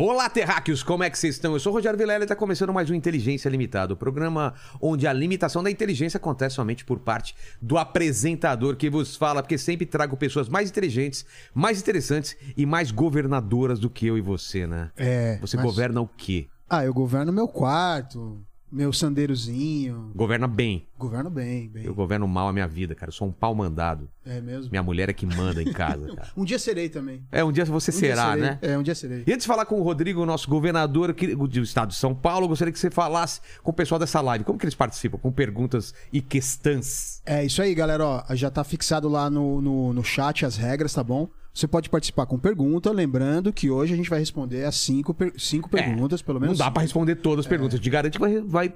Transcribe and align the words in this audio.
Olá, 0.00 0.30
terráqueos, 0.30 0.80
como 0.80 1.02
é 1.02 1.10
que 1.10 1.18
vocês 1.18 1.34
estão? 1.34 1.54
Eu 1.54 1.58
sou 1.58 1.72
o 1.72 1.74
Rogério 1.74 1.98
Vilela 1.98 2.20
e 2.20 2.24
está 2.24 2.36
começando 2.36 2.72
mais 2.72 2.88
um 2.88 2.94
Inteligência 2.94 3.48
Limitada, 3.48 3.94
o 3.94 3.96
programa 3.96 4.54
onde 4.80 5.08
a 5.08 5.12
limitação 5.12 5.60
da 5.60 5.72
inteligência 5.72 6.18
acontece 6.18 6.54
somente 6.54 6.84
por 6.84 7.00
parte 7.00 7.34
do 7.60 7.76
apresentador 7.76 8.76
que 8.76 8.88
vos 8.88 9.16
fala, 9.16 9.42
porque 9.42 9.58
sempre 9.58 9.84
trago 9.84 10.16
pessoas 10.16 10.48
mais 10.48 10.70
inteligentes, 10.70 11.26
mais 11.52 11.80
interessantes 11.80 12.36
e 12.56 12.64
mais 12.64 12.92
governadoras 12.92 13.80
do 13.80 13.90
que 13.90 14.06
eu 14.06 14.16
e 14.16 14.20
você, 14.20 14.68
né? 14.68 14.92
É. 14.96 15.36
Você 15.40 15.56
mas- 15.56 15.66
governa 15.66 16.00
o 16.00 16.06
quê? 16.06 16.46
Ah, 16.70 16.84
eu 16.84 16.94
governo 16.94 17.32
meu 17.32 17.48
quarto, 17.48 18.40
meu 18.70 18.92
sandeirozinho. 18.92 20.10
Governa 20.14 20.46
bem. 20.46 20.86
Governo 20.98 21.30
bem, 21.30 21.68
bem. 21.68 21.84
Eu 21.84 21.94
governo 21.94 22.26
mal 22.26 22.48
a 22.48 22.52
minha 22.52 22.66
vida, 22.66 22.94
cara. 22.94 23.08
Eu 23.10 23.14
sou 23.14 23.28
um 23.28 23.32
pau 23.32 23.54
mandado. 23.54 24.08
É 24.24 24.40
mesmo. 24.40 24.70
Minha 24.70 24.82
mulher 24.82 25.08
é 25.08 25.12
que 25.12 25.24
manda 25.24 25.62
em 25.62 25.72
casa, 25.72 26.06
cara. 26.14 26.28
Um 26.36 26.44
dia 26.44 26.58
serei 26.58 26.88
também. 26.88 27.22
É, 27.32 27.42
um 27.44 27.52
dia 27.52 27.64
você 27.64 27.90
Um 27.90 27.94
dia 27.94 28.00
será, 28.00 28.26
serei. 28.28 28.42
né? 28.42 28.58
É, 28.60 28.78
um 28.78 28.82
dia 28.82 28.94
serei. 28.94 29.24
E 29.26 29.32
antes 29.32 29.44
de 29.44 29.48
falar 29.48 29.64
com 29.64 29.80
o 29.80 29.82
Rodrigo, 29.82 30.24
nosso 30.26 30.48
governador 30.48 31.12
do 31.14 31.62
estado 31.62 31.88
de 31.88 31.94
São 31.94 32.14
Paulo, 32.14 32.44
eu 32.44 32.48
gostaria 32.48 32.72
que 32.72 32.78
você 32.78 32.90
falasse 32.90 33.40
com 33.62 33.70
o 33.70 33.74
pessoal 33.74 33.98
dessa 33.98 34.20
live. 34.20 34.44
Como 34.44 34.58
que 34.58 34.64
eles 34.64 34.74
participam? 34.74 35.18
Com 35.18 35.32
perguntas 35.32 35.94
e 36.12 36.20
questões. 36.20 37.22
É 37.24 37.44
isso 37.44 37.62
aí, 37.62 37.74
galera. 37.74 38.04
Ó, 38.04 38.24
já 38.34 38.50
tá 38.50 38.64
fixado 38.64 39.08
lá 39.08 39.30
no, 39.30 39.60
no, 39.60 39.92
no 39.92 40.04
chat 40.04 40.44
as 40.44 40.56
regras, 40.56 40.92
tá 40.92 41.02
bom? 41.02 41.28
Você 41.52 41.66
pode 41.66 41.90
participar 41.90 42.24
com 42.26 42.38
pergunta, 42.38 42.90
lembrando 42.92 43.52
que 43.52 43.68
hoje 43.68 43.92
a 43.92 43.96
gente 43.96 44.08
vai 44.08 44.20
responder 44.20 44.64
as 44.64 44.76
cinco, 44.76 45.12
per- 45.12 45.32
cinco 45.36 45.68
perguntas, 45.68 46.22
pelo 46.22 46.38
É, 46.38 46.40
Não 46.40 46.46
menos. 46.46 46.58
dá 46.58 46.64
cinco. 46.66 46.74
pra 46.74 46.82
responder 46.82 47.16
todas 47.16 47.44
as 47.44 47.48
perguntas. 47.48 47.74
Eu 47.74 47.80
te 47.80 47.90
garanto 47.90 48.12
que 48.12 48.18
vai, 48.20 48.40
vai 48.40 48.74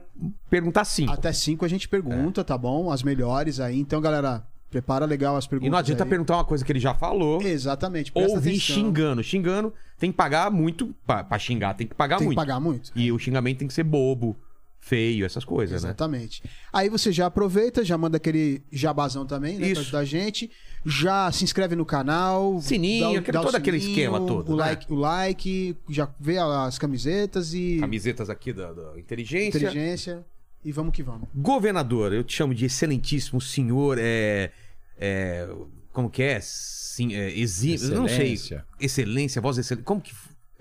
perguntar 0.51 0.85
sim. 0.85 1.07
Até 1.09 1.33
cinco 1.33 1.65
a 1.65 1.69
gente 1.69 1.89
pergunta, 1.89 2.43
tá 2.43 2.59
bom? 2.59 2.91
As 2.91 3.03
melhores 3.05 3.61
aí. 3.61 3.79
Então, 3.79 4.01
galera, 4.01 4.43
prepara 4.69 5.05
legal 5.05 5.37
as 5.37 5.47
perguntas. 5.47 5.69
E 5.69 5.71
não 5.71 5.79
adianta 5.79 6.03
aí. 6.03 6.11
perguntar 6.11 6.37
uma 6.39 6.45
coisa 6.45 6.65
que 6.65 6.73
ele 6.73 6.81
já 6.81 6.93
falou. 6.95 7.41
Exatamente. 7.41 8.11
Ou 8.15 8.41
vir 8.41 8.59
xingando. 8.59 9.23
Xingando 9.23 9.73
tem 9.99 10.11
que 10.11 10.17
pagar 10.17 10.51
muito 10.51 10.93
pra, 11.07 11.23
pra 11.23 11.39
xingar. 11.39 11.75
Tem 11.75 11.87
que 11.87 11.95
pagar 11.95 12.17
Tem 12.17 12.25
que 12.25 12.27
muito. 12.35 12.37
pagar 12.37 12.59
muito. 12.59 12.91
E 12.97 13.13
o 13.13 13.19
xingamento 13.19 13.59
tem 13.59 13.69
que 13.69 13.75
ser 13.75 13.85
bobo, 13.85 14.37
feio, 14.81 15.25
essas 15.25 15.45
coisas, 15.45 15.85
né? 15.85 15.91
Exatamente. 15.91 16.43
Aí 16.73 16.89
você 16.89 17.13
já 17.13 17.27
aproveita, 17.27 17.85
já 17.85 17.97
manda 17.97 18.17
aquele 18.17 18.63
jabazão 18.73 19.25
também, 19.25 19.57
né? 19.57 19.67
Isso. 19.67 19.75
Pra 19.75 19.83
ajudar 19.83 19.99
a 20.01 20.05
gente. 20.05 20.51
Já 20.85 21.31
se 21.31 21.45
inscreve 21.45 21.77
no 21.77 21.85
canal. 21.85 22.61
Sininho, 22.61 23.21
aquele- 23.21 23.39
todo 23.39 23.55
aquele 23.55 23.77
esquema 23.77 24.19
todo, 24.21 24.53
O, 24.53 24.57
né? 24.57 24.63
like, 24.65 24.93
o 24.93 24.97
like, 24.97 25.77
já 25.89 26.09
vê 26.19 26.39
as 26.39 26.79
camisetas 26.79 27.55
e 27.55 27.79
Camisetas 27.81 28.29
aqui 28.29 28.53
da, 28.53 28.73
da 28.73 28.99
inteligência. 28.99 29.59
inteligência. 29.59 30.25
E 30.65 30.71
vamos 30.73 30.93
que 30.95 31.03
vamos. 31.03 31.29
Governador, 31.35 32.13
eu 32.13 32.23
te 32.25 32.35
chamo 32.37 32.55
de 32.55 32.65
excelentíssimo 32.67 33.41
senhor, 33.41 33.97
é. 34.01 34.51
é 34.99 35.49
como 35.93 36.09
que 36.09 36.23
é? 36.23 36.39
Sim, 36.41 37.15
é 37.15 37.31
eu 37.31 37.95
não 37.95 38.07
sei. 38.09 38.33
Excelência. 38.33 38.65
Excelência, 38.81 39.43
voz 39.43 39.59
excelente. 39.59 39.85
Como 39.85 40.01
que. 40.01 40.13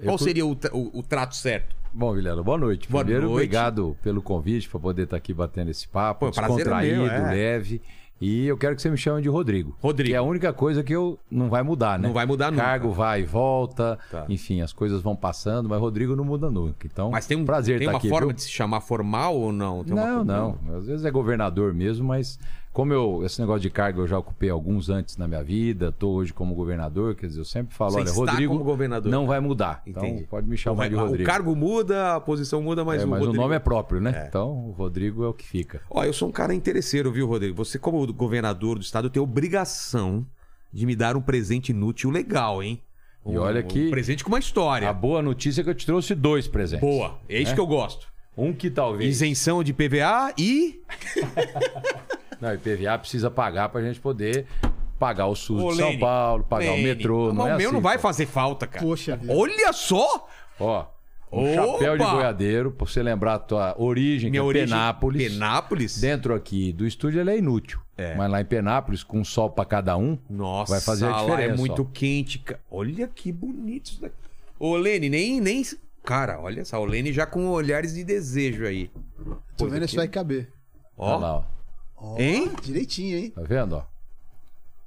Qual 0.03 0.17
cu- 0.17 0.23
seria 0.23 0.45
o, 0.45 0.51
o- 0.73 0.99
o 0.99 1.03
trato 1.03 1.35
certo? 1.35 1.75
Bom, 1.93 2.13
Vilela, 2.13 2.41
boa 2.41 2.57
noite. 2.57 2.89
Boa 2.89 3.03
Primeiro, 3.03 3.27
noite. 3.27 3.35
obrigado 3.43 3.97
pelo 4.01 4.21
convite 4.21 4.67
para 4.69 4.79
poder 4.79 5.03
estar 5.03 5.17
aqui 5.17 5.33
batendo 5.33 5.69
esse 5.69 5.87
papo, 5.87 6.21
Pô, 6.21 6.27
é 6.27 6.31
descontraído, 6.31 7.01
meu, 7.03 7.11
é. 7.11 7.31
leve. 7.31 7.81
E 8.21 8.45
eu 8.45 8.55
quero 8.55 8.75
que 8.75 8.81
você 8.83 8.89
me 8.91 8.97
chame 8.97 9.19
de 9.21 9.27
Rodrigo. 9.29 9.75
Rodrigo. 9.81 10.09
Que 10.09 10.13
é 10.15 10.17
a 10.19 10.21
única 10.21 10.53
coisa 10.53 10.83
que 10.83 10.93
eu 10.93 11.17
não 11.29 11.49
vai 11.49 11.63
mudar, 11.63 11.97
né? 11.97 12.07
Não 12.07 12.13
vai 12.13 12.25
mudar 12.25 12.51
nunca. 12.51 12.63
Cargo 12.63 12.91
vai 12.91 13.21
e 13.21 13.23
volta, 13.23 13.97
Tá. 14.11 14.25
enfim, 14.29 14.61
as 14.61 14.71
coisas 14.71 15.01
vão 15.01 15.15
passando, 15.15 15.67
mas 15.67 15.79
Rodrigo 15.79 16.15
não 16.15 16.23
muda 16.23 16.49
nunca. 16.51 16.85
Então, 16.85 17.09
Mas 17.09 17.25
tem 17.25 17.35
um 17.35 17.45
prazer 17.45 17.79
tem 17.79 17.87
estar 17.87 17.93
uma 17.93 17.97
aqui. 17.97 18.09
forma 18.09 18.27
viu? 18.27 18.35
de 18.35 18.43
se 18.43 18.51
chamar 18.51 18.79
formal 18.81 19.35
ou 19.35 19.51
não? 19.51 19.83
Tem 19.83 19.93
uma 19.93 20.05
Não, 20.05 20.15
forma- 20.25 20.57
não. 20.67 20.77
Às 20.77 20.85
vezes 20.85 21.03
é 21.03 21.09
governador 21.09 21.73
mesmo, 21.73 22.07
mas 22.07 22.37
como 22.73 22.93
eu 22.93 23.25
esse 23.25 23.39
negócio 23.39 23.61
de 23.61 23.69
cargo 23.69 24.01
eu 24.01 24.07
já 24.07 24.17
ocupei 24.17 24.49
alguns 24.49 24.89
antes 24.89 25.17
na 25.17 25.27
minha 25.27 25.43
vida, 25.43 25.89
estou 25.89 26.13
hoje 26.15 26.31
como 26.33 26.55
governador, 26.55 27.15
quer 27.15 27.27
dizer, 27.27 27.41
eu 27.41 27.45
sempre 27.45 27.75
falo, 27.75 27.91
Você 27.91 27.99
olha, 28.19 28.31
Rodrigo 28.31 28.57
governador. 28.59 29.11
não 29.11 29.27
vai 29.27 29.39
mudar. 29.39 29.81
Entendi. 29.85 30.07
Então 30.07 30.25
pode 30.29 30.47
me 30.47 30.55
chamar 30.57 30.75
vai- 30.77 30.89
de 30.89 30.95
o 30.95 30.99
Rodrigo. 30.99 31.29
cargo 31.29 31.55
muda, 31.55 32.15
a 32.15 32.21
posição 32.21 32.61
muda, 32.61 32.85
mas 32.85 33.01
É, 33.01 33.05
o 33.05 33.09
mas 33.09 33.19
Rodrigo... 33.19 33.37
o 33.39 33.41
nome 33.43 33.55
é 33.55 33.59
próprio, 33.59 33.99
né? 33.99 34.25
Então, 34.27 34.49
o 34.69 34.71
Rodrigo 34.71 35.23
é 35.23 35.27
o 35.27 35.33
que 35.33 35.45
fica. 35.45 35.81
Ó, 35.89 36.03
eu 36.03 36.13
sou 36.13 36.29
um 36.29 36.31
cara 36.31 36.53
interesseiro, 36.53 37.11
viu, 37.11 37.27
Rodrigo? 37.27 37.55
Você, 37.57 37.77
como 37.77 38.05
governador 38.13 38.75
do 38.77 38.81
estado, 38.81 39.09
tem 39.09 39.21
obrigação 39.21 40.25
de 40.71 40.85
me 40.85 40.95
dar 40.95 41.17
um 41.17 41.21
presente 41.21 41.71
inútil 41.71 42.09
legal, 42.09 42.63
hein? 42.63 42.81
E 43.25 43.37
Um- 43.37 43.41
olha 43.41 43.61
que- 43.61 43.87
Um 43.87 43.91
presente 43.91 44.23
com 44.23 44.29
uma 44.31 44.39
história. 44.39 44.89
A 44.89 44.93
boa 44.93 45.21
notícia 45.21 45.59
é 45.61 45.63
que 45.63 45.69
eu 45.69 45.75
te 45.75 45.85
trouxe 45.85 46.15
dois 46.15 46.47
presentes. 46.47 46.87
Boa. 46.87 47.19
É 47.27 47.39
isso 47.41 47.51
É? 47.51 47.53
que 47.53 47.59
eu 47.59 47.67
gosto. 47.67 48.07
Um 48.37 48.53
que 48.53 48.69
talvez. 48.71 49.09
Isenção 49.17 49.61
de 49.61 49.73
PVA 49.73 50.33
e. 50.37 50.81
Não, 52.41 52.53
IPVA 52.53 52.97
precisa 52.97 53.29
pagar 53.29 53.69
pra 53.69 53.81
gente 53.81 53.99
poder 53.99 54.45
pagar 54.99 55.27
o 55.27 55.35
SUS 55.35 55.61
Ô, 55.63 55.69
de 55.71 55.77
São 55.77 55.87
Lene, 55.89 55.99
Paulo, 55.99 56.43
pagar 56.43 56.71
Lene, 56.71 56.81
o 56.81 56.83
metrô. 56.83 57.27
Não 57.27 57.35
mas 57.35 57.51
é 57.51 57.55
o 57.55 57.57
meu 57.57 57.67
assim, 57.67 57.73
não 57.75 57.81
vai 57.81 57.95
pô. 57.97 58.01
fazer 58.01 58.25
falta, 58.25 58.67
cara. 58.67 58.85
Poxa 58.85 59.15
vida. 59.15 59.33
Olha 59.33 59.71
só! 59.73 60.27
Ó, 60.59 60.85
um 61.31 61.53
Opa! 61.53 61.53
chapéu 61.73 61.97
de 61.97 62.03
boiadeiro, 62.03 62.71
pra 62.71 62.85
você 62.85 63.01
lembrar 63.01 63.35
a 63.35 63.39
tua 63.39 63.75
origem, 63.79 64.29
Minha 64.29 64.41
que 64.41 64.45
é 64.45 64.47
origem. 64.47 64.67
Penápolis. 64.67 65.31
Penápolis? 65.33 66.01
Dentro 66.01 66.35
aqui 66.35 66.73
do 66.73 66.85
estúdio 66.85 67.19
ele 67.21 67.31
é 67.31 67.37
inútil. 67.37 67.79
É. 67.97 68.15
Mas 68.15 68.29
lá 68.31 68.41
em 68.41 68.45
Penápolis, 68.45 69.03
com 69.03 69.23
sol 69.23 69.49
pra 69.49 69.63
cada 69.65 69.95
um, 69.97 70.17
Nossa, 70.29 70.73
vai 70.73 70.81
fazer 70.81 71.05
a 71.05 71.09
lá 71.11 71.21
diferença. 71.21 71.53
é 71.53 71.57
muito 71.57 71.81
ó. 71.83 71.85
quente. 71.93 72.39
ca- 72.39 72.57
Olha 72.69 73.07
que 73.07 73.31
bonito 73.31 73.85
isso 73.91 74.01
daqui. 74.01 74.15
Ô, 74.59 74.75
Lene, 74.75 75.09
nem, 75.09 75.39
nem. 75.39 75.63
Cara, 76.03 76.39
olha 76.39 76.65
só, 76.65 76.79
o 76.81 76.85
Lene 76.85 77.13
já 77.13 77.25
com 77.25 77.47
olhares 77.49 77.93
de 77.93 78.03
desejo 78.03 78.65
aí. 78.65 78.89
Tô 79.57 79.65
Pô, 79.65 79.67
vendo 79.67 79.83
isso 79.85 79.91
se 79.91 79.97
vai 79.97 80.07
caber. 80.07 80.49
Ó, 80.97 81.11
Olha 81.11 81.17
lá, 81.17 81.37
ó. 81.37 81.43
Ó, 82.01 82.17
Hein? 82.17 82.51
Direitinho, 82.61 83.17
hein? 83.17 83.29
Tá 83.29 83.41
vendo, 83.43 83.73
ó? 83.75 83.83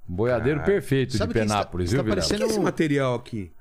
Um 0.08 0.14
boiadeiro 0.16 0.60
Cara, 0.60 0.72
perfeito 0.72 1.16
de 1.16 1.28
Penápolis, 1.28 1.90
está 1.92 2.02
viu, 2.02 2.12
Vilela? 2.12 2.26
o 2.26 2.36
que 2.36 2.42
é 2.42 2.46
esse 2.46 2.60
material 2.60 3.14
aqui? 3.14 3.52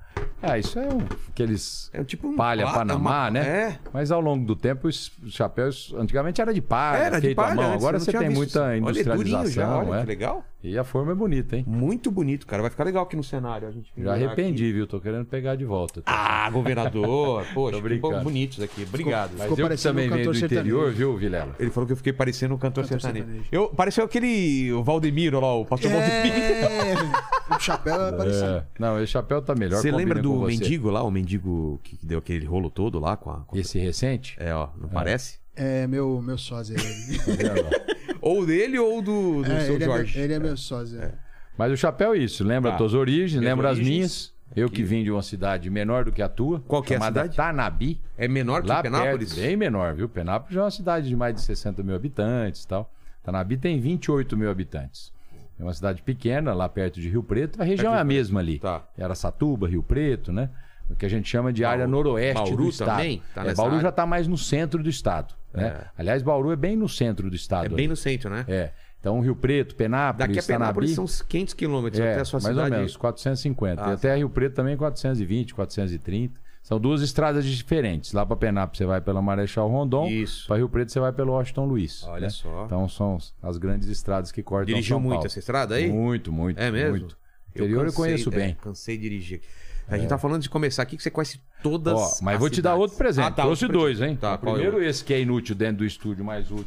Ah, 0.41 0.57
isso 0.59 0.77
é 0.77 0.87
um, 0.93 0.97
aqueles 1.29 1.89
É 1.93 2.01
um 2.01 2.03
tipo 2.03 2.27
um. 2.27 2.35
palha 2.35 2.63
pla- 2.65 2.73
Panamá, 2.73 3.21
uma- 3.21 3.31
né? 3.31 3.47
É. 3.47 3.79
Mas 3.93 4.11
ao 4.11 4.19
longo 4.19 4.45
do 4.45 4.55
tempo, 4.55 4.87
os 4.89 5.11
chapéus 5.29 5.93
antigamente 5.97 6.41
era 6.41 6.53
de 6.53 6.61
palha, 6.61 6.97
Era 6.97 7.15
de 7.15 7.27
feito 7.27 7.39
à 7.39 7.43
palha. 7.43 7.55
mão. 7.55 7.65
antes, 7.65 7.77
Agora 7.77 7.99
você 7.99 8.11
tem 8.11 8.27
visto 8.27 8.37
muita 8.37 8.75
isso. 8.77 8.85
Olha, 8.85 8.99
é 8.99 9.03
durinho 9.03 9.37
industrialização, 9.39 9.83
já, 9.85 9.89
olha 9.89 9.97
é. 9.97 10.01
que 10.01 10.07
legal. 10.07 10.45
E 10.63 10.77
a 10.77 10.83
forma 10.85 11.11
é 11.11 11.15
bonita, 11.15 11.57
hein? 11.57 11.65
Muito 11.67 12.09
bonito, 12.09 12.47
cara. 12.47 12.61
Vai 12.61 12.71
ficar 12.71 12.85
legal 12.85 13.03
aqui 13.03 13.17
no 13.17 13.23
cenário. 13.23 13.67
A 13.67 13.71
gente 13.71 13.91
Já 13.97 14.13
arrependi, 14.13 14.63
aqui. 14.63 14.71
viu? 14.73 14.87
Tô 14.87 14.99
querendo 15.01 15.25
pegar 15.25 15.55
de 15.57 15.65
volta. 15.65 16.01
tá? 16.01 16.11
Ah, 16.11 16.49
governador. 16.49 17.45
Poxa, 17.53 17.71
Tô 17.75 17.81
que 17.81 17.89
brincando. 17.89 18.15
bom- 18.15 18.23
bonito 18.23 18.53
isso 18.53 18.63
aqui. 18.63 18.83
Obrigado. 18.83 19.31
Mas 19.33 19.41
ficou 19.41 19.49
eu 19.51 19.55
que 19.57 19.61
parecendo 19.63 19.93
também 19.95 20.09
um 20.09 20.13
venho 20.15 20.31
do 20.31 20.37
interior, 20.45 20.91
viu, 20.93 21.17
Vilela? 21.17 21.53
Ele 21.59 21.69
falou 21.69 21.85
que 21.85 21.91
eu 21.91 21.97
fiquei 21.97 22.13
parecendo 22.13 22.53
um 22.55 22.57
cantor, 22.57 22.83
Cantor 22.85 23.01
sertanejo. 23.01 23.25
sertanejo. 23.25 23.49
Eu, 23.51 23.67
pareceu 23.75 24.05
aquele 24.05 24.71
o 24.71 24.81
Valdemiro 24.83 25.39
lá, 25.41 25.53
o 25.53 25.65
pastor 25.65 25.91
Valdemiro. 25.91 26.35
É, 26.35 27.55
o 27.55 27.59
chapéu 27.59 28.01
é 28.07 28.11
parecido. 28.15 28.45
É. 28.45 28.63
Não, 28.79 29.03
esse 29.03 29.11
chapéu 29.11 29.41
tá 29.41 29.53
melhor. 29.53 29.81
Você 29.81 29.91
lembra 29.91 30.21
do 30.21 30.29
com 30.31 30.39
você. 30.39 30.53
mendigo 30.53 30.89
lá, 30.89 31.03
o 31.03 31.11
mendigo 31.11 31.77
que 31.83 31.99
deu 32.01 32.19
aquele 32.19 32.45
rolo 32.45 32.69
todo 32.69 32.99
lá 32.99 33.17
com 33.17 33.31
a. 33.31 33.41
com- 33.41 33.57
Esse 33.57 33.77
recente? 33.79 34.35
É, 34.39 34.53
ó, 34.55 34.69
não 34.79 34.87
parece? 34.87 35.39
É, 35.55 35.85
meu, 35.87 36.21
meu 36.21 36.37
sósia. 36.37 36.75
Ele, 36.75 37.17
Tá 37.19 37.31
vendo? 37.53 37.93
Ou 38.23 38.45
dele 38.45 38.79
ou 38.79 39.01
do, 39.01 39.43
do 39.43 39.51
é, 39.51 39.59
seu 39.65 39.75
ele, 39.75 39.83
é, 39.83 39.87
meu- 39.87 39.97
Jorge. 39.97 40.19
ele 40.19 40.33
é 40.33 40.39
meu 40.39 40.55
sósia. 40.57 41.13
Mas 41.57 41.71
o 41.71 41.77
chapéu 41.77 42.13
é 42.13 42.17
isso. 42.17 42.43
Lembra 42.43 42.71
Tá. 42.71 42.75
as 42.75 42.77
tuas 42.79 42.93
origens, 42.93 43.33
Minhas 43.33 43.45
lembra 43.53 43.69
as 43.69 43.77
origens. 43.77 43.95
minhas. 43.95 44.33
Eu 44.55 44.69
que 44.69 44.83
vim 44.83 45.03
de 45.03 45.09
uma 45.11 45.21
cidade 45.23 45.69
menor 45.69 46.05
do 46.05 46.11
que 46.11 46.21
a 46.21 46.29
tua. 46.29 46.59
Qual 46.67 46.81
que 46.83 46.93
é 46.93 46.95
a 46.95 46.99
chamada 46.99 47.21
cidade? 47.23 47.35
Tanabi. 47.37 47.99
É 48.17 48.27
menor 48.27 48.61
que 48.61 48.69
Lá 48.69 48.81
Penápolis? 48.83 49.33
perto, 49.33 49.45
bem 49.47 49.57
menor, 49.57 49.93
viu? 49.95 50.07
Penápolis 50.07 50.55
é 50.55 50.61
uma 50.61 50.69
cidade 50.71 51.07
de 51.09 51.15
mais 51.15 51.33
de 51.35 51.41
60 51.41 51.81
mil 51.83 51.95
habitantes 51.95 52.63
e 52.63 52.67
tal. 52.67 52.91
Tanabi 53.23 53.57
tem 53.57 53.79
28 53.79 54.37
mil 54.37 54.49
habitantes. 54.51 55.11
É 55.59 55.63
uma 55.63 55.73
cidade 55.73 56.01
pequena, 56.03 56.53
lá 56.53 56.69
perto 56.69 56.99
de 57.01 57.09
Rio 57.09 57.23
Preto. 57.23 57.61
A 57.61 57.65
região 57.65 57.91
Perto 57.91 57.97
é 57.97 58.01
a 58.01 58.05
mesma 58.05 58.39
ali. 58.39 58.59
Tá. 58.59 58.83
Araçatuba, 58.99 59.67
Rio 59.67 59.81
Preto, 59.83 60.31
né? 60.31 60.49
O 60.89 60.95
que 60.95 61.05
a 61.05 61.09
gente 61.09 61.27
chama 61.27 61.51
de 61.51 61.63
área 61.65 61.87
noroeste 61.87 62.33
Bauru 62.35 62.57
do 62.57 62.69
estado. 62.69 62.89
também 62.89 63.21
tá 63.33 63.45
é, 63.45 63.53
Bauru 63.53 63.71
área? 63.71 63.83
já 63.83 63.89
está 63.89 64.05
mais 64.05 64.27
no 64.27 64.37
centro 64.37 64.83
do 64.83 64.89
estado. 64.89 65.33
Né? 65.53 65.85
Aliás, 65.97 66.21
Bauru 66.21 66.51
é 66.51 66.55
bem 66.55 66.75
no 66.75 66.89
centro 66.89 67.29
do 67.29 67.35
estado. 67.35 67.63
É 67.63 67.67
ali. 67.67 67.75
bem 67.75 67.87
no 67.87 67.95
centro, 67.95 68.29
né? 68.29 68.45
É. 68.47 68.71
Então, 68.99 69.19
Rio 69.19 69.35
Preto, 69.35 69.75
Penápolis, 69.75 70.27
Daqui 70.27 70.39
a 70.39 70.43
Penápolis 70.43 70.91
Tanabi... 70.91 70.95
são 70.95 71.03
uns 71.03 71.21
500 71.21 71.53
quilômetros 71.53 71.99
É, 71.99 72.11
até 72.13 72.21
a 72.21 72.25
sua 72.25 72.39
mais 72.39 72.55
cidade. 72.55 72.71
ou 72.71 72.77
menos, 72.77 72.95
450. 72.95 73.85
Ah, 73.85 73.89
e 73.89 73.93
até 73.93 74.15
Rio 74.15 74.29
Preto 74.29 74.53
também 74.55 74.77
420, 74.77 75.53
430. 75.53 76.39
São 76.63 76.79
duas 76.79 77.01
estradas 77.01 77.43
diferentes. 77.43 78.13
Lá 78.13 78.25
para 78.25 78.37
Penápolis 78.37 78.77
você 78.77 78.85
vai 78.85 79.01
pela 79.01 79.21
Marechal 79.21 79.67
Rondon. 79.67 80.07
Isso. 80.07 80.47
Para 80.47 80.55
Rio 80.55 80.69
Preto 80.69 80.93
você 80.93 80.99
vai 81.01 81.11
pelo 81.11 81.33
Washington 81.33 81.65
Luiz. 81.65 82.03
Olha 82.05 82.21
né? 82.21 82.29
só. 82.29 82.63
Então 82.65 82.87
são 82.87 83.17
as 83.41 83.57
grandes 83.57 83.89
estradas 83.89 84.31
que 84.31 84.41
cortam 84.41 84.67
Dirigiu 84.67 84.95
São 84.95 85.01
muito 85.01 85.15
Paulo. 85.15 85.27
essa 85.27 85.39
estrada 85.39 85.75
aí? 85.75 85.91
Muito, 85.91 86.31
muito. 86.31 86.57
É 86.57 86.71
mesmo? 86.71 86.91
Muito. 86.91 87.17
Interior 87.49 87.79
eu, 87.79 87.85
cansei- 87.87 87.95
conheço 87.97 88.29
é, 88.29 88.35
bem. 88.35 88.57
cansei 88.61 88.95
de 88.97 89.03
dirigir. 89.03 89.41
A 89.87 89.97
gente 89.97 90.07
tá 90.09 90.17
falando 90.17 90.41
de 90.41 90.49
começar 90.49 90.81
aqui 90.83 90.97
que 90.97 91.03
você 91.03 91.11
conhece 91.11 91.39
todas 91.61 91.93
Ó, 91.93 92.17
mas 92.23 92.35
as 92.35 92.39
vou 92.39 92.49
te 92.49 92.61
dar 92.61 92.71
cidades. 92.71 92.79
outro 92.81 92.97
presente. 92.97 93.25
Ah, 93.25 93.31
tá, 93.31 93.43
Trouxe 93.43 93.65
outro 93.65 93.79
dois, 93.79 94.01
hein? 94.01 94.15
Tá, 94.15 94.33
é 94.33 94.37
primeiro 94.37 94.77
o- 94.77 94.83
esse 94.83 95.03
que 95.03 95.13
é 95.13 95.19
inútil 95.21 95.55
dentro 95.55 95.77
do 95.77 95.85
estúdio, 95.85 96.23
mais 96.25 96.49
útil 96.51 96.65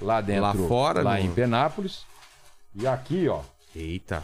lá 0.00 0.20
dentro. 0.20 0.42
Lá 0.42 0.54
fora, 0.54 1.02
Lá 1.02 1.14
no- 1.18 1.20
em 1.24 1.32
Penápolis. 1.32 2.04
E 2.74 2.86
aqui, 2.86 3.28
ó. 3.28 3.40
Eita. 3.76 4.22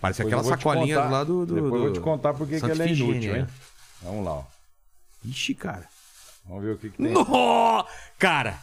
Parece 0.00 0.22
sacolinhas 0.44 0.98
contar- 0.98 1.10
lá 1.10 1.24
do, 1.24 1.44
do. 1.46 1.54
Depois 1.54 1.72
eu 1.74 1.78
vou 1.80 1.88
do- 1.88 1.92
te 1.94 2.00
contar 2.00 2.34
por 2.34 2.46
que 2.46 2.54
ela 2.56 2.84
é 2.84 2.88
inútil, 2.92 3.36
hein? 3.36 3.46
Vamos 4.02 4.24
lá, 4.24 4.32
ó. 4.32 4.44
Ixi, 5.24 5.54
cara. 5.54 5.86
Vamos 6.48 6.64
ver 6.64 6.74
o 6.74 6.78
que, 6.78 6.90
que 6.90 6.96
tem. 6.96 7.12
No! 7.12 7.84
Cara, 8.18 8.58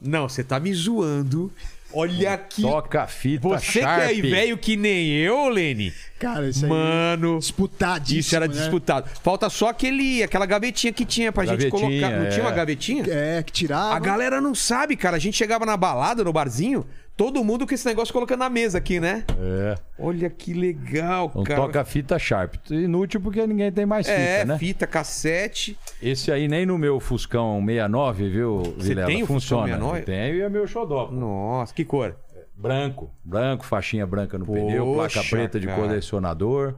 não, 0.00 0.28
você 0.28 0.42
tá 0.44 0.60
me 0.60 0.72
zoando. 0.74 1.52
Olha 1.94 2.34
aqui. 2.34 2.62
Toca 2.62 3.06
fita 3.06 3.48
Você 3.48 3.80
que 3.80 3.80
Sharp. 3.80 4.02
é 4.02 4.14
velho 4.14 4.56
que 4.58 4.76
nem 4.76 5.10
eu, 5.10 5.48
Lene. 5.48 5.92
Cara, 6.18 6.48
isso 6.48 6.64
aí. 6.64 6.70
Mano. 6.70 7.38
Disputadíssimo. 7.38 8.20
Isso 8.20 8.36
era 8.36 8.46
né? 8.46 8.54
disputado. 8.54 9.08
Falta 9.22 9.50
só 9.50 9.68
aquele, 9.68 10.22
aquela 10.22 10.46
gavetinha 10.46 10.92
que 10.92 11.04
tinha 11.04 11.32
pra 11.32 11.44
gente 11.44 11.68
Gavetinha, 11.68 12.00
colocar. 12.00 12.18
Não 12.18 12.30
tinha 12.30 12.42
uma 12.42 12.52
é. 12.52 12.54
gavetinha? 12.54 13.04
É, 13.08 13.42
que 13.42 13.52
tirava. 13.52 13.94
A 13.94 13.98
galera 13.98 14.40
não 14.40 14.54
sabe, 14.54 14.96
cara. 14.96 15.16
A 15.16 15.20
gente 15.20 15.36
chegava 15.36 15.66
na 15.66 15.76
balada, 15.76 16.22
no 16.22 16.32
barzinho, 16.32 16.86
todo 17.22 17.44
mundo 17.44 17.66
com 17.66 17.72
esse 17.74 17.86
negócio 17.86 18.12
colocando 18.12 18.40
na 18.40 18.50
mesa 18.50 18.78
aqui, 18.78 18.98
né? 18.98 19.24
É. 19.38 19.76
Olha 19.98 20.28
que 20.28 20.52
legal, 20.52 21.30
Um 21.36 21.44
cara. 21.44 21.60
toca-fita 21.60 22.18
Sharp. 22.18 22.54
Inútil 22.68 23.20
porque 23.20 23.46
ninguém 23.46 23.70
tem 23.70 23.86
mais 23.86 24.06
fita, 24.08 24.18
é, 24.18 24.44
né? 24.44 24.58
fita, 24.58 24.86
cassete. 24.88 25.78
Esse 26.02 26.32
aí 26.32 26.48
nem 26.48 26.66
no 26.66 26.76
meu 26.76 26.98
Fuscão 26.98 27.60
69, 27.64 28.28
viu, 28.28 28.62
Vilela? 28.76 29.06
tem 29.06 29.22
o 29.22 29.26
Fuscão 29.26 29.60
Funciona. 29.60 29.66
69? 29.68 30.00
Eu 30.00 30.04
tenho 30.04 30.34
e 30.36 30.40
é 30.40 30.48
meu 30.48 30.66
xodó. 30.66 31.10
Nossa, 31.12 31.72
que 31.72 31.84
cor. 31.84 32.16
Branco. 32.56 33.10
Branco, 33.24 33.64
faixinha 33.64 34.06
branca 34.06 34.36
no 34.36 34.44
Poxa, 34.44 34.60
pneu, 34.60 34.94
placa 34.94 35.22
preta 35.30 35.60
de 35.60 35.66
cara. 35.68 35.80
colecionador. 35.80 36.74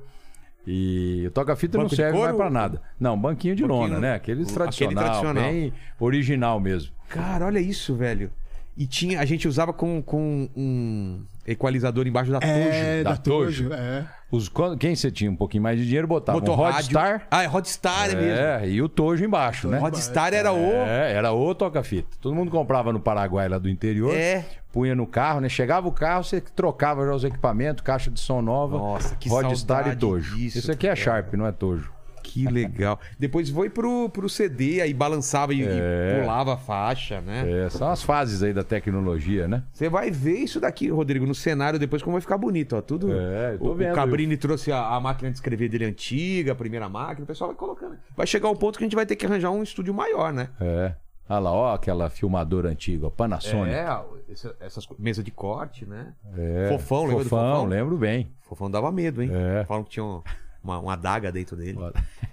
E 0.66 1.24
o 1.26 1.30
toca-fita 1.30 1.76
não 1.78 1.88
serve 1.88 2.18
mais 2.18 2.36
pra 2.36 2.50
nada. 2.50 2.80
Não, 2.98 3.18
banquinho 3.18 3.54
de 3.56 3.62
Banquinho- 3.62 3.80
lona, 3.80 3.98
né? 4.00 4.14
Aqueles 4.14 4.44
Aquele 4.48 4.54
tradicional, 4.54 5.04
tradicional. 5.04 5.42
bem 5.44 5.72
original 6.00 6.58
mesmo. 6.60 6.92
Cara, 7.08 7.44
olha 7.46 7.58
isso, 7.58 7.94
velho. 7.94 8.30
E 8.76 8.86
tinha, 8.86 9.20
a 9.20 9.24
gente 9.24 9.46
usava 9.46 9.72
com, 9.72 10.02
com 10.02 10.48
um 10.56 11.24
equalizador 11.46 12.06
embaixo 12.08 12.32
da 12.32 12.38
É, 12.42 13.02
tojo. 13.02 13.04
da 13.04 13.10
da 13.10 13.16
Tojo. 13.16 13.72
É. 13.72 14.06
Os, 14.32 14.48
quando- 14.48 14.76
quem 14.76 14.96
você 14.96 15.12
tinha 15.12 15.30
um 15.30 15.36
pouquinho 15.36 15.62
mais 15.62 15.78
de 15.78 15.84
dinheiro, 15.84 16.08
botava 16.08 16.38
um 16.38 16.40
Motorrádio. 16.40 16.78
Rodstar. 16.80 17.26
Ah, 17.30 17.44
é 17.44 17.46
Rodstar 17.46 18.10
é 18.10 18.14
mesmo. 18.16 18.30
É, 18.40 18.68
e 18.68 18.82
o 18.82 18.88
Tojo 18.88 19.24
embaixo, 19.24 19.68
né? 19.68 19.78
Rodstar 19.78 20.34
era 20.34 20.52
o... 20.52 20.58
É, 20.58 21.12
era 21.12 21.32
o 21.32 21.54
toca-fita. 21.54 22.16
Todo 22.20 22.34
mundo 22.34 22.50
comprava 22.50 22.92
no 22.92 22.98
Paraguai 22.98 23.48
lá 23.48 23.58
do 23.58 23.68
interior. 23.68 24.12
É. 24.12 24.44
Punha 24.72 24.92
no 24.96 25.06
carro, 25.06 25.38
né? 25.40 25.48
Chegava 25.48 25.86
o 25.86 25.92
carro, 25.92 26.24
você 26.24 26.40
trocava 26.40 27.06
já 27.06 27.14
os 27.14 27.22
equipamentos, 27.22 27.84
caixa 27.84 28.10
de 28.10 28.18
som 28.18 28.42
nova. 28.42 28.76
Nossa, 28.76 29.14
que 29.14 29.28
Rodstar 29.28 29.86
e 29.86 29.94
Tojo. 29.94 30.34
disso, 30.34 30.58
Isso 30.58 30.72
aqui 30.72 30.88
é. 30.88 30.96
Sharp, 30.96 31.32
não 31.34 31.46
é 31.46 31.52
Tojo. 31.52 31.92
Que 32.34 32.48
legal. 32.48 32.98
Depois 33.18 33.48
foi 33.50 33.70
pro, 33.70 34.08
pro 34.08 34.28
CD, 34.28 34.80
aí 34.80 34.92
balançava 34.92 35.54
e, 35.54 35.60
e 35.60 35.66
É. 35.68 36.20
pulava 36.20 36.54
a 36.54 36.56
faixa, 36.56 37.20
né? 37.20 37.64
É, 37.66 37.70
são 37.70 37.88
as 37.88 38.02
fases 38.02 38.42
aí 38.42 38.52
da 38.52 38.64
tecnologia, 38.64 39.46
né? 39.46 39.62
Você 39.72 39.88
vai 39.88 40.10
ver 40.10 40.38
isso 40.38 40.58
daqui, 40.60 40.88
Rodrigo, 40.88 41.26
no 41.26 41.34
cenário 41.34 41.78
depois 41.78 42.02
como 42.02 42.14
vai 42.14 42.20
ficar 42.20 42.38
bonito, 42.38 42.76
ó. 42.76 42.82
Tudo. 42.82 43.12
É, 43.12 43.56
tô 43.56 43.70
o, 43.70 43.74
vendo. 43.74 43.92
o 43.92 43.94
Cabrini 43.94 44.36
trouxe 44.36 44.72
a, 44.72 44.84
a 44.94 45.00
máquina 45.00 45.30
de 45.30 45.36
escrever 45.36 45.68
dele 45.68 45.84
antiga, 45.84 46.52
a 46.52 46.54
primeira 46.54 46.88
máquina, 46.88 47.24
o 47.24 47.26
pessoal 47.26 47.48
vai 47.50 47.56
colocando. 47.56 47.96
Vai 48.16 48.26
chegar 48.26 48.48
um 48.50 48.56
ponto 48.56 48.78
que 48.78 48.84
a 48.84 48.86
gente 48.86 48.96
vai 48.96 49.06
ter 49.06 49.16
que 49.16 49.24
arranjar 49.26 49.50
um 49.50 49.62
estúdio 49.62 49.94
maior, 49.94 50.32
né? 50.32 50.48
É. 50.60 50.94
Olha 51.26 51.38
lá, 51.38 51.52
ó, 51.52 51.74
aquela 51.74 52.10
filmadora 52.10 52.68
antiga, 52.68 53.08
Panasonic. 53.10 53.74
É, 53.74 53.86
essa- 54.30 54.54
essas 54.60 54.86
mesa 54.98 55.22
de 55.22 55.30
corte, 55.30 55.86
né? 55.86 56.12
É. 56.36 56.68
Fofão, 56.68 57.06
lembra 57.06 57.24
do 57.24 57.30
Fofão? 57.30 57.64
lembro 57.64 57.96
bem. 57.96 58.28
Fofão 58.42 58.70
dava 58.70 58.92
medo, 58.92 59.22
hein? 59.22 59.30
É. 59.32 59.64
Falam 59.64 59.84
que 59.84 59.90
tinha 59.90 60.04
um- 60.04 60.20
uma, 60.64 60.78
uma 60.80 60.92
adaga 60.94 61.30
dentro 61.30 61.56
dele. 61.56 61.78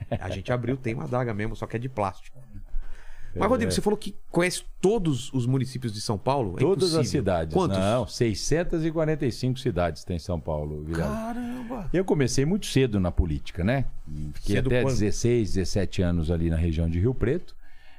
A 0.10 0.30
gente 0.30 0.51
abriu, 0.51 0.78
tem 0.78 0.94
uma 0.95 1.04
adaga 1.04 1.33
mesmo, 1.33 1.56
só 1.56 1.68
que 1.68 1.75
é 1.75 1.80
de 1.80 1.89
plástico. 1.89 2.39
Mas, 3.33 3.48
Rodrigo, 3.48 3.72
você 3.72 3.81
falou 3.81 3.95
que 3.98 4.13
conhece 4.30 4.63
todos 4.81 5.31
os 5.33 5.45
municípios 5.45 5.94
de 5.94 6.01
São 6.01 6.18
Paulo? 6.18 6.56
É 6.57 6.60
Todas 6.60 6.89
as 6.89 6.94
impossível. 6.95 7.19
cidades. 7.22 7.54
Quantos? 7.54 7.78
Não, 7.78 8.06
645 8.06 9.57
cidades 9.60 10.04
tem 10.04 10.19
São 10.19 10.38
Paulo, 10.39 10.83
Vilela. 10.83 11.10
Caramba! 11.16 11.89
Eu 11.94 12.04
comecei 12.04 12.45
muito 12.45 12.66
cedo 12.66 13.00
na 13.00 13.10
política, 13.12 13.63
né? 13.63 13.86
Fiquei 14.33 14.57
Cedo 14.57 14.68
até 14.68 14.81
quando? 14.81 14.92
16, 14.98 15.54
17 15.54 16.01
anos 16.01 16.30
ali 16.30 16.50
na 16.50 16.57
região 16.57 16.89
de 16.89 17.00
Rio 17.00 17.13
Preto. 17.13 17.56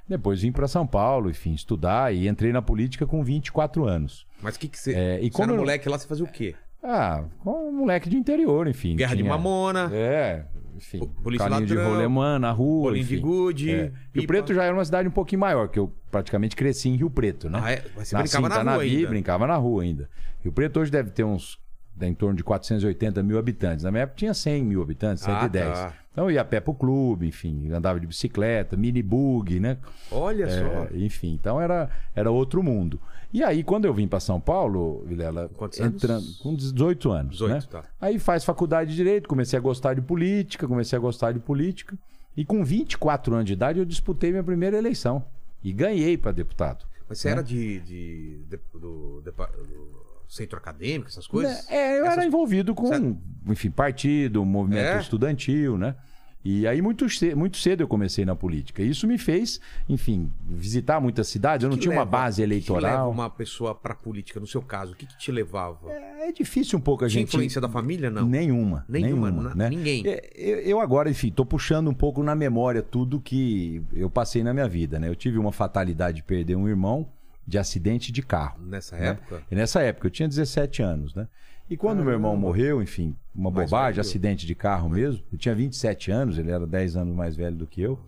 Depois 0.07 0.43
vim 0.43 0.53
para 0.53 0.69
São 0.69 0.87
Paulo, 0.87 1.31
enfim, 1.31 1.55
estudar 1.55 2.13
e 2.15 2.29
entrei 2.29 2.53
na 2.53 2.61
política 2.61 3.07
com 3.07 3.25
24 3.25 3.87
anos. 3.87 4.27
Mas 4.43 4.57
o 4.57 4.59
que, 4.59 4.69
que 4.69 4.79
você. 4.79 4.93
É, 4.95 5.19
e 5.21 5.25
você 5.25 5.31
como 5.31 5.45
era 5.45 5.53
eu- 5.55 5.59
moleque 5.61 5.89
lá, 5.89 5.97
você 5.99 6.07
fazia 6.07 6.25
o 6.25 6.29
quê? 6.29 6.55
Ah, 6.83 7.25
um 7.47 7.71
moleque 7.73 8.09
de 8.09 8.17
interior, 8.17 8.67
enfim. 8.67 8.97
Guerra 8.97 9.15
de 9.15 9.23
tinha- 9.23 9.31
Mamona, 9.33 9.89
É, 9.93 10.45
enfim. 10.77 10.99
Po- 10.99 11.07
polícia 11.07 11.49
caminho 11.49 11.67
de 11.67 11.75
ladrão, 11.75 11.93
rolemã 11.95 12.39
na 12.39 12.51
rua. 12.51 12.83
bolinho 12.91 13.05
de 13.07 13.17
gude. 13.19 13.71
É. 13.71 13.93
Rio. 14.15 14.27
Preto 14.27 14.53
já 14.53 14.65
era 14.65 14.75
uma 14.75 14.85
cidade 14.85 15.07
um 15.07 15.13
pouquinho 15.13 15.41
maior, 15.41 15.69
que 15.69 15.79
eu 15.79 15.93
praticamente 16.11 16.57
cresci 16.57 16.89
em 16.89 16.97
Rio 16.97 17.09
Preto, 17.11 17.49
né? 17.49 17.61
Ah, 17.63 17.71
é? 17.73 17.85
Mas 17.97 18.09
você 18.09 18.17
Nasci 18.17 18.37
brincava 18.37 18.47
em 18.47 18.49
na 18.49 18.57
rua 18.73 18.81
Tanabi, 18.81 18.97
ainda. 18.97 19.09
brincava 19.09 19.47
na 19.47 19.57
rua 19.57 19.83
ainda. 19.85 20.11
Rio 20.41 20.53
Preto 20.53 20.81
hoje 20.81 20.91
deve 20.91 21.11
ter 21.11 21.23
uns 21.25 21.61
em 22.01 22.15
torno 22.15 22.35
de 22.37 22.43
480 22.43 23.23
mil 23.23 23.39
habitantes. 23.39 23.85
Na 23.85 23.91
minha 23.93 24.03
época 24.03 24.17
tinha 24.17 24.35
100 24.35 24.65
mil 24.65 24.83
habitantes, 24.83 25.23
Ah, 25.29 25.43
110. 25.43 25.69
tá. 25.79 25.93
Então 26.11 26.25
eu 26.25 26.31
ia 26.33 26.41
a 26.41 26.45
pé 26.45 26.59
pro 26.59 26.75
clube, 26.75 27.29
enfim, 27.29 27.71
andava 27.71 28.01
de 28.01 28.07
bicicleta, 28.09 28.77
mini 28.77 29.03
bug, 29.03 29.61
né? 29.61 29.77
Olha 30.11 30.45
É, 30.45 30.49
só. 30.49 30.89
enfim, 30.97 31.33
então 31.35 31.61
era, 31.61 31.89
era 32.15 32.29
outro 32.31 32.61
mundo. 32.63 33.01
E 33.33 33.43
aí, 33.43 33.65
quando 33.65 33.87
eu 33.87 33.95
vim 33.95 34.07
para 34.07 34.21
São 34.21 34.39
Paulo, 34.41 35.03
Vilela, 35.07 35.49
Quantos 35.57 35.81
anos? 35.81 35.95
entrando 36.03 36.27
com 36.43 36.55
18 36.55 37.11
anos, 37.11 37.33
18, 37.33 37.53
né? 37.53 37.61
tá. 37.71 37.85
Aí 38.01 38.19
faz 38.19 38.45
faculdade 38.45 38.91
de 38.91 38.97
Direito, 38.97 39.29
comecei 39.29 39.59
a 39.59 39.63
gostar 39.63 39.95
de 39.95 40.03
política, 40.03 40.69
comecei 40.69 40.97
a 40.97 41.01
gostar 41.01 41.33
de 41.33 41.39
política. 41.41 41.97
E 42.37 42.45
com 42.45 42.63
24 42.65 43.35
anos 43.35 43.47
de 43.47 43.53
idade, 43.55 43.79
eu 43.79 43.85
disputei 43.85 44.31
minha 44.31 44.45
primeira 44.45 44.77
eleição. 44.77 45.25
E 45.65 45.73
ganhei 45.73 46.17
para 46.19 46.33
deputado. 46.33 46.85
Mas 47.09 47.19
você 47.21 47.29
era 47.29 47.43
de, 47.43 47.81
de, 47.81 48.39
de- 48.49 48.61
do, 48.75 49.21
do 49.21 49.33
centro 50.29 50.57
acadêmico, 50.59 51.09
essas 51.09 51.27
coisas? 51.27 51.69
É, 51.71 51.99
eu 51.99 52.05
Essas- 52.05 52.19
era 52.19 52.27
envolvido 52.27 52.75
com, 52.75 52.87
Certo. 52.87 53.17
enfim, 53.49 53.71
partido, 53.71 54.45
movimento 54.45 54.81
É? 54.97 54.99
estudantil, 55.01 55.77
né? 55.79 55.95
E 56.45 56.67
aí 56.67 56.83
muito 56.83 57.09
cedo, 57.09 57.37
muito 57.37 57.57
cedo 57.57 57.83
eu 57.83 57.89
comecei 57.89 58.25
na 58.25 58.35
política. 58.35 58.83
Isso 58.83 59.07
me 59.07 59.17
fez, 59.17 59.61
enfim, 59.89 60.31
visitar 60.45 61.01
muitas 61.01 61.29
cidades. 61.29 61.63
Eu 61.63 61.71
não 61.71 61.77
tinha 61.79 61.93
uma 61.93 62.01
leva- 62.01 62.11
base 62.11 62.43
o 62.43 62.45
que 62.45 62.51
leva 62.51 62.55
eleitoral. 62.55 63.11
uma 63.11 63.31
pessoa 63.31 63.75
pra 63.75 63.95
política, 63.95 64.41
no 64.41 64.47
seu 64.47 64.61
caso? 64.61 64.93
O 64.93 64.97
que, 64.97 65.07
que 65.07 65.17
te 65.17 65.31
levava? 65.31 65.91
É 65.91 66.33
difícil 66.33 66.79
um 66.79 66.83
pouco 66.83 67.05
a 67.05 67.09
Tinha 67.09 67.21
gente. 67.21 67.29
influência 67.29 67.61
da 67.61 67.69
família, 67.69 68.11
não? 68.11 68.27
Nenhuma. 68.27 68.85
Nenhuma, 68.89 69.31
Nenhuma, 69.31 69.55
né? 69.55 69.69
ninguém. 69.71 70.03
É, 70.07 70.31
Eu, 70.35 70.59
eu 70.61 70.81
agora, 70.81 71.09
enfim, 71.09 71.31
tô 71.31 71.45
puxando 71.47 71.89
um 71.89 71.95
pouco 71.95 72.23
na 72.25 72.35
memória 72.35 72.83
tudo 72.83 73.21
que 73.21 73.83
eu 73.93 74.11
passei 74.11 74.43
na 74.43 74.53
minha 74.53 74.69
vida, 74.69 74.99
né? 74.99 75.09
Eu 75.09 75.15
tive 75.15 75.39
uma 75.39 75.53
fatalidade 75.53 76.17
de 76.17 76.23
perder 76.25 76.57
um 76.57 76.69
irmão 76.69 77.09
de 77.47 77.59
acidente 77.59 78.11
de 78.13 78.23
carro. 78.23 78.61
Nessa 78.65 78.97
né? 78.97 79.09
época? 79.11 79.43
E 79.51 79.55
nessa 79.55 79.81
época, 79.83 80.07
eu 80.07 80.11
tinha 80.11 80.29
17 80.29 80.83
anos, 80.83 81.15
né? 81.15 81.27
E 81.73 81.77
quando 81.79 82.05
meu 82.05 82.13
irmão 82.13 82.37
morreu, 82.37 82.83
enfim, 82.83 83.17
uma 83.35 83.51
Mais 83.51 83.71
bobagem, 83.71 83.93
velho? 83.93 84.01
acidente 84.03 84.47
de 84.47 84.55
carro 84.55 84.91
mesmo. 84.91 85.23
Eu 85.33 85.39
tinha 85.39 85.55
27 85.55 86.11
anos, 86.11 86.37
ele 86.37 86.51
era 86.51 86.67
10 86.67 86.97
anos 86.97 87.17
mais 87.17 87.35
velho 87.35 87.57
do 87.57 87.67
que 87.67 87.81
eu. 87.81 87.99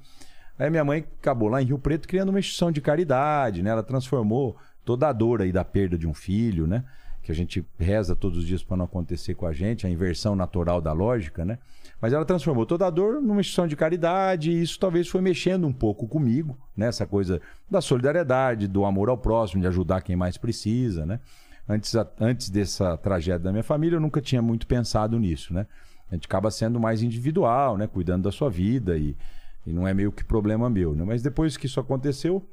Aí 0.59 0.68
minha 0.68 0.85
mãe 0.85 1.02
acabou 1.18 1.49
lá 1.49 1.62
em 1.62 1.64
Rio 1.64 1.78
Preto 1.78 2.06
criando 2.06 2.28
uma 2.28 2.38
instituição 2.38 2.71
de 2.71 2.83
caridade, 2.83 3.62
né? 3.62 3.71
Ela 3.71 3.83
transformou 3.83 4.54
toda 4.85 5.09
a 5.09 5.14
dor 5.14 5.40
aí 5.40 5.50
da 5.50 5.64
perda 5.64 5.97
de 5.97 6.06
um 6.06 6.12
filho, 6.12 6.66
né? 6.66 6.85
Que 7.23 7.33
a 7.33 7.35
gente 7.35 7.64
reza 7.78 8.14
todos 8.14 8.37
os 8.37 8.47
dias 8.47 8.62
para 8.62 8.76
não 8.76 8.85
acontecer 8.85 9.33
com 9.35 9.47
a 9.47 9.52
gente, 9.54 9.87
a 9.87 9.90
inversão 9.90 10.37
natural 10.37 10.83
da 10.83 10.92
lógica, 10.92 11.42
né? 11.42 11.59
Mas 12.02 12.12
ela 12.12 12.26
transformou 12.26 12.66
toda 12.66 12.87
a 12.87 12.90
dor 12.90 13.14
numa 13.23 13.40
instituição 13.40 13.66
de 13.66 13.76
caridade 13.76 14.50
e 14.50 14.61
isso 14.61 14.78
talvez 14.78 15.09
foi 15.09 15.23
mexendo 15.23 15.66
um 15.66 15.73
pouco 15.73 16.06
comigo, 16.06 16.54
né? 16.76 16.88
Essa 16.88 17.06
coisa 17.06 17.40
da 17.71 17.80
solidariedade, 17.80 18.68
do 18.68 18.85
amor 18.85 19.09
ao 19.09 19.16
próximo, 19.16 19.62
de 19.62 19.68
ajudar 19.68 20.02
quem 20.02 20.16
mais 20.16 20.37
precisa, 20.37 21.06
né? 21.06 21.18
Antes, 21.68 21.94
antes 22.21 22.50
dessa 22.50 22.97
tragédia 22.97 23.38
da 23.38 23.50
minha 23.50 23.62
família, 23.62 23.97
eu 23.97 24.00
nunca 24.00 24.21
tinha 24.21 24.42
muito 24.42 24.66
pensado 24.66 25.18
nisso, 25.18 25.54
né? 25.54 25.66
A 26.11 26.14
gente 26.14 26.26
acaba 26.26 26.50
sendo 26.50 26.78
mais 26.78 27.02
individual, 27.02 27.78
né? 27.78 27.87
Cuidando 27.87 28.25
da 28.25 28.33
sua 28.33 28.50
vida 28.50 28.99
e, 28.99 29.16
e 29.66 29.73
não 29.73 29.88
é 29.88 29.94
meio 29.94 30.12
que 30.12 30.23
problema 30.23 30.68
meu, 30.68 30.94
né? 30.94 31.04
Mas 31.04 31.23
depois 31.23 31.56
que 31.56 31.66
isso 31.66 31.80
aconteceu, 31.80 32.47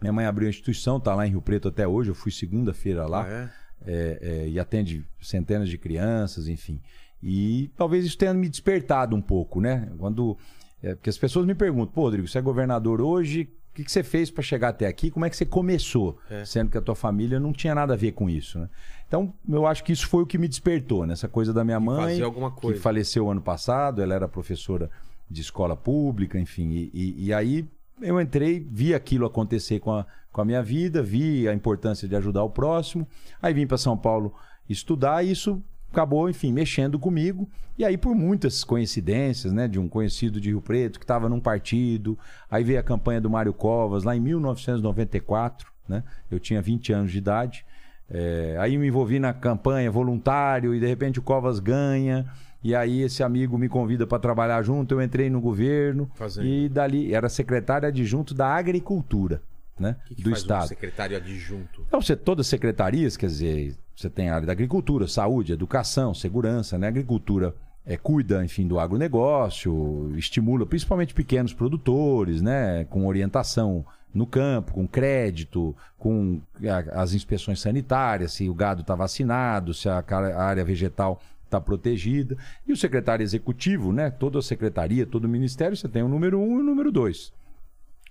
minha 0.00 0.12
mãe 0.12 0.26
abriu 0.26 0.46
a 0.46 0.50
instituição, 0.50 1.00
tá 1.00 1.14
lá 1.14 1.26
em 1.26 1.30
Rio 1.30 1.42
Preto 1.42 1.68
até 1.68 1.86
hoje. 1.88 2.10
Eu 2.10 2.14
fui 2.14 2.30
segunda-feira 2.30 3.06
lá 3.06 3.24
Ah, 3.24 3.28
é? 3.28 3.50
é, 3.84 4.18
é, 4.22 4.48
e 4.48 4.60
atende 4.60 5.04
centenas 5.20 5.68
de 5.68 5.76
crianças, 5.76 6.48
enfim. 6.48 6.80
E 7.22 7.70
talvez 7.76 8.04
isso 8.04 8.16
tenha 8.16 8.32
me 8.32 8.48
despertado 8.48 9.16
um 9.16 9.20
pouco, 9.22 9.60
né? 9.60 9.90
Quando 9.98 10.38
é, 10.82 10.94
porque 10.94 11.10
as 11.10 11.18
pessoas 11.18 11.46
me 11.46 11.54
perguntam, 11.54 11.92
pô, 11.92 12.02
Rodrigo, 12.02 12.28
você 12.28 12.38
é 12.38 12.42
governador 12.42 13.00
hoje? 13.00 13.48
O 13.76 13.78
que, 13.78 13.84
que 13.84 13.92
você 13.92 14.02
fez 14.02 14.30
para 14.30 14.42
chegar 14.42 14.68
até 14.70 14.86
aqui? 14.86 15.10
Como 15.10 15.26
é 15.26 15.28
que 15.30 15.36
você 15.36 15.44
começou? 15.44 16.18
Sendo 16.46 16.70
que 16.70 16.78
a 16.78 16.80
tua 16.80 16.94
família 16.94 17.38
não 17.38 17.52
tinha 17.52 17.74
nada 17.74 17.92
a 17.92 17.96
ver 17.96 18.12
com 18.12 18.30
isso, 18.30 18.58
né? 18.58 18.70
Então, 19.06 19.34
eu 19.46 19.66
acho 19.66 19.84
que 19.84 19.92
isso 19.92 20.08
foi 20.08 20.22
o 20.22 20.26
que 20.26 20.38
me 20.38 20.48
despertou, 20.48 21.04
nessa 21.06 21.28
coisa 21.28 21.52
da 21.52 21.62
minha 21.62 21.78
mãe, 21.78 22.06
fazer 22.12 22.22
alguma 22.22 22.50
coisa. 22.50 22.76
que 22.78 22.82
faleceu 22.82 23.30
ano 23.30 23.42
passado, 23.42 24.00
ela 24.00 24.14
era 24.14 24.26
professora 24.26 24.90
de 25.30 25.42
escola 25.42 25.76
pública, 25.76 26.38
enfim. 26.40 26.70
E, 26.70 26.90
e- 26.94 27.24
e 27.26 27.32
aí 27.34 27.68
eu 28.00 28.18
entrei, 28.18 28.66
vi 28.70 28.94
aquilo 28.94 29.26
acontecer 29.26 29.78
com 29.80 29.92
a, 29.92 30.06
com 30.32 30.40
a 30.40 30.44
minha 30.46 30.62
vida, 30.62 31.02
vi 31.02 31.46
a 31.46 31.52
importância 31.52 32.08
de 32.08 32.16
ajudar 32.16 32.42
o 32.44 32.50
próximo. 32.50 33.06
Aí 33.42 33.52
vim 33.52 33.66
para 33.66 33.76
São 33.76 33.96
Paulo 33.96 34.32
estudar 34.68 35.22
e 35.22 35.30
isso 35.32 35.62
acabou, 35.90 36.28
enfim, 36.28 36.52
mexendo 36.52 36.98
comigo. 36.98 37.48
E 37.78 37.84
aí, 37.84 37.96
por 37.96 38.14
muitas 38.14 38.64
coincidências, 38.64 39.52
né, 39.52 39.68
de 39.68 39.78
um 39.78 39.88
conhecido 39.88 40.40
de 40.40 40.48
Rio 40.48 40.62
Preto 40.62 40.98
que 40.98 41.04
estava 41.04 41.28
num 41.28 41.40
partido, 41.40 42.18
aí 42.50 42.64
veio 42.64 42.80
a 42.80 42.82
campanha 42.82 43.20
do 43.20 43.28
Mário 43.28 43.52
Covas 43.52 44.02
lá 44.02 44.16
em 44.16 44.20
1994, 44.20 45.70
né? 45.88 46.02
Eu 46.30 46.40
tinha 46.40 46.62
20 46.62 46.92
anos 46.92 47.12
de 47.12 47.18
idade. 47.18 47.66
É, 48.08 48.56
aí 48.60 48.78
me 48.78 48.86
envolvi 48.86 49.18
na 49.18 49.32
campanha 49.32 49.90
voluntário 49.90 50.74
e 50.74 50.80
de 50.80 50.86
repente 50.86 51.18
o 51.18 51.22
Covas 51.22 51.58
ganha. 51.58 52.26
E 52.62 52.74
aí 52.74 53.02
esse 53.02 53.22
amigo 53.22 53.58
me 53.58 53.68
convida 53.68 54.06
para 54.06 54.18
trabalhar 54.18 54.62
junto, 54.62 54.92
eu 54.92 55.02
entrei 55.02 55.30
no 55.30 55.40
governo 55.40 56.10
Fazendo. 56.14 56.46
e 56.46 56.68
dali 56.68 57.14
era 57.14 57.28
secretário 57.28 57.86
adjunto 57.86 58.34
da 58.34 58.48
Agricultura, 58.48 59.40
né, 59.78 59.96
que, 60.06 60.16
que 60.16 60.22
do 60.22 60.32
estado. 60.32 60.64
um 60.64 60.68
secretário 60.68 61.16
adjunto? 61.16 61.84
Então, 61.86 62.00
você, 62.00 62.16
todas 62.16 62.46
as 62.46 62.48
secretarias, 62.48 63.16
quer 63.16 63.26
dizer, 63.26 63.76
você 63.96 64.10
tem 64.10 64.28
a 64.28 64.34
área 64.34 64.46
da 64.46 64.52
agricultura, 64.52 65.08
saúde, 65.08 65.52
educação, 65.52 66.12
segurança, 66.12 66.76
né? 66.76 66.86
Agricultura 66.88 67.54
é, 67.84 67.96
cuida, 67.96 68.44
enfim, 68.44 68.66
do 68.66 68.78
agronegócio, 68.78 70.12
estimula 70.16 70.66
principalmente 70.66 71.14
pequenos 71.14 71.54
produtores, 71.54 72.42
né? 72.42 72.84
Com 72.90 73.06
orientação 73.06 73.84
no 74.12 74.26
campo, 74.26 74.72
com 74.72 74.86
crédito, 74.86 75.74
com 75.98 76.40
a- 76.62 77.02
as 77.02 77.14
inspeções 77.14 77.60
sanitárias, 77.60 78.32
se 78.32 78.48
o 78.48 78.54
gado 78.54 78.82
está 78.82 78.94
vacinado, 78.94 79.72
se 79.72 79.88
a, 79.88 80.04
área 80.36 80.64
vegetal 80.64 81.20
está 81.44 81.60
protegida. 81.60 82.36
E 82.66 82.72
o 82.72 82.76
secretário 82.76 83.22
executivo, 83.22 83.92
né? 83.92 84.10
Toda 84.10 84.38
a 84.40 84.42
secretaria, 84.42 85.06
todo 85.06 85.24
o 85.24 85.28
ministério, 85.28 85.76
você 85.76 85.88
tem 85.88 86.02
o 86.02 86.08
número 86.08 86.38
um 86.38 86.58
e 86.58 86.60
o 86.60 86.64
número 86.64 86.90
dois. 86.92 87.32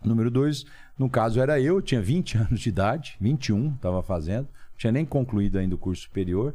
Número 0.04 0.32
dois, 0.32 0.66
no 0.98 1.10
caso 1.10 1.40
era 1.40 1.60
eu, 1.60 1.82
tinha 1.82 2.02
20 2.02 2.38
anos 2.40 2.60
de 2.60 2.70
idade, 2.70 3.18
21 3.20 3.74
estava 3.74 4.02
fazendo, 4.02 4.48
tinha 4.78 4.92
nem 4.92 5.06
concluído 5.06 5.58
ainda 5.58 5.76
o 5.76 5.78
curso 5.78 6.04
superior. 6.04 6.54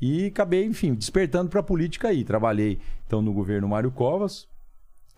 E 0.00 0.26
acabei, 0.26 0.64
enfim, 0.64 0.94
despertando 0.94 1.50
para 1.50 1.60
a 1.60 1.62
política 1.64 2.08
aí. 2.08 2.24
Trabalhei 2.24 2.78
então 3.06 3.20
no 3.20 3.32
governo 3.32 3.68
Mário 3.68 3.90
Covas. 3.90 4.48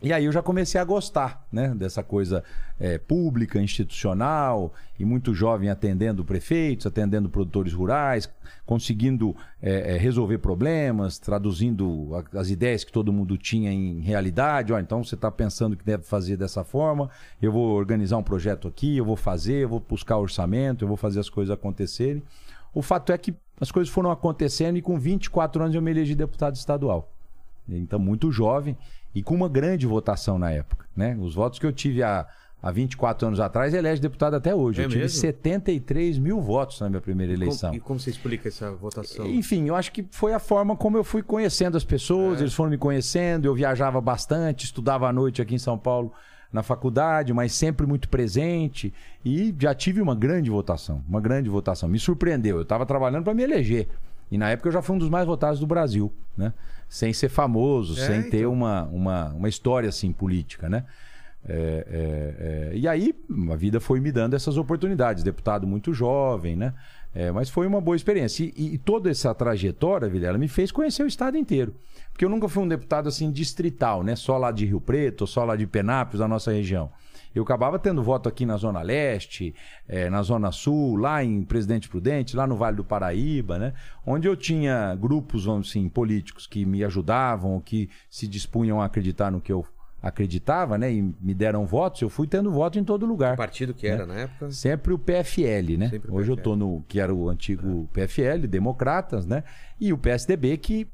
E 0.03 0.13
aí 0.13 0.25
eu 0.25 0.33
já 0.33 0.43
comecei 0.43 0.81
a 0.81 0.85
gostar, 0.85 1.47
né, 1.53 1.69
dessa 1.77 2.03
coisa 2.03 2.43
é, 2.81 2.99
pública, 2.99 3.61
institucional, 3.61 4.75
e 4.99 5.05
muito 5.05 5.33
jovem 5.33 5.71
atendendo 5.71 6.25
prefeitos, 6.25 6.87
atendendo 6.87 7.29
produtores 7.29 7.73
rurais, 7.73 8.29
conseguindo 8.67 9.37
é, 9.63 9.95
é, 9.95 9.97
resolver 9.97 10.39
problemas, 10.39 11.21
traduzindo 11.21 12.11
a- 12.17 12.41
as 12.41 12.51
ideias 12.51 12.83
que 12.83 12.91
todo 12.91 13.13
mundo 13.13 13.39
tinha 13.39 13.71
em 13.73 14.01
realidade. 14.01 14.73
Ó, 14.73 14.79
então 14.81 15.05
você 15.05 15.15
está 15.15 15.31
pensando 15.31 15.77
que 15.77 15.85
deve 15.85 16.03
fazer 16.03 16.37
dessa 16.37 16.65
forma, 16.65 17.09
eu 17.41 17.53
vou 17.53 17.71
organizar 17.77 18.17
um 18.17 18.25
projeto 18.25 18.67
aqui, 18.67 18.97
eu 18.97 19.05
vou 19.05 19.17
fazer, 19.17 19.63
eu 19.63 19.69
vou 19.69 19.79
buscar 19.89 20.19
orçamento, 20.19 20.83
eu 20.83 20.89
vou 20.89 20.97
fazer 20.97 21.21
as 21.21 21.29
coisas 21.31 21.53
acontecerem. 21.55 22.21
O 22.75 22.83
fato 22.83 23.13
é 23.13 23.19
que 23.19 23.33
as 23.61 23.71
coisas 23.71 23.93
foram 23.93 24.11
acontecendo 24.11 24.77
e 24.77 24.83
com 24.83 24.99
24 24.99 25.63
anos 25.63 25.77
eu 25.77 25.83
me 25.83 25.93
elegi 25.93 26.17
deputado 26.17 26.57
estadual. 26.57 27.09
Então, 27.69 27.99
muito 27.99 28.33
jovem 28.33 28.77
e 29.15 29.23
com 29.23 29.35
uma 29.35 29.49
grande 29.49 29.87
votação 29.87 30.39
na 30.39 30.51
época. 30.51 30.87
Né? 30.97 31.17
Os 31.21 31.35
votos 31.35 31.59
que 31.59 31.67
eu 31.67 31.73
tive 31.73 32.03
há, 32.03 32.27
há 32.63 32.71
24 32.71 33.27
anos 33.29 33.41
atrás, 33.41 33.73
elege 33.75 34.01
deputado 34.01 34.35
até 34.35 34.55
hoje. 34.55 34.81
É 34.81 34.85
eu 34.85 34.89
tive 34.89 35.03
mesmo? 35.03 35.21
73 35.21 36.19
mil 36.19 36.41
votos 36.41 36.81
na 36.81 36.89
minha 36.89 37.01
primeira 37.01 37.33
eleição. 37.33 37.71
Como- 37.71 37.77
e 37.77 37.81
como 37.81 38.01
você 38.01 38.11
explica 38.11 38.49
essa 38.49 38.71
votação? 38.73 39.27
Enfim, 39.27 39.67
eu 39.69 39.75
acho 39.77 39.91
que 39.93 40.05
foi 40.11 40.33
a 40.35 40.39
forma 40.39 40.77
como 40.77 40.97
eu 40.97 41.05
fui 41.05 41.23
conhecendo 41.23 41.77
as 41.77 41.85
pessoas, 41.85 42.39
É. 42.39 42.43
eles 42.43 42.55
foram 42.55 42.71
me 42.71 42.79
conhecendo, 42.79 43.47
eu 43.47 43.55
viajava 43.55 44.01
bastante, 44.01 44.65
estudava 44.65 45.09
à 45.09 45.13
noite 45.13 45.41
aqui 45.43 45.55
em 45.55 45.59
São 45.59 45.77
Paulo 45.79 46.13
na 46.53 46.63
faculdade, 46.63 47.33
mas 47.33 47.53
sempre 47.55 47.87
muito 47.87 48.11
presente 48.11 48.93
e 49.25 49.55
já 49.59 49.75
tive 49.75 50.03
uma 50.03 50.15
grande 50.15 50.51
votação, 50.51 51.03
uma 51.09 51.21
grande 51.21 51.49
votação. 51.49 51.89
Me 51.89 51.99
surpreendeu, 51.99 52.57
eu 52.57 52.63
estava 52.63 52.85
trabalhando 52.85 53.25
para 53.25 53.33
me 53.33 53.43
eleger. 53.43 53.89
E 54.31 54.37
na 54.39 54.51
época 54.51 54.69
eu 54.69 54.73
já 54.73 54.83
fui 54.83 54.97
um 54.97 54.99
dos 54.99 55.09
mais 55.09 55.27
votados 55.27 55.59
do 55.61 55.67
Brasil, 55.67 56.13
né? 56.37 56.53
Sem 56.93 57.11
ser 57.15 57.31
famoso, 57.31 57.99
É, 57.99 58.07
sem 58.07 58.23
ter 58.29 58.41
então. 58.41 58.53
uma, 58.53 58.83
uma, 58.85 59.29
uma 59.31 59.49
história 59.49 59.89
assim 59.89 60.13
política, 60.13 60.69
né? 60.69 60.85
É, 61.49 61.55
é, 61.89 62.71
é, 62.75 62.77
e 62.77 62.87
aí 62.87 63.15
a 63.51 63.57
vida 63.57 63.81
foi 63.81 63.99
me 63.99 64.13
dando 64.13 64.37
essas 64.37 64.59
oportunidades. 64.59 65.25
Deputado 65.25 65.67
muito 65.67 65.95
jovem, 65.95 66.55
né? 66.55 66.75
É, 67.15 67.33
mas 67.33 67.49
foi 67.49 67.67
uma 67.67 67.81
boa 67.81 67.97
experiência. 67.97 68.45
E, 68.45 68.75
e 68.75 68.79
toda 68.79 69.11
essa 69.11 69.35
trajetória, 69.35 70.07
Vilela, 70.07 70.37
me 70.37 70.49
fez 70.49 70.71
conhecer 70.71 71.03
o 71.03 71.07
estado 71.07 71.39
inteiro. 71.39 71.75
Porque 72.13 72.27
eu 72.27 72.29
nunca 72.29 72.47
fui 72.47 72.63
um 72.63 72.69
deputado 72.69 73.09
assim 73.09 73.31
distrital, 73.31 74.03
né? 74.03 74.15
Só 74.15 74.37
lá 74.37 74.53
de 74.53 74.67
Rio 74.67 74.81
Preto, 74.81 75.27
só 75.27 75.45
lá 75.47 75.57
de 75.57 75.67
Penápolis, 75.67 76.19
da 76.19 76.29
nossa 76.29 76.53
região. 76.53 76.91
Eu 77.35 77.43
acabava 77.43 77.79
tendo 77.79 78.03
voto 78.03 78.29
aqui 78.29 78.45
na 78.45 78.57
Zona 78.57 78.83
Leste, 78.83 79.55
eh, 79.89 80.11
na 80.11 80.23
Zona 80.23 80.53
Sul, 80.53 80.97
lá 80.97 81.25
em 81.25 81.43
Presidente 81.43 81.89
Prudente, 81.89 82.37
lá 82.37 82.47
no 82.47 82.57
Vale 82.57 82.77
do 82.77 82.85
Paraíba, 82.85 83.59
né? 83.59 83.73
Onde 84.07 84.29
eu 84.29 84.37
tinha 84.37 84.95
grupos, 84.95 85.45
vamos 85.45 85.71
assim, 85.71 85.89
políticos 85.89 86.47
que 86.47 86.65
me 86.65 86.85
ajudavam, 86.85 87.61
que 87.61 87.89
se 88.11 88.27
dispunham 88.27 88.81
a 88.81 88.85
acreditar 88.85 89.31
no 89.31 89.41
que 89.41 89.53
eu 89.53 89.65
acreditava, 90.03 90.77
né? 90.77 90.93
E 90.93 91.01
me 91.01 91.33
deram 91.33 91.65
votos, 91.65 92.03
eu 92.03 92.11
fui 92.11 92.27
tendo 92.27 92.51
voto 92.51 92.79
em 92.79 92.85
todo 92.85 93.07
lugar. 93.07 93.35
O 93.35 93.37
partido 93.37 93.73
que 93.73 93.87
era 93.87 94.05
na 94.05 94.15
época? 94.15 94.51
Sempre 94.51 94.93
o 94.93 94.99
PFL, 94.99 95.77
né? 95.79 95.91
O 96.09 96.17
Hoje 96.17 96.33
eu 96.33 96.37
tô 96.37 96.57
no 96.57 96.83
que 96.89 96.99
era 96.99 97.15
o 97.15 97.29
antigo 97.29 97.89
PFL, 97.93 98.47
Democratas, 98.49 99.25
né? 99.25 99.45
E 99.81 99.93
o 99.93 99.99
PSDB 99.99 100.57
que 100.57 100.89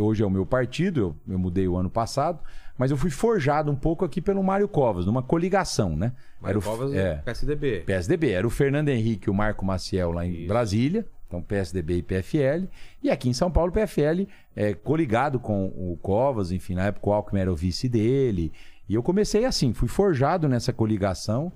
hoje 0.00 0.22
é 0.22 0.26
o 0.26 0.30
meu 0.30 0.46
partido, 0.46 1.00
eu, 1.00 1.34
eu 1.34 1.38
mudei 1.38 1.68
o 1.68 1.76
ano 1.76 1.90
passado, 1.90 2.40
mas 2.78 2.90
eu 2.90 2.96
fui 2.96 3.10
forjado 3.10 3.70
um 3.70 3.76
pouco 3.76 4.04
aqui 4.04 4.20
pelo 4.20 4.42
Mário 4.42 4.68
Covas, 4.68 5.06
numa 5.06 5.22
coligação, 5.22 5.96
né? 5.96 6.12
Mário 6.40 6.58
o, 6.58 6.62
Covas, 6.62 6.92
é, 6.92 7.16
PSDB. 7.16 7.80
PSDB, 7.80 8.30
era 8.30 8.46
o 8.46 8.50
Fernando 8.50 8.88
Henrique 8.88 9.28
e 9.28 9.30
o 9.30 9.34
Marco 9.34 9.64
Maciel 9.64 10.10
lá 10.12 10.26
em 10.26 10.32
Isso. 10.32 10.48
Brasília, 10.48 11.06
então 11.26 11.42
PSDB 11.42 11.98
e 11.98 12.02
PFL, 12.02 12.68
e 13.02 13.10
aqui 13.10 13.28
em 13.28 13.32
São 13.32 13.50
Paulo 13.50 13.72
PFL 13.72 14.26
é 14.54 14.74
coligado 14.74 15.38
com 15.38 15.66
o 15.66 15.98
Covas, 16.02 16.52
enfim, 16.52 16.74
na 16.74 16.86
época 16.86 17.08
o 17.08 17.12
Alckmin 17.12 17.40
era 17.40 17.52
o 17.52 17.56
vice 17.56 17.88
dele, 17.88 18.52
e 18.88 18.94
eu 18.94 19.02
comecei 19.02 19.44
assim, 19.44 19.72
fui 19.72 19.88
forjado 19.88 20.48
nessa 20.48 20.72
coligação, 20.72 21.52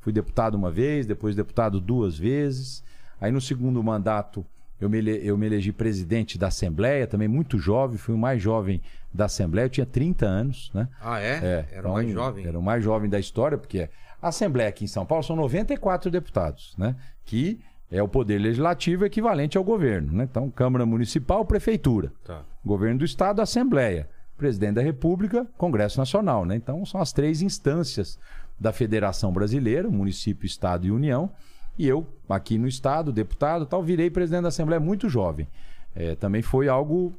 fui 0.00 0.12
deputado 0.12 0.54
uma 0.54 0.70
vez, 0.70 1.06
depois 1.06 1.36
deputado 1.36 1.80
duas 1.80 2.18
vezes, 2.18 2.82
aí 3.20 3.30
no 3.30 3.40
segundo 3.40 3.82
mandato 3.82 4.44
eu 4.84 4.90
me, 4.90 4.98
eu 5.24 5.38
me 5.38 5.46
elegi 5.46 5.70
presidente 5.70 6.36
da 6.36 6.48
Assembleia, 6.48 7.06
também 7.06 7.28
muito 7.28 7.56
jovem, 7.56 7.96
fui 7.96 8.14
o 8.14 8.18
mais 8.18 8.42
jovem 8.42 8.82
da 9.14 9.26
Assembleia, 9.26 9.66
eu 9.66 9.70
tinha 9.70 9.86
30 9.86 10.26
anos, 10.26 10.70
né? 10.74 10.88
Ah, 11.00 11.20
é? 11.20 11.34
É, 11.34 11.68
era 11.72 11.88
o 11.88 11.92
mais 11.92 12.08
então, 12.08 12.24
jovem? 12.24 12.46
Era 12.46 12.58
o 12.58 12.62
mais 12.62 12.82
jovem 12.82 13.08
da 13.08 13.20
história, 13.20 13.56
porque 13.56 13.88
a 14.20 14.28
Assembleia 14.28 14.68
aqui 14.68 14.84
em 14.84 14.88
São 14.88 15.06
Paulo 15.06 15.22
são 15.22 15.36
94 15.36 16.10
deputados, 16.10 16.74
né? 16.76 16.96
Que 17.24 17.60
é 17.92 18.02
o 18.02 18.08
poder 18.08 18.38
legislativo 18.38 19.04
equivalente 19.04 19.56
ao 19.56 19.62
governo, 19.62 20.12
né? 20.12 20.24
Então, 20.28 20.50
Câmara 20.50 20.84
Municipal, 20.84 21.44
Prefeitura. 21.44 22.12
Tá. 22.24 22.42
Governo 22.64 22.98
do 22.98 23.04
Estado, 23.04 23.40
Assembleia. 23.40 24.08
Presidente 24.36 24.74
da 24.74 24.82
República, 24.82 25.46
Congresso 25.56 25.98
Nacional, 25.98 26.44
né? 26.44 26.56
Então, 26.56 26.84
são 26.84 27.00
as 27.00 27.12
três 27.12 27.40
instâncias 27.40 28.18
da 28.58 28.72
Federação 28.72 29.32
Brasileira, 29.32 29.88
município, 29.88 30.46
Estado 30.46 30.86
e 30.86 30.90
União. 30.90 31.30
E 31.78 31.86
eu, 31.88 32.06
aqui 32.28 32.58
no 32.58 32.68
Estado, 32.68 33.12
deputado, 33.12 33.64
tal, 33.66 33.82
virei 33.82 34.10
presidente 34.10 34.42
da 34.42 34.48
Assembleia 34.48 34.80
muito 34.80 35.08
jovem. 35.08 35.48
É, 35.94 36.14
também 36.14 36.40
foi 36.42 36.68
algo, 36.68 37.12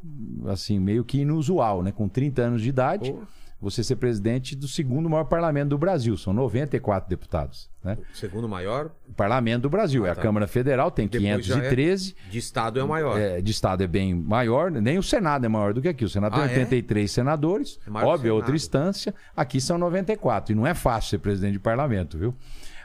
assim, 0.47 0.79
meio 0.79 1.03
que 1.03 1.19
inusual, 1.19 1.83
né? 1.83 1.91
Com 1.91 2.07
30 2.07 2.41
anos 2.41 2.61
de 2.61 2.69
idade, 2.69 3.11
Pô. 3.11 3.19
você 3.61 3.83
ser 3.83 3.97
presidente 3.97 4.55
do 4.55 4.67
segundo 4.67 5.07
maior 5.07 5.25
parlamento 5.25 5.69
do 5.69 5.77
Brasil. 5.77 6.17
São 6.17 6.33
94 6.33 7.07
deputados, 7.07 7.69
né? 7.83 7.97
O 8.11 8.17
segundo 8.17 8.49
maior, 8.49 8.89
O 9.07 9.13
parlamento 9.13 9.61
do 9.63 9.69
Brasil. 9.69 10.07
é 10.07 10.09
a 10.09 10.15
tá. 10.15 10.21
Câmara 10.23 10.47
Federal, 10.47 10.89
tem 10.89 11.07
Depois 11.07 11.45
já 11.45 11.55
é- 11.57 11.59
513. 11.59 12.15
de 12.31 12.37
Estado 12.39 12.79
é 12.79 12.83
o 12.83 12.87
maior. 12.87 13.19
É, 13.19 13.41
de 13.41 13.51
Estado 13.51 13.83
é 13.83 13.87
bem 13.87 14.13
maior, 14.15 14.71
nem 14.71 14.97
o 14.97 15.03
Senado 15.03 15.45
é 15.45 15.49
maior 15.49 15.71
do 15.73 15.79
que 15.81 15.87
aqui. 15.87 16.03
O 16.05 16.09
Senado 16.09 16.33
Ah, 16.33 16.47
tem 16.47 16.47
é? 16.47 16.59
83 16.61 17.11
senadores, 17.11 17.79
É 17.85 17.91
óbvio, 17.91 18.29
é 18.29 18.33
outra 18.33 18.55
instância. 18.55 19.13
Aqui 19.37 19.61
são 19.61 19.77
94. 19.77 20.51
E 20.51 20.55
não 20.55 20.65
é 20.65 20.73
fácil 20.73 21.11
ser 21.11 21.17
presidente 21.19 21.53
de 21.53 21.59
parlamento, 21.59 22.17
viu? 22.17 22.33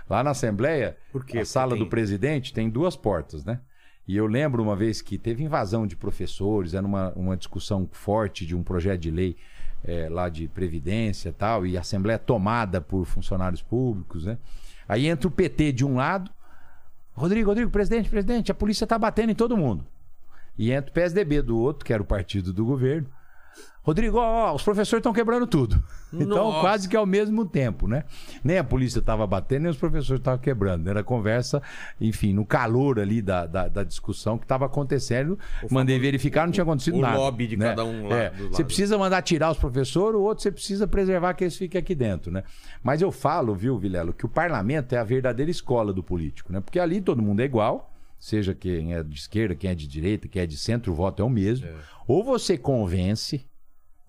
Lá 0.09 0.23
na 0.25 0.31
Assembleia, 0.31 0.97
a 1.39 1.45
sala 1.45 1.69
Porque 1.71 1.79
do 1.79 1.85
tem- 1.85 1.91
presidente 1.91 2.53
tem 2.53 2.71
duas 2.71 2.97
portas, 2.97 3.45
né? 3.45 3.61
E 4.07 4.17
eu 4.17 4.27
lembro 4.27 4.63
uma 4.63 4.75
vez 4.75 5.03
que 5.03 5.19
teve 5.19 5.45
invasão 5.45 5.87
de 5.87 5.95
professores, 5.95 6.73
era 6.73 6.87
uma, 6.87 7.13
uma 7.15 7.37
discussão 7.37 7.87
forte 7.93 8.47
de 8.47 8.57
um 8.57 8.63
projeto 8.63 9.01
de 9.01 9.11
lei 9.11 9.37
eh, 9.85 10.09
lá 10.09 10.31
de 10.31 10.49
Previdência 10.49 11.29
e 11.29 11.33
tal, 11.33 11.67
e 11.67 11.77
a 11.77 11.81
Assembleia 11.81 12.15
é 12.15 12.19
tomada 12.19 12.81
por 12.81 13.05
funcionários 13.05 13.61
públicos, 13.61 14.25
né? 14.25 14.39
Aí 14.89 15.07
entra 15.07 15.29
o 15.29 15.31
PT 15.31 15.73
de 15.73 15.85
um 15.85 15.97
lado, 15.97 16.31
Rodrigo, 17.13 17.49
Rodrigo, 17.51 17.71
presidente, 17.71 18.09
presidente, 18.09 18.51
a 18.51 18.55
polícia 18.55 18.87
tá 18.87 18.99
batendo 18.99 19.31
em 19.31 19.35
todo 19.35 19.57
mundo. 19.57 19.85
E 20.57 20.73
entra 20.73 20.91
o 20.91 20.95
PSDB 20.95 21.43
do 21.43 21.59
outro, 21.59 21.85
que 21.85 21.93
era 21.93 22.03
o 22.03 22.07
partido 22.07 22.53
do 22.53 22.65
governo. 22.65 23.09
Rodrigo, 23.89 24.19
ó, 24.19 24.51
ó, 24.51 24.55
os 24.55 24.63
professores 24.63 25.01
estão 25.01 25.15
quebrando 25.15 25.47
tudo. 25.47 25.83
Então, 26.11 26.51
Nossa. 26.51 26.61
quase 26.61 26.89
que 26.89 26.97
ao 26.97 27.05
mesmo 27.05 27.45
tempo, 27.45 27.87
né? 27.87 28.05
Nem 28.43 28.57
a 28.57 28.65
polícia 28.65 28.99
estava 28.99 29.27
batendo, 29.27 29.65
nem 29.65 29.71
os 29.71 29.77
professores 29.77 30.21
estavam 30.21 30.41
quebrando. 30.41 30.89
Era 30.89 31.05
conversa, 31.05 31.63
enfim, 32.01 32.33
no 32.33 32.47
calor 32.47 32.99
ali 32.99 33.21
da, 33.21 33.45
da, 33.45 33.69
da 33.69 33.85
discussão 33.85 34.39
que 34.39 34.47
estava 34.47 34.65
acontecendo. 34.65 35.39
Mandei 35.71 35.99
verificar, 35.99 36.47
não 36.47 36.53
tinha 36.53 36.65
acontecido 36.65 36.97
o 36.97 37.03
nada. 37.03 37.19
lobby 37.19 37.47
de 37.47 37.59
né? 37.59 37.67
cada 37.67 37.85
um 37.85 38.09
lá 38.09 38.17
É, 38.17 38.31
Você 38.31 38.65
precisa 38.65 38.97
mandar 38.97 39.21
tirar 39.21 39.51
os 39.51 39.59
professores, 39.59 40.19
o 40.19 40.23
outro 40.23 40.43
você 40.43 40.51
precisa 40.51 40.87
preservar 40.87 41.35
que 41.35 41.45
eles 41.45 41.59
fiquem 41.59 41.79
aqui 41.79 41.95
dentro, 41.95 42.33
né? 42.33 42.43
Mas 42.83 43.03
eu 43.03 43.13
falo, 43.13 43.55
viu, 43.55 43.79
Vilelo, 43.79 44.15
que 44.15 44.25
o 44.25 44.31
parlamento 44.31 44.95
é 44.95 44.99
a 44.99 45.05
verdadeira 45.05 45.51
escola 45.51 45.93
do 45.93 46.03
político, 46.03 46.51
né? 46.51 46.61
Porque 46.63 46.81
ali 46.81 47.03
todo 47.03 47.21
mundo 47.21 47.41
é 47.41 47.45
igual, 47.45 47.93
seja 48.19 48.55
quem 48.55 48.95
é 48.95 49.03
de 49.03 49.19
esquerda, 49.19 49.55
quem 49.55 49.69
é 49.69 49.75
de 49.75 49.87
direita, 49.87 50.27
quem 50.27 50.41
é 50.41 50.47
de 50.47 50.57
centro, 50.57 50.91
o 50.91 50.95
voto 50.95 51.23
é 51.23 51.25
o 51.27 51.29
mesmo. 51.29 51.69
Ou 52.07 52.25
você 52.25 52.57
convence, 52.57 53.45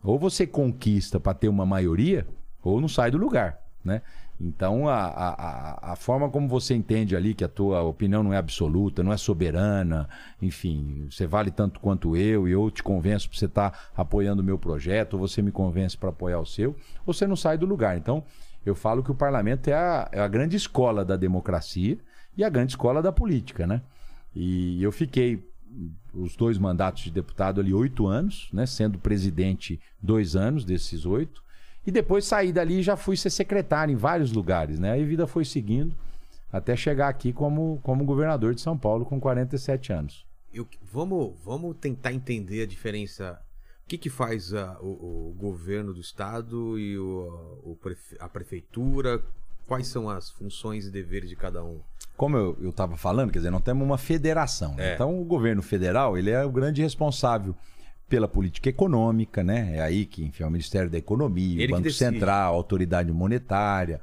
ou 0.03 0.17
você 0.17 0.47
conquista 0.47 1.19
para 1.19 1.33
ter 1.33 1.47
uma 1.49 1.65
maioria, 1.65 2.25
ou 2.63 2.79
não 2.79 2.87
sai 2.87 3.11
do 3.11 3.17
lugar, 3.17 3.59
né? 3.83 4.01
Então, 4.41 4.87
a, 4.87 4.95
a, 4.95 5.91
a- 5.91 5.95
forma 5.97 6.29
como 6.29 6.47
você 6.47 6.73
entende 6.73 7.13
ali 7.13 7.33
que 7.33 7.43
a 7.43 7.47
tua 7.49 7.81
opinião 7.81 8.23
não 8.23 8.33
é 8.33 8.37
absoluta, 8.37 9.03
não 9.03 9.11
é 9.11 9.17
soberana, 9.17 10.07
enfim, 10.41 11.07
você 11.11 11.27
vale 11.27 11.51
tanto 11.51 11.81
quanto 11.81 12.15
eu 12.15 12.47
e 12.47 12.51
eu 12.53 12.71
te 12.71 12.81
convenço 12.81 13.27
para 13.29 13.37
você 13.37 13.45
estar 13.45 13.89
apoiando 13.97 14.41
o 14.41 14.45
meu 14.45 14.57
projeto, 14.57 15.15
ou 15.15 15.19
você 15.19 15.41
me 15.41 15.51
convence 15.51 15.97
para 15.97 16.07
apoiar 16.09 16.39
o 16.39 16.45
seu, 16.45 16.73
você 17.05 17.27
não 17.27 17.35
sai 17.35 17.57
do 17.57 17.65
lugar. 17.65 17.97
Então, 17.97 18.23
eu 18.65 18.75
falo 18.75 19.03
que 19.03 19.11
o 19.11 19.15
parlamento 19.15 19.67
é 19.69 19.73
a, 19.73 20.07
é 20.09 20.21
a 20.21 20.27
grande 20.27 20.55
escola 20.55 21.03
da 21.03 21.17
democracia 21.17 21.97
e 22.37 22.43
a 22.43 22.49
grande 22.49 22.71
escola 22.71 23.01
da 23.01 23.11
política, 23.11 23.67
né? 23.67 23.81
E 24.33 24.81
eu 24.81 24.91
fiquei 24.91 25.48
os 26.13 26.35
dois 26.35 26.57
mandatos 26.57 27.03
de 27.03 27.11
deputado 27.11 27.61
ali 27.61 27.73
oito 27.73 28.07
anos, 28.07 28.49
né? 28.53 28.65
Sendo 28.65 28.97
presidente 28.99 29.79
dois 30.01 30.35
anos 30.35 30.63
desses 30.65 31.05
oito. 31.05 31.43
E 31.85 31.91
depois 31.91 32.25
saí 32.25 32.51
dali 32.51 32.79
e 32.79 32.83
já 32.83 32.95
fui 32.97 33.15
ser 33.17 33.29
secretário 33.29 33.91
em 33.91 33.95
vários 33.95 34.31
lugares, 34.31 34.79
né? 34.79 34.91
Aí 34.91 35.03
a 35.03 35.05
vida 35.07 35.25
foi 35.27 35.45
seguindo 35.45 35.95
até 36.51 36.75
chegar 36.75 37.07
aqui 37.09 37.31
como, 37.31 37.79
como 37.83 38.03
governador 38.05 38.53
de 38.55 38.61
São 38.61 38.77
Paulo 38.77 39.05
com 39.05 39.19
47 39.19 39.93
anos. 39.93 40.25
Eu- 40.53 40.67
vamos, 40.91 41.33
vamos 41.43 41.75
tentar 41.77 42.11
entender 42.11 42.63
a 42.63 42.65
diferença. 42.65 43.39
O 43.85 43.89
que, 43.89 43.97
que 43.97 44.09
faz 44.09 44.53
a- 44.53 44.77
o, 44.81 45.29
o 45.29 45.35
governo 45.37 45.93
do 45.93 45.99
estado 46.01 46.77
e 46.79 46.97
o, 46.97 47.77
prefe- 47.81 48.17
a 48.19 48.27
prefeitura? 48.27 49.23
Quais 49.69 49.87
são 49.87 50.09
as 50.09 50.31
funções 50.31 50.87
e 50.87 50.91
deveres 50.91 51.29
de 51.29 51.35
cada 51.35 51.63
um? 51.63 51.79
Como 52.17 52.35
eu 52.35 52.69
estava 52.69 52.97
falando, 52.97 53.31
quer 53.31 53.37
dizer, 53.37 53.51
não 53.51 53.61
temos 53.61 53.85
uma 53.85 53.99
federação. 53.99 54.73
né? 54.75 54.89
É. 54.89 54.93
Então, 54.95 55.21
o 55.21 55.23
governo 55.23 55.61
federal 55.61 56.17
ele 56.17 56.31
é 56.31 56.43
o 56.43 56.51
grande 56.51 56.81
responsável 56.81 57.55
pela 58.09 58.27
política 58.27 58.67
econômica, 58.67 59.43
né? 59.43 59.77
É 59.77 59.81
aí 59.81 60.07
que, 60.07 60.25
enfim, 60.25 60.43
é 60.43 60.47
o 60.47 60.49
Ministério 60.49 60.89
da 60.89 60.97
Economia, 60.97 61.61
Ele 61.63 61.71
o 61.71 61.75
Banco. 61.75 61.91
Central, 61.91 62.53
a 62.53 62.55
Autoridade 62.57 63.11
Monetária. 63.11 64.01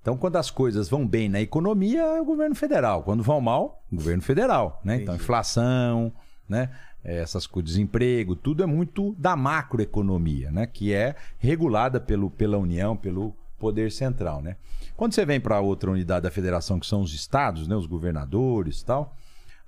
Então, 0.00 0.16
quando 0.16 0.36
as 0.36 0.50
coisas 0.50 0.88
vão 0.88 1.04
bem 1.04 1.28
na 1.28 1.40
economia, 1.40 2.00
é 2.00 2.20
o 2.20 2.24
governo 2.24 2.54
federal. 2.54 3.02
Quando 3.02 3.22
vão 3.22 3.40
mal, 3.40 3.82
o 3.92 3.96
governo 3.96 4.22
federal, 4.22 4.80
né? 4.84 5.02
Então, 5.02 5.16
inflação, 5.16 6.12
né? 6.48 6.70
É, 7.04 7.18
Essas 7.18 7.46
coisas, 7.46 7.72
desemprego, 7.72 8.36
tudo 8.36 8.62
é 8.62 8.66
muito 8.66 9.14
da 9.18 9.34
macroeconomia, 9.36 10.50
né? 10.52 10.66
Que 10.66 10.92
é 10.92 11.16
regulada 11.38 12.00
pelo, 12.00 12.30
pela 12.30 12.56
União, 12.56 12.96
pelo 12.96 13.34
poder 13.58 13.90
central, 13.92 14.40
né? 14.42 14.56
Quando 14.96 15.14
você 15.14 15.24
vem 15.24 15.40
para 15.40 15.60
outra 15.60 15.90
unidade 15.90 16.22
da 16.24 16.30
federação, 16.30 16.78
que 16.80 16.86
são 16.86 17.00
os 17.02 17.14
estados, 17.14 17.66
né? 17.68 17.74
Os 17.76 17.86
governadores 17.86 18.80
e 18.80 18.84
tal, 18.84 19.16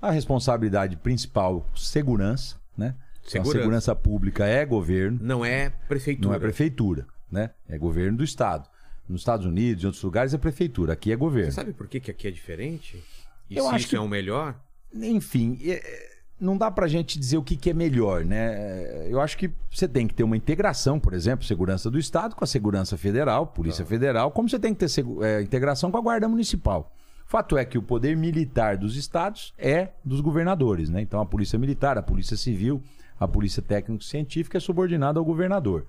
a 0.00 0.10
responsabilidade 0.10 0.96
principal, 0.96 1.66
segurança, 1.76 2.56
né? 2.76 2.94
Então, 3.20 3.30
Segurança. 3.44 3.58
segurança 3.58 3.94
pública 3.96 4.46
é 4.46 4.64
governo, 4.64 5.18
Não 5.20 5.44
é 5.44 5.70
prefeitura. 5.88 6.28
não 6.28 6.34
é 6.34 6.38
prefeitura, 6.38 7.06
né? 7.30 7.50
É 7.68 7.76
governo 7.78 8.18
do 8.18 8.24
estado. 8.24 8.68
Nos 9.08 9.20
Estados 9.20 9.44
Unidos, 9.44 9.82
em 9.82 9.86
outros 9.86 10.02
lugares, 10.02 10.32
é 10.32 10.38
prefeitura. 10.38 10.92
Aqui 10.94 11.12
é 11.12 11.16
governo. 11.16 11.50
Você 11.50 11.56
sabe 11.56 11.72
por 11.72 11.86
que, 11.88 12.00
que 12.00 12.10
aqui 12.10 12.28
é 12.28 12.30
diferente? 12.30 13.02
E 13.48 13.56
Eu 13.56 13.64
se 13.64 13.68
acho 13.70 13.78
isso 13.78 13.88
que- 13.90 13.96
é 13.96 14.00
o 14.00 14.08
melhor? 14.08 14.54
Enfim, 14.94 15.58
é- 15.62 15.72
é, 15.74 16.09
não 16.40 16.56
dá 16.56 16.70
pra 16.70 16.88
gente 16.88 17.18
dizer 17.18 17.36
o 17.36 17.42
que, 17.42 17.54
que 17.56 17.70
é 17.70 17.74
melhor, 17.74 18.24
né? 18.24 19.06
Eu 19.08 19.20
acho 19.20 19.36
que 19.36 19.50
você 19.70 19.86
tem 19.86 20.06
que 20.08 20.14
ter 20.14 20.22
uma 20.22 20.36
integração, 20.36 20.98
por 20.98 21.12
exemplo, 21.12 21.44
segurança 21.44 21.90
do 21.90 21.98
Estado 21.98 22.34
com 22.34 22.42
a 22.42 22.46
segurança 22.46 22.96
federal, 22.96 23.46
Polícia 23.46 23.84
Federal, 23.84 24.30
como 24.30 24.48
você 24.48 24.58
tem 24.58 24.74
que 24.74 24.86
ter 24.86 25.04
é, 25.22 25.42
integração 25.42 25.90
com 25.90 25.98
a 25.98 26.00
Guarda 26.00 26.28
Municipal. 26.28 26.90
Fato 27.26 27.56
é 27.56 27.64
que 27.64 27.78
o 27.78 27.82
poder 27.82 28.16
militar 28.16 28.76
dos 28.76 28.96
estados 28.96 29.54
é 29.56 29.90
dos 30.04 30.20
governadores, 30.20 30.88
né? 30.88 31.00
Então 31.00 31.20
a 31.20 31.26
Polícia 31.26 31.58
Militar, 31.58 31.96
a 31.96 32.02
Polícia 32.02 32.36
Civil, 32.36 32.82
a 33.20 33.28
Polícia 33.28 33.62
Técnico-Científica 33.62 34.58
é 34.58 34.60
subordinada 34.60 35.18
ao 35.18 35.24
governador. 35.24 35.86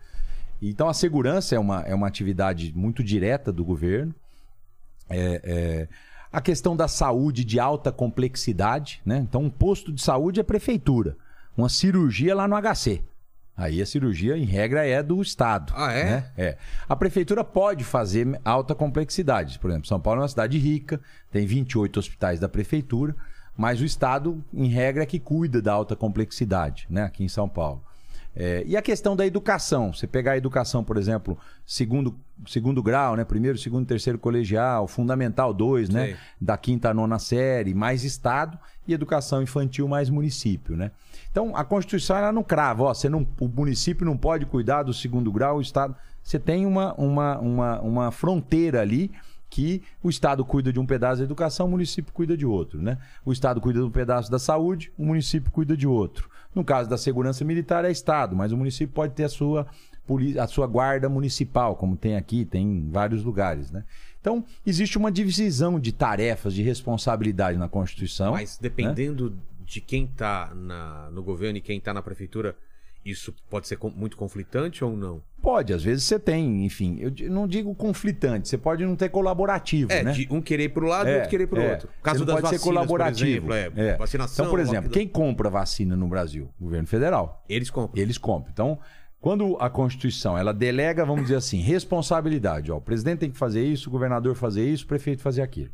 Então 0.62 0.88
a 0.88 0.93
segurança 0.93 1.55
é 1.55 1.60
uma, 1.60 1.81
é 1.81 1.96
uma 1.96 2.08
atividade 2.08 2.72
muito 2.75 3.03
direta 3.03 3.51
do 3.51 3.65
governo. 3.65 4.13
É, 5.10 5.41
é, 5.43 5.88
a 6.31 6.39
questão 6.39 6.75
da 6.75 6.88
saúde 6.88 7.43
de 7.43 7.59
alta 7.59 7.91
complexidade, 7.91 9.01
né? 9.05 9.17
Então, 9.17 9.43
um 9.43 9.50
posto 9.50 9.91
de 9.91 10.01
saúde 10.01 10.39
é 10.39 10.43
prefeitura. 10.43 11.17
Uma 11.57 11.67
cirurgia 11.67 12.33
lá 12.33 12.48
no 12.48 12.55
HC. 12.55 13.03
Aí 13.55 13.81
a 13.81 13.85
cirurgia, 13.85 14.37
em 14.37 14.46
regra, 14.46 14.87
é 14.87 15.03
do 15.03 15.22
Estado. 15.22 15.74
Ah, 15.75 15.91
é? 15.91 16.03
né? 16.03 16.31
É. 16.37 16.57
A 16.87 16.96
prefeitura 16.96 17.44
pode 17.44 17.83
fazer 17.83 18.39
alta 18.46 18.74
complexidade. 18.74 19.59
Por 19.59 19.70
exemplo, 19.70 19.87
São 19.87 20.00
Paulo 20.00 20.22
é 20.22 20.24
uma 20.24 20.29
cidade 20.29 20.57
rica, 20.57 21.00
tem 21.29 21.46
28 21.46 22.00
hospitais 22.00 22.39
da 22.39 22.48
prefeitura, 22.48 23.15
mas 23.55 23.81
o 23.81 23.85
Estado, 23.85 24.44
em 24.53 24.67
regra, 24.67 25.03
é 25.03 25.05
que 25.05 25.20
cuida 25.20 25.61
da 25.61 25.74
alta 25.74 25.96
complexidade, 25.96 26.87
né? 26.89 27.03
Aqui 27.03 27.24
em 27.24 27.29
São 27.29 27.48
Paulo. 27.48 27.83
É, 28.35 28.63
e 28.65 28.77
a 28.77 28.81
questão 28.81 29.15
da 29.15 29.25
educação, 29.25 29.94
você 29.94 30.07
pegar 30.07 30.33
a 30.33 30.37
educação, 30.37 30.83
por 30.83 30.98
exemplo, 30.98 31.37
segundo, 31.65 32.15
segundo 32.48 32.81
grau, 32.81 33.15
né? 33.15 33.25
Primeiro, 33.25 33.57
segundo, 33.57 33.85
terceiro 33.85 34.17
colegial, 34.17 34.87
fundamental 34.87 35.53
2, 35.53 35.89
né? 35.89 36.17
Da 36.39 36.57
quinta 36.57 36.89
a 36.89 36.94
nona 36.94 37.20
série, 37.20 37.74
mais 37.74 38.03
estado, 38.03 38.57
e 38.87 38.94
educação 38.94 39.41
infantil 39.41 39.87
mais 39.87 40.09
município, 40.09 40.77
né? 40.77 40.91
Então, 41.29 41.55
a 41.55 41.63
Constituição 41.63 42.15
ela 42.15 42.31
não 42.31 42.44
crava, 42.44 42.83
ó, 42.83 42.94
você 42.94 43.09
não, 43.09 43.27
o 43.39 43.48
município 43.48 44.05
não 44.05 44.17
pode 44.17 44.46
cuidar 44.46 44.83
do 44.83 44.94
segundo 44.94 45.31
grau, 45.31 45.57
o 45.57 45.61
estado. 45.61 45.96
Você 46.24 46.39
tem 46.39 46.65
uma, 46.65 46.94
uma, 46.94 47.39
uma, 47.39 47.81
uma 47.81 48.11
fronteira 48.11 48.79
ali 48.81 49.11
que 49.50 49.83
o 50.01 50.09
Estado 50.09 50.46
cuida 50.46 50.72
de 50.72 50.79
um 50.79 50.85
pedaço 50.85 51.17
da 51.17 51.25
educação, 51.25 51.65
o 51.65 51.70
município 51.70 52.13
cuida 52.13 52.37
de 52.37 52.46
outro, 52.46 52.81
né? 52.81 52.98
O 53.25 53.33
Estado 53.33 53.59
cuida 53.59 53.79
de 53.79 53.85
um 53.85 53.91
pedaço 53.91 54.31
da 54.31 54.39
saúde, 54.39 54.94
o 54.98 55.05
município 55.05 55.51
cuida 55.51 55.75
de 55.75 55.85
outro. 55.85 56.29
No 56.53 56.64
caso 56.64 56.90
da 56.90 56.98
segurança 56.98 57.46
militar 57.46 57.85
é 57.85 57.92
Estado, 57.92 58.35
mas 58.35 58.51
o 58.51 58.57
município 58.57 58.94
pode 58.94 59.14
ter 59.14 59.24
a 59.24 59.29
sua, 59.29 59.68
a 60.40 60.48
sua 60.48 60.68
guarda 60.68 61.07
municipal, 61.07 61.75
como 61.75 61.96
tem 61.96 62.16
aqui, 62.16 62.44
tem 62.46 62.66
em 62.66 62.90
vários 62.90 63.24
lugares, 63.24 63.72
né? 63.72 63.83
Então, 64.20 64.44
existe 64.66 64.98
uma 64.98 65.11
divisão 65.11 65.79
de 65.79 65.92
tarefas, 65.92 66.53
de 66.53 66.61
responsabilidade 66.61 67.57
na 67.57 67.68
Constituição. 67.68 68.33
Mas 68.33 68.57
dependendo 68.61 69.35
de 69.66 69.81
quem 69.81 70.05
tá 70.05 70.51
na, 70.53 71.09
no 71.11 71.24
governo 71.24 71.57
e 71.57 71.61
quem 71.61 71.79
tá 71.79 71.94
na 71.94 72.01
prefeitura, 72.01 72.55
isso 73.03 73.33
pode 73.50 73.68
ser 73.68 73.77
muito 73.96 74.16
conflitante 74.16 74.83
ou 74.83 74.96
não? 74.96 75.22
Pode, 75.42 75.74
às 75.74 75.83
vezes 75.83 76.03
você 76.03 76.20
tem, 76.20 76.64
enfim, 76.66 77.00
eu 77.00 77.11
não 77.31 77.48
digo 77.48 77.74
conflitante, 77.74 78.48
você 78.48 78.57
pode 78.59 78.85
não 78.85 78.96
ter 78.96 79.09
colaborativo, 79.09 79.92
É, 79.92 80.03
né? 80.03 80.11
de 80.11 80.27
um 80.29 80.40
querer 80.40 80.66
ir 80.66 80.70
pro 80.70 80.85
lado 80.85 81.07
e 81.09 81.11
É, 81.11 81.16
outro 81.16 81.29
querer 81.29 81.44
ir 81.46 81.48
pro 81.48 81.59
é. 81.61 81.72
outro. 81.72 81.87
Você 81.87 82.01
Caso 82.03 82.25
das 82.25 82.35
pode 82.35 82.48
ser 82.50 82.55
vacinas, 82.57 82.64
colaborativo. 82.64 83.48
por 83.48 83.55
exemplo, 83.55 83.79
é, 83.81 83.87
É. 83.90 83.98
vacinação. 83.98 84.46
Então, 84.46 84.51
por 84.55 84.59
exemplo, 84.59 84.90
quem 84.92 85.07
compra 85.07 85.50
vacina 85.50 85.96
no 85.96 86.07
Brasil? 86.07 86.50
O 86.59 86.66
governo 86.66 86.87
federal. 86.87 87.44
Eles 87.50 87.70
compram. 87.72 88.01
Eles 88.01 88.18
compram. 88.20 88.51
Então, 88.53 88.79
quando 89.20 89.57
a 89.59 89.70
Constituição 89.70 90.37
ela 90.37 90.53
delega, 90.53 91.03
vamos 91.03 91.24
dizer 91.24 91.35
assim, 91.37 91.59
responsabilidade. 91.59 92.72
Ó, 92.72 92.77
o 92.77 92.81
presidente 92.81 93.20
tem 93.20 93.31
que 93.31 93.37
fazer 93.37 93.64
isso, 93.64 93.90
o 93.90 93.92
governador 93.92 94.35
fazer 94.35 94.68
isso, 94.68 94.85
o 94.85 94.87
prefeito 94.87 95.22
fazer 95.22 95.42
aquilo. 95.42 95.72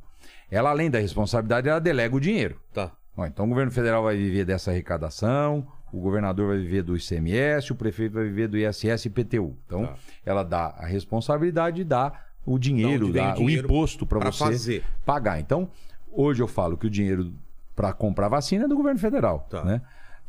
Ela, 0.50 0.70
além 0.70 0.90
da 0.90 1.00
responsabilidade, 1.00 1.68
ela 1.68 1.80
delega 1.80 2.16
o 2.16 2.20
dinheiro. 2.22 2.60
Tá. 2.74 2.92
Ó, 3.18 3.26
então 3.26 3.46
o 3.46 3.50
governo 3.50 3.72
federal 3.72 4.04
vai 4.04 4.16
viver 4.16 4.46
dessa 4.46 4.72
arrecadação, 4.72 5.68
o 5.92 6.00
governador 6.00 6.48
vai 6.48 6.58
viver 6.58 6.84
do 6.84 6.96
ICMS, 6.96 7.72
o 7.72 7.76
prefeito 7.76 8.14
vai 8.14 8.24
viver 8.26 8.48
do 8.48 8.58
ISS 8.58 9.06
e 9.06 9.08
IPTU. 9.08 9.56
Então, 9.66 9.86
Tá. 9.86 9.96
ela 10.26 10.44
dá 10.44 10.74
a 10.78 10.86
responsabilidade 10.86 11.82
e 11.82 11.84
dá 11.84 12.12
o 12.46 12.58
dinheiro, 12.58 13.12
dá 13.12 13.34
o 13.34 13.38
dinheiro 13.38 13.66
imposto 13.66 14.06
para 14.06 14.20
você 14.32 14.38
fazer. 14.38 14.84
pagar. 15.06 15.40
Então, 15.40 15.70
hoje 16.12 16.42
eu 16.42 16.48
falo 16.48 16.78
que 16.78 16.88
o 16.88 16.90
dinheiro 16.90 17.34
para 17.76 17.94
comprar 17.94 18.28
vacina 18.28 18.66
é 18.66 18.68
do 18.68 18.76
governo 18.76 19.00
federal. 19.00 19.46
Tá. 19.50 19.64
Né? 19.64 19.82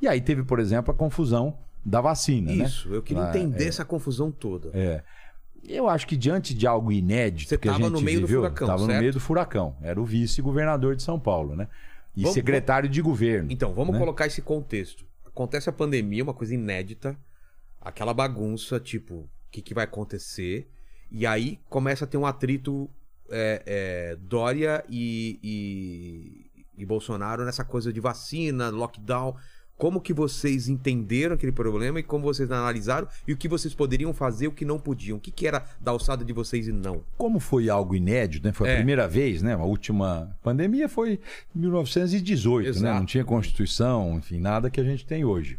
E 0.03 0.07
aí 0.09 0.21
teve, 0.21 0.43
por 0.45 0.59
exemplo, 0.61 0.93
a 0.93 0.95
confusão 0.97 1.57
da 1.85 2.01
vacina. 2.01 2.53
né? 2.55 2.65
Isso, 2.65 2.93
eu 2.93 3.03
queria 3.03 3.25
Ah, 3.25 3.29
entender 3.31 3.65
é. 3.65 3.69
essa 3.69 3.85
confusão 3.85 4.31
toda. 4.31 4.71
É. 4.75 5.03
Eu 5.65 5.89
acho 5.89 6.07
que 6.07 6.17
diante 6.17 6.55
de 6.55 6.67
algo 6.67 6.93
inédito 6.93 7.49
Você 7.51 7.59
que 7.59 7.69
a 7.69 7.73
gente 7.73 7.89
no 7.91 8.01
meio 8.01 8.21
do 8.21 8.27
viveu, 8.27 8.43
furacão, 8.43 8.67
tava 8.69 8.81
no 8.83 8.87
certo? 8.87 9.01
meio 9.01 9.13
do 9.13 9.21
furacão. 9.21 9.77
Era 9.83 10.01
o 10.01 10.05
vice-governador 10.05 10.95
de 10.95 11.03
São 11.03 11.19
Paulo, 11.19 11.57
né? 11.57 11.67
E 12.17 12.23
Vamos- 12.23 12.35
secretário 12.35 12.89
de 12.89 13.01
governo. 13.03 13.49
Então, 13.51 13.73
vamos 13.75 13.93
né? 13.93 13.99
colocar 13.99 14.27
esse 14.27 14.41
contexto. 14.43 15.05
Acontece 15.39 15.71
a 15.71 15.73
pandemia, 15.73 16.25
uma 16.25 16.35
coisa 16.35 16.53
inédita, 16.53 17.17
aquela 17.81 18.13
bagunça, 18.13 18.81
tipo, 18.81 19.15
o 19.15 19.31
que, 19.53 19.63
que 19.63 19.73
vai 19.73 19.85
acontecer? 19.85 20.69
E 21.13 21.25
aí 21.25 21.61
começa 21.69 22.05
a 22.05 22.09
ter 22.09 22.17
um 22.17 22.27
atrito 22.27 22.91
é, 23.31 23.63
é, 23.65 24.17
Dória 24.17 24.85
e, 24.89 25.39
e, 25.41 26.65
e 26.77 26.85
Bolsonaro 26.85 27.45
nessa 27.45 27.65
coisa 27.65 27.93
de 27.93 28.01
vacina, 28.01 28.69
lockdown. 28.71 29.37
Como 29.79 30.01
que 30.01 30.13
vocês 30.13 30.69
entenderam 30.69 31.37
aquele 31.37 31.53
problema 31.53 32.01
e 32.01 32.03
como 32.03 32.25
vocês 32.25 32.51
analisaram 32.51 33.07
e 33.29 33.33
o 33.33 33.37
que 33.37 33.47
vocês 33.47 33.73
poderiam 33.73 34.13
fazer 34.13 34.49
o 34.49 34.53
que 34.53 34.65
não 34.65 34.77
podiam? 34.79 35.17
O 35.19 35.21
que, 35.21 35.31
que 35.31 35.47
era 35.47 35.65
da 35.81 35.93
alçada 35.93 36.25
de 36.25 36.33
vocês 36.33 36.67
e 36.67 36.73
não? 36.73 37.03
Como 37.17 37.39
foi 37.39 37.71
algo 37.71 37.95
inédito, 37.95 38.45
né? 38.45 38.53
Foi 38.53 38.69
a 38.69 38.73
É. 38.73 38.77
primeira 38.77 39.07
vez, 39.07 39.41
né? 39.41 39.55
A 39.55 39.63
última 39.63 40.37
pandemia 40.43 40.89
foi 40.89 41.21
em 41.55 41.61
1918, 41.61 42.81
né? 42.83 42.93
Não 42.93 43.07
tinha 43.07 43.25
Constituição, 43.25 44.19
enfim, 44.19 44.41
nada 44.41 44.69
que 44.69 44.81
a 44.81 44.85
gente 44.85 45.07
tem 45.07 45.25
hoje. 45.25 45.59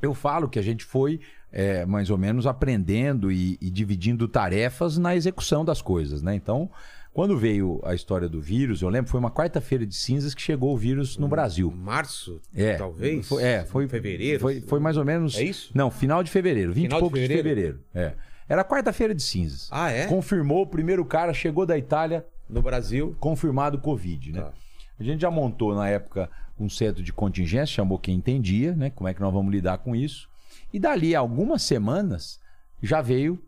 Eu 0.00 0.14
falo 0.14 0.48
que 0.48 0.58
a 0.58 0.62
gente 0.62 0.84
foi 0.84 1.20
é, 1.52 1.84
mais 1.86 2.10
ou 2.10 2.18
menos 2.18 2.46
aprendendo 2.46 3.30
e, 3.30 3.58
e 3.60 3.70
dividindo 3.70 4.26
tarefas 4.28 4.98
na 4.98 5.14
execução 5.14 5.64
das 5.64 5.80
coisas, 5.82 6.22
né? 6.22 6.34
Então, 6.34 6.70
quando 7.16 7.38
veio 7.38 7.80
a 7.82 7.94
história 7.94 8.28
do 8.28 8.42
vírus, 8.42 8.82
eu 8.82 8.90
lembro, 8.90 9.10
foi 9.10 9.18
uma 9.18 9.30
quarta-feira 9.30 9.86
de 9.86 9.94
cinzas 9.94 10.34
que 10.34 10.42
chegou 10.42 10.74
o 10.74 10.76
vírus 10.76 11.16
no 11.16 11.26
Brasil. 11.26 11.70
Março, 11.70 12.42
É, 12.54 12.74
talvez? 12.74 13.26
Foi, 13.26 13.42
é, 13.42 13.64
foi 13.64 13.88
Fevereiro? 13.88 14.38
Foi, 14.38 14.60
foi 14.60 14.78
mais 14.78 14.98
ou 14.98 15.04
menos. 15.04 15.34
É 15.38 15.42
isso? 15.42 15.70
Não, 15.74 15.90
final 15.90 16.22
de 16.22 16.30
fevereiro, 16.30 16.74
20 16.74 16.82
Final 16.84 16.98
e 16.98 17.00
de 17.00 17.02
poucos 17.02 17.20
de 17.20 17.26
fevereiro? 17.26 17.78
fevereiro. 17.94 18.14
É. 18.14 18.52
Era 18.52 18.62
quarta-feira 18.62 19.14
de 19.14 19.22
cinzas. 19.22 19.66
Ah, 19.72 19.90
é? 19.90 20.06
Confirmou, 20.06 20.60
o 20.62 20.66
primeiro 20.66 21.02
cara 21.06 21.32
chegou 21.32 21.64
da 21.64 21.78
Itália, 21.78 22.26
No 22.50 22.60
Brasil. 22.60 23.16
confirmado 23.18 23.78
Covid, 23.78 24.32
né? 24.32 24.42
Tá. 24.42 24.52
A 25.00 25.02
gente 25.02 25.22
já 25.22 25.30
montou 25.30 25.74
na 25.74 25.88
época 25.88 26.28
um 26.60 26.68
centro 26.68 27.02
de 27.02 27.14
contingência, 27.14 27.66
chamou 27.76 27.98
quem 27.98 28.16
entendia, 28.16 28.74
né? 28.74 28.90
Como 28.90 29.08
é 29.08 29.14
que 29.14 29.22
nós 29.22 29.32
vamos 29.32 29.50
lidar 29.50 29.78
com 29.78 29.96
isso. 29.96 30.28
E 30.70 30.78
dali 30.78 31.16
a 31.16 31.20
algumas 31.20 31.62
semanas 31.62 32.38
já 32.82 33.00
veio 33.00 33.38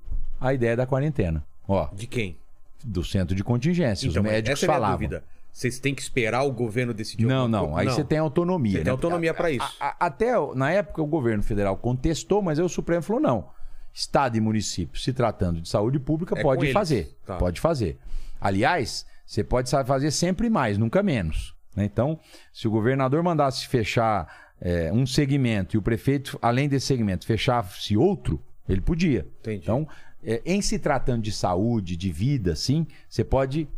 a 0.41 0.55
ideia 0.55 0.75
da 0.75 0.87
quarentena. 0.87 1.45
Ó, 1.69 1.87
De 1.95 2.07
quem? 2.07 2.37
Do 2.85 3.03
centro 3.05 3.35
de 3.35 3.43
contingência. 3.45 4.07
Então, 4.07 4.23
Os 4.23 4.29
médicos 4.29 4.63
essa 4.63 4.67
é 4.67 4.69
a 4.69 4.73
falavam. 4.75 4.97
dúvida. 4.99 5.25
Vocês 5.53 5.79
têm 5.81 5.95
que 5.95 6.01
esperar 6.03 6.43
o 6.45 6.53
governo 6.53 6.95
decidir 6.95 7.27
Não, 7.27 7.49
não. 7.49 7.77
Aí 7.77 7.87
você 7.87 8.05
tem 8.05 8.19
autonomia. 8.19 8.73
Você 8.73 8.79
né? 8.79 8.85
tem 8.85 8.91
autonomia 8.93 9.35
pra 9.35 9.51
isso. 9.51 9.65
A- 9.81 9.89
a- 9.89 10.07
até 10.07 10.33
na 10.55 10.71
época 10.71 11.03
o 11.03 11.07
governo 11.07 11.43
federal 11.43 11.77
contestou, 11.77 12.41
mas 12.41 12.59
aí 12.59 12.65
o 12.65 12.69
Supremo 12.69 13.03
falou: 13.03 13.21
não. 13.21 13.49
Estado 13.93 14.37
e 14.37 14.41
município, 14.41 15.01
se 15.01 15.13
tratando 15.13 15.61
de 15.61 15.69
saúde 15.69 15.99
pública, 15.99 16.39
É 16.39 16.43
pode 16.43 16.73
fazer. 16.73 17.17
Tá. 17.27 17.37
Pode 17.37 17.61
fazer. 17.61 17.99
Aliás, 18.41 19.05
você 19.27 19.43
pode 19.43 19.69
fazer 19.71 20.11
sempre 20.13 20.49
mais, 20.49 20.79
nunca 20.79 21.03
menos. 21.03 21.55
né? 21.75 21.85
Então, 21.85 22.19
se 22.53 22.69
o 22.69 22.71
governador 22.71 23.23
mandasse 23.23 23.67
fechar 23.67 24.53
é, 24.61 24.93
um 24.93 25.05
segmento 25.07 25.77
e 25.77 25.79
o 25.79 25.83
prefeito, 25.83 26.39
além 26.43 26.69
desse 26.69 26.87
segmento, 26.87 27.27
fechasse 27.27 27.97
outro, 27.97 28.41
ele 28.69 28.81
podia. 28.81 29.27
Entendi. 29.41 29.63
Então, 29.63 29.89
é, 30.25 30.41
em 30.45 30.61
se 30.61 30.79
tratando 30.79 31.23
de 31.23 31.33
saúde, 31.33 31.97
de 31.97 32.11
vida, 32.11 32.55
sim, 32.57 32.87
você 33.09 33.23
pode, 33.25 33.69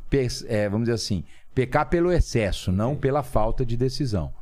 é, 0.46 0.68
vamos 0.68 0.87
dizer 0.87 0.94
assim, 0.94 1.24
pecar 1.55 1.88
pelo 1.88 2.12
excesso, 2.12 2.72
não 2.72 2.96
pela 2.96 3.22
falta 3.22 3.64
de 3.64 3.76
decisão. 3.76 4.33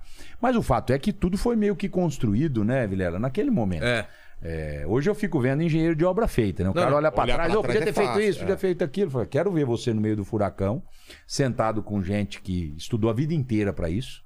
Mas 0.40 0.56
o 0.56 0.62
fato 0.62 0.92
é 0.92 0.98
que 0.98 1.12
tudo 1.12 1.36
foi 1.36 1.56
meio 1.56 1.74
que 1.74 1.88
construído, 1.88 2.64
né, 2.64 2.86
Vilela, 2.86 3.18
naquele 3.18 3.50
momento. 3.50 3.84
É. 3.84 4.06
É, 4.40 4.84
hoje 4.86 5.10
eu 5.10 5.16
fico 5.16 5.40
vendo 5.40 5.64
engenheiro 5.64 5.96
de 5.96 6.04
obra 6.04 6.28
feita, 6.28 6.62
né? 6.62 6.70
O 6.70 6.72
Não, 6.74 6.80
cara 6.80 6.94
olha 6.94 7.12
olhar 7.12 7.34
trás, 7.34 7.54
"Ô, 7.56 7.60
trás 7.60 7.66
podia 7.66 7.80
é 7.80 7.84
ter 7.86 7.92
feito 7.92 8.06
fácil, 8.08 8.22
isso, 8.22 8.38
é. 8.38 8.40
podia 8.42 8.54
ter 8.54 8.60
feito 8.60 8.84
aquilo. 8.84 9.06
Eu 9.08 9.10
falo, 9.10 9.26
quero 9.26 9.50
ver 9.50 9.64
você 9.64 9.92
no 9.92 10.00
meio 10.00 10.14
do 10.14 10.24
furacão, 10.24 10.80
sentado 11.26 11.82
com 11.82 12.00
gente 12.00 12.40
que 12.40 12.72
estudou 12.76 13.10
a 13.10 13.12
vida 13.12 13.34
inteira 13.34 13.72
pra 13.72 13.90
isso. 13.90 14.22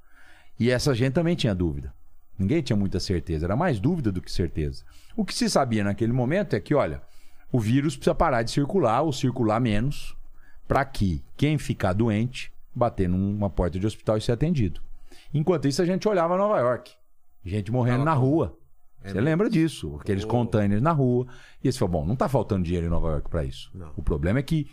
E 0.60 0.70
essa 0.70 0.94
gente 0.94 1.14
também 1.14 1.34
tinha 1.34 1.54
dúvida. 1.54 1.94
Ninguém 2.38 2.60
tinha 2.60 2.76
muita 2.76 3.00
certeza, 3.00 3.46
era 3.46 3.56
mais 3.56 3.80
dúvida 3.80 4.12
do 4.12 4.20
que 4.20 4.30
certeza. 4.30 4.84
O 5.16 5.24
que 5.24 5.32
se 5.34 5.48
sabia 5.48 5.82
naquele 5.82 6.12
momento 6.12 6.54
é 6.54 6.60
que, 6.60 6.74
olha, 6.74 7.00
o 7.52 7.60
vírus 7.60 7.94
precisa 7.96 8.14
parar 8.14 8.42
de 8.42 8.50
circular 8.50 9.02
ou 9.02 9.12
circular 9.12 9.60
menos 9.60 10.16
para 10.66 10.84
que 10.84 11.22
quem 11.36 11.58
ficar 11.58 11.92
doente 11.92 12.50
bater 12.74 13.08
numa 13.08 13.50
porta 13.50 13.78
de 13.78 13.86
hospital 13.86 14.16
e 14.16 14.20
ser 14.22 14.32
atendido. 14.32 14.80
Enquanto 15.34 15.68
isso, 15.68 15.82
a 15.82 15.84
gente 15.84 16.08
olhava 16.08 16.36
Nova 16.38 16.58
York. 16.58 16.92
Gente 17.44 17.70
morrendo 17.70 18.04
na 18.04 18.14
rua. 18.14 18.56
É 19.04 19.08
Você 19.08 19.14
mesmo? 19.14 19.24
lembra 19.24 19.50
disso? 19.50 19.96
Aqueles 20.00 20.24
Oh. 20.24 20.28
containers 20.28 20.80
na 20.80 20.92
rua. 20.92 21.26
E 21.62 21.70
você 21.70 21.78
falou, 21.78 22.00
bom, 22.00 22.06
não 22.06 22.14
tá 22.16 22.28
faltando 22.28 22.64
dinheiro 22.64 22.86
em 22.86 22.90
Nova 22.90 23.08
York 23.08 23.28
para 23.28 23.44
isso. 23.44 23.70
Não. 23.74 23.90
O 23.96 24.02
problema 24.02 24.38
é 24.38 24.42
que 24.42 24.70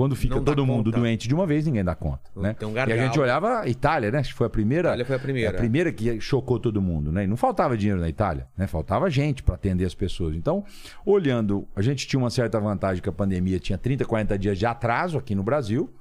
quando 0.00 0.16
fica 0.16 0.34
Não 0.34 0.42
todo 0.42 0.64
mundo 0.64 0.86
conta. 0.86 0.98
doente 0.98 1.28
de 1.28 1.34
uma 1.34 1.46
vez, 1.46 1.66
ninguém 1.66 1.84
dá 1.84 1.94
conta. 1.94 2.30
Né? 2.34 2.56
um 2.62 2.72
e 2.74 2.78
a 2.80 2.96
gente 2.96 3.20
olhava 3.20 3.60
a 3.60 3.68
Itália, 3.68 4.10
né? 4.10 4.20
Acho 4.20 4.30
que 4.30 4.34
foi 4.34 4.46
a 4.46 4.50
primeira. 4.50 4.88
Itália 4.88 5.04
foi 5.04 5.16
a 5.16 5.18
primeira. 5.18 5.50
É 5.50 5.54
a 5.54 5.58
primeira 5.58 5.92
que 5.92 6.18
chocou 6.22 6.58
todo 6.58 6.80
mundo, 6.80 7.12
né? 7.12 7.24
E 7.24 7.26
não 7.26 7.36
faltava 7.36 7.76
dinheiro 7.76 8.00
na 8.00 8.08
Itália, 8.08 8.48
né? 8.56 8.66
Faltava 8.66 9.10
gente 9.10 9.42
para 9.42 9.56
atender 9.56 9.84
as 9.84 9.94
pessoas. 9.94 10.34
Então, 10.34 10.64
olhando, 11.04 11.68
a 11.76 11.82
gente 11.82 12.08
tinha 12.08 12.18
uma 12.18 12.30
certa 12.30 12.58
vantagem 12.58 13.02
que 13.02 13.10
a 13.10 13.12
pandemia 13.12 13.60
tinha 13.60 13.76
30, 13.76 14.06
40 14.06 14.38
dias 14.38 14.58
de 14.58 14.64
atraso 14.64 15.18
aqui 15.18 15.34
no 15.34 15.42
Brasil. 15.42 15.94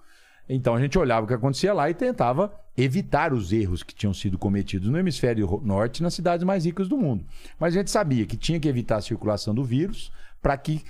Então 0.48 0.76
a 0.76 0.80
gente 0.80 0.98
olhava 0.98 1.26
o 1.26 1.28
que 1.28 1.34
acontecia 1.34 1.74
lá 1.74 1.90
e 1.90 1.94
tentava 1.94 2.54
evitar 2.78 3.34
os 3.34 3.52
erros 3.52 3.84
que 3.84 3.94
tinham 3.94 4.14
sido 4.14 4.38
cometidos 4.38 4.88
no 4.88 4.98
hemisfério 4.98 5.62
norte 5.62 6.02
nas 6.02 6.14
cidades 6.14 6.46
mais 6.46 6.64
ricas 6.64 6.88
do 6.88 6.98
mundo. 6.98 7.26
Mas 7.60 7.76
a 7.76 7.80
gente 7.80 7.92
sabia 7.92 8.26
que 8.26 8.38
tinha 8.38 8.62
que 8.62 8.70
evitar 8.70 8.96
a 8.96 9.02
circulação 9.02 9.54
do 9.54 9.66
vírus 9.66 10.10
para 10.42 10.58
que 10.58 10.82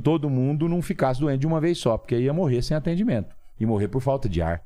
todo 0.00 0.28
mundo 0.30 0.68
não 0.68 0.80
ficasse 0.82 1.20
doente 1.20 1.40
de 1.40 1.46
uma 1.46 1.60
vez 1.60 1.78
só, 1.78 1.96
porque 1.98 2.16
ia 2.18 2.32
morrer 2.32 2.62
sem 2.62 2.76
atendimento 2.76 3.34
e 3.58 3.66
morrer 3.66 3.88
por 3.88 4.00
falta 4.00 4.28
de 4.28 4.40
ar, 4.42 4.62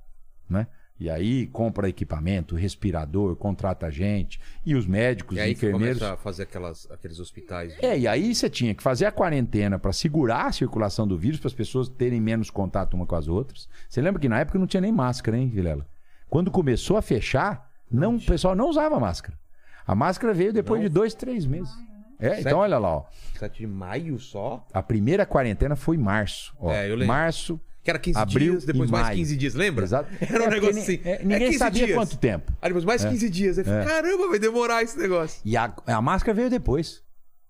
né? 0.49 0.67
E 1.01 1.09
aí 1.09 1.47
compra 1.47 1.89
equipamento, 1.89 2.57
respirador, 2.57 3.37
contrata 3.37 3.89
gente 3.89 4.41
e 4.67 4.75
os 4.75 4.85
médicos, 4.85 5.37
E 5.37 5.41
aí 5.41 5.53
enfermeiros. 5.53 5.99
começa 6.01 6.15
a 6.15 6.17
fazer 6.17 6.43
aquelas, 6.43 6.91
aqueles 6.91 7.21
hospitais. 7.21 7.73
É, 7.81 7.97
e 7.97 8.09
aí 8.09 8.35
você 8.35 8.51
tinha 8.51 8.75
que 8.75 8.83
fazer 8.83 9.07
a 9.07 9.13
quarentena 9.13 9.79
para 9.79 9.93
segurar 9.93 10.47
a 10.47 10.53
circulação 10.53 11.07
do 11.07 11.17
vírus, 11.17 11.39
para 11.39 11.47
as 11.47 11.55
pessoas 11.55 11.89
terem 11.89 12.21
menos 12.21 12.51
contato 12.51 12.95
uma 12.95 13.07
com 13.07 13.15
as 13.15 13.29
outras. 13.29 13.69
Você 13.89 14.01
lembra 14.01 14.21
que 14.21 14.29
na 14.29 14.41
época 14.41 14.59
não 14.59 14.67
tinha 14.67 14.81
nem 14.81 14.91
máscara, 14.91 15.39
hein, 15.39 15.49
Vilela? 15.49 15.87
Quando 16.29 16.51
começou 16.51 16.97
a 16.97 17.03
fechar, 17.03 17.71
não, 17.89 18.17
o 18.17 18.21
pessoal 18.21 18.57
não 18.57 18.69
usava 18.69 18.99
máscara. 18.99 19.39
A 19.87 19.95
máscara 19.95 20.35
veio 20.35 20.53
depois 20.53 20.81
Não. 20.81 20.89
de 20.89 20.93
dois, 20.93 21.15
três 21.15 21.47
meses. 21.47 21.73
É, 22.21 22.31
Sete? 22.31 22.41
então 22.41 22.59
olha 22.59 22.79
lá, 22.79 22.97
ó. 22.97 23.05
7 23.39 23.59
de 23.61 23.67
maio 23.67 24.19
só? 24.19 24.67
A 24.73 24.83
primeira 24.83 25.25
quarentena 25.25 25.77
foi 25.77 25.97
em 25.97 26.01
março. 26.01 26.53
Ó, 26.59 26.73
É, 26.73 26.87
eu 26.91 26.95
lembro. 26.97 27.07
Março, 27.07 27.61
Que 27.85 27.91
era 27.91 27.99
15 27.99 28.19
abril 28.19 28.53
dias, 28.53 28.65
depois 28.65 28.89
e 28.89 28.93
mais 28.93 29.05
maio. 29.07 29.17
15 29.19 29.37
dias, 29.37 29.55
lembra? 29.55 29.85
Exato. 29.85 30.11
Era 30.21 30.43
um 30.43 30.47
É, 30.47 30.51
negócio 30.51 30.75
porque 30.75 30.79
assim. 30.81 30.97
ni- 31.05 31.09
é, 31.09 31.15
é 31.15 31.23
ninguém 31.23 31.47
15 31.47 31.59
sabia 31.59 31.85
dias. 31.87 31.97
quanto 31.97 32.19
tempo. 32.19 32.53
Aí 32.61 32.69
depois 32.71 32.85
mais 32.85 33.05
15 33.05 33.31
dias. 33.31 33.59
Aí 33.59 33.65
falei, 33.65 33.85
caramba, 33.87 34.29
vai 34.29 34.39
demorar 34.39 34.83
esse 34.83 34.99
negócio. 34.99 35.41
E 35.45 35.57
a, 35.57 35.73
a 35.87 36.03
máscara 36.03 36.35
veio 36.35 36.51
depois. 36.51 37.03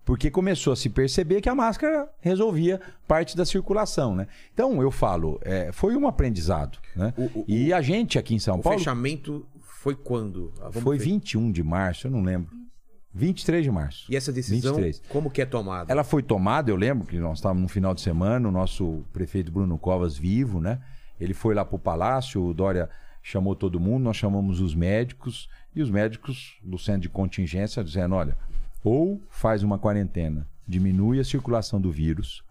Porque 0.05 0.31
começou 0.31 0.73
a 0.73 0.75
se 0.75 0.89
perceber 0.89 1.39
que 1.39 1.49
a 1.49 1.53
máscara 1.53 2.07
resolvia 2.19 2.81
parte 3.07 3.37
da 3.37 3.45
circulação, 3.45 4.15
né? 4.15 4.27
Então, 4.53 4.81
eu 4.81 4.89
falo, 4.89 5.39
é, 5.43 5.71
foi 5.71 5.95
um 5.95 6.07
aprendizado, 6.07 6.79
né? 6.95 7.13
O- 7.15 7.41
o- 7.41 7.45
e 7.47 7.71
a 7.71 7.79
gente 7.81 8.17
aqui 8.17 8.33
em 8.33 8.39
São 8.39 8.57
O 8.57 8.61
Paulo 8.63 8.79
fechamento 8.79 9.45
foi 9.61 9.93
quando? 9.95 10.51
Ah, 10.59 10.69
vamos 10.69 10.81
foi 10.81 10.97
ver. 10.97 11.03
21 11.05 11.51
de 11.51 11.61
março, 11.61 12.07
eu 12.07 12.11
não 12.11 12.23
lembro. 12.23 12.57
23 13.13 13.63
de 13.63 13.71
março. 13.71 14.05
E 14.11 14.15
essa 14.15 14.31
decisão, 14.31 14.75
23. 14.75 15.01
como 15.09 15.29
que 15.29 15.41
é 15.41 15.45
tomada? 15.45 15.91
Ela 15.91 16.03
foi 16.03 16.21
tomada, 16.21 16.69
eu 16.69 16.75
lembro 16.75 17.07
que 17.07 17.17
nós 17.17 17.39
estávamos 17.39 17.63
no 17.63 17.69
final 17.69 17.93
de 17.93 18.01
semana, 18.01 18.47
o 18.47 18.51
nosso 18.51 19.03
prefeito 19.11 19.51
Bruno 19.51 19.77
Covas 19.77 20.17
vivo, 20.17 20.61
né? 20.61 20.79
Ele 21.19 21.33
foi 21.33 21.53
lá 21.53 21.65
para 21.65 21.75
o 21.75 21.79
palácio, 21.79 22.43
o 22.43 22.53
Dória 22.53 22.89
chamou 23.21 23.55
todo 23.55 23.79
mundo, 23.79 24.03
nós 24.03 24.17
chamamos 24.17 24.61
os 24.61 24.73
médicos 24.73 25.49
e 25.75 25.81
os 25.81 25.89
médicos 25.89 26.57
do 26.63 26.77
centro 26.77 27.01
de 27.01 27.09
contingência 27.09 27.83
dizendo, 27.83 28.15
olha, 28.15 28.37
ou 28.83 29.21
faz 29.29 29.63
uma 29.63 29.77
quarentena, 29.77 30.47
diminui 30.67 31.19
a 31.19 31.23
circulação 31.23 31.81
do 31.81 31.91
vírus, 31.91 32.43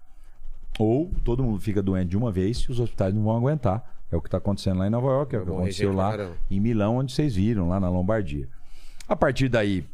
ou 0.78 1.10
todo 1.24 1.42
mundo 1.42 1.60
fica 1.60 1.82
doente 1.82 2.10
de 2.10 2.16
uma 2.16 2.30
vez 2.30 2.58
e 2.58 2.70
os 2.70 2.78
hospitais 2.78 3.14
não 3.14 3.24
vão 3.24 3.36
aguentar. 3.36 3.96
É 4.10 4.16
o 4.16 4.22
que 4.22 4.28
está 4.28 4.38
acontecendo 4.38 4.78
lá 4.78 4.86
em 4.86 4.90
Nova 4.90 5.08
York, 5.08 5.36
é 5.36 5.38
o 5.38 5.44
que 5.44 5.50
aconteceu 5.50 5.92
lá 5.92 6.14
em 6.50 6.60
Milão, 6.60 6.96
onde 6.96 7.12
vocês 7.12 7.34
viram, 7.34 7.68
lá 7.68 7.78
na 7.78 7.90
Lombardia. 7.90 8.48
A 9.06 9.14
partir 9.14 9.48
daí, 9.48 9.84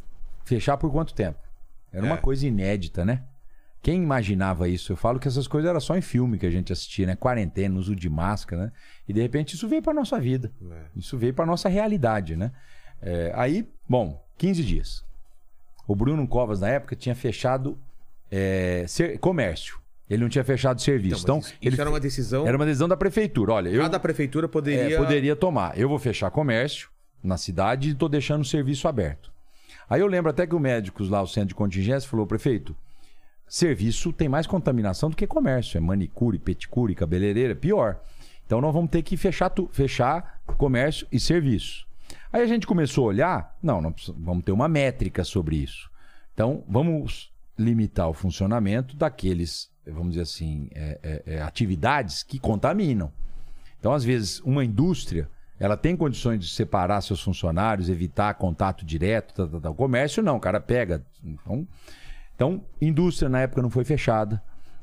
fechar 0.44 0.76
por 0.76 0.90
quanto 0.90 1.14
tempo? 1.14 1.38
Era 1.92 2.04
uma 2.06 2.16
É. 2.16 2.18
coisa 2.20 2.46
inédita, 2.46 3.04
né? 3.04 3.22
Quem 3.82 4.02
imaginava 4.02 4.66
isso? 4.68 4.92
Eu 4.92 4.96
falo 4.96 5.18
que 5.20 5.28
essas 5.28 5.46
coisas 5.46 5.68
eram 5.68 5.80
só 5.80 5.96
em 5.96 6.00
filme 6.00 6.38
que 6.38 6.46
a 6.46 6.50
gente 6.50 6.72
assistia, 6.72 7.06
né? 7.06 7.14
Quarentena, 7.16 7.78
uso 7.78 7.94
de 7.94 8.08
máscara, 8.08 8.64
né? 8.66 8.72
E 9.06 9.12
de 9.12 9.20
repente 9.20 9.54
isso 9.54 9.68
veio 9.68 9.82
para 9.82 9.92
nossa 9.92 10.18
vida. 10.18 10.50
É. 10.70 10.82
Isso 10.96 11.18
veio 11.18 11.34
para 11.34 11.44
nossa 11.44 11.68
realidade, 11.68 12.34
né? 12.34 12.50
É, 13.02 13.30
aí, 13.34 13.68
bom, 13.88 14.24
15 14.38 14.64
dias. 14.64 15.04
O 15.86 15.94
Bruno 15.94 16.26
Covas, 16.26 16.60
na 16.62 16.68
época, 16.68 16.96
tinha 16.96 17.14
fechado 17.14 17.78
é, 18.30 18.86
comércio. 19.20 19.78
Ele 20.08 20.22
não 20.22 20.28
tinha 20.30 20.44
fechado 20.44 20.80
serviço. 20.80 21.22
Então, 21.22 21.38
Então, 21.38 21.52
ele 21.60 21.80
era 21.80 21.90
uma 21.90 22.00
decisão. 22.00 22.46
era 22.46 22.56
uma 22.56 22.64
decisão 22.64 22.88
da 22.88 22.96
prefeitura. 22.96 23.52
Olha, 23.52 23.68
eu 23.68 23.82
Cada 23.82 24.00
prefeitura 24.00 24.46
é, 24.46 24.48
poderia. 24.48 24.96
poderia 24.98 25.36
tomar. 25.36 25.78
Eu 25.78 25.88
vou 25.90 25.98
fechar 25.98 26.30
comércio 26.30 26.88
na 27.22 27.36
cidade 27.36 27.90
e 27.90 27.92
estou 27.92 28.08
deixando 28.08 28.40
o 28.42 28.44
serviço 28.46 28.88
aberto. 28.88 29.30
Aí 29.88 30.00
eu 30.00 30.06
lembro 30.06 30.30
até 30.30 30.46
que 30.46 30.54
o 30.54 30.58
médicos 30.60 31.08
lá, 31.08 31.22
o 31.22 31.26
centro 31.26 31.48
de 31.48 31.54
contingência, 31.54 32.08
falou, 32.08 32.26
prefeito, 32.26 32.74
serviço 33.46 34.12
tem 34.12 34.28
mais 34.28 34.46
contaminação 34.46 35.10
do 35.10 35.16
que 35.16 35.26
comércio. 35.26 35.76
É 35.78 35.80
manicure, 35.80 36.38
peticure, 36.38 36.94
cabeleireira, 36.94 37.54
pior. 37.54 38.00
Então 38.46 38.60
nós 38.60 38.72
vamos 38.72 38.90
ter 38.90 39.02
que 39.02 39.16
fechar, 39.16 39.50
tu- 39.50 39.68
fechar 39.72 40.40
comércio 40.58 41.06
e 41.12 41.18
serviço. 41.20 41.86
Aí 42.32 42.42
a 42.42 42.46
gente 42.46 42.66
começou 42.66 43.04
a 43.04 43.08
olhar, 43.08 43.56
não, 43.62 43.92
precisamos- 43.92 44.24
vamos 44.24 44.44
ter 44.44 44.52
uma 44.52 44.68
métrica 44.68 45.22
sobre 45.24 45.56
isso. 45.56 45.90
Então 46.32 46.64
vamos 46.68 47.32
limitar 47.58 48.08
o 48.08 48.12
funcionamento 48.14 48.96
daqueles, 48.96 49.70
vamos 49.86 50.10
dizer 50.10 50.22
assim, 50.22 50.68
é, 50.74 50.98
é, 51.02 51.34
é, 51.36 51.42
atividades 51.42 52.22
que 52.22 52.38
contaminam. 52.38 53.12
Então, 53.78 53.92
às 53.92 54.02
vezes, 54.02 54.40
uma 54.40 54.64
indústria, 54.64 55.28
ela 55.58 55.76
tem 55.76 55.96
condições 55.96 56.40
de 56.40 56.48
separar 56.48 57.00
seus 57.00 57.22
funcionários, 57.22 57.88
evitar 57.88 58.34
contato 58.34 58.84
direto, 58.84 59.34
tal, 59.34 59.48
tal, 59.48 59.60
tal. 59.60 59.72
O 59.72 59.74
comércio 59.76 60.22
não, 60.22 60.36
o 60.36 60.40
cara 60.40 60.60
pega. 60.60 61.04
Então, 61.24 61.66
então 62.34 62.62
indústria 62.80 63.28
na 63.28 63.40
época 63.40 63.62
não 63.62 63.70
foi 63.70 63.84
fechada, 63.84 64.42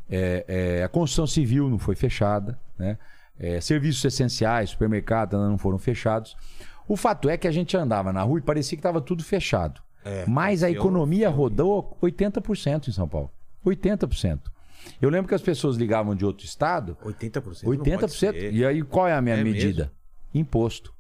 É, 0.10 0.46
é, 0.80 0.84
a 0.84 0.90
construção 0.90 1.26
civil 1.26 1.70
não 1.70 1.80
foi 1.80 1.96
fechada, 1.96 2.60
né? 2.78 2.98
É, 3.40 3.60
serviços 3.62 4.04
essenciais, 4.04 4.70
supermercados 4.72 5.40
não 5.40 5.58
foram 5.58 5.78
fechados. 5.80 6.36
O 6.88 6.96
fato 6.98 7.30
é 7.30 7.38
que 7.38 7.48
a 7.48 7.52
gente 7.52 7.76
andava 7.78 8.12
na 8.12 8.22
rua 8.22 8.40
e 8.40 8.42
parecia 8.42 8.76
que 8.76 8.80
estava 8.80 9.00
tudo 9.02 9.24
fechado. 9.24 9.82
É, 10.04 10.26
Mas 10.28 10.64
a 10.64 10.70
economia 10.70 11.28
filme. 11.28 11.38
rodou 11.38 11.98
80% 12.02 12.90
em 12.90 12.92
São 12.92 13.08
Paulo. 13.08 13.32
80%. 13.66 14.40
Eu 15.02 15.10
lembro 15.10 15.30
que 15.30 15.36
as 15.36 15.42
pessoas 15.42 15.78
ligavam 15.78 16.16
de 16.16 16.26
outro 16.26 16.46
estado 16.46 16.98
80%. 17.04 17.64
não 17.64 17.72
80%. 17.72 18.00
pode 18.00 18.14
ser. 18.14 18.54
E 18.54 18.66
aí 18.66 18.82
qual 18.84 19.08
é 19.08 19.14
a 19.14 19.22
minha 19.22 19.38
É 19.38 19.44
medida? 19.44 19.92
Imposto. 20.34 20.94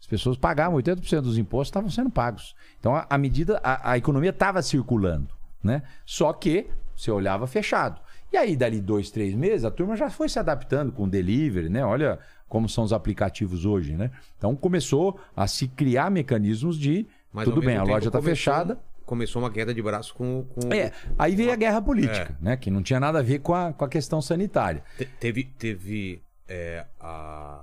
As 0.00 0.06
pessoas 0.06 0.36
pagavam 0.36 0.78
80% 0.78 1.20
dos 1.22 1.38
impostos 1.38 1.68
estavam 1.68 1.90
sendo 1.90 2.10
pagos. 2.10 2.54
Então 2.78 2.94
a, 2.94 3.06
a 3.08 3.16
medida, 3.16 3.58
a, 3.64 3.92
a 3.92 3.98
economia 3.98 4.30
estava 4.30 4.60
circulando, 4.62 5.28
né? 5.62 5.82
Só 6.04 6.32
que 6.32 6.66
você 6.94 7.10
olhava 7.10 7.46
fechado. 7.46 8.00
E 8.32 8.36
aí, 8.36 8.56
dali 8.56 8.80
dois, 8.80 9.10
três 9.10 9.34
meses, 9.34 9.64
a 9.64 9.70
turma 9.70 9.96
já 9.96 10.10
foi 10.10 10.28
se 10.28 10.38
adaptando 10.38 10.92
com 10.92 11.04
o 11.04 11.08
delivery, 11.08 11.68
né? 11.68 11.84
Olha 11.84 12.18
como 12.48 12.68
são 12.68 12.84
os 12.84 12.92
aplicativos 12.92 13.64
hoje, 13.64 13.96
né? 13.96 14.10
Então 14.36 14.54
começou 14.54 15.18
a 15.36 15.46
se 15.46 15.68
criar 15.68 16.10
mecanismos 16.10 16.78
de 16.78 17.06
Mas, 17.32 17.44
tudo 17.44 17.60
bem, 17.60 17.76
a 17.76 17.82
loja 17.84 18.08
está 18.08 18.20
fechada. 18.20 18.78
Começou 19.06 19.40
uma 19.42 19.50
queda 19.50 19.72
de 19.72 19.80
braço 19.82 20.14
com. 20.14 20.44
com 20.44 20.72
É, 20.72 20.90
aí 21.18 21.34
veio 21.36 21.52
a 21.52 21.56
guerra 21.56 21.80
política, 21.80 22.34
É. 22.40 22.44
né? 22.44 22.56
Que 22.56 22.70
não 22.70 22.82
tinha 22.82 22.98
nada 23.00 23.20
a 23.20 23.22
ver 23.22 23.38
com 23.38 23.54
a, 23.54 23.72
com 23.72 23.84
a 23.84 23.88
questão 23.88 24.20
sanitária. 24.20 24.82
Te- 24.98 25.04
teve 25.06 25.44
teve 25.44 26.22
é, 26.48 26.84
a, 27.00 27.62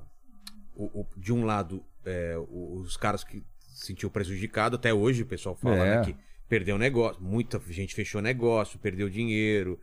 o- 0.76 1.02
o- 1.02 1.08
de 1.18 1.32
um 1.34 1.44
lado 1.46 1.84
é, 2.06 2.36
os 2.50 2.98
caras 2.98 3.24
que 3.24 3.44
se 3.60 3.86
sentiu 3.88 4.10
prejudicado 4.10 4.76
até 4.76 4.94
hoje 4.94 5.22
o 5.24 5.26
pessoal 5.26 5.56
fala 5.56 5.76
É. 5.78 5.98
né, 5.98 6.06
que 6.06 6.16
perdeu 6.50 6.78
negócio 6.78 7.22
muita 7.22 7.62
gente 7.70 7.94
fechou 7.96 8.22
negócio 8.22 8.80
perdeu 8.80 9.10
dinheiro 9.10 9.80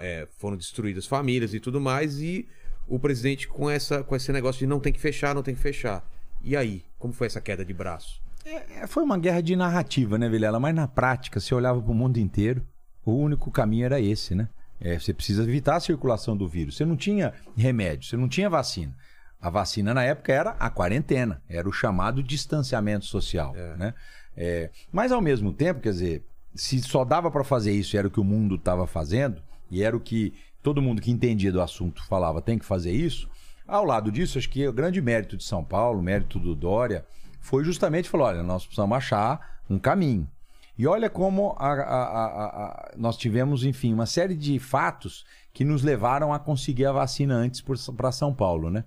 é, 0.00 0.26
foram 0.38 0.56
destruídas 0.56 1.06
famílias 1.06 1.54
e 1.54 1.60
tudo 1.60 1.80
mais 1.80 2.20
e 2.20 2.46
o 2.88 2.98
presidente 2.98 3.46
com 3.48 3.68
essa 3.70 4.02
com 4.02 4.16
esse 4.16 4.32
negócio 4.32 4.58
de 4.58 4.66
não 4.66 4.80
tem 4.80 4.92
que 4.92 5.00
fechar 5.00 5.34
não 5.34 5.42
tem 5.42 5.54
que 5.54 5.60
fechar 5.60 6.08
e 6.42 6.56
aí 6.56 6.84
como 6.98 7.12
foi 7.12 7.26
essa 7.26 7.40
queda 7.40 7.64
de 7.64 7.72
braço 7.74 8.20
É, 8.44 8.86
foi 8.86 9.02
uma 9.04 9.18
guerra 9.18 9.42
de 9.42 9.54
narrativa, 9.54 10.16
né, 10.16 10.26
Vilela? 10.28 10.58
Mas 10.58 10.74
na 10.74 10.88
prática, 10.88 11.38
você 11.38 11.54
olhava 11.54 11.80
para 11.82 11.92
o 11.92 11.94
mundo 11.94 12.16
inteiro, 12.18 12.66
o 13.04 13.12
único 13.12 13.50
caminho 13.50 13.84
era 13.84 14.00
esse, 14.00 14.34
né? 14.34 14.48
É, 14.80 14.98
você 14.98 15.12
precisa 15.12 15.42
evitar 15.42 15.76
a 15.76 15.80
circulação 15.80 16.34
do 16.34 16.48
vírus. 16.48 16.74
Você 16.78 16.86
não 16.86 16.96
tinha 16.96 17.34
remédio, 17.54 18.08
você 18.08 18.16
não 18.16 18.26
tinha 18.30 18.48
vacina. 18.48 18.96
A 19.40 19.48
vacina 19.50 19.94
na 19.94 20.04
época 20.04 20.32
era 20.32 20.50
a 20.58 20.68
quarentena, 20.68 21.40
era 21.48 21.68
o 21.68 21.72
chamado 21.72 22.22
distanciamento 22.22 23.06
social, 23.06 23.54
né? 23.76 23.94
É, 24.36 24.70
mas 24.92 25.10
ao 25.12 25.20
mesmo 25.20 25.52
tempo, 25.52 25.80
quer 25.80 25.90
dizer, 25.90 26.24
se 26.54 26.80
só 26.80 27.04
dava 27.04 27.30
para 27.30 27.42
fazer 27.44 27.72
isso, 27.72 27.94
e 27.94 27.98
era 27.98 28.06
o 28.06 28.10
que 28.10 28.20
o 28.20 28.24
mundo 28.24 28.54
estava 28.56 28.86
fazendo 28.86 29.42
e 29.70 29.82
era 29.82 29.96
o 29.96 30.00
que 30.00 30.32
todo 30.62 30.82
mundo 30.82 31.00
que 31.00 31.10
entendia 31.10 31.50
do 31.52 31.60
assunto 31.60 32.04
falava, 32.06 32.40
tem 32.42 32.58
que 32.58 32.64
fazer 32.64 32.92
isso. 32.92 33.28
Ao 33.66 33.84
lado 33.84 34.10
disso, 34.10 34.36
acho 34.38 34.48
que 34.50 34.66
o 34.66 34.72
grande 34.72 35.00
mérito 35.00 35.36
de 35.36 35.44
São 35.44 35.62
Paulo, 35.64 36.00
o 36.00 36.02
mérito 36.02 36.38
do 36.38 36.54
Dória, 36.54 37.04
foi 37.40 37.64
justamente 37.64 38.08
falar: 38.08 38.24
olha, 38.26 38.42
nós 38.42 38.64
precisamos 38.64 38.96
achar 38.96 39.60
um 39.70 39.78
caminho. 39.78 40.28
E 40.76 40.86
olha 40.86 41.08
como 41.10 41.54
a- 41.58 41.72
a- 41.72 42.44
a- 42.64 42.92
nós 42.96 43.16
tivemos, 43.16 43.64
enfim, 43.64 43.92
uma 43.92 44.06
série 44.06 44.34
de 44.34 44.58
fatos 44.58 45.24
que 45.52 45.64
nos 45.64 45.82
levaram 45.82 46.32
a 46.32 46.38
conseguir 46.38 46.86
a 46.86 46.92
vacina 46.92 47.34
antes 47.34 47.60
para 47.96 48.10
São 48.12 48.32
Paulo, 48.34 48.70
né? 48.70 48.84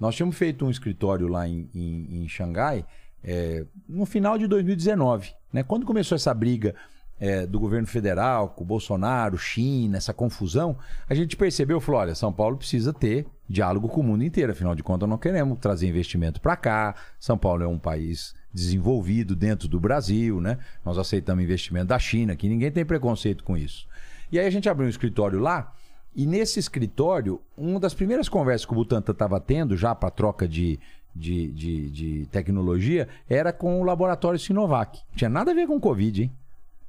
Nós 0.00 0.14
tínhamos 0.14 0.36
feito 0.36 0.64
um 0.64 0.70
escritório 0.70 1.28
lá 1.28 1.46
em, 1.48 1.68
em- 1.74 2.22
em 2.22 2.28
Xangai 2.28 2.84
é, 3.22 3.64
no 3.88 4.06
final 4.06 4.38
de 4.38 4.46
2019, 4.46 5.32
né? 5.52 5.62
Quando 5.62 5.84
começou 5.84 6.14
essa 6.16 6.32
briga 6.32 6.74
é, 7.20 7.44
do 7.46 7.58
governo 7.58 7.86
federal 7.86 8.50
com 8.50 8.62
o 8.62 8.66
Bolsonaro, 8.66 9.36
China, 9.36 9.96
essa 9.96 10.14
confusão, 10.14 10.78
a 11.08 11.14
gente 11.14 11.36
percebeu, 11.36 11.80
falou, 11.80 12.00
olha, 12.00 12.14
São 12.14 12.32
Paulo 12.32 12.56
precisa 12.56 12.92
ter 12.92 13.26
diálogo 13.48 13.88
com 13.88 14.00
o 14.00 14.04
mundo 14.04 14.22
inteiro, 14.22 14.52
afinal 14.52 14.74
de 14.74 14.84
contas 14.84 15.08
não 15.08 15.18
queremos 15.18 15.58
trazer 15.58 15.88
investimento 15.88 16.40
para 16.40 16.54
cá, 16.54 16.94
São 17.18 17.36
Paulo 17.36 17.64
é 17.64 17.66
um 17.66 17.78
país 17.78 18.34
desenvolvido 18.54 19.34
dentro 19.34 19.66
do 19.66 19.80
Brasil, 19.80 20.40
né? 20.40 20.58
Nós 20.84 20.96
aceitamos 20.96 21.42
investimento 21.42 21.86
da 21.86 21.98
China, 21.98 22.36
que 22.36 22.48
ninguém 22.48 22.70
tem 22.70 22.84
preconceito 22.84 23.42
com 23.42 23.56
isso. 23.56 23.88
E 24.30 24.38
aí 24.38 24.46
a 24.46 24.50
gente 24.50 24.68
abriu 24.68 24.86
um 24.86 24.90
escritório 24.90 25.40
lá, 25.40 25.72
e 26.18 26.26
nesse 26.26 26.58
escritório, 26.58 27.40
uma 27.56 27.78
das 27.78 27.94
primeiras 27.94 28.28
conversas 28.28 28.66
que 28.66 28.72
o 28.72 28.74
Butantan 28.74 29.12
estava 29.12 29.38
tendo, 29.40 29.76
já 29.76 29.94
para 29.94 30.10
troca 30.10 30.48
de, 30.48 30.78
de, 31.14 31.46
de, 31.52 31.90
de 31.90 32.26
tecnologia, 32.26 33.08
era 33.28 33.52
com 33.52 33.80
o 33.80 33.84
laboratório 33.84 34.38
Sinovac. 34.38 35.00
Tinha 35.14 35.30
nada 35.30 35.52
a 35.52 35.54
ver 35.54 35.66
com 35.68 35.78
Covid, 35.80 36.24
hein? 36.24 36.32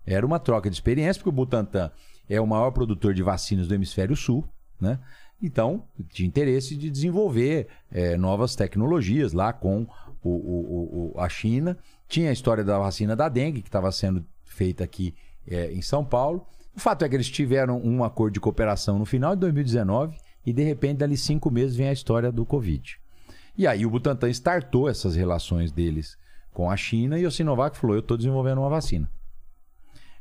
Era 0.05 0.25
uma 0.25 0.39
troca 0.39 0.67
de 0.69 0.75
experiência, 0.75 1.19
porque 1.19 1.29
o 1.29 1.31
Butantan 1.31 1.91
é 2.27 2.41
o 2.41 2.47
maior 2.47 2.71
produtor 2.71 3.13
de 3.13 3.21
vacinas 3.21 3.67
do 3.67 3.75
hemisfério 3.75 4.15
sul, 4.15 4.43
né? 4.81 4.97
Então, 5.41 5.83
tinha 6.09 6.27
interesse 6.27 6.75
de 6.75 6.89
desenvolver 6.89 7.67
eh, 7.91 8.17
novas 8.17 8.55
tecnologias 8.55 9.31
lá 9.31 9.53
com 9.53 9.85
o, 10.23 10.29
o- 10.29 11.13
o- 11.15 11.19
a 11.21 11.29
China. 11.29 11.77
Tinha 12.07 12.29
a 12.31 12.33
história 12.33 12.63
da 12.63 12.77
vacina 12.79 13.15
da 13.15 13.29
dengue, 13.29 13.61
que 13.61 13.69
estava 13.69 13.91
sendo 13.91 14.25
feita 14.43 14.83
aqui 14.83 15.13
eh, 15.47 15.71
em 15.71 15.81
São 15.81 16.03
Paulo. 16.03 16.45
O 16.75 16.79
fato 16.79 17.03
é 17.03 17.09
que 17.09 17.15
eles 17.15 17.29
tiveram 17.29 17.81
um 17.83 18.03
acordo 18.03 18.33
de 18.33 18.39
cooperação 18.39 18.97
no 18.99 19.05
final 19.05 19.35
de 19.35 19.41
2019 19.41 20.17
e, 20.45 20.53
de 20.53 20.63
repente, 20.63 20.99
dali 20.99 21.17
cinco 21.17 21.51
meses 21.51 21.75
vem 21.75 21.89
a 21.89 21.93
história 21.93 22.31
do 22.31 22.45
Covid. 22.45 22.99
E 23.57 23.67
aí 23.67 23.85
o 23.85 23.89
Butantan 23.89 24.29
startou 24.29 24.87
essas 24.87 25.15
relações 25.15 25.71
deles 25.71 26.17
com 26.53 26.69
a 26.71 26.77
China 26.77 27.19
e 27.19 27.25
o 27.25 27.31
Sinovac 27.31 27.77
falou: 27.77 27.95
eu 27.95 27.99
estou 28.01 28.15
desenvolvendo 28.15 28.59
uma 28.59 28.69
vacina. 28.69 29.09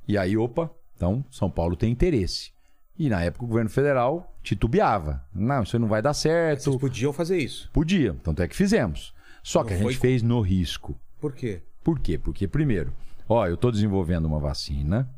E 0.07 0.17
aí, 0.17 0.37
opa, 0.37 0.71
então 0.97 1.25
São 1.31 1.51
Paulo 1.51 1.77
tem 1.77 1.93
interesse. 1.93 2.51
E 2.99 3.09
na 3.09 3.23
época 3.23 3.45
o 3.45 3.49
governo 3.49 3.71
federal 3.71 4.35
titubeava. 4.43 5.25
Não, 5.33 5.63
isso 5.63 5.79
não 5.79 5.87
vai 5.87 6.03
dar 6.03 6.15
certo. 6.15 6.65
vocês 6.65 6.77
podiam 6.77 7.13
fazer 7.13 7.39
isso 7.39 7.71
Podia, 7.73 8.17
tanto 8.25 8.43
é 8.43 8.49
que 8.49 8.57
fizemos. 8.57 9.15
Só 9.43 9.63
que 9.63 9.73
Não 9.75 9.81
a 9.81 9.83
gente 9.85 9.99
fez 9.99 10.23
no 10.23 10.41
risco. 10.41 10.99
por 11.21 11.33
quê 11.33 11.63
Por 11.85 12.01
quê? 12.01 12.19
Porque, 12.19 12.49
primeiro, 12.49 12.93
ó, 13.29 13.47
eu 13.47 13.55
estou 13.55 13.71
desenvolvendo 13.71 14.25
uma 14.25 14.41
vacina, 14.41 15.09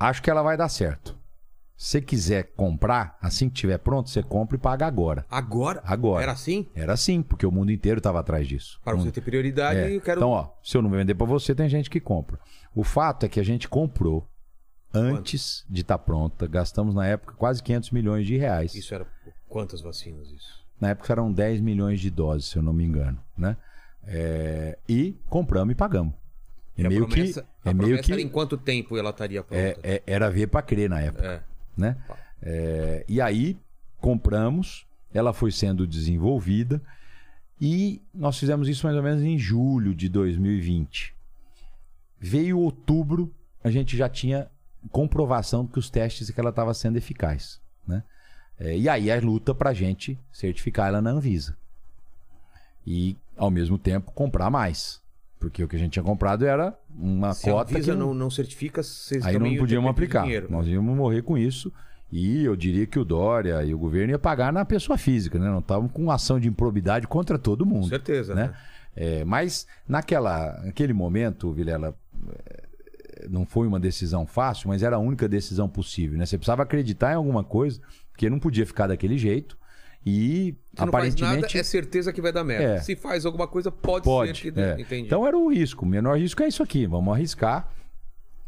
acho 0.00 0.22
que 0.22 0.30
ela 0.30 0.42
vai 0.42 0.56
dar 0.56 0.68
certo. 0.68 1.16
Se 1.76 1.92
você 1.92 2.00
quiser 2.02 2.52
comprar, 2.56 3.16
assim 3.22 3.48
que 3.48 3.54
estiver 3.54 3.78
pronto, 3.78 4.10
você 4.10 4.22
compra 4.22 4.54
e 4.56 4.60
paga 4.60 4.86
agora. 4.86 5.24
agora 5.30 5.80
Agora. 5.84 6.22
era 6.22 6.32
assim 6.32 6.66
Era 6.74 6.92
assim, 6.92 7.22
porque 7.22 7.46
o 7.46 7.50
mundo 7.50 7.72
inteiro 7.72 7.98
estava 7.98 8.20
atrás 8.20 8.46
disso. 8.46 8.78
para 8.84 8.96
você 8.96 9.10
ter 9.10 9.22
prioridade 9.22 9.78
é. 9.78 9.96
eu 9.96 10.00
quero 10.00 10.20
Então, 10.20 10.30
ó, 10.30 10.48
se 10.62 10.76
eu 10.76 10.82
não 10.82 10.90
vender 10.90 11.14
pra 11.14 11.26
você, 11.26 11.54
tem 11.54 11.68
gente 11.70 11.88
que 11.88 11.98
compra. 12.00 12.38
O 12.74 12.84
fato 12.84 13.24
é 13.24 13.28
que 13.30 13.40
a 13.40 13.42
gente 13.42 13.66
comprou 13.66 14.28
antes 14.92 15.64
de 15.70 15.80
estar 15.80 15.96
pronta. 15.98 16.46
Gastamos 16.46 16.94
na 16.94 17.06
época 17.06 17.32
quase 17.34 17.62
500 17.62 17.90
milhões 17.92 18.26
de 18.26 18.36
reais. 18.36 18.74
isso 18.74 18.94
era 18.94 19.06
quantas 19.48 19.80
vacinas 19.80 20.28
isso 20.30 20.60
Na 20.78 20.90
época 20.90 21.12
eram 21.12 21.32
10 21.32 21.60
milhões 21.60 21.98
de 21.98 22.10
doses, 22.10 22.50
se 22.50 22.56
eu 22.58 22.62
não 22.62 22.72
me 22.74 22.84
engano, 22.84 23.18
né? 23.38 23.56
É, 24.04 24.78
E 24.88 25.16
compramos 25.28 25.72
e 25.72 25.74
pagamos. 25.76 26.12
É 26.84 26.88
meio 26.88 27.06
promessa, 27.06 27.42
que 27.62 27.68
é 27.68 27.74
meio 27.74 28.02
que 28.02 28.12
era 28.12 28.20
em 28.20 28.28
quanto 28.28 28.56
tempo 28.56 28.96
ela 28.96 29.10
estaria 29.10 29.42
pronta 29.42 29.60
é- 29.62 29.76
é- 29.82 30.02
era 30.06 30.30
ver 30.30 30.46
pra 30.48 30.62
crer 30.62 30.88
na 30.88 31.00
época 31.00 31.26
É. 31.26 31.42
né? 31.76 31.96
É, 32.42 33.04
e 33.08 33.20
aí 33.20 33.56
compramos, 34.00 34.86
ela 35.12 35.32
foi 35.32 35.52
sendo 35.52 35.86
desenvolvida 35.86 36.80
e 37.60 38.00
nós 38.14 38.38
fizemos 38.38 38.68
isso 38.68 38.86
mais 38.86 38.96
ou 38.96 39.02
menos 39.02 39.22
em 39.22 39.38
julho 39.38 39.94
de 39.94 40.08
2020. 40.08 41.14
Veio 42.18 42.58
outubro, 42.58 43.32
a 43.62 43.70
gente 43.70 43.96
já 43.96 44.08
tinha 44.08 44.48
comprovação 44.90 45.66
que 45.66 45.78
os 45.78 45.90
testes 45.90 46.30
que 46.30 46.40
ela 46.40 46.50
estava 46.50 46.72
sendo 46.72 46.96
eficaz, 46.96 47.60
né? 47.86 48.02
E 48.58 48.88
aí 48.88 49.10
a 49.10 49.18
luta 49.20 49.54
para 49.54 49.70
a 49.70 49.74
gente 49.74 50.18
certificar 50.32 50.88
ela 50.88 51.00
na 51.00 51.10
Anvisa 51.10 51.56
e 52.86 53.16
ao 53.36 53.50
mesmo 53.50 53.78
tempo 53.78 54.10
comprar 54.12 54.50
mais, 54.50 54.99
porque 55.40 55.64
o 55.64 55.66
que 55.66 55.74
a 55.74 55.78
gente 55.78 55.92
tinha 55.92 56.02
comprado 56.02 56.44
era 56.44 56.78
uma 56.96 57.32
Se 57.32 57.48
a 57.48 57.52
cota 57.52 57.72
Anvisa 57.72 57.92
que 57.92 57.98
não, 57.98 58.12
não 58.12 58.30
certifica, 58.30 58.82
vocês 58.82 59.24
Aí 59.24 59.38
não 59.38 59.56
podíamos 59.56 59.90
aplicar. 59.90 60.22
dinheiro, 60.22 60.48
né? 60.50 60.56
Nós 60.56 60.68
íamos 60.68 60.94
morrer 60.94 61.22
com 61.22 61.36
isso. 61.36 61.72
E 62.12 62.44
eu 62.44 62.54
diria 62.54 62.86
que 62.86 62.98
o 62.98 63.04
Dória 63.04 63.64
e 63.64 63.72
o 63.72 63.78
governo 63.78 64.12
ia 64.12 64.18
pagar 64.18 64.52
na 64.52 64.64
pessoa 64.64 64.98
física, 64.98 65.38
né? 65.38 65.46
Não 65.46 65.60
estavam 65.60 65.88
com 65.88 66.10
ação 66.10 66.38
de 66.38 66.48
improbidade 66.48 67.06
contra 67.06 67.38
todo 67.38 67.64
Com 67.64 67.70
mundo. 67.70 67.88
certeza, 67.88 68.34
né? 68.34 68.48
né? 68.48 68.54
É, 68.94 69.24
mas 69.24 69.66
naquela, 69.88 70.60
naquele 70.64 70.92
momento, 70.92 71.52
Vilela, 71.52 71.96
é, 72.46 73.28
não 73.28 73.46
foi 73.46 73.66
uma 73.66 73.80
decisão 73.80 74.26
fácil, 74.26 74.68
mas 74.68 74.82
era 74.82 74.96
a 74.96 74.98
única 74.98 75.28
decisão 75.28 75.68
possível. 75.68 76.18
Né? 76.18 76.26
Você 76.26 76.36
precisava 76.36 76.64
acreditar 76.64 77.12
em 77.12 77.16
alguma 77.16 77.44
coisa, 77.44 77.80
porque 78.10 78.28
não 78.28 78.38
podia 78.38 78.66
ficar 78.66 78.88
daquele 78.88 79.16
jeito. 79.16 79.56
E 80.04 80.54
Se 80.74 80.80
não 80.80 80.90
faz 80.92 81.12
aparentemente. 81.14 81.42
nada, 81.42 81.58
é 81.58 81.62
certeza 81.62 82.12
que 82.12 82.22
vai 82.22 82.32
dar 82.32 82.42
merda. 82.42 82.74
É. 82.74 82.80
Se 82.80 82.96
faz 82.96 83.26
alguma 83.26 83.46
coisa, 83.46 83.70
pode, 83.70 84.04
Pode. 84.04 84.38
ser 84.38 84.52
que 84.52 84.60
é. 84.60 84.80
Entendi. 84.80 85.06
Então 85.06 85.26
era 85.26 85.36
o 85.36 85.50
risco. 85.52 85.84
O 85.84 85.88
menor 85.88 86.18
risco 86.18 86.42
é 86.42 86.48
isso 86.48 86.62
aqui. 86.62 86.86
Vamos 86.86 87.12
arriscar. 87.14 87.68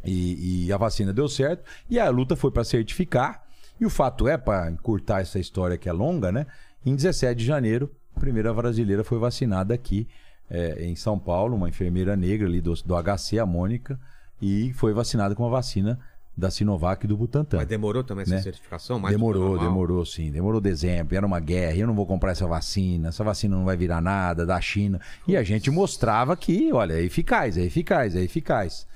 E, 0.05 0.67
e 0.67 0.73
a 0.73 0.77
vacina 0.77 1.12
deu 1.12 1.29
certo. 1.29 1.62
E 1.91 1.99
a 1.99 2.09
luta 2.09 2.35
foi 2.35 2.51
para 2.51 2.65
certificar. 2.65 3.45
E 3.81 3.85
o 3.85 3.91
fato 3.91 4.27
é, 4.27 4.37
para 4.37 4.71
encurtar 4.71 5.21
essa 5.21 5.38
história 5.38 5.77
que 5.77 5.88
é 5.88 5.93
longa, 5.93 6.33
né? 6.33 6.47
Em 6.85 6.95
17 6.95 7.38
de 7.38 7.45
janeiro, 7.45 7.91
a 8.17 8.21
primeira 8.21 8.53
brasileira 8.53 9.05
foi 9.05 9.19
vacinada 9.19 9.75
aqui 9.75 10.09
é, 10.51 10.85
em 10.85 10.95
São 10.95 11.19
Paulo, 11.19 11.57
uma 11.57 11.69
enfermeira 11.69 12.17
negra 12.17 12.47
ali 12.47 12.61
do, 12.61 12.75
do 12.75 12.95
HC, 12.95 13.38
a 13.38 13.47
Mônica, 13.47 13.99
e 14.41 14.73
foi 14.75 14.93
vacinada 14.93 15.35
com 15.35 15.47
a 15.47 15.49
vacina 15.49 15.99
da 16.37 16.51
Sinovac 16.51 17.05
e 17.05 17.09
do 17.09 17.16
Butantan. 17.16 17.59
Mas 17.59 17.66
demorou 17.66 18.03
também 18.03 18.23
essa 18.23 18.35
né? 18.35 18.42
certificação? 18.42 18.99
Mais 18.99 19.14
demorou, 19.14 19.59
demorou 19.59 20.05
sim. 20.05 20.31
Demorou 20.31 20.61
dezembro, 20.61 21.14
era 21.14 21.27
uma 21.27 21.40
guerra. 21.40 21.77
Eu 21.77 21.87
não 21.87 21.95
vou 21.95 22.07
comprar 22.07 22.33
essa 22.33 22.47
vacina, 22.47 23.09
essa 23.09 23.23
vacina 23.23 23.57
não 23.57 23.64
vai 23.64 23.77
virar 23.77 24.01
nada 24.01 24.47
da 24.47 24.61
China. 24.61 25.01
E 25.29 25.37
a 25.37 25.42
gente 25.42 25.71
mostrava 25.71 26.37
que, 26.37 26.73
olha, 26.73 26.95
é 26.95 27.03
eficaz, 27.03 27.59
é 27.59 27.62
eficaz, 27.62 28.16
é 28.16 28.23
eficaz. 28.23 28.87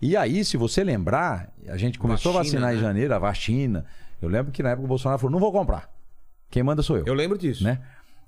E 0.00 0.16
aí, 0.16 0.44
se 0.44 0.56
você 0.56 0.84
lembrar, 0.84 1.50
a 1.66 1.76
gente 1.78 1.98
começou 1.98 2.32
a 2.32 2.38
Vacina, 2.38 2.60
vacinar 2.60 2.72
em 2.72 2.76
né? 2.76 2.82
janeiro, 2.82 3.14
a 3.14 3.18
vacina. 3.18 3.86
Eu 4.20 4.28
lembro 4.28 4.52
que 4.52 4.62
na 4.62 4.70
época 4.70 4.84
o 4.84 4.88
Bolsonaro 4.88 5.18
falou: 5.18 5.32
não 5.32 5.40
vou 5.40 5.52
comprar. 5.52 5.90
Quem 6.50 6.62
manda 6.62 6.82
sou 6.82 6.98
eu. 6.98 7.04
Eu 7.06 7.14
lembro 7.14 7.38
disso. 7.38 7.64
Né? 7.64 7.80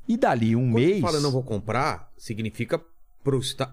E 0.09 0.17
dali 0.17 0.57
um 0.57 0.71
Quando 0.71 0.75
mês. 0.75 0.97
você 0.97 1.03
fala 1.03 1.21
não 1.21 1.31
vou 1.31 1.43
comprar, 1.43 2.11
significa 2.17 2.81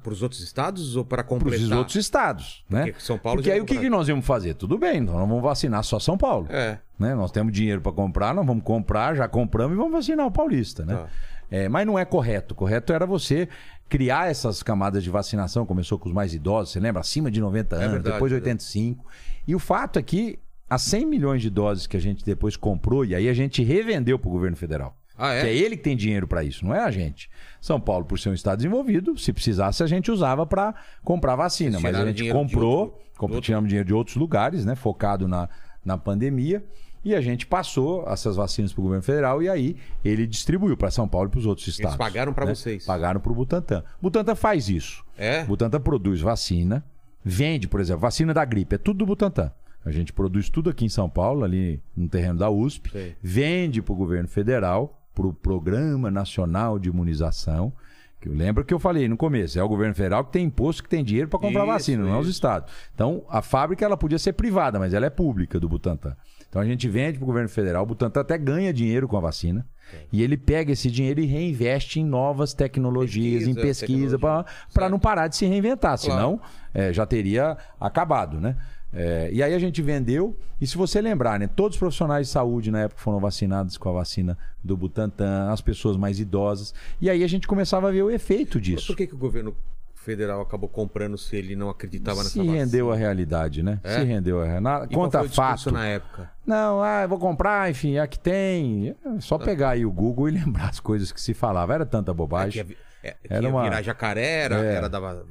Para 0.01 0.13
os 0.13 0.21
outros 0.21 0.41
estados 0.41 0.95
ou 0.95 1.05
para 1.05 1.23
para 1.23 1.29
completar? 1.29 1.65
os 1.65 1.71
outros 1.71 1.95
estados, 1.95 2.63
né? 2.69 2.85
Porque 2.85 3.01
São 3.01 3.17
Paulo 3.17 3.37
Porque 3.37 3.51
aí 3.51 3.59
é 3.59 3.61
o 3.61 3.65
que, 3.65 3.77
que 3.77 3.89
nós 3.89 4.07
vamos 4.07 4.25
fazer? 4.25 4.55
Tudo 4.55 4.77
bem, 4.77 4.97
então 4.97 5.13
nós 5.17 5.27
vamos 5.27 5.43
vacinar 5.43 5.83
só 5.83 5.99
São 5.99 6.17
Paulo. 6.17 6.47
É. 6.49 6.79
né? 6.99 7.15
Nós 7.15 7.31
temos 7.31 7.53
dinheiro 7.53 7.81
para 7.81 7.91
comprar, 7.91 8.33
nós 8.33 8.45
vamos 8.45 8.63
comprar, 8.63 9.15
já 9.15 9.27
compramos 9.27 9.75
e 9.75 9.77
vamos 9.77 9.91
vacinar 9.91 10.25
o 10.25 10.31
paulista, 10.31 10.85
né? 10.85 10.95
Tá. 10.95 11.07
É, 11.51 11.69
mas 11.69 11.85
não 11.85 11.99
é 11.99 12.05
correto. 12.05 12.55
Correto 12.55 12.91
era 12.93 13.05
você 13.05 13.47
criar 13.87 14.29
essas 14.29 14.63
camadas 14.63 15.03
de 15.03 15.09
vacinação. 15.11 15.67
Começou 15.67 15.99
com 15.99 16.09
os 16.09 16.15
mais 16.15 16.33
idosos, 16.33 16.73
você 16.73 16.79
lembra? 16.79 17.01
Acima 17.01 17.29
de 17.29 17.39
90 17.39 17.75
anos, 17.75 17.87
É 17.87 17.89
verdade, 17.89 18.13
depois 18.15 18.31
verdade. 18.31 18.51
85. 18.51 19.05
E 19.47 19.53
o 19.53 19.59
fato 19.59 19.99
é 19.99 20.01
que 20.01 20.39
as 20.67 20.81
100 20.81 21.05
milhões 21.05 21.41
de 21.41 21.51
doses 21.51 21.85
que 21.85 21.95
a 21.95 21.99
gente 21.99 22.25
depois 22.25 22.57
comprou, 22.57 23.05
e 23.05 23.13
aí 23.13 23.29
a 23.29 23.33
gente 23.33 23.63
revendeu 23.63 24.17
para 24.17 24.27
o 24.27 24.31
governo 24.31 24.57
federal. 24.57 24.97
Ah, 25.17 25.33
é? 25.33 25.41
Que 25.41 25.47
é 25.47 25.55
ele 25.55 25.77
que 25.77 25.83
tem 25.83 25.95
dinheiro 25.95 26.27
para 26.27 26.43
isso, 26.43 26.65
não 26.65 26.73
é 26.73 26.79
a 26.79 26.91
gente. 26.91 27.29
São 27.61 27.79
Paulo, 27.79 28.05
por 28.05 28.19
ser 28.19 28.29
um 28.29 28.33
estado 28.33 28.57
desenvolvido, 28.57 29.17
se 29.17 29.31
precisasse, 29.31 29.83
a 29.83 29.87
gente 29.87 30.11
usava 30.11 30.45
para 30.45 30.73
comprar 31.03 31.35
vacina. 31.35 31.79
Mas 31.79 31.95
a 31.95 32.05
gente 32.05 32.31
comprou, 32.31 32.99
comprou 33.17 33.41
tiramos 33.41 33.69
dinheiro 33.69 33.87
de 33.87 33.93
outros 33.93 34.15
lugares, 34.15 34.65
né? 34.65 34.75
Focado 34.75 35.27
na, 35.27 35.47
na 35.85 35.97
pandemia. 35.97 36.63
E 37.05 37.13
a 37.13 37.19
gente 37.19 37.45
passou 37.45 38.07
essas 38.07 38.37
vacinas 38.37 38.71
para 38.71 38.79
o 38.79 38.83
governo 38.83 39.03
federal 39.03 39.43
e 39.43 39.49
aí 39.49 39.75
ele 40.05 40.25
distribuiu 40.25 40.77
para 40.77 40.89
São 40.89 41.05
Paulo 41.07 41.27
e 41.27 41.31
para 41.31 41.39
os 41.39 41.45
outros 41.45 41.67
estados. 41.67 41.97
pagaram 41.97 42.33
pra 42.33 42.45
né? 42.45 42.55
vocês. 42.55 42.85
Pagaram 42.85 43.19
para 43.19 43.31
o 43.31 43.35
Butantan. 43.35 43.83
Butantan 44.01 44.35
faz 44.35 44.69
isso. 44.69 45.03
É? 45.17 45.43
Butantan 45.43 45.81
produz 45.81 46.21
vacina, 46.21 46.83
vende, 47.23 47.67
por 47.67 47.81
exemplo, 47.81 48.01
vacina 48.01 48.33
da 48.33 48.45
gripe, 48.45 48.75
é 48.75 48.77
tudo 48.77 48.99
do 48.99 49.05
Butantan. 49.05 49.51
A 49.85 49.91
gente 49.91 50.13
produz 50.13 50.49
tudo 50.49 50.69
aqui 50.69 50.85
em 50.85 50.89
São 50.89 51.09
Paulo, 51.09 51.43
ali 51.43 51.81
no 51.95 52.07
terreno 52.07 52.39
da 52.39 52.49
USP, 52.49 52.89
Sei. 52.89 53.15
vende 53.21 53.81
para 53.81 53.91
o 53.91 53.95
governo 53.97 54.29
federal, 54.29 55.02
para 55.13 55.27
o 55.27 55.33
Programa 55.33 56.09
Nacional 56.11 56.77
de 56.79 56.89
Imunização. 56.89 57.71
Que 58.19 58.29
eu 58.29 58.33
lembro 58.33 58.63
que 58.63 58.73
eu 58.73 58.79
falei 58.79 59.07
no 59.09 59.17
começo, 59.17 59.59
é 59.59 59.63
o 59.63 59.67
governo 59.67 59.93
federal 59.93 60.23
que 60.23 60.31
tem 60.31 60.45
imposto, 60.45 60.81
que 60.81 60.87
tem 60.89 61.03
dinheiro 61.03 61.27
para 61.27 61.39
comprar 61.39 61.63
Isso, 61.63 61.71
vacina, 61.73 62.03
não 62.05 62.13
é 62.15 62.17
os 62.19 62.29
estados. 62.29 62.71
Então, 62.95 63.23
a 63.29 63.41
fábrica 63.41 63.83
ela 63.83 63.97
podia 63.97 64.17
ser 64.17 64.31
privada, 64.31 64.79
mas 64.79 64.93
ela 64.93 65.05
é 65.05 65.09
pública 65.09 65.59
do 65.59 65.67
Butantan. 65.67 66.15
Então 66.47 66.61
a 66.61 66.65
gente 66.65 66.87
vende 66.87 67.17
para 67.17 67.23
o 67.23 67.27
governo 67.27 67.49
federal, 67.49 67.83
o 67.83 67.85
Butantan 67.85 68.21
até 68.21 68.37
ganha 68.37 68.71
dinheiro 68.71 69.07
com 69.09 69.17
a 69.17 69.19
vacina. 69.19 69.65
E 70.11 70.23
ele 70.23 70.37
pega 70.37 70.71
esse 70.71 70.89
dinheiro 70.89 71.19
e 71.19 71.25
reinveste 71.25 71.99
em 71.99 72.05
novas 72.05 72.53
tecnologias, 72.53 73.43
em 73.43 73.53
Pesquisa, 73.53 73.67
pesquisa, 73.85 74.17
tecnologia. 74.17 74.45
para 74.73 74.87
não 74.89 74.97
parar 74.99 75.27
de 75.27 75.35
se 75.35 75.45
reinventar, 75.45 75.99
Claro. 75.99 76.01
senão 76.01 76.41
é, 76.73 76.93
já 76.93 77.05
teria 77.05 77.57
acabado, 77.79 78.39
né? 78.39 78.55
É, 78.93 79.29
e 79.31 79.41
aí 79.41 79.53
a 79.53 79.59
gente 79.59 79.81
vendeu, 79.81 80.37
e 80.61 80.67
se 80.67 80.77
você 80.77 81.01
lembrar, 81.01 81.39
né, 81.39 81.47
todos 81.47 81.75
os 81.75 81.79
profissionais 81.79 82.27
de 82.27 82.33
saúde 82.33 82.69
na 82.69 82.81
época 82.81 83.01
foram 83.01 83.19
vacinados 83.19 83.77
com 83.77 83.89
a 83.89 83.93
vacina 83.93 84.37
do 84.63 84.77
Butantan, 84.77 85.49
as 85.51 85.61
pessoas 85.61 85.97
mais 85.97 86.19
idosas, 86.19 86.73
e 87.01 87.09
aí 87.09 87.23
a 87.23 87.27
gente 87.27 87.47
começava 87.47 87.87
a 87.87 87.91
ver 87.91 88.03
o 88.03 88.11
efeito 88.11 88.57
Mas 88.59 88.67
disso. 88.67 88.87
por 88.87 88.95
que, 88.97 89.07
que 89.07 89.15
o 89.15 89.17
governo 89.17 89.55
federal 89.95 90.41
acabou 90.41 90.67
comprando 90.67 91.17
se 91.17 91.35
ele 91.37 91.55
não 91.55 91.69
acreditava 91.69 92.17
nessa 92.17 92.31
Se 92.31 92.37
vacina? 92.39 92.55
rendeu 92.57 92.91
à 92.91 92.95
realidade, 92.95 93.63
né? 93.63 93.79
É? 93.83 93.99
Se 93.99 94.03
rendeu 94.03 94.41
à 94.41 94.45
realidade. 94.45 94.93
Conta 94.93 95.23
fato. 95.29 95.71
na 95.71 95.85
época? 95.87 96.29
Não, 96.45 96.83
ah, 96.83 97.03
eu 97.03 97.09
vou 97.09 97.17
comprar, 97.17 97.71
enfim, 97.71 97.97
é 97.97 98.05
que 98.05 98.19
tem. 98.19 98.89
É 99.05 99.21
só 99.21 99.37
pegar 99.37 99.69
aí 99.71 99.85
o 99.85 99.91
Google 99.91 100.27
e 100.27 100.31
lembrar 100.37 100.69
as 100.69 100.79
coisas 100.81 101.09
que 101.11 101.21
se 101.21 101.33
falava. 101.33 101.73
Era 101.73 101.85
tanta 101.85 102.11
É 102.11 102.13
que 102.13 102.17
bobagem. 102.17 102.65
é, 103.01 103.11
que 103.11 103.17
Era 103.33 103.43
ia 103.43 103.49
uma- 103.49 103.63
virar 103.63 103.81
jacaré, 103.81 104.41
era, 104.43 104.57
É. 104.57 104.75
era 104.75 104.89
da... 104.89 105.23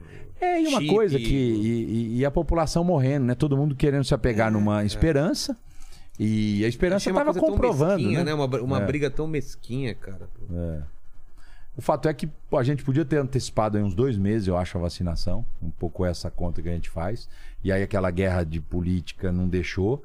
É, 0.43 0.61
e 0.61 0.67
uma 0.67 0.81
chip, 0.81 0.93
coisa 0.93 1.19
que. 1.19 1.25
E, 1.25 1.69
e- 1.85 2.17
e 2.19 2.25
a 2.25 2.31
população 2.31 2.83
morrendo, 2.83 3.27
né? 3.27 3.35
Todo 3.35 3.57
mundo 3.57 3.75
querendo 3.77 4.05
se 4.05 4.13
apegar 4.15 4.51
numa 4.51 4.85
esperança. 4.85 5.57
E 6.19 6.65
a 6.65 6.69
esperança 6.69 7.11
uma 7.11 7.21
estava 7.21 7.39
comprovando, 7.39 7.97
mesquinha, 8.03 8.25
né? 8.25 8.35
Uma, 8.35 8.47
br- 8.47 8.61
uma 8.63 8.81
É. 8.83 8.85
briga 8.87 9.11
tão 9.11 9.27
mesquinha, 9.27 9.95
cara. 9.95 10.29
O 11.75 11.81
fato 11.81 12.07
é 12.07 12.13
que 12.13 12.29
a 12.53 12.63
gente 12.63 12.85
podia 12.85 13.05
ter 13.05 13.17
antecipado 13.17 13.79
aí 13.79 13.83
uns 13.83 13.95
dois 13.95 14.19
meses, 14.19 14.47
eu 14.47 14.57
acho, 14.59 14.77
a 14.77 14.81
vacinação. 14.81 15.45
Um 15.63 15.71
pouco 15.71 16.05
essa 16.05 16.31
conta 16.31 16.61
que 16.61 16.69
a 16.69 16.73
gente 16.73 16.91
faz. 16.91 17.29
E 17.65 17.73
aí 17.73 17.83
aquela 17.83 18.11
guerra 18.11 18.45
de 18.45 18.61
política 18.61 19.33
não 19.33 19.49
deixou. 19.49 20.03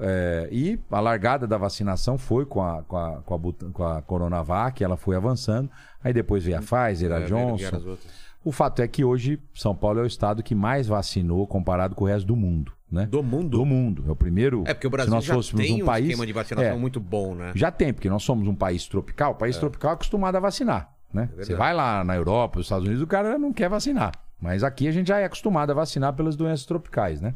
É, 0.00 0.48
e 0.52 0.78
a 0.90 1.00
largada 1.00 1.46
da 1.46 1.56
vacinação 1.56 2.18
foi 2.18 2.44
com 2.44 2.62
a, 2.62 2.82
com, 2.82 2.96
a, 2.98 3.22
com, 3.22 3.34
a, 3.34 3.70
com 3.72 3.84
a 3.84 4.02
Coronavac, 4.02 4.84
ela 4.84 4.98
foi 4.98 5.16
avançando. 5.16 5.70
Aí 6.04 6.12
depois 6.12 6.44
veio 6.44 6.58
a 6.58 6.60
Pfizer, 6.60 7.10
a 7.10 7.20
É, 7.20 7.24
Johnson. 7.24 7.96
O 8.48 8.50
fato 8.52 8.80
é 8.80 8.88
que 8.88 9.04
hoje 9.04 9.38
São 9.52 9.76
Paulo 9.76 10.00
é 10.00 10.02
o 10.02 10.06
estado 10.06 10.42
que 10.42 10.54
mais 10.54 10.86
vacinou 10.86 11.46
comparado 11.46 11.94
com 11.94 12.04
o 12.04 12.06
resto 12.06 12.26
do 12.26 12.34
mundo, 12.34 12.72
né? 12.90 13.04
Do 13.04 13.22
mundo? 13.22 13.58
Do 13.58 13.66
mundo. 13.66 14.04
É 14.08 14.10
o 14.10 14.16
primeiro. 14.16 14.64
É 14.66 14.72
porque 14.72 14.86
o 14.86 14.90
Brasil 14.90 15.20
já 15.20 15.38
tem 15.54 15.74
um 15.74 15.82
um 15.82 15.86
país, 15.86 16.06
esquema 16.06 16.26
de 16.26 16.32
vacinação 16.32 16.72
É, 16.72 16.74
muito 16.74 16.98
bom, 16.98 17.34
né? 17.34 17.52
já 17.54 17.70
tem, 17.70 17.92
porque 17.92 18.08
nós 18.08 18.22
somos 18.22 18.48
um 18.48 18.54
país 18.54 18.86
tropical. 18.86 19.32
O 19.32 19.34
país 19.34 19.58
tropical 19.58 19.90
é 19.90 19.94
acostumado 19.94 20.36
a 20.36 20.40
vacinar, 20.40 20.90
né? 21.12 21.28
É. 21.36 21.44
Você 21.44 21.54
vai 21.54 21.74
lá 21.74 22.02
na 22.02 22.16
Europa, 22.16 22.56
nos 22.56 22.64
Estados 22.64 22.86
Unidos, 22.86 23.02
o 23.02 23.06
cara 23.06 23.36
não 23.38 23.52
quer 23.52 23.68
vacinar. 23.68 24.12
Mas 24.40 24.64
aqui 24.64 24.88
a 24.88 24.92
gente 24.92 25.08
já 25.08 25.18
é 25.18 25.26
acostumado 25.26 25.68
a 25.68 25.74
vacinar 25.74 26.14
pelas 26.14 26.34
doenças 26.34 26.64
tropicais, 26.64 27.20
né? 27.20 27.34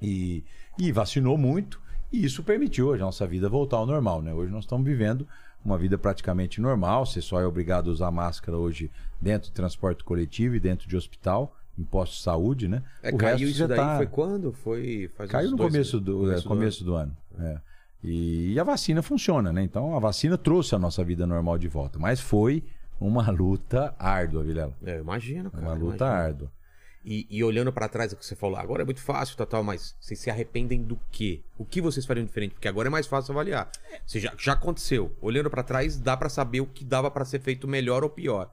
E, 0.00 0.44
e 0.78 0.92
vacinou 0.92 1.36
muito, 1.36 1.80
e 2.12 2.24
isso 2.24 2.44
permitiu 2.44 2.94
a 2.94 2.96
nossa 2.96 3.26
vida 3.26 3.48
voltar 3.48 3.78
ao 3.78 3.86
normal, 3.86 4.22
né? 4.22 4.32
Hoje 4.32 4.52
nós 4.52 4.62
estamos 4.62 4.86
vivendo 4.86 5.26
uma 5.64 5.76
vida 5.78 5.96
praticamente 5.98 6.60
normal. 6.60 7.06
Você 7.06 7.20
só 7.20 7.40
é 7.40 7.46
obrigado 7.46 7.90
a 7.90 7.92
usar 7.92 8.10
máscara 8.10 8.56
hoje 8.56 8.90
dentro 9.20 9.48
de 9.48 9.54
transporte 9.54 10.02
coletivo 10.04 10.54
e 10.54 10.60
dentro 10.60 10.88
de 10.88 10.96
hospital, 10.96 11.54
em 11.78 11.84
posto 11.84 12.16
de 12.16 12.22
saúde, 12.22 12.68
né? 12.68 12.82
É, 13.02 13.10
O 13.10 13.16
caiu 13.18 13.32
resto 13.38 13.44
isso 13.48 13.58
já 13.58 13.66
daí, 13.66 13.78
tá- 13.78 13.96
foi 13.96 14.06
quando? 14.06 14.52
Foi 14.52 15.10
Caiu 15.28 15.50
no 15.50 15.56
começo 15.56 16.00
do, 16.00 16.32
é, 16.32 16.40
começo 16.42 16.84
do 16.84 16.94
ano. 16.94 17.16
é. 17.38 17.58
E, 18.02 18.58
a 18.58 18.64
vacina 18.64 19.02
funciona, 19.02 19.52
né? 19.52 19.62
Então 19.62 19.94
a 19.94 19.98
vacina 20.00 20.38
trouxe 20.38 20.74
a 20.74 20.78
nossa 20.78 21.04
vida 21.04 21.26
normal 21.26 21.58
de 21.58 21.68
volta. 21.68 21.98
Mas 21.98 22.18
foi 22.18 22.64
uma 22.98 23.30
luta 23.30 23.94
árdua, 23.98 24.42
Vilela. 24.42 24.72
É, 24.84 24.96
eu 24.96 25.00
imagino, 25.02 25.50
cara. 25.50 25.62
Uma 25.62 25.74
luta 25.74 26.06
imagino. 26.06 26.22
árdua. 26.24 26.52
E, 27.04 27.26
e 27.30 27.42
olhando 27.42 27.72
pra 27.72 27.88
trás 27.88 28.12
o 28.12 28.16
que 28.16 28.24
você 28.24 28.36
falou, 28.36 28.58
agora 28.58 28.82
é 28.82 28.84
muito 28.84 29.00
fácil, 29.00 29.34
tal, 29.36 29.46
tal, 29.46 29.64
mas 29.64 29.96
vocês 29.98 30.20
se 30.20 30.30
arrependem 30.30 30.82
do 30.82 31.00
quê? 31.10 31.40
O 31.56 31.64
que 31.64 31.80
vocês 31.80 32.04
fariam 32.04 32.26
diferente? 32.26 32.52
Porque 32.52 32.68
agora 32.68 32.88
é 32.88 32.90
mais 32.90 33.06
fácil 33.06 33.32
avaliar. 33.32 33.70
Você 34.06 34.20
já, 34.20 34.34
já 34.36 34.52
aconteceu. 34.52 35.16
Olhando 35.20 35.48
pra 35.48 35.62
trás, 35.62 35.98
dá 35.98 36.14
pra 36.16 36.28
saber 36.28 36.60
o 36.60 36.66
que 36.66 36.84
dava 36.84 37.10
pra 37.10 37.24
ser 37.24 37.40
feito 37.40 37.66
melhor 37.66 38.04
ou 38.04 38.10
pior. 38.10 38.50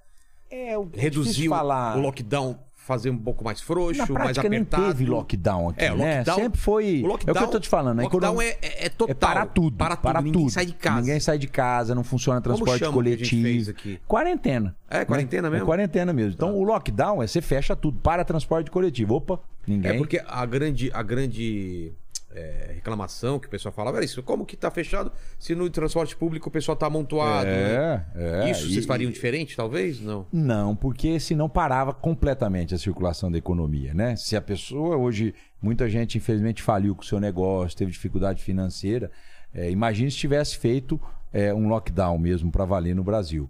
É, 0.50 0.78
o 0.78 0.90
Reduzir 0.94 1.48
o, 1.48 1.52
falar. 1.52 1.98
o 1.98 2.02
lockdown, 2.02 2.58
fazer 2.88 3.10
um 3.10 3.18
pouco 3.18 3.44
mais 3.44 3.60
frouxo, 3.62 4.12
Na 4.14 4.20
mais 4.20 4.38
apertado. 4.38 4.88
teve 4.88 5.06
lockdown 5.06 5.70
aqui, 5.70 5.84
É, 5.84 5.94
né? 5.94 6.16
lockdown- 6.20 6.36
Sempre 6.40 6.60
foi. 6.60 7.02
Lockdown, 7.06 7.28
é 7.28 7.32
o 7.32 7.42
que 7.42 7.44
eu 7.44 7.52
tô 7.52 7.60
te 7.60 7.68
falando. 7.70 8.00
a 8.00 8.04
lockdown 8.04 8.42
é, 8.42 8.58
é, 8.62 8.86
é 8.86 8.90
total. 8.90 9.12
É 9.12 9.14
para 9.14 9.46
tudo. 9.46 9.76
Para 9.78 9.96
tudo. 9.96 10.02
para 10.04 10.22
Ninguém 10.22 10.42
tudo. 10.42 10.52
sai 10.52 10.66
de 10.66 10.74
casa. 10.74 11.02
Ninguém 11.02 11.20
sai 11.20 11.38
de 11.38 11.48
casa, 11.48 11.94
não 11.94 12.04
funciona 12.04 12.40
transporte 12.42 12.84
coletivo. 12.90 13.44
fez 13.44 13.70
aqui? 13.70 14.00
Quarentena. 14.08 14.76
É, 14.90 15.04
quarentena 15.04 15.44
né? 15.44 15.50
mesmo? 15.50 15.64
É 15.64 15.66
quarentena 15.66 16.14
mesmo. 16.14 16.32
Então 16.34 16.56
o 16.58 16.64
lockdown 16.64 17.22
é 17.22 17.28
você 17.28 17.42
fecha 17.42 17.76
tudo 17.76 18.00
para 18.00 18.24
transporte 18.24 18.72
coletivo. 18.72 19.16
Opa, 19.16 19.40
ninguém. 19.68 19.92
É 19.92 19.98
porque 19.98 20.24
a 20.26 20.46
grande, 20.46 20.90
a 20.94 21.04
grande 21.04 21.92
é, 22.34 22.72
reclamação 22.76 23.40
que 23.40 23.48
o 23.48 23.50
pessoal 23.50 23.74
falava 23.74 24.04
isso. 24.04 24.22
Como 24.22 24.46
que 24.46 24.56
tá 24.56 24.70
fechado 24.70 25.12
se 25.40 25.56
no 25.56 25.70
transporte 25.70 26.16
público 26.16 26.50
o 26.50 26.52
pessoal 26.52 26.76
tá 26.76 26.86
amontoado? 26.88 27.48
né? 27.48 28.06
É, 28.16 28.46
é. 28.46 28.52
Isso 28.52 28.68
E- 28.68 28.74
vocês 28.74 28.86
fariam 28.86 29.10
diferente, 29.12 29.56
talvez? 29.56 30.00
Não. 30.02 30.26
Não, 30.32 30.76
porque 30.76 31.20
senão 31.20 31.48
parava 31.50 31.94
completamente 31.94 32.76
a 32.76 32.78
circulação 32.78 33.32
da 33.32 33.38
economia, 33.38 33.94
né? 33.94 34.16
Se 34.16 34.36
a 34.36 34.42
pessoa 34.42 34.98
hoje, 34.98 35.34
muita 35.62 35.90
gente 35.90 36.18
infelizmente 36.18 36.62
faliu 36.62 36.96
com 36.96 37.02
o 37.02 37.06
seu 37.06 37.20
negócio, 37.20 37.78
teve 37.78 37.92
dificuldade 37.92 38.44
financeira, 38.44 39.10
é, 39.54 39.72
imagine 39.72 40.12
se 40.12 40.18
tivesse 40.18 40.58
feito 40.58 41.00
é, 41.34 41.54
um 41.54 41.68
lockdown 41.68 42.18
mesmo 42.18 42.52
para 42.52 42.66
valer 42.66 42.96
no 42.96 43.04
Brasil. 43.04 43.50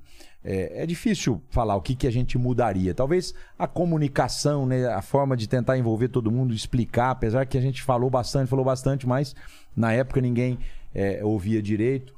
É, 0.50 0.84
é 0.84 0.86
difícil 0.86 1.42
falar 1.50 1.76
o 1.76 1.82
que, 1.82 1.94
que 1.94 2.08
a 2.08 2.12
gente 2.12 2.38
mudaria. 2.38 2.94
Talvez 2.94 3.34
a 3.60 3.68
comunicação, 3.68 4.66
né, 4.66 4.88
a 4.88 5.02
forma 5.02 5.36
de 5.36 5.46
tentar 5.46 5.78
envolver 5.78 6.08
todo 6.08 6.32
mundo, 6.32 6.54
explicar, 6.54 7.12
apesar 7.12 7.46
que 7.46 7.58
a 7.58 7.62
gente 7.62 7.84
falou 7.84 8.10
bastante, 8.10 8.48
falou 8.48 8.64
bastante, 8.64 9.06
mas 9.06 9.36
na 9.76 9.92
época 9.92 10.22
ninguém 10.22 10.58
é, 10.96 11.20
ouvia 11.22 11.62
direito. 11.62 12.16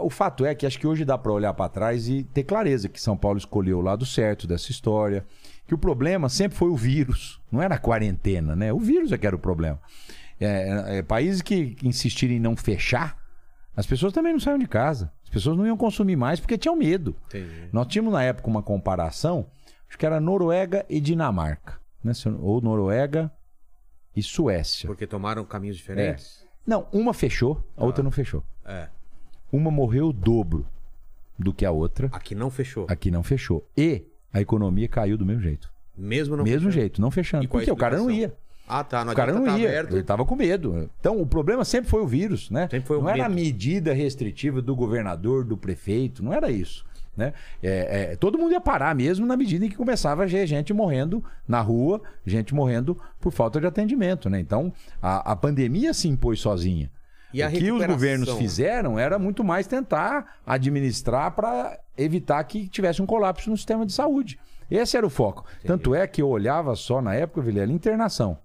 O 0.00 0.10
fato 0.10 0.44
é 0.44 0.56
que 0.56 0.66
acho 0.66 0.76
que 0.76 0.88
hoje 0.88 1.04
dá 1.04 1.16
para 1.16 1.32
olhar 1.32 1.54
para 1.54 1.68
trás 1.68 2.08
e 2.08 2.24
ter 2.24 2.42
clareza 2.42 2.88
que 2.88 3.00
São 3.00 3.16
Paulo 3.16 3.38
escolheu 3.38 3.78
o 3.78 3.82
lado 3.82 4.04
certo 4.04 4.44
dessa 4.44 4.72
história, 4.72 5.24
que 5.64 5.72
o 5.72 5.78
problema 5.78 6.28
sempre 6.28 6.58
foi 6.58 6.68
o 6.70 6.76
vírus, 6.76 7.40
não 7.50 7.62
era 7.62 7.76
a 7.76 7.78
quarentena, 7.78 8.56
né? 8.56 8.72
O 8.72 8.80
vírus 8.80 9.12
é 9.12 9.18
que 9.18 9.26
era 9.26 9.36
o 9.36 9.38
problema. 9.38 9.80
É, 10.40 10.98
é, 10.98 11.02
países 11.02 11.40
que 11.40 11.76
insistirem 11.84 12.38
em 12.38 12.40
não 12.40 12.56
fechar, 12.56 13.16
as 13.76 13.86
pessoas 13.86 14.12
também 14.12 14.32
não 14.32 14.40
saíam 14.40 14.58
de 14.58 14.66
casa. 14.66 15.12
As 15.28 15.30
pessoas 15.30 15.58
não 15.58 15.66
iam 15.66 15.76
consumir 15.76 16.16
mais 16.16 16.40
porque 16.40 16.56
tinham 16.56 16.74
medo. 16.74 17.14
Entendi. 17.26 17.68
Nós 17.70 17.86
tínhamos 17.86 18.14
na 18.14 18.22
época 18.22 18.48
uma 18.48 18.62
comparação, 18.62 19.46
acho 19.86 19.98
que 19.98 20.06
era 20.06 20.18
Noruega 20.18 20.86
e 20.88 21.02
Dinamarca, 21.02 21.78
né? 22.02 22.12
Ou 22.40 22.62
Noruega 22.62 23.30
e 24.16 24.22
Suécia. 24.22 24.86
Porque 24.86 25.06
tomaram 25.06 25.44
caminhos 25.44 25.76
diferentes? 25.76 26.42
Não, 26.66 26.88
uma 26.90 27.12
fechou, 27.12 27.62
a 27.76 27.84
outra 27.84 28.02
não 28.02 28.10
fechou. 28.10 28.42
É. 28.64 28.88
Uma 29.52 29.70
morreu 29.70 30.08
o 30.08 30.12
dobro 30.14 30.66
do 31.38 31.52
que 31.52 31.66
a 31.66 31.70
outra. 31.70 32.08
Aqui 32.10 32.34
não 32.34 32.50
fechou. 32.50 32.86
Aqui 32.88 33.10
não 33.10 33.22
fechou. 33.22 33.68
E 33.76 34.06
a 34.32 34.40
economia 34.40 34.88
caiu 34.88 35.18
do 35.18 35.26
mesmo 35.26 35.42
jeito. 35.42 35.70
Mesmo 35.94 36.38
não 36.38 36.44
mesmo 36.44 36.60
fechando. 36.60 36.72
jeito, 36.72 37.00
não 37.02 37.10
fechando. 37.10 37.44
E 37.44 37.46
é 37.46 37.48
Porque 37.50 37.70
o 37.70 37.76
cara 37.76 37.98
não 37.98 38.10
ia. 38.10 38.34
Ah, 38.68 38.84
tá. 38.84 39.04
Não 39.04 39.12
O 39.12 39.16
cara 39.16 39.32
não 39.32 39.44
tá 39.44 39.58
ia. 39.58 39.68
aberto. 39.68 39.94
Ele 39.94 40.02
tava 40.02 40.24
com 40.24 40.36
medo. 40.36 40.90
Então, 41.00 41.20
o 41.20 41.26
problema 41.26 41.64
sempre 41.64 41.88
foi 41.90 42.02
o 42.02 42.06
vírus, 42.06 42.50
né? 42.50 42.68
Sempre 42.70 42.86
foi 42.86 42.98
o 42.98 43.02
não 43.02 43.08
era 43.08 43.26
a 43.26 43.28
medo. 43.28 43.40
medida 43.40 43.92
restritiva 43.92 44.60
do 44.60 44.76
governador, 44.76 45.44
do 45.44 45.56
prefeito, 45.56 46.22
não 46.22 46.32
era 46.32 46.50
isso. 46.50 46.84
Né? 47.16 47.32
É, 47.60 48.12
é, 48.12 48.16
todo 48.16 48.38
mundo 48.38 48.52
ia 48.52 48.60
parar 48.60 48.94
mesmo 48.94 49.26
na 49.26 49.36
medida 49.36 49.66
em 49.66 49.68
que 49.68 49.74
começava 49.74 50.22
a 50.22 50.26
ver 50.26 50.46
gente 50.46 50.72
morrendo 50.72 51.24
na 51.48 51.60
rua, 51.60 52.00
gente 52.24 52.54
morrendo 52.54 52.96
por 53.20 53.32
falta 53.32 53.60
de 53.60 53.66
atendimento. 53.66 54.30
Né? 54.30 54.38
Então, 54.38 54.72
a, 55.02 55.32
a 55.32 55.34
pandemia 55.34 55.92
se 55.92 56.06
impôs 56.06 56.38
sozinha. 56.38 56.88
E 57.34 57.42
o 57.42 57.50
que 57.50 57.72
os 57.72 57.84
governos 57.84 58.30
fizeram 58.34 58.98
era 58.98 59.18
muito 59.18 59.42
mais 59.42 59.66
tentar 59.66 60.36
administrar 60.46 61.32
para 61.32 61.78
evitar 61.96 62.42
que 62.44 62.68
tivesse 62.68 63.02
um 63.02 63.06
colapso 63.06 63.50
no 63.50 63.56
sistema 63.56 63.84
de 63.84 63.92
saúde. 63.92 64.38
Esse 64.70 64.96
era 64.96 65.06
o 65.06 65.10
foco. 65.10 65.44
Tanto 65.64 65.94
é 65.94 66.06
que 66.06 66.22
eu 66.22 66.28
olhava 66.28 66.74
só 66.76 67.02
na 67.02 67.14
época, 67.14 67.42
Vilela, 67.42 67.72
internação. 67.72 68.38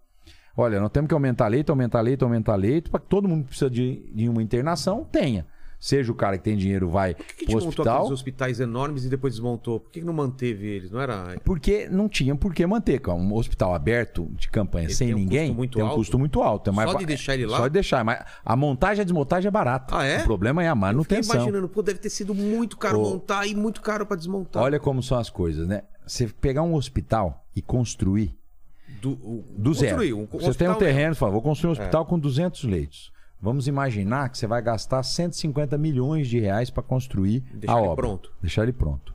Olha, 0.56 0.80
nós 0.80 0.90
temos 0.92 1.08
que 1.08 1.14
aumentar 1.14 1.48
leito, 1.48 1.72
aumentar 1.72 2.02
leito, 2.02 2.24
aumentar 2.24 2.56
leito, 2.56 2.92
para 2.92 3.00
que 3.00 3.08
todo 3.08 3.28
mundo 3.28 3.42
que 3.44 3.50
precisa 3.50 3.70
de, 3.70 4.12
de 4.14 4.30
uma 4.30 4.42
internação 4.42 5.04
tenha. 5.04 5.46
Seja 5.80 6.14
o 6.14 6.16
cara 6.16 6.38
que 6.38 6.44
tem 6.46 6.56
dinheiro 6.56 6.88
vai 6.88 7.14
Por 7.14 7.26
que, 7.26 7.46
que 7.46 7.56
hospital. 7.58 7.96
aqueles 7.98 8.12
hospitais 8.14 8.62
enormes 8.62 9.04
e 9.04 9.10
depois 9.10 9.34
desmontou? 9.34 9.82
Por 9.82 9.92
que, 9.92 10.00
que 10.00 10.06
não 10.06 10.14
manteve 10.14 10.66
eles? 10.66 10.90
Não 10.90 11.02
era. 11.02 11.36
Porque 11.44 11.90
não 11.90 12.08
tinha 12.08 12.34
por 12.38 12.54
que 12.54 12.66
manter. 12.66 13.02
cara. 13.02 13.18
Um 13.18 13.34
hospital 13.34 13.76
aberto 13.76 14.30
de 14.32 14.50
campanha 14.50 14.86
Ele 14.86 14.94
sem 14.94 15.08
tem 15.08 15.16
um 15.16 15.20
ninguém 15.20 15.48
custo 15.48 15.58
muito 15.58 15.74
tem 15.74 15.84
um 15.84 15.88
alto? 15.88 15.98
custo 15.98 16.20
muito 16.20 16.42
alto. 16.42 16.70
É 16.70 16.74
mais 16.74 16.90
Só 16.90 16.98
de 16.98 17.06
deixar 17.06 17.34
ele 17.34 17.48
lá? 17.48 17.58
Só 17.58 17.68
de 17.68 17.74
deixar. 17.74 18.02
Mas 18.06 18.24
a 18.46 18.56
montagem 18.56 19.00
e 19.00 19.02
a 19.02 19.04
desmontagem 19.04 19.50
é 19.50 19.52
barata. 19.52 19.98
Ah, 19.98 20.06
é? 20.06 20.22
O 20.22 20.24
problema 20.24 20.64
é 20.64 20.70
a 20.70 20.76
manutenção. 20.76 21.36
imaginando, 21.36 21.68
pô, 21.68 21.82
deve 21.82 22.00
ter 22.00 22.10
sido 22.10 22.34
muito 22.34 22.78
caro 22.78 23.02
Ô. 23.02 23.10
montar 23.10 23.46
e 23.46 23.54
muito 23.54 23.82
caro 23.82 24.06
pra 24.06 24.16
desmontar. 24.16 24.64
Olha 24.64 24.80
como 24.80 25.04
são 25.04 25.18
as 25.18 25.30
coisas, 25.30 25.68
né? 25.68 25.82
Você 26.08 26.28
pegar 26.28 26.62
um 26.62 26.76
hospital 26.76 27.46
e 27.54 27.62
construir 27.62 28.38
do, 29.04 29.12
o- 29.12 29.46
do 29.58 29.74
zero. 29.74 29.96
construir 29.98 30.14
um 30.14 30.26
Você 30.28 30.54
tem 30.58 30.70
um 30.70 30.76
terreno 30.76 31.12
e 31.12 31.16
fala, 31.16 31.32
vou 31.34 31.42
construir 31.42 31.70
um 31.72 31.74
É. 31.76 31.80
hospital 31.80 32.06
com 32.06 32.18
200 32.18 32.64
leitos. 32.64 33.12
Vamos 33.42 33.68
imaginar 33.68 34.30
que 34.30 34.38
você 34.38 34.48
vai 34.48 34.62
gastar 34.62 35.04
150 35.04 35.78
milhões 35.78 36.30
de 36.30 36.40
reais 36.40 36.70
para 36.70 36.82
construir 36.82 37.42
Deixar 37.54 37.76
a 37.76 37.80
ele 37.80 37.88
obra. 37.88 37.96
pronto. 38.08 38.32
Deixar 38.42 38.64
ele 38.64 38.72
pronto. 38.72 39.14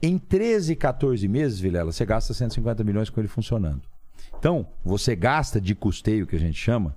Em 0.00 0.16
13, 0.16 0.76
14 0.76 1.26
meses, 1.26 1.58
Vilela, 1.58 1.90
você 1.90 2.04
gasta 2.06 2.32
150 2.32 2.84
milhões 2.84 3.10
com 3.10 3.20
ele 3.20 3.26
funcionando. 3.28 3.82
Então, 4.38 4.66
você 4.84 5.16
gasta 5.16 5.60
de 5.60 5.74
custeio, 5.74 6.26
que 6.26 6.36
a 6.36 6.38
gente 6.38 6.58
chama, 6.58 6.94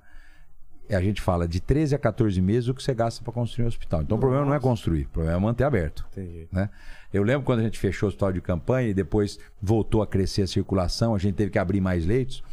a 0.95 1.01
gente 1.01 1.21
fala 1.21 1.47
de 1.47 1.59
13 1.59 1.95
a 1.95 1.99
14 1.99 2.39
meses 2.41 2.69
o 2.69 2.73
que 2.73 2.81
você 2.81 2.93
gasta 2.93 3.23
para 3.23 3.33
construir 3.33 3.65
um 3.65 3.67
hospital. 3.67 4.01
Então, 4.01 4.17
o 4.17 4.19
problema 4.19 4.45
não 4.45 4.53
é 4.53 4.59
construir, 4.59 5.03
o 5.03 5.09
problema 5.09 5.37
é 5.37 5.41
manter 5.41 5.63
aberto. 5.63 6.05
Entendi. 6.11 6.47
né? 6.51 6.69
Eu 7.13 7.23
lembro 7.23 7.43
quando 7.43 7.59
a 7.59 7.63
gente 7.63 7.79
fechou 7.79 8.07
o 8.07 8.09
hospital 8.09 8.31
de 8.31 8.41
campanha 8.41 8.89
e 8.89 8.93
depois 8.93 9.39
voltou 9.61 10.01
a 10.01 10.07
crescer 10.07 10.43
a 10.43 10.47
circulação, 10.47 11.15
a 11.15 11.17
gente 11.17 11.35
teve 11.35 11.51
que 11.51 11.59
abrir 11.59 11.81
mais 11.81 12.05
leitos. 12.05 12.43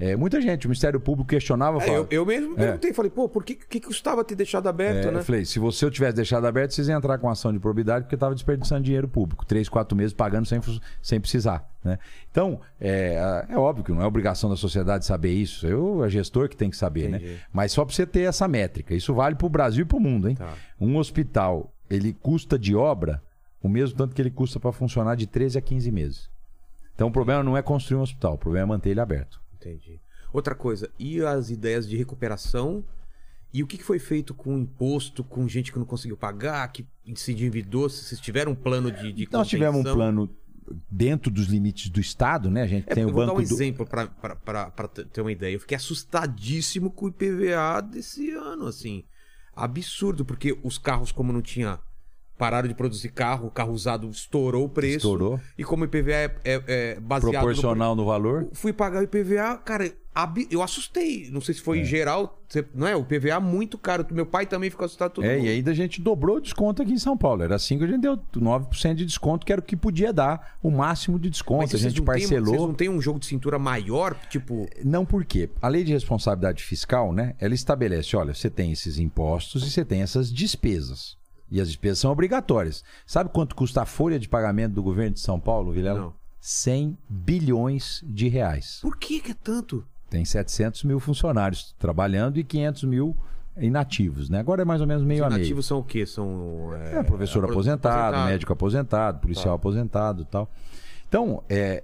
É, 0.00 0.14
muita 0.14 0.40
gente, 0.40 0.66
o 0.66 0.68
Ministério 0.68 1.00
Público 1.00 1.28
questionava. 1.28 1.78
É, 1.78 1.80
falava, 1.80 2.06
eu, 2.10 2.20
eu 2.20 2.26
mesmo 2.26 2.54
perguntei, 2.54 2.92
falei, 2.92 3.10
pô, 3.10 3.28
por 3.28 3.42
que, 3.42 3.56
que 3.56 3.80
custava 3.80 4.22
ter 4.24 4.36
deixado 4.36 4.68
aberto, 4.68 5.08
é, 5.08 5.10
né? 5.10 5.18
Eu 5.18 5.24
falei, 5.24 5.44
se 5.44 5.58
você 5.58 5.84
eu 5.84 5.90
tivesse 5.90 6.14
deixado 6.14 6.46
aberto, 6.46 6.72
vocês 6.72 6.88
iam 6.88 6.98
entrar 6.98 7.18
com 7.18 7.28
ação 7.28 7.52
de 7.52 7.58
probidade 7.58 8.04
porque 8.04 8.14
estava 8.14 8.32
desperdiçando 8.32 8.82
dinheiro 8.82 9.08
público. 9.08 9.44
Três, 9.44 9.68
quatro 9.68 9.96
meses 9.96 10.12
pagando 10.12 10.46
sem, 10.46 10.60
sem 11.02 11.20
precisar. 11.20 11.68
Né? 11.82 11.98
Então, 12.30 12.60
é, 12.80 13.46
é 13.48 13.56
óbvio 13.56 13.84
que 13.84 13.90
não 13.90 14.00
é 14.00 14.06
obrigação 14.06 14.48
da 14.48 14.56
sociedade 14.56 15.04
saber 15.04 15.32
isso. 15.32 15.66
Eu, 15.66 16.04
é 16.04 16.08
gestor 16.08 16.48
que 16.48 16.56
tem 16.56 16.70
que 16.70 16.76
saber, 16.76 17.08
né? 17.08 17.18
Entendi. 17.18 17.40
Mas 17.52 17.72
só 17.72 17.84
para 17.84 17.94
você 17.94 18.06
ter 18.06 18.22
essa 18.22 18.46
métrica. 18.46 18.94
Isso 18.94 19.12
vale 19.12 19.34
para 19.34 19.46
o 19.46 19.50
Brasil 19.50 19.82
e 19.82 19.84
para 19.84 19.96
o 19.96 20.00
mundo, 20.00 20.28
hein? 20.28 20.36
Tá. 20.36 20.54
Um 20.80 20.96
hospital, 20.96 21.72
ele 21.90 22.12
custa 22.12 22.56
de 22.56 22.76
obra 22.76 23.20
o 23.60 23.68
mesmo 23.68 23.98
tanto 23.98 24.14
que 24.14 24.22
ele 24.22 24.30
custa 24.30 24.60
para 24.60 24.70
funcionar 24.70 25.16
de 25.16 25.26
13 25.26 25.58
a 25.58 25.60
15 25.60 25.90
meses. 25.90 26.30
Então, 26.94 27.08
o 27.08 27.12
problema 27.12 27.42
não 27.42 27.56
é 27.56 27.62
construir 27.62 27.98
um 27.98 28.02
hospital, 28.02 28.34
o 28.34 28.38
problema 28.38 28.66
é 28.66 28.68
manter 28.68 28.90
ele 28.90 29.00
aberto. 29.00 29.40
Entendi. 29.60 30.00
Outra 30.32 30.54
coisa, 30.54 30.90
e 30.98 31.20
as 31.20 31.50
ideias 31.50 31.88
de 31.88 31.96
recuperação? 31.96 32.84
E 33.52 33.62
o 33.62 33.66
que 33.66 33.82
foi 33.82 33.98
feito 33.98 34.34
com 34.34 34.58
imposto, 34.58 35.24
com 35.24 35.48
gente 35.48 35.72
que 35.72 35.78
não 35.78 35.86
conseguiu 35.86 36.16
pagar, 36.18 36.70
que 36.70 36.86
se 37.14 37.32
endividou? 37.32 37.88
Se 37.88 38.04
vocês 38.04 38.20
tiveram 38.20 38.52
um 38.52 38.54
plano 38.54 38.92
de, 38.92 39.10
de 39.12 39.28
Nós 39.32 39.48
tivemos 39.48 39.80
um 39.80 39.82
plano 39.82 40.28
dentro 40.90 41.30
dos 41.30 41.46
limites 41.46 41.88
do 41.88 41.98
Estado, 41.98 42.50
né? 42.50 42.62
A 42.62 42.66
gente 42.66 42.84
É, 42.90 42.94
tem 42.94 43.04
o 43.06 43.08
vou 43.12 43.24
banco 43.24 43.26
dar 43.28 43.32
um 43.32 43.36
do... 43.46 43.54
exemplo 43.54 43.86
para 43.86 44.88
ter 44.88 45.20
uma 45.22 45.32
ideia. 45.32 45.54
Eu 45.54 45.60
fiquei 45.60 45.76
assustadíssimo 45.76 46.90
com 46.90 47.06
o 47.06 47.08
IPVA 47.08 47.80
desse 47.80 48.30
ano, 48.32 48.66
assim. 48.66 49.02
Absurdo, 49.56 50.26
porque 50.26 50.58
os 50.62 50.76
carros, 50.76 51.10
como 51.10 51.32
não 51.32 51.40
tinha. 51.42 51.80
Pararam 52.38 52.68
de 52.68 52.74
produzir 52.74 53.08
carro, 53.08 53.48
o 53.48 53.50
carro 53.50 53.72
usado 53.72 54.08
estourou 54.08 54.64
o 54.64 54.68
preço. 54.68 54.98
Estourou. 54.98 55.40
E 55.58 55.64
como 55.64 55.82
o 55.82 55.86
IPVA 55.86 56.12
é, 56.12 56.34
é- 56.44 56.62
é 56.66 57.00
baseado 57.00 57.32
no 57.34 57.38
proporcional 57.40 57.96
no 57.96 58.04
valor. 58.06 58.48
fui 58.52 58.72
pagar 58.72 59.00
o 59.00 59.02
IPVA, 59.02 59.58
cara, 59.58 59.92
eu 60.50 60.62
assustei. 60.62 61.28
Não 61.30 61.40
sei 61.40 61.54
se 61.54 61.60
foi 61.60 61.80
em 61.80 61.84
geral, 61.84 62.40
não 62.74 62.86
é? 62.86 62.96
O 62.96 63.00
IPVA 63.00 63.30
é 63.34 63.38
muito 63.40 63.76
caro. 63.76 64.06
Meu 64.12 64.24
pai 64.26 64.46
também 64.46 64.70
ficou 64.70 64.84
assustado 64.84 65.12
todo 65.14 65.24
É, 65.24 65.36
mundo. 65.36 65.46
e 65.46 65.48
ainda 65.50 65.70
a 65.72 65.74
gente 65.74 66.00
dobrou 66.00 66.36
o 66.36 66.40
desconto 66.40 66.80
aqui 66.82 66.92
em 66.92 66.98
São 66.98 67.16
Paulo. 67.16 67.42
Era 67.42 67.56
assim 67.56 67.76
que 67.76 67.84
a 67.84 67.86
gente 67.88 68.00
deu 68.00 68.16
9% 68.36 68.94
de 68.94 69.04
desconto, 69.04 69.44
que 69.44 69.52
era 69.52 69.60
o 69.60 69.64
que 69.64 69.76
podia 69.76 70.12
dar, 70.12 70.56
o 70.62 70.70
máximo 70.70 71.18
de 71.18 71.30
desconto. 71.30 71.74
A 71.74 71.78
gente 71.78 72.00
parcelou. 72.02 72.46
vocês 72.46 72.60
não 72.60 72.74
tem 72.74 72.88
um 72.88 73.00
jogo 73.00 73.18
de 73.18 73.26
cintura 73.26 73.58
maior, 73.58 74.14
tipo, 74.28 74.68
Não 74.84 75.04
por 75.04 75.24
quê? 75.24 75.48
A 75.60 75.66
lei 75.68 75.82
de 75.84 75.92
responsabilidade 75.92 76.62
fiscal, 76.62 77.12
né? 77.12 77.34
Ela 77.40 77.54
estabelece, 77.54 78.16
olha, 78.16 78.32
você 78.34 78.48
tem 78.50 78.70
esses 78.72 78.98
impostos 78.98 79.66
e 79.66 79.70
você 79.70 79.84
tem 79.84 80.02
essas 80.02 80.32
despesas. 80.32 81.16
E 81.50 81.60
as 81.60 81.68
despesas 81.68 81.98
são 81.98 82.10
obrigatórias. 82.12 82.84
Sabe 83.06 83.30
quanto 83.30 83.54
custa 83.56 83.82
a 83.82 83.86
folha 83.86 84.18
de 84.18 84.28
pagamento 84.28 84.74
do 84.74 84.82
governo 84.82 85.14
de 85.14 85.20
São 85.20 85.40
Paulo, 85.40 85.72
Vilela? 85.72 86.00
Não. 86.00 86.14
100 86.40 86.96
bilhões 87.08 88.02
de 88.06 88.28
reais. 88.28 88.78
por 88.80 88.96
que 88.96 89.20
que 89.20 89.32
é 89.32 89.34
tanto? 89.34 89.84
Tem 90.08 90.24
700 90.24 90.84
mil 90.84 90.98
funcionários 91.00 91.74
trabalhando 91.78 92.38
e 92.38 92.44
500 92.44 92.84
mil 92.84 93.16
inativos, 93.56 94.30
né? 94.30 94.38
Agora 94.38 94.62
é 94.62 94.64
mais 94.64 94.80
ou 94.80 94.86
menos 94.86 95.02
meio 95.02 95.26
Os 95.26 95.32
a 95.32 95.36
meio. 95.36 95.62
são 95.62 95.78
o 95.80 95.84
quê? 95.84 96.06
São 96.06 96.70
É, 96.74 97.02
professor 97.02 97.40
apro- 97.40 97.50
aposentado, 97.52 98.16
médico 98.30 98.52
aposentado, 98.52 99.18
policial 99.20 99.46
Tá. 99.48 99.54
aposentado 99.54 100.22
e 100.22 100.26
tal. 100.26 100.48
Então, 101.08 101.42
é. 101.48 101.82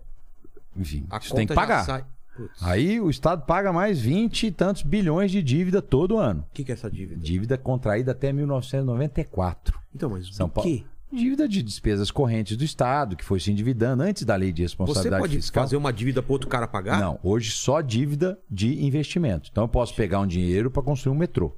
Enfim, 0.76 1.04
A 1.10 1.18
isso 1.18 1.34
tem 1.34 1.46
que 1.46 1.54
pagar. 1.54 1.84
sai- 1.84 2.04
Putz, 2.36 2.62
Aí 2.62 3.00
o 3.00 3.08
Estado 3.10 3.42
paga 3.46 3.72
mais 3.72 4.00
20 4.00 4.46
e 4.46 4.50
tantos 4.50 4.82
bilhões 4.82 5.30
de 5.30 5.42
dívida 5.42 5.80
todo 5.80 6.18
ano. 6.18 6.40
O 6.50 6.54
que 6.54 6.64
que 6.64 6.72
é 6.72 6.74
essa 6.74 6.90
dívida? 6.90 7.20
Dívida 7.20 7.56
contraída 7.56 8.12
até 8.12 8.32
1994. 8.32 9.78
Então, 9.94 10.10
mas 10.10 10.34
São 10.34 10.48
Paulo. 10.48 10.68
quê? 10.68 10.84
Dívida 11.12 11.48
de 11.48 11.62
despesas 11.62 12.10
correntes 12.10 12.56
do 12.56 12.64
Estado, 12.64 13.14
que 13.14 13.24
foi 13.24 13.38
se 13.38 13.50
endividando 13.52 14.02
antes 14.02 14.24
da 14.24 14.34
lei 14.34 14.50
de 14.50 14.62
Você 14.62 14.64
responsabilidade 14.64 15.22
pode 15.22 15.36
fiscal. 15.36 15.62
fazer 15.62 15.76
uma 15.76 15.92
dívida 15.92 16.20
para 16.20 16.32
outro 16.32 16.48
cara 16.48 16.66
pagar? 16.66 16.98
Não, 16.98 17.20
hoje 17.22 17.52
só 17.52 17.80
dívida 17.80 18.36
de 18.50 18.84
investimento. 18.84 19.48
Então 19.52 19.62
eu 19.64 19.68
posso 19.68 19.94
pegar 19.94 20.18
um 20.18 20.26
dinheiro 20.26 20.72
para 20.72 20.82
construir 20.82 21.14
um 21.14 21.18
metrô, 21.18 21.56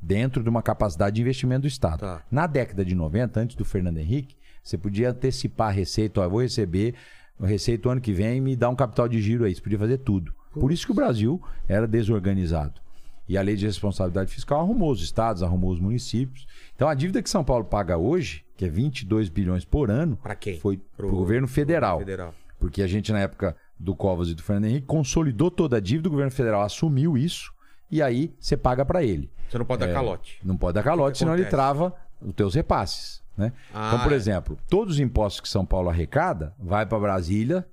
dentro 0.00 0.42
de 0.42 0.48
uma 0.48 0.62
capacidade 0.62 1.16
de 1.16 1.20
investimento 1.20 1.62
do 1.62 1.68
Estado. 1.68 2.00
Tá. 2.00 2.22
Na 2.30 2.46
década 2.46 2.82
de 2.82 2.94
90, 2.94 3.40
antes 3.40 3.56
do 3.56 3.64
Fernando 3.64 3.98
Henrique, 3.98 4.36
você 4.62 4.78
podia 4.78 5.10
antecipar 5.10 5.68
a 5.68 5.72
receita. 5.72 6.22
Ó, 6.22 6.24
eu 6.24 6.30
vou 6.30 6.40
receber 6.40 6.94
receita 7.40 7.88
o 7.88 7.92
ano 7.92 8.00
que 8.00 8.12
vem 8.12 8.38
e 8.38 8.40
me 8.40 8.54
dá 8.56 8.68
um 8.68 8.76
capital 8.76 9.08
de 9.08 9.20
giro 9.20 9.44
aí. 9.44 9.54
Você 9.54 9.60
podia 9.60 9.78
fazer 9.78 9.98
tudo. 9.98 10.32
Por 10.52 10.70
isso 10.70 10.86
que 10.86 10.92
o 10.92 10.94
Brasil 10.94 11.42
era 11.68 11.86
desorganizado. 11.86 12.80
E 13.28 13.36
a 13.38 13.42
lei 13.42 13.56
de 13.56 13.64
responsabilidade 13.66 14.32
fiscal 14.32 14.60
arrumou 14.60 14.90
os 14.92 15.02
estados, 15.02 15.42
arrumou 15.42 15.70
os 15.70 15.80
municípios. 15.80 16.46
Então 16.76 16.88
a 16.88 16.94
dívida 16.94 17.22
que 17.22 17.30
São 17.30 17.42
Paulo 17.42 17.64
paga 17.64 17.96
hoje, 17.96 18.44
que 18.56 18.64
é 18.66 18.68
22 18.68 19.28
bilhões 19.30 19.64
por 19.64 19.90
ano, 19.90 20.16
Pra 20.22 20.34
quem? 20.34 20.58
foi 20.60 20.78
para 20.96 21.06
o 21.06 21.10
governo 21.10 21.48
federal. 21.48 21.98
Federal. 21.98 22.34
Porque 22.60 22.82
a 22.82 22.86
gente, 22.86 23.10
na 23.12 23.20
época 23.20 23.56
do 23.78 23.94
Covas 23.96 24.28
e 24.28 24.34
do 24.34 24.42
Fernando 24.42 24.66
Henrique, 24.66 24.86
consolidou 24.86 25.50
toda 25.50 25.78
a 25.78 25.80
dívida, 25.80 26.08
o 26.08 26.12
governo 26.12 26.30
federal 26.30 26.62
assumiu 26.62 27.16
isso, 27.16 27.52
e 27.90 28.00
aí 28.02 28.32
você 28.38 28.56
paga 28.56 28.84
para 28.84 29.02
ele. 29.02 29.30
Você 29.48 29.58
não 29.58 29.64
pode 29.64 29.80
dar 29.80 29.88
É, 29.90 29.92
calote. 29.92 30.38
Não 30.44 30.56
pode 30.56 30.74
dar 30.74 30.82
calote, 30.82 31.18
senão 31.18 31.34
ele 31.34 31.44
trava 31.46 31.94
os 32.20 32.34
teus 32.34 32.54
repasses. 32.54 33.22
Né? 33.36 33.52
Ah, 33.72 33.88
então, 33.92 34.04
por 34.04 34.12
é. 34.12 34.16
exemplo, 34.16 34.58
todos 34.68 34.94
os 34.94 35.00
impostos 35.00 35.40
que 35.40 35.48
São 35.48 35.66
Paulo 35.66 35.88
arrecada, 35.88 36.54
vai 36.58 36.86
para 36.86 36.98
Brasília. 37.00 37.66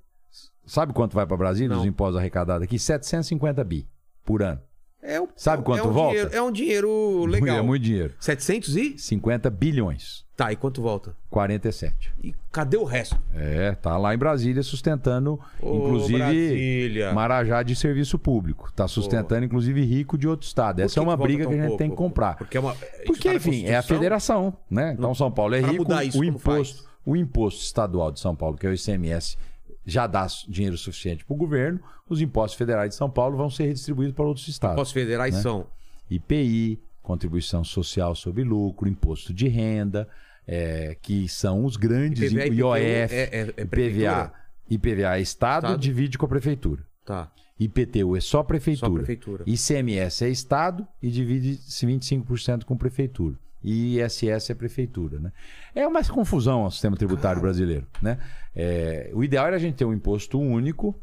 Sabe 0.66 0.92
quanto 0.92 1.14
vai 1.14 1.26
para 1.26 1.36
Brasília 1.36 1.74
Não. 1.74 1.80
os 1.80 1.86
impostos 1.86 2.16
arrecadados 2.18 2.62
aqui? 2.64 2.78
750 2.78 3.62
bi 3.64 3.86
por 4.24 4.42
ano. 4.42 4.60
É 5.00 5.20
um- 5.20 5.26
Sabe 5.34 5.62
é 5.62 5.64
quanto 5.64 5.80
é 5.80 5.88
um 5.88 5.92
volta? 5.92 6.10
dinheiro- 6.14 6.34
é 6.36 6.42
um 6.42 6.52
dinheiro 6.52 7.24
legal. 7.26 7.56
É 7.56 7.62
muito 7.62 7.82
dinheiro. 7.82 8.14
700 8.20 8.76
e? 8.76 8.96
50 8.98 9.50
bilhões. 9.50 10.24
Tá, 10.34 10.50
e 10.50 10.56
quanto 10.56 10.80
volta? 10.80 11.14
47. 11.28 12.12
E 12.22 12.34
cadê 12.50 12.78
o 12.78 12.84
resto? 12.84 13.18
É, 13.34 13.72
tá 13.72 13.98
lá 13.98 14.14
em 14.14 14.18
Brasília 14.18 14.62
sustentando, 14.62 15.38
Ô, 15.60 15.76
inclusive, 15.76 16.18
Brasília. 16.18 17.12
Marajá 17.12 17.62
de 17.62 17.76
serviço 17.76 18.18
público. 18.18 18.72
Tá 18.74 18.88
sustentando, 18.88 19.44
inclusive, 19.44 19.84
rico 19.84 20.16
de 20.16 20.26
outro 20.26 20.46
estado. 20.46 20.76
Por 20.76 20.82
Essa 20.82 21.00
é 21.00 21.02
uma 21.02 21.16
briga 21.16 21.46
que 21.46 21.52
a 21.52 21.68
gente 21.68 21.76
tem 21.76 21.90
que 21.90 21.96
pouco? 21.96 22.04
comprar. 22.04 22.36
Porque 22.36 22.56
é 22.56 22.60
uma. 22.60 22.74
Porque, 23.04 23.28
tá 23.28 23.30
na 23.30 23.36
enfim, 23.36 23.66
é 23.66 23.76
a 23.76 23.82
federação, 23.82 24.56
né? 24.70 24.94
Então 24.98 25.14
São 25.14 25.30
Paulo 25.30 25.54
é 25.54 25.60
Pra 25.60 25.70
rico, 25.70 25.92
isso, 26.02 26.18
o 26.18 26.24
imposto, 26.24 26.82
faz? 26.82 26.92
o 27.04 27.14
imposto 27.14 27.62
estadual 27.62 28.10
de 28.10 28.18
São 28.18 28.34
Paulo, 28.34 28.56
que 28.56 28.66
é 28.66 28.70
o 28.70 28.74
ICMS, 28.74 29.36
já 29.84 30.06
dá 30.06 30.26
dinheiro 30.48 30.78
suficiente 30.78 31.26
para 31.26 31.34
o 31.34 31.36
governo. 31.36 31.78
Os 32.08 32.22
impostos 32.22 32.56
federais 32.56 32.90
de 32.90 32.96
São 32.96 33.10
Paulo 33.10 33.36
vão 33.36 33.50
ser 33.50 33.66
redistribuídos 33.66 34.14
para 34.14 34.24
outros 34.24 34.48
estados. 34.48 34.76
Impostos 34.76 34.94
federais 34.94 35.34
né? 35.34 35.42
são. 35.42 35.66
IPI, 36.10 36.80
contribuição 37.02 37.64
social 37.64 38.14
sobre 38.14 38.44
lucro, 38.44 38.88
imposto 38.88 39.34
de 39.34 39.48
renda, 39.48 40.08
é, 40.46 40.96
que 41.00 41.28
são 41.28 41.64
os 41.64 41.76
grandes 41.76 42.32
IPVA, 42.32 42.78
IOF, 42.78 43.14
é- 43.14 43.52
é- 43.56 43.62
IPVA? 43.62 44.32
IPVA 44.70 45.16
é 45.16 45.20
estado, 45.20 45.66
Estado. 45.66 45.80
divide 45.80 46.16
com 46.16 46.26
a 46.26 46.28
prefeitura. 46.28 46.84
Tá. 47.04 47.30
IPTU 47.58 48.16
é 48.16 48.20
só 48.20 48.42
prefeitura. 48.42 48.90
Só 48.90 48.94
prefeitura. 48.96 49.44
ICMS 49.46 50.24
é 50.24 50.28
estado 50.28 50.86
e 51.00 51.10
divide 51.10 51.58
25% 51.58 52.64
com 52.64 52.76
prefeitura. 52.76 53.36
e 53.64 54.00
ISS 54.00 54.50
é 54.50 54.54
prefeitura, 54.56 55.20
né? 55.20 55.32
É 55.72 55.86
uma 55.86 56.02
confusão 56.04 56.64
o 56.64 56.70
sistema 56.70 56.96
tributário 56.96 57.40
brasileiro, 57.40 57.86
né? 58.02 58.18
É, 58.56 59.12
o 59.14 59.22
ideal 59.22 59.46
era 59.46 59.54
a 59.54 59.58
gente 59.60 59.76
ter 59.76 59.84
um 59.84 59.92
imposto 59.92 60.40
único 60.40 61.00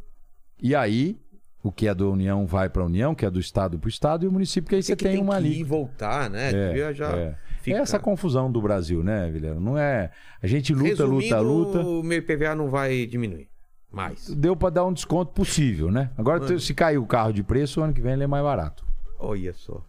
e 0.62 0.76
aí 0.76 1.18
o 1.62 1.72
que 1.72 1.88
é 1.88 1.93
da 1.95 2.05
União 2.05 2.45
vai 2.47 2.70
para 2.70 2.82
a 2.82 2.86
União, 2.86 3.12
o 3.12 3.16
que 3.16 3.26
é 3.26 3.30
do 3.30 3.39
Estado 3.39 3.78
para 3.78 3.88
o 3.88 3.89
Estado 3.89 4.26
e 4.26 4.28
o 4.28 4.32
município 4.32 4.70
que 4.70 4.76
aí 4.76 4.84
você 4.84 4.95
que 4.95 5.03
tem, 5.03 5.14
tem 5.14 5.22
uma 5.22 5.36
que 5.38 5.43
ir 5.43 5.47
ali. 5.47 5.60
e 5.60 5.64
voltar, 5.64 6.30
né? 6.30 6.49
É, 6.51 6.68
Devia 6.70 6.93
já 6.93 7.10
é. 7.12 7.36
fica- 7.62 7.78
É 7.78 7.82
essa 7.82 7.99
confusão 7.99 8.51
do 8.51 8.62
Brasil, 8.62 9.03
né, 9.03 9.30
Vilhena? 9.30 9.60
Não 9.60 9.78
é. 9.78 10.12
A 10.41 10.47
gente 10.47 10.74
luta, 10.74 11.03
luta, 11.05 11.26
Resumindo, 11.36 11.43
luta. 11.43 11.80
O 11.82 12.03
meu 12.03 12.18
IPVA 12.20 12.55
não 12.55 12.70
vai 12.70 13.05
diminuir 13.05 13.49
mais. 13.91 14.30
Deu 14.30 14.55
para 14.55 14.70
dar 14.70 14.86
um 14.86 14.93
desconto 14.93 15.34
possível, 15.34 15.91
né? 15.91 16.12
Agora, 16.18 16.39
Mano. 16.39 16.60
se 16.60 16.74
cair 16.74 16.97
o 16.97 17.05
carro 17.05 17.34
de 17.34 17.43
preço, 17.43 17.82
o 17.82 17.84
ano 17.84 17.93
que 17.93 18.01
vem 18.01 18.14
ele 18.14 18.24
é 18.24 18.28
mais 18.28 18.43
barato. 18.43 18.86
Olha 19.20 19.51
só. 19.53 19.84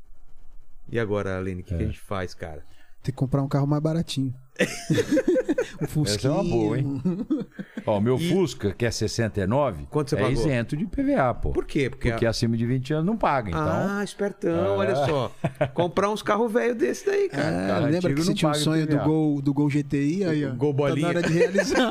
E 0.91 0.99
agora, 0.99 1.39
Aline, 1.39 1.61
o 1.61 1.65
que, 1.65 1.69
que 1.77 1.83
a 1.83 1.85
É. 1.85 1.87
gente 1.87 2.01
faz, 2.01 2.35
cara? 2.35 2.65
Tem 3.03 3.13
que 3.13 3.19
comprar 3.19 3.43
um 3.43 3.49
carro 3.49 3.67
mais 3.67 3.81
baratinho. 3.83 4.35
um 5.83 5.87
Fusquinha. 5.87 6.17
Essa 6.17 6.29
é 6.29 6.31
uma 6.31 6.45
boa, 6.45 6.79
hein? 6.79 7.03
Ó, 7.87 7.99
o 7.99 8.01
meu 8.01 8.17
E- 8.17 8.29
Fusca, 8.31 8.73
que 8.73 8.85
é 8.85 8.91
69, 8.91 9.87
Quanto 9.91 10.11
você 10.11 10.17
é 10.17 10.19
pagou? 10.21 10.33
isento 10.33 10.77
de 10.77 10.87
PVA, 10.87 11.35
pô. 11.35 11.51
Por 11.51 11.65
quê? 11.65 11.89
Porque, 11.89 12.11
Porque 12.11 12.27
acima 12.27 12.57
de 12.57 12.67
20 12.67 12.93
anos 12.95 13.07
não 13.07 13.17
paga, 13.17 13.49
então. 13.51 13.61
Ah, 13.63 14.05
espertão, 14.05 14.77
olha 14.77 14.95
só. 14.97 15.33
Comprar 15.75 16.11
uns 16.11 16.23
carros 16.23 16.53
velhos 16.53 16.77
desse 16.77 17.07
daí, 17.07 17.29
cara. 17.29 17.43
É, 17.43 17.67
cara 17.69 17.87
lembra 17.87 18.15
que 18.15 18.23
você 18.23 18.35
tinha 18.35 18.49
um 18.49 18.53
paga 18.53 18.65
sonho 18.65 18.87
do. 18.87 18.99
Gol, 18.99 19.41
do 19.43 19.55
Gol 19.55 19.69
GTI? 19.69 20.25
Aí, 20.25 20.45
ó. 20.47 20.51
Gol 20.55 20.73
Tá 20.73 20.77
bolinha. 20.77 21.13
na 21.13 21.19
hora 21.19 21.23
de 21.23 21.33
realizar. 21.37 21.91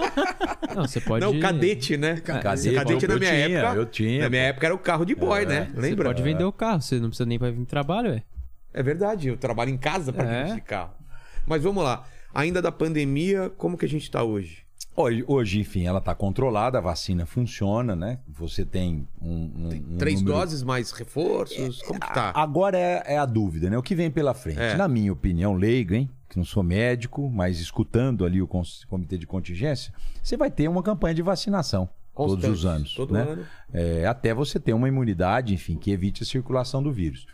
Não, 0.76 0.88
você 0.88 1.01
pode. 1.01 1.26
Não, 1.26 1.39
cadete, 1.39 1.97
né? 1.97 2.20
Cadete, 2.22 2.74
cadete 2.76 3.07
na 3.07 3.17
minha 3.17 3.32
tinha, 3.32 3.59
época. 3.59 3.76
eu 3.76 3.86
tinha, 3.86 4.22
Na 4.24 4.30
minha 4.30 4.41
pô. 4.43 4.47
época 4.49 4.67
era 4.67 4.76
o 4.76 4.80
carro 4.80 5.05
de 5.05 5.15
boy, 5.15 5.41
É, 5.43 5.45
né? 5.45 5.67
Você 5.74 5.82
Lembra? 5.82 6.05
pode 6.09 6.22
vender 6.22 6.43
o 6.43 6.51
carro, 6.51 6.82
você 6.82 6.99
não 6.99 7.07
precisa 7.09 7.26
nem 7.28 7.39
pra 7.39 7.49
vir 7.51 7.65
trabalho, 7.65 8.09
é. 8.11 8.24
É 8.72 8.84
verdade, 8.84 9.28
eu 9.30 9.36
trabalho 9.38 9.72
em 9.72 9.78
casa 9.78 10.13
para 10.13 10.32
É. 10.32 10.43
dirigir 10.43 10.63
carro. 10.63 10.91
Mas 11.47 11.63
vamos 11.63 11.84
lá. 11.84 12.03
Ainda 12.39 12.61
da 12.61 12.71
pandemia, 12.71 13.49
como 13.57 13.77
que 13.77 13.85
a 13.85 13.89
gente 13.89 14.09
tá 14.09 14.23
hoje? 14.23 14.59
Hoje, 15.27 15.59
enfim, 15.61 15.85
ela 15.85 15.99
está 15.99 16.13
controlada, 16.13 16.77
a 16.77 16.81
vacina 16.81 17.25
funciona, 17.25 17.95
né? 17.95 18.19
Você 18.27 18.65
tem 18.65 19.07
um. 19.21 19.27
um- 19.29 19.93
um 19.93 19.97
Três 19.97 20.21
número- 20.21 20.39
doses 20.39 20.61
mais 20.63 20.91
reforços? 20.91 21.81
Como 21.83 21.99
que 21.99 22.13
tá? 22.13 22.33
Agora 22.35 22.77
é, 22.77 23.03
é 23.13 23.17
a 23.17 23.25
dúvida, 23.25 23.69
né? 23.69 23.77
O 23.77 23.81
que 23.83 23.95
vem 23.95 24.11
pela 24.11 24.33
frente? 24.33 24.59
É. 24.59 24.75
Na 24.75 24.87
minha 24.89 25.13
opinião, 25.13 25.53
leigo, 25.53 25.93
hein? 25.93 26.09
Que 26.27 26.37
não 26.37 26.43
sou 26.43 26.63
médico, 26.63 27.29
mas 27.29 27.59
escutando 27.59 28.25
ali 28.25 28.41
o 28.41 28.47
comitê 28.89 29.17
de 29.17 29.25
contingência, 29.25 29.93
você 30.21 30.35
vai 30.35 30.51
ter 30.51 30.67
uma 30.67 30.83
campanha 30.83 31.15
de 31.15 31.21
vacinação 31.21 31.87
todos 32.13 32.33
Constante, 32.35 32.51
os 32.53 32.65
anos. 32.65 32.93
Todo 32.95 33.13
né? 33.13 33.21
ano. 33.21 33.45
É, 33.73 34.05
até 34.05 34.33
você 34.33 34.59
ter 34.59 34.73
uma 34.73 34.87
imunidade, 34.89 35.53
enfim, 35.53 35.77
que 35.77 35.91
evite 35.91 36.23
a 36.23 36.25
circulação 36.25 36.83
do 36.83 36.91
vírus. 36.91 37.25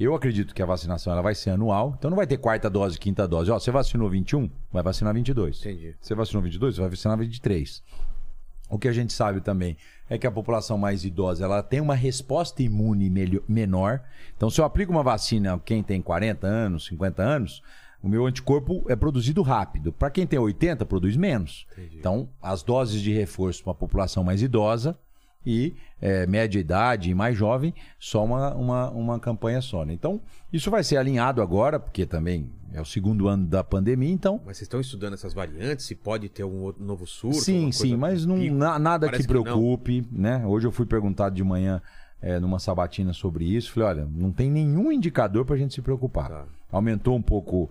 Eu 0.00 0.14
acredito 0.14 0.54
que 0.54 0.62
a 0.62 0.66
vacinação 0.66 1.12
ela 1.12 1.20
vai 1.20 1.34
ser 1.34 1.50
anual, 1.50 1.94
então 1.98 2.08
não 2.08 2.16
vai 2.16 2.26
ter 2.26 2.38
quarta 2.38 2.70
dose, 2.70 2.98
quinta 2.98 3.28
dose. 3.28 3.50
Ó, 3.50 3.58
você 3.58 3.70
vacinou 3.70 4.08
21, 4.08 4.48
vai 4.72 4.82
vacinar 4.82 5.12
22. 5.12 5.60
Entendi. 5.60 5.94
Você 6.00 6.14
vacinou 6.14 6.42
22, 6.42 6.74
você 6.76 6.80
vai 6.80 6.88
vacinar 6.88 7.18
23. 7.18 7.82
O 8.70 8.78
que 8.78 8.88
a 8.88 8.92
gente 8.92 9.12
sabe 9.12 9.42
também 9.42 9.76
é 10.08 10.16
que 10.16 10.26
a 10.26 10.30
população 10.30 10.78
mais 10.78 11.04
idosa 11.04 11.44
ela 11.44 11.62
tem 11.62 11.82
uma 11.82 11.94
resposta 11.94 12.62
imune 12.62 13.10
menor. 13.46 14.00
Então, 14.34 14.48
se 14.48 14.58
eu 14.58 14.64
aplico 14.64 14.90
uma 14.90 15.02
vacina 15.02 15.52
a 15.52 15.58
quem 15.58 15.82
tem 15.82 16.00
40 16.00 16.46
anos, 16.46 16.86
50 16.86 17.22
anos, 17.22 17.62
o 18.02 18.08
meu 18.08 18.24
anticorpo 18.24 18.86
é 18.88 18.96
produzido 18.96 19.42
rápido. 19.42 19.92
Para 19.92 20.08
quem 20.08 20.26
tem 20.26 20.38
80, 20.38 20.86
produz 20.86 21.14
menos. 21.14 21.66
Entendi. 21.72 21.98
Então, 21.98 22.26
as 22.40 22.62
doses 22.62 23.02
de 23.02 23.12
reforço 23.12 23.62
para 23.62 23.72
a 23.72 23.74
população 23.74 24.24
mais 24.24 24.40
idosa 24.40 24.96
e 25.44 25.74
é, 26.00 26.26
média 26.26 26.58
idade 26.58 27.10
e 27.10 27.14
mais 27.14 27.36
jovem, 27.36 27.74
só 27.98 28.24
uma, 28.24 28.54
uma, 28.54 28.90
uma 28.90 29.18
campanha 29.20 29.60
só. 29.60 29.84
né? 29.84 29.92
Então, 29.92 30.20
isso 30.52 30.70
vai 30.70 30.84
ser 30.84 30.96
alinhado 30.96 31.40
agora, 31.42 31.78
porque 31.80 32.04
também 32.04 32.50
é 32.72 32.80
o 32.80 32.84
segundo 32.84 33.26
ano 33.26 33.46
da 33.46 33.64
pandemia, 33.64 34.10
então 34.12 34.34
Mas 34.46 34.58
vocês 34.58 34.62
estão 34.62 34.80
estudando 34.80 35.14
essas 35.14 35.32
variantes? 35.34 35.86
Se 35.86 35.94
pode 35.94 36.28
ter 36.28 36.44
um 36.44 36.62
outro 36.62 36.84
novo 36.84 37.06
surto? 37.06 37.38
Sim, 37.40 37.72
sim, 37.72 37.96
mas 37.96 38.24
não, 38.26 38.36
na- 38.36 38.78
nada 38.78 39.06
Parece 39.06 39.26
que 39.26 39.28
preocupe, 39.28 40.06
né? 40.12 40.44
Hoje 40.46 40.66
eu 40.66 40.72
fui 40.72 40.86
perguntado 40.86 41.34
de 41.34 41.42
manhã 41.42 41.80
é, 42.22 42.38
numa 42.38 42.58
sabatina 42.58 43.12
sobre 43.12 43.44
isso. 43.44 43.72
Falei, 43.72 43.88
olha, 43.88 44.08
não 44.14 44.30
tem 44.30 44.50
nenhum 44.50 44.92
indicador 44.92 45.44
pra 45.44 45.56
gente 45.56 45.74
se 45.74 45.80
preocupar. 45.82 46.28
Tá. 46.28 46.44
Aumentou 46.70 47.16
um 47.16 47.22
pouco 47.22 47.70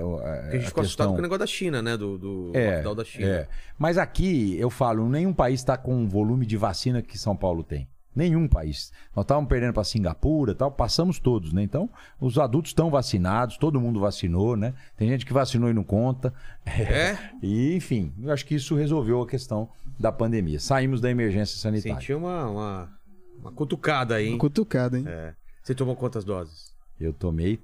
o- 0.00 0.20
é, 0.20 0.40
Porque 0.42 0.56
a 0.56 0.58
gente 0.58 0.68
ficou 0.68 0.82
assustado 0.82 1.08
com 1.12 1.18
o 1.18 1.22
negócio 1.22 1.38
da 1.40 1.46
China, 1.46 1.82
né? 1.82 1.96
Do, 1.96 2.16
do 2.18 2.50
é, 2.54 2.72
lockdown 2.76 2.94
da 2.94 3.04
China. 3.04 3.26
é. 3.26 3.48
Mas 3.78 3.98
aqui, 3.98 4.56
eu 4.58 4.70
falo, 4.70 5.08
nenhum 5.08 5.32
país 5.34 5.60
está 5.60 5.76
com 5.76 6.04
o 6.04 6.08
volume 6.08 6.46
de 6.46 6.56
vacina 6.56 7.02
que 7.02 7.18
São 7.18 7.36
Paulo 7.36 7.62
tem. 7.62 7.86
Nenhum 8.14 8.48
país. 8.48 8.90
Nós 9.14 9.24
estávamos 9.24 9.46
perdendo 9.50 9.74
para 9.74 9.84
Singapura 9.84 10.52
e 10.52 10.54
tal, 10.54 10.72
passamos 10.72 11.18
todos, 11.18 11.52
né? 11.52 11.62
Então, 11.62 11.90
os 12.18 12.38
adultos 12.38 12.70
estão 12.70 12.88
vacinados, 12.88 13.58
todo 13.58 13.78
mundo 13.78 14.00
vacinou, 14.00 14.56
né? 14.56 14.72
Tem 14.96 15.06
gente 15.06 15.26
que 15.26 15.34
vacinou 15.34 15.68
e 15.68 15.74
não 15.74 15.84
conta. 15.84 16.32
É? 16.64 17.14
E, 17.42 17.74
enfim, 17.76 18.14
eu 18.22 18.32
acho 18.32 18.46
que 18.46 18.54
isso 18.54 18.74
resolveu 18.74 19.20
a 19.20 19.26
questão 19.26 19.68
da 20.00 20.10
pandemia. 20.10 20.58
Saímos 20.58 20.98
da 21.02 21.10
emergência 21.10 21.58
sanitária. 21.58 21.96
Senti 22.00 22.14
uma, 22.14 22.48
uma, 22.48 22.90
uma 23.38 23.52
cutucada 23.52 24.14
aí, 24.14 24.28
hein? 24.28 24.38
Cutucada, 24.38 24.98
hein? 24.98 25.04
É. 25.06 25.34
Você 25.62 25.74
tomou 25.74 25.94
quantas 25.94 26.24
doses? 26.24 26.72
Eu 26.98 27.12
tomei 27.12 27.60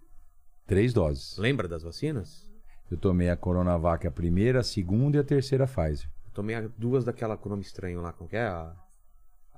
três 0.73 0.93
doses. 0.93 1.37
Lembra 1.37 1.69
das 1.69 1.83
vacinas? 1.83 2.47
Eu 2.91 2.97
tomei 2.97 3.29
a 3.31 3.37
Coronavac, 3.37 4.07
a 4.07 4.11
primeira, 4.11 4.61
a 4.61 4.63
segunda 4.63 5.17
e 5.17 5.21
a 5.21 5.25
terceira 5.25 5.67
Pfizer. 5.67 6.09
Eu 6.27 6.33
tomei 6.33 6.57
duas 6.79 7.05
daquela 7.05 7.37
com 7.37 7.49
nome 7.49 7.63
estranho 7.63 8.01
lá, 8.01 8.13
como 8.13 8.29
que 8.29 8.37
é? 8.37 8.47
A... 8.47 8.73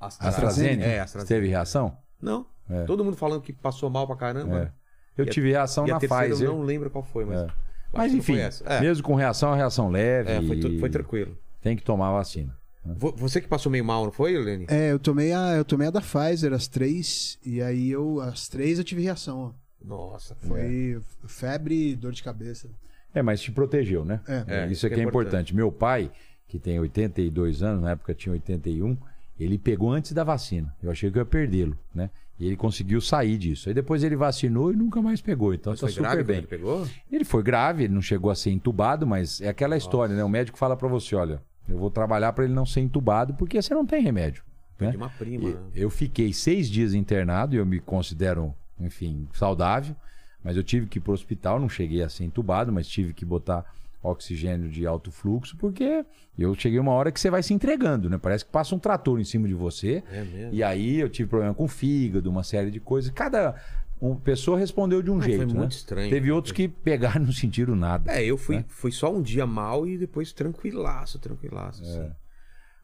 Astra- 0.01 0.29
AstraZeneca? 0.29 0.85
É, 0.85 1.01
AstraZeneca. 1.01 1.35
teve 1.35 1.49
reação? 1.49 1.97
Não. 2.21 2.47
É. 2.69 2.85
Todo 2.85 3.05
mundo 3.05 3.17
falando 3.17 3.43
que 3.43 3.53
passou 3.53 3.89
mal 3.91 4.07
pra 4.07 4.17
caramba. 4.17 4.59
É. 4.59 4.73
Eu 5.17 5.25
E 5.25 5.29
a- 5.29 5.33
tive 5.33 5.51
reação 5.51 5.87
e 5.87 5.91
a 5.91 5.95
na 5.95 6.01
terceira 6.01 6.25
Pfizer. 6.29 6.49
eu 6.49 6.53
não 6.55 6.63
lembro 6.63 6.91
qual 6.91 7.05
foi, 7.05 7.25
mas... 7.25 7.41
É. 7.43 7.47
Mas 7.93 8.13
enfim. 8.13 8.37
É, 8.39 8.81
mesmo 8.81 9.05
com 9.05 9.15
reação, 9.15 9.53
a 9.53 9.57
reação 9.57 9.89
leve. 9.89 10.29
é, 10.33 10.43
foi, 10.43 10.59
tu- 10.59 10.81
foi 10.81 10.91
tranquilo. 10.91 11.39
Tem 11.63 11.77
que 11.77 11.83
tomar 11.85 12.09
a 12.09 12.13
vacina. 12.15 12.57
Vo- 12.85 13.15
Você 13.17 13.41
que 13.41 13.47
passou 13.47 13.71
meio 13.71 13.85
mal, 13.85 14.05
não 14.05 14.11
foi, 14.13 14.37
Leni? 14.37 14.67
É, 14.69 14.91
eu 14.91 14.99
tomei 14.99 15.33
a, 15.33 15.53
eu 15.57 15.65
tomei 15.65 15.87
a 15.87 15.91
da 15.93 16.01
Pfizer, 16.01 16.53
as 16.53 16.67
três, 16.67 17.39
e 17.47 17.63
aí 17.63 17.91
eu, 17.91 18.21
as 18.21 18.49
três 18.49 18.79
eu 18.79 18.85
tive 18.85 19.03
reação, 19.03 19.39
ó. 19.39 19.64
Nossa, 19.87 20.35
Foi 20.35 21.01
febre 21.27 21.91
e 21.91 21.97
dor 21.97 22.13
de 22.13 22.23
cabeça. 22.23 22.69
É, 23.15 23.23
mas 23.23 23.41
te 23.41 23.53
protegeu, 23.53 24.05
né? 24.05 24.21
É. 24.27 24.65
É, 24.65 24.67
isso 24.73 24.87
aqui 24.87 25.01
é 25.01 25.03
importante. 25.05 25.55
Meu 25.55 25.71
pai, 25.71 26.11
que 26.49 26.59
tem 26.59 26.79
82 26.81 27.63
anos, 27.63 27.83
na 27.83 27.91
época 27.93 28.15
tinha 28.15 28.33
81, 28.33 28.97
ele 29.39 29.59
pegou 29.59 29.93
antes 29.93 30.13
da 30.13 30.25
vacina. 30.25 30.75
Eu 30.83 30.91
achei 30.91 31.11
que 31.11 31.19
eu 31.19 31.21
ia 31.23 31.27
perdê-lo, 31.27 31.79
né? 31.95 32.11
E 32.39 32.47
ele 32.47 32.57
conseguiu 32.57 33.01
sair 33.01 33.39
disso. 33.39 33.69
Aí 33.69 33.75
depois 33.75 34.03
ele 34.03 34.17
vacinou 34.17 34.73
e 34.73 34.77
nunca 34.77 35.01
mais 35.01 35.21
pegou. 35.21 35.55
Então 35.55 35.73
Mas 35.73 35.81
tá 35.81 35.87
foi 35.87 35.93
super 35.93 36.03
grave 36.03 36.25
bem. 36.25 36.39
ele 36.39 36.47
pegou? 36.49 36.87
Ele 37.11 37.25
foi 37.25 37.43
grave, 37.45 37.85
ele 37.85 37.95
não 37.95 38.03
chegou 38.03 38.31
a 38.31 38.35
ser 38.35 38.51
entubado, 38.51 39.07
mas 39.07 39.41
é 39.41 39.49
aquela 39.49 39.77
história, 39.77 40.15
né? 40.17 40.25
O 40.25 40.29
médico 40.29 40.59
fala 40.59 40.77
pra 40.77 40.89
você, 40.89 41.15
olha, 41.15 41.41
eu 41.69 41.79
vou 41.79 41.91
trabalhar 41.91 42.33
pra 42.33 42.45
ele 42.45 42.53
não 42.53 42.67
ser 42.67 42.81
entubado, 42.81 43.35
porque 43.35 43.61
você 43.63 43.73
não 43.73 43.87
tem 43.87 44.03
remédio. 44.03 44.43
Né? 44.81 44.93
Uma 44.97 45.09
prima. 45.11 45.51
né? 45.51 45.57
Eu 45.77 45.89
fiquei 45.89 46.33
seis 46.33 46.69
dias 46.69 46.93
internado 46.95 47.55
e 47.55 47.59
eu 47.59 47.65
me 47.67 47.79
considero, 47.79 48.53
enfim, 48.81 49.29
saudável, 49.33 49.95
mas 50.43 50.57
eu 50.57 50.63
tive 50.63 50.87
que 50.87 50.99
ir 50.99 51.01
pro 51.01 51.13
hospital, 51.13 51.59
não 51.59 51.69
cheguei 51.69 52.03
a 52.03 52.09
ser 52.09 52.25
entubado, 52.25 52.73
mas 52.73 52.87
tive 52.87 53.13
que 53.13 53.25
botar 53.25 53.65
oxigênio 54.03 54.69
de 54.69 54.87
alto 54.87 55.11
fluxo, 55.11 55.57
porque 55.57 56.05
eu 56.39 56.55
cheguei 56.55 56.79
uma 56.79 56.93
hora 56.93 57.11
que 57.11 57.19
você 57.19 57.31
vai 57.31 57.43
se 57.43 57.55
entregando, 57.55 58.11
né? 58.11 58.19
Parece 58.19 58.45
que 58.45 58.51
passa 58.51 58.75
um 58.75 58.79
trator 58.79 59.19
em 59.19 59.25
cima 59.25 59.49
de 59.49 59.55
você. 59.55 60.03
É 60.13 60.23
mesmo? 60.25 60.53
E 60.55 60.63
aí 60.63 61.01
eu 61.01 61.09
tive 61.09 61.31
problema 61.31 61.55
com 61.55 61.65
o 61.65 61.69
fígado, 61.69 62.29
uma 62.29 62.43
série 62.43 62.71
de 62.71 62.79
coisas. 62.81 63.11
Cada 63.11 63.55
uma 63.99 64.17
pessoa 64.17 64.59
respondeu 64.59 65.01
de 65.01 65.11
um 65.11 65.17
Ah, 65.17 65.23
foi 65.23 65.31
jeito, 65.31 65.47
né? 65.55 65.61
muito 65.61 65.73
estranho. 65.73 66.11
Teve 66.11 66.31
outros 66.31 66.53
que 66.53 66.69
pegaram 66.69 67.23
e 67.23 67.25
não 67.27 67.33
sentiram 67.33 67.75
nada. 67.75 68.13
É, 68.13 68.23
eu 68.23 68.37
fui, 68.37 68.57
né? 68.57 68.65
fui 68.69 68.93
só 68.93 69.11
um 69.11 69.23
dia 69.23 69.47
mal 69.47 69.87
e 69.87 69.97
depois 69.97 70.31
tranquilaço, 70.35 71.19
tranquilaço. 71.19 71.83
assim. 71.83 72.11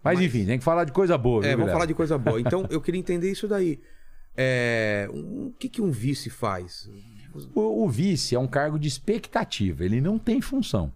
Mas, 0.02 0.16
Mas- 0.16 0.20
enfim, 0.24 0.46
tem 0.46 0.56
que 0.56 0.64
falar 0.64 0.84
de 0.84 0.92
coisa 0.92 1.18
boa, 1.18 1.40
É, 1.44 1.48
viu, 1.48 1.50
vamos 1.50 1.56
Vilela? 1.64 1.72
falar 1.72 1.86
de 1.86 1.92
coisa 1.94 2.16
boa. 2.16 2.40
Então, 2.40 2.64
eu 2.70 2.80
queria 2.80 2.98
entender 2.98 3.30
isso 3.30 3.46
daí. 3.46 3.78
É, 4.36 5.08
um- 5.12 5.46
o 5.48 5.54
que, 5.58 5.68
que 5.68 5.82
um 5.82 5.90
vice 5.90 6.30
faz? 6.30 6.88
O, 7.54 7.84
o 7.84 7.88
vice 7.88 8.34
é 8.34 8.38
um 8.38 8.46
cargo 8.46 8.78
de 8.78 8.88
expectativa, 8.88 9.84
ele 9.84 10.00
não 10.00 10.18
tem 10.18 10.40
função, 10.40 10.92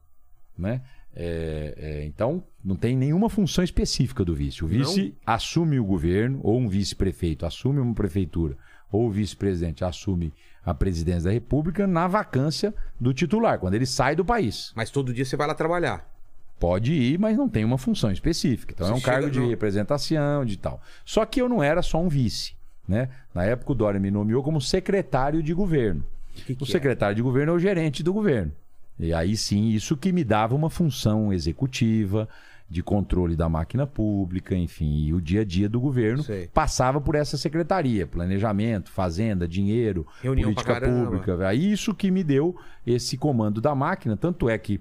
né? 0.58 0.80
É, 1.16 1.74
é, 1.76 2.04
então, 2.06 2.42
não 2.64 2.74
tem 2.74 2.96
nenhuma 2.96 3.28
função 3.28 3.62
específica 3.62 4.24
do 4.24 4.34
vice. 4.34 4.64
O 4.64 4.66
vice 4.68 5.14
assume 5.24 5.78
o 5.78 5.84
governo, 5.84 6.40
ou 6.42 6.58
um 6.58 6.68
vice-prefeito 6.68 7.46
assume 7.46 7.78
uma 7.78 7.94
prefeitura, 7.94 8.56
ou 8.90 9.06
o 9.06 9.10
vice-presidente 9.10 9.84
assume 9.84 10.32
a 10.64 10.74
presidência 10.74 11.24
da 11.24 11.30
república 11.30 11.86
na 11.86 12.08
vacância 12.08 12.74
do 12.98 13.14
titular, 13.14 13.60
quando 13.60 13.74
ele 13.74 13.86
sai 13.86 14.16
do 14.16 14.24
país. 14.24 14.72
Mas 14.74 14.90
todo 14.90 15.12
dia 15.14 15.24
você 15.24 15.36
vai 15.36 15.46
lá 15.46 15.54
trabalhar. 15.54 16.10
Pode 16.58 16.92
ir, 16.92 17.18
mas 17.18 17.36
não 17.36 17.48
tem 17.48 17.64
uma 17.64 17.78
função 17.78 18.10
específica. 18.10 18.72
Então 18.74 18.86
Você 18.88 18.92
é 18.92 18.96
um 18.96 19.00
cargo 19.00 19.30
de 19.30 19.38
no- 19.38 19.48
representação, 19.48 20.44
de 20.44 20.56
tal. 20.56 20.80
Só 21.04 21.24
que 21.26 21.40
eu 21.40 21.48
não 21.48 21.62
era 21.62 21.80
só 21.82 22.00
um 22.02 22.08
vice. 22.08 22.54
Né? 22.86 23.08
Na 23.34 23.44
época 23.44 23.72
o 23.72 23.74
Dória 23.74 23.98
me 23.98 24.10
nomeou 24.10 24.42
como 24.42 24.60
secretário 24.60 25.42
de 25.42 25.54
governo. 25.54 26.04
O 26.30 26.44
que, 26.44 26.54
que 26.54 26.62
O 26.62 26.66
secretário 26.66 27.16
de 27.16 27.22
governo 27.22 27.52
é 27.52 27.56
o 27.56 27.58
gerente 27.58 28.02
do 28.02 28.12
governo. 28.12 28.52
E 28.98 29.12
aí 29.12 29.36
sim, 29.36 29.68
isso 29.68 29.96
que 29.96 30.12
me 30.12 30.22
dava 30.22 30.54
uma 30.54 30.70
função 30.70 31.32
executiva, 31.32 32.28
de 32.68 32.82
controle 32.82 33.36
da 33.36 33.48
máquina 33.48 33.86
pública, 33.86 34.54
enfim, 34.56 35.04
e 35.04 35.12
o 35.14 35.20
dia 35.20 35.42
a 35.42 35.44
dia 35.44 35.68
do 35.68 35.80
governo 35.80 36.22
Sei. 36.22 36.48
passava 36.48 37.00
por 37.00 37.14
essa 37.14 37.36
secretaria, 37.36 38.06
planejamento, 38.06 38.90
fazenda, 38.90 39.46
dinheiro, 39.46 40.06
Reunião 40.22 40.52
política 40.52 40.80
pública. 40.80 41.46
Aí 41.46 41.70
isso 41.70 41.94
que 41.94 42.10
me 42.10 42.24
deu 42.24 42.56
esse 42.86 43.16
comando 43.16 43.60
da 43.60 43.74
máquina, 43.74 44.16
tanto 44.16 44.48
é 44.48 44.56
que 44.58 44.80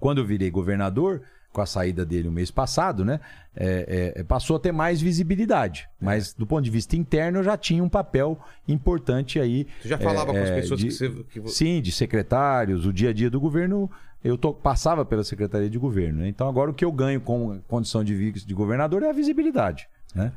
quando 0.00 0.18
eu 0.18 0.24
virei 0.24 0.50
governador, 0.50 1.22
com 1.56 1.62
a 1.62 1.66
saída 1.66 2.04
dele 2.04 2.28
o 2.28 2.32
mês 2.32 2.50
passado, 2.50 3.02
né? 3.02 3.18
é, 3.56 4.12
é, 4.14 4.22
passou 4.22 4.56
a 4.56 4.58
ter 4.60 4.72
mais 4.72 5.00
visibilidade. 5.00 5.88
É. 6.02 6.04
Mas 6.04 6.34
do 6.34 6.46
ponto 6.46 6.62
de 6.62 6.70
vista 6.70 6.94
interno, 6.96 7.38
eu 7.38 7.42
já 7.42 7.56
tinha 7.56 7.82
um 7.82 7.88
papel 7.88 8.38
importante 8.68 9.40
aí. 9.40 9.66
Você 9.80 9.88
já 9.88 9.96
falava 9.96 10.32
com 10.32 10.38
as 10.38 10.50
é, 10.50 10.56
pessoas 10.60 10.80
de- 10.80 10.88
que 10.88 10.92
você. 10.92 11.24
Que 11.30 11.48
Sim, 11.48 11.80
de 11.80 11.90
secretários, 11.90 12.84
o 12.84 12.92
dia 12.92 13.08
a 13.08 13.12
dia 13.14 13.30
do 13.30 13.40
governo, 13.40 13.90
eu 14.22 14.36
to- 14.36 14.52
passava 14.52 15.02
pela 15.02 15.24
Secretaria 15.24 15.70
de 15.70 15.78
Governo. 15.78 16.20
né? 16.20 16.28
Então 16.28 16.46
agora 16.46 16.70
o 16.70 16.74
que 16.74 16.84
eu 16.84 16.92
ganho 16.92 17.22
com 17.22 17.58
condição 17.66 18.04
de 18.04 18.14
vice 18.14 18.46
de 18.46 18.52
governador 18.52 19.02
é 19.02 19.08
a 19.08 19.12
visibilidade. 19.14 19.88
Né? 20.14 20.32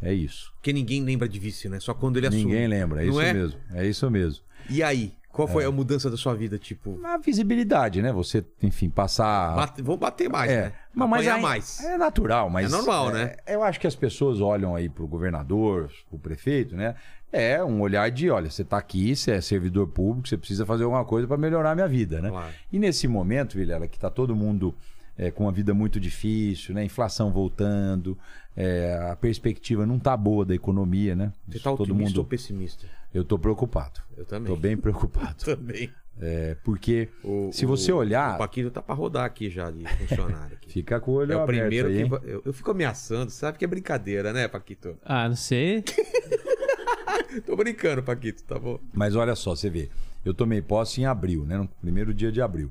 É 0.00 0.14
isso. 0.14 0.52
Porque 0.54 0.72
ninguém 0.72 1.02
lembra 1.02 1.28
de 1.28 1.38
vice, 1.40 1.68
né? 1.68 1.80
Só 1.80 1.92
quando 1.94 2.16
ele 2.18 2.28
assume. 2.28 2.44
Ninguém 2.44 2.68
lembra, 2.68 3.02
é 3.02 3.06
Não 3.06 3.10
isso 3.10 3.20
é? 3.20 3.32
mesmo. 3.34 3.58
É 3.74 3.86
isso 3.88 4.08
mesmo. 4.10 4.44
E 4.70 4.82
aí? 4.84 5.12
Qual 5.32 5.46
foi 5.46 5.64
a 5.64 5.70
mudança 5.70 6.10
da 6.10 6.16
sua 6.16 6.34
vida? 6.34 6.58
Tipo, 6.58 6.98
A 7.04 7.16
visibilidade, 7.16 8.02
né? 8.02 8.12
Você, 8.12 8.44
enfim, 8.62 8.90
passar. 8.90 9.54
bate, 9.54 9.80
vou 9.80 9.96
bater 9.96 10.28
mais, 10.28 10.50
É, 10.50 10.62
né? 10.66 10.72
mas, 10.92 11.08
mas 11.08 11.28
aí- 11.28 11.40
mais. 11.42 11.80
É 11.84 11.96
natural, 11.96 12.50
mas. 12.50 12.66
É 12.72 12.76
normal, 12.76 13.10
é, 13.10 13.12
né? 13.12 13.36
Eu 13.46 13.62
acho 13.62 13.78
que 13.80 13.86
as 13.86 13.94
pessoas 13.94 14.40
olham 14.40 14.74
aí 14.74 14.88
pro 14.88 15.06
governador, 15.06 15.90
pro 16.08 16.18
prefeito, 16.18 16.74
né? 16.76 16.94
É 17.32 17.62
um 17.62 17.80
olhar 17.80 18.10
de, 18.10 18.28
olha, 18.28 18.50
você 18.50 18.64
tá 18.64 18.76
aqui, 18.76 19.14
você 19.14 19.30
é 19.30 19.40
servidor 19.40 19.86
público, 19.86 20.26
você 20.28 20.36
precisa 20.36 20.66
fazer 20.66 20.82
alguma 20.82 21.04
coisa 21.04 21.28
para 21.28 21.36
melhorar 21.36 21.70
a 21.70 21.74
minha 21.76 21.86
vida, 21.88 22.20
né? 22.20 22.28
Claro. 22.28 22.52
E 22.72 22.78
nesse 22.78 23.06
momento, 23.06 23.56
Vilela, 23.56 23.86
que 23.86 23.98
tá 24.00 24.10
todo 24.10 24.34
mundo 24.34 24.74
é, 25.16 25.30
com 25.30 25.44
uma 25.44 25.52
vida 25.52 25.72
muito 25.72 26.00
difícil, 26.00 26.74
né? 26.74 26.82
Inflação 26.84 27.30
voltando, 27.30 28.18
é, 28.56 28.98
a 29.12 29.14
perspectiva 29.14 29.86
não 29.86 29.96
tá 29.98 30.16
boa 30.16 30.44
da 30.44 30.56
economia, 30.56 31.14
né? 31.14 31.32
Você 31.48 31.60
tá 31.60 31.70
todo 31.70 31.82
otimista 31.82 32.18
ou 32.18 32.24
mundo. 32.24 32.28
pessimista? 32.28 32.86
Eu 33.12 33.24
tô 33.24 33.38
preocupado. 33.38 34.00
Eu 34.16 34.24
também. 34.24 34.54
Tô 34.54 34.60
bem 34.60 34.76
preocupado. 34.76 35.34
Também. 35.44 35.90
É, 36.22 36.54
porque 36.62 37.08
O- 37.24 37.50
se 37.50 37.64
você 37.64 37.90
o- 37.90 37.96
olhar, 37.96 38.34
O 38.34 38.38
Paquito 38.38 38.70
tá 38.70 38.82
pra 38.82 38.94
rodar 38.94 39.24
aqui 39.24 39.48
já 39.48 39.70
de 39.70 39.84
funcionário. 39.86 40.56
Aqui. 40.56 40.68
fica 40.72 41.00
com 41.00 41.12
o 41.12 41.14
olho 41.14 41.32
é 41.32 41.36
o 41.36 41.40
aberto 41.42 41.60
primeiro 41.60 41.88
aí, 41.88 42.08
que. 42.20 42.30
Eu, 42.30 42.42
eu 42.44 42.52
fico 42.52 42.70
ameaçando, 42.70 43.30
sabe 43.30 43.56
que 43.58 43.64
é 43.64 43.68
brincadeira, 43.68 44.30
né, 44.32 44.46
Paquito? 44.46 44.98
Ah, 45.02 45.28
não 45.28 45.36
sei. 45.36 45.82
Tô 47.46 47.56
brincando, 47.56 48.02
Paquito, 48.02 48.42
tá 48.44 48.58
bom? 48.58 48.78
Mas 48.92 49.14
olha 49.16 49.34
só, 49.34 49.54
você 49.54 49.70
vê. 49.70 49.88
Eu 50.24 50.34
tomei 50.34 50.60
posse 50.60 51.00
em 51.00 51.06
abril, 51.06 51.44
né? 51.46 51.56
No 51.58 51.68
primeiro 51.80 52.12
dia 52.12 52.30
de 52.30 52.42
abril. 52.42 52.70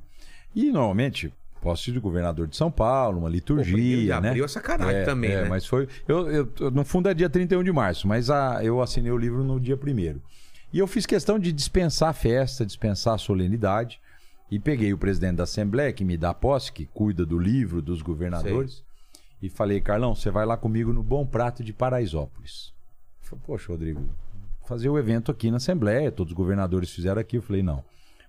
E 0.55 0.71
normalmente, 0.71 1.33
posse 1.61 1.91
de 1.91 1.99
governador 1.99 2.47
de 2.47 2.55
São 2.55 2.71
Paulo, 2.71 3.19
uma 3.19 3.29
Pô, 3.29 3.37
primeiro 3.41 3.63
de 3.69 3.75
liturgia, 3.75 4.21
né? 4.21 4.29
abril 4.29 4.45
é 4.45 5.03
também, 5.03 5.31
é, 5.31 5.41
né? 5.43 5.49
Mas 5.49 5.65
foi. 5.65 5.87
Eu, 6.07 6.29
eu- 6.29 6.71
no 6.71 6.83
fundo 6.83 7.09
é 7.09 7.13
dia 7.13 7.29
31 7.29 7.63
de 7.63 7.71
março, 7.71 8.07
mas 8.07 8.29
a, 8.29 8.63
eu 8.63 8.81
assinei 8.81 9.11
o 9.11 9.17
livro 9.17 9.43
no 9.43 9.59
dia 9.59 9.75
1 9.75 10.19
E 10.73 10.79
eu 10.79 10.87
fiz 10.87 11.05
questão 11.05 11.37
de 11.37 11.51
dispensar 11.51 12.09
a 12.09 12.13
festa, 12.13 12.65
dispensar 12.65 13.15
a 13.15 13.17
solenidade. 13.17 13.99
E 14.51 14.57
peguei 14.59 14.91
o 14.91 14.97
presidente 14.97 15.35
da 15.35 15.43
Assembleia, 15.43 15.93
que 15.93 16.03
me 16.03 16.17
dá 16.17 16.33
posse, 16.33 16.71
que 16.71 16.85
cuida 16.87 17.23
do 17.23 17.37
livro 17.37 17.83
dos 17.83 18.01
governadores. 18.01 18.83
E 19.41 19.47
falei, 19.47 19.79
Carlão, 19.79 20.15
você 20.15 20.31
vai 20.31 20.45
lá 20.45 20.57
comigo 20.57 20.91
no 20.91 21.03
Bom 21.03 21.25
Prato 21.25 21.63
de 21.63 21.71
Paraisópolis. 21.71 22.73
Ele 23.21 23.29
falou, 23.29 23.43
Poxa, 23.45 23.71
Rodrigo, 23.71 24.09
fazer 24.65 24.89
o 24.89 24.97
evento 24.97 25.31
aqui 25.31 25.51
na 25.51 25.57
Assembleia, 25.57 26.11
todos 26.11 26.31
os 26.31 26.35
governadores 26.37 26.89
fizeram 26.89 27.21
aqui. 27.21 27.37
Eu 27.37 27.41
falei, 27.41 27.61
não, 27.63 27.83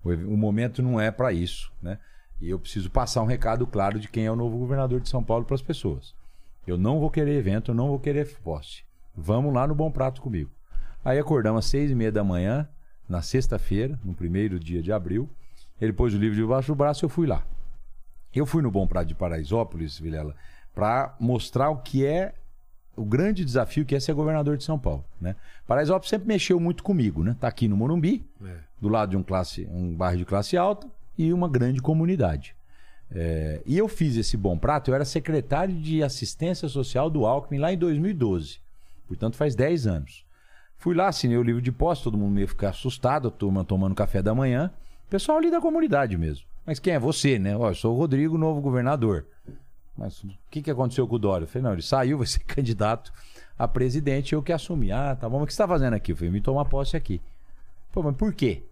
o 0.05 0.37
momento 0.37 0.83
não 0.83 1.01
é 1.01 1.11
para 1.11 1.33
isso, 1.33 1.73
né? 1.83 1.99
E 2.41 2.49
eu 2.51 2.59
preciso 2.59 2.91
passar 2.91 3.23
um 3.23 3.27
recado 3.27 3.67
claro 3.67 3.99
de 3.99 4.09
quem 4.09 4.25
é 4.27 4.31
o 4.33 4.37
novo 4.37 4.57
governador 4.59 5.01
de 5.01 5.09
São 5.09 5.23
Paulo 5.23 5.45
para 5.45 5.55
as 5.55 5.63
pessoas. 5.63 6.15
Eu 6.67 6.79
não 6.79 6.99
vou 6.99 7.11
querer 7.11 7.37
evento, 7.37 7.71
eu 7.71 7.75
não 7.75 7.89
vou 7.89 7.99
querer 7.99 8.27
posse. 8.43 8.83
Vamos 9.15 9.53
lá 9.53 9.67
no 9.67 9.75
Bom 9.75 9.91
Prato 9.91 10.23
comigo. 10.23 10.51
Aí 11.05 11.19
acordamos 11.19 11.65
às 11.65 11.71
seis 11.71 11.91
e 11.91 11.95
meia 11.95 12.13
da 12.13 12.25
manhã, 12.25 12.69
na 13.09 13.21
sexta-feira, 13.23 13.99
no 14.05 14.15
primeiro 14.15 14.59
dia 14.59 14.83
de 14.83 14.93
abril. 14.93 15.29
Ele 15.81 15.93
pôs 15.93 16.15
o 16.15 16.19
livro 16.19 16.37
debaixo 16.37 16.69
do 16.69 16.75
braço 16.77 17.05
e 17.05 17.07
eu 17.07 17.09
fui 17.11 17.27
lá. 17.27 17.43
Eu 18.35 18.47
fui 18.47 18.63
no 18.63 18.71
Bom 18.71 18.87
Prato 18.87 19.09
de 19.09 19.15
Paraisópolis, 19.15 19.99
Vilela, 19.99 20.35
para 20.75 21.15
mostrar 21.19 21.71
o 21.71 21.79
que 21.79 22.07
é 22.07 22.35
o 22.97 23.05
grande 23.05 23.45
desafio 23.45 23.85
que 23.85 23.95
é 23.95 24.01
ser 24.01 24.13
governador 24.13 24.57
de 24.57 24.65
São 24.65 24.79
Paulo, 24.79 25.05
né? 25.21 25.35
Paraisópolis 25.67 26.11
sempre 26.11 26.29
mexeu 26.29 26.61
muito 26.61 26.83
comigo, 26.83 27.25
né? 27.25 27.35
Tá 27.41 27.49
aqui 27.49 27.67
no 27.67 27.77
Morumbi, 27.77 28.25
É. 28.45 28.59
do 28.81 28.89
lado 28.89 29.11
de 29.11 29.17
um, 29.17 29.23
classe, 29.23 29.67
um 29.71 29.95
bairro 29.95 30.19
de 30.19 30.25
classe 30.25 30.57
alta 30.57 30.87
e 31.23 31.33
uma 31.33 31.49
grande 31.49 31.83
comunidade. 31.83 32.55
É, 33.13 33.61
e 33.67 33.77
eu 33.77 33.89
fiz 33.89 34.17
esse 34.17 34.37
bom 34.37 34.57
prato, 34.57 34.91
eu 34.91 34.95
era 34.95 35.05
secretário 35.05 35.75
de 35.75 36.03
assistência 36.03 36.69
social 36.69 37.11
do 37.11 37.27
Alckmin 37.27 37.59
lá 37.59 37.73
em 37.73 37.79
2012. 37.79 38.59
Portanto, 39.07 39.37
faz 39.37 39.55
10 39.55 39.87
anos. 39.87 40.25
Fui 40.79 40.95
lá, 40.95 41.09
assinei 41.09 41.37
o 41.37 41.43
livro 41.43 41.61
de 41.61 41.73
posse, 41.73 42.05
todo 42.05 42.17
mundo 42.17 42.33
meio 42.33 42.49
ficar 42.49 42.71
assustado, 42.71 43.29
a 43.29 43.31
turma 43.31 43.65
tomando 43.65 43.95
café 43.95 44.23
da 44.23 44.35
manhã. 44.35 44.71
Pessoal 45.11 45.39
ali 45.39 45.51
da 45.51 45.61
comunidade 45.61 46.17
mesmo. 46.17 46.47
Mas 46.65 46.79
quem 46.79 46.95
é 46.95 46.99
você, 46.99 47.39
né? 47.39 47.57
Ó, 47.57 47.69
eu 47.69 47.75
sou 47.75 47.95
o 47.95 47.99
Rodrigo, 47.99 48.39
novo 48.39 48.61
governador. 48.61 49.27
Mas 49.97 50.23
o 50.23 50.31
que, 50.51 50.63
que 50.63 50.71
aconteceu 50.71 51.07
com 51.07 51.17
o 51.17 51.19
Dória? 51.19 51.45
Eu 51.45 51.49
falei, 51.49 51.65
não, 51.65 51.73
ele 51.73 51.83
saiu, 51.83 52.17
vai 52.17 52.27
ser 52.27 52.39
candidato 52.47 53.13
a 53.59 53.69
presidente, 53.69 54.33
eu 54.33 54.43
que 54.43 54.53
assumi. 54.53 54.91
Ah, 54.91 55.15
tá 55.15 55.29
bom, 55.29 55.37
mas 55.37 55.45
o 55.45 55.47
que 55.49 55.53
você 55.53 55.63
está 55.63 55.69
fazendo 55.69 55.93
aqui? 55.93 56.13
Eu 56.13 56.17
falei, 56.17 56.31
me 56.31 56.41
tomar 56.41 56.65
posse 56.65 56.97
aqui. 56.97 57.21
Pô, 57.93 58.03
mas 58.03 58.17
por 58.17 58.33
quê? 58.33 58.63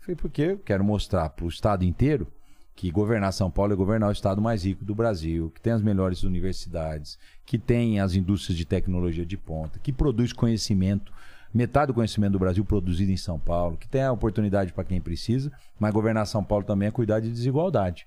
Falei, 0.00 0.16
porque 0.16 0.42
eu 0.42 0.58
quero 0.58 0.84
mostrar 0.84 1.28
para 1.30 1.44
o 1.44 1.48
estado 1.48 1.84
inteiro 1.84 2.26
que 2.74 2.90
governar 2.90 3.32
São 3.32 3.50
Paulo 3.50 3.72
é 3.72 3.76
governar 3.76 4.08
o 4.08 4.12
estado 4.12 4.40
mais 4.40 4.64
rico 4.64 4.84
do 4.84 4.94
Brasil, 4.94 5.50
que 5.50 5.60
tem 5.60 5.72
as 5.72 5.82
melhores 5.82 6.22
universidades, 6.22 7.18
que 7.44 7.58
tem 7.58 7.98
as 7.98 8.14
indústrias 8.14 8.56
de 8.56 8.64
tecnologia 8.64 9.26
de 9.26 9.36
ponta, 9.36 9.80
que 9.80 9.92
produz 9.92 10.32
conhecimento, 10.32 11.12
metade 11.52 11.88
do 11.88 11.94
conhecimento 11.94 12.32
do 12.32 12.38
Brasil 12.38 12.64
produzido 12.64 13.10
em 13.10 13.16
São 13.16 13.38
Paulo, 13.38 13.76
que 13.76 13.88
tem 13.88 14.02
a 14.02 14.12
oportunidade 14.12 14.72
para 14.72 14.84
quem 14.84 15.00
precisa, 15.00 15.50
mas 15.78 15.92
governar 15.92 16.24
São 16.26 16.44
Paulo 16.44 16.64
também 16.64 16.86
é 16.86 16.92
cuidar 16.92 17.18
de 17.18 17.30
desigualdade. 17.30 18.06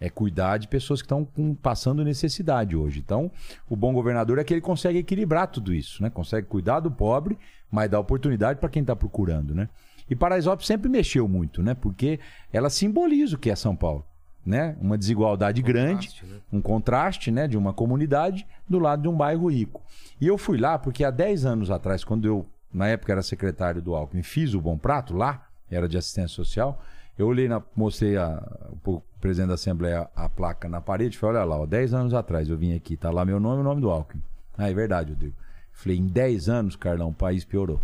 É 0.00 0.08
cuidar 0.08 0.56
de 0.56 0.66
pessoas 0.66 1.02
que 1.02 1.04
estão 1.04 1.28
passando 1.60 2.02
necessidade 2.02 2.74
hoje. 2.74 3.00
Então, 3.00 3.30
o 3.68 3.76
bom 3.76 3.92
governador 3.92 4.38
é 4.38 4.44
que 4.44 4.54
ele 4.54 4.62
consegue 4.62 4.98
equilibrar 4.98 5.46
tudo 5.48 5.74
isso, 5.74 6.02
né? 6.02 6.08
Consegue 6.08 6.46
cuidar 6.46 6.80
do 6.80 6.90
pobre, 6.90 7.36
mas 7.70 7.90
dá 7.90 8.00
oportunidade 8.00 8.58
para 8.58 8.70
quem 8.70 8.80
está 8.80 8.96
procurando, 8.96 9.54
né? 9.54 9.68
E 10.10 10.16
Paraisópolis 10.16 10.66
sempre 10.66 10.88
mexeu 10.88 11.28
muito, 11.28 11.62
né? 11.62 11.72
Porque 11.72 12.18
ela 12.52 12.68
simboliza 12.68 13.36
o 13.36 13.38
que 13.38 13.48
é 13.48 13.54
São 13.54 13.76
Paulo, 13.76 14.04
né? 14.44 14.76
Uma 14.80 14.98
desigualdade 14.98 15.62
grande, 15.62 16.08
Contraste, 16.08 16.26
né? 16.26 16.40
um 16.52 16.60
contraste, 16.60 17.30
né, 17.30 17.46
de 17.46 17.56
uma 17.56 17.72
comunidade 17.72 18.44
do 18.68 18.80
lado 18.80 19.02
de 19.02 19.08
um 19.08 19.16
bairro 19.16 19.48
rico. 19.48 19.80
E 20.20 20.26
eu 20.26 20.36
fui 20.36 20.58
lá 20.58 20.76
porque 20.76 21.04
há 21.04 21.10
10 21.10 21.46
anos 21.46 21.70
atrás, 21.70 22.02
quando 22.02 22.26
eu, 22.26 22.44
na 22.74 22.88
época 22.88 23.12
era 23.12 23.22
secretário 23.22 23.80
do 23.80 23.94
Alckmin, 23.94 24.24
fiz 24.24 24.52
o 24.52 24.60
Bom 24.60 24.76
Prato 24.76 25.16
lá, 25.16 25.46
era 25.70 25.88
de 25.88 25.96
assistência 25.96 26.34
social, 26.34 26.82
eu 27.16 27.28
olhei, 27.28 27.46
na, 27.46 27.62
mostrei 27.76 28.16
a, 28.16 28.42
o 28.84 29.00
presidente 29.20 29.48
da 29.48 29.54
Assembleia 29.54 30.08
a 30.16 30.28
placa 30.28 30.68
na 30.68 30.80
parede 30.80 31.16
e 31.16 31.18
falei, 31.18 31.36
olha 31.36 31.44
lá, 31.44 31.60
ó, 31.60 31.66
10 31.66 31.94
anos 31.94 32.14
atrás 32.14 32.48
eu 32.48 32.56
vim 32.56 32.74
aqui, 32.74 32.96
tá 32.96 33.10
lá 33.10 33.24
meu 33.24 33.38
nome 33.38 33.58
e 33.58 33.60
o 33.60 33.64
nome 33.64 33.80
do 33.80 33.90
Alckmin. 33.90 34.22
Ah, 34.58 34.68
é 34.68 34.74
verdade, 34.74 35.12
Rodrigo. 35.12 35.36
Falei, 35.72 35.98
em 35.98 36.06
10 36.06 36.48
anos, 36.48 36.76
Carlão, 36.76 37.10
o 37.10 37.14
país 37.14 37.44
piorou. 37.44 37.80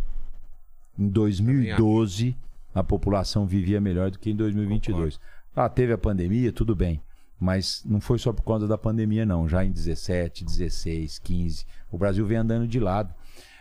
Em 0.99 1.09
2012, 1.09 2.37
a 2.75 2.83
população 2.83 3.47
vivia 3.47 3.81
melhor 3.81 4.11
do 4.11 4.19
que 4.19 4.31
em 4.31 4.37
2022. 4.37 5.21
Ah, 5.55 5.69
teve 5.69 5.93
a 5.93 5.99
pandemia, 5.99 6.53
tudo 6.53 6.75
bem. 6.75 7.01
Mas 7.39 7.83
não 7.85 8.01
foi 8.01 8.19
só 8.19 8.33
por 8.33 8.43
conta 8.43 8.67
da 8.67 8.79
pandemia, 8.79 9.27
não. 9.27 9.49
Já 9.49 9.65
em 9.65 9.71
17, 9.71 10.45
16, 10.45 11.19
15, 11.19 11.67
o 11.91 11.99
Brasil 11.99 12.27
vem 12.27 12.39
andando 12.39 12.67
de 12.67 12.81
lado. 12.81 13.15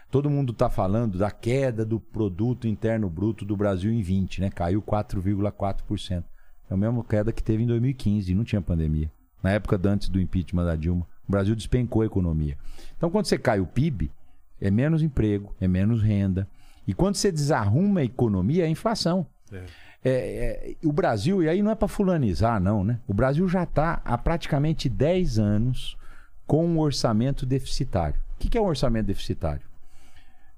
Todo 0.10 0.30
mundo 0.30 0.54
está 0.54 0.70
falando 0.70 1.18
da 1.18 1.30
queda 1.30 1.84
do 1.86 2.00
produto 2.00 2.68
interno 2.68 3.10
bruto 3.10 3.44
do 3.44 3.56
Brasil 3.58 3.92
em 3.92 4.02
20, 4.02 4.42
né? 4.42 4.50
Caiu 4.50 4.82
4,4%. 4.82 6.24
É 6.70 6.74
a 6.74 6.78
mesma 6.78 7.04
queda 7.04 7.34
que 7.34 7.44
teve 7.44 7.64
em 7.64 7.68
2015, 7.68 8.34
não 8.34 8.44
tinha 8.44 8.62
pandemia. 8.62 9.12
Na 9.44 9.52
época 9.52 9.80
antes 9.90 10.10
do 10.10 10.20
impeachment 10.20 10.66
da 10.66 10.76
Dilma, 10.76 11.06
o 11.28 11.32
Brasil 11.32 11.56
despencou 11.56 12.02
a 12.02 12.06
economia. 12.06 12.58
Então, 12.98 13.10
quando 13.10 13.26
você 13.26 13.38
cai 13.38 13.60
o 13.60 13.66
PIB, 13.66 14.12
é 14.60 14.72
menos 14.72 15.04
emprego, 15.04 15.54
é 15.60 15.68
menos 15.68 16.02
renda. 16.02 16.48
E 16.88 16.94
quando 16.94 17.16
você 17.16 17.32
desarruma 17.32 18.02
a 18.02 18.04
economia, 18.04 18.66
é 18.66 18.70
inflação. 18.70 19.26
É. 19.52 19.64
É, 20.08 20.12
é, 20.12 20.76
o 20.88 20.94
Brasil, 20.94 21.42
e 21.42 21.50
aí 21.50 21.64
não 21.64 21.72
é 21.72 21.76
para 21.76 21.88
fulanizar, 21.88 22.60
não, 22.60 22.84
né? 22.84 23.00
O 23.08 23.14
Brasil 23.14 23.48
já 23.50 23.64
está 23.64 24.02
há 24.06 24.16
praticamente 24.16 24.88
10 24.88 25.40
anos 25.40 25.98
com 26.46 26.64
um 26.64 26.80
orçamento 26.80 27.44
deficitário. 27.44 28.20
O 28.36 28.38
que, 28.38 28.50
que 28.50 28.58
é 28.58 28.62
um 28.62 28.68
orçamento 28.68 29.08
deficitário? 29.08 29.64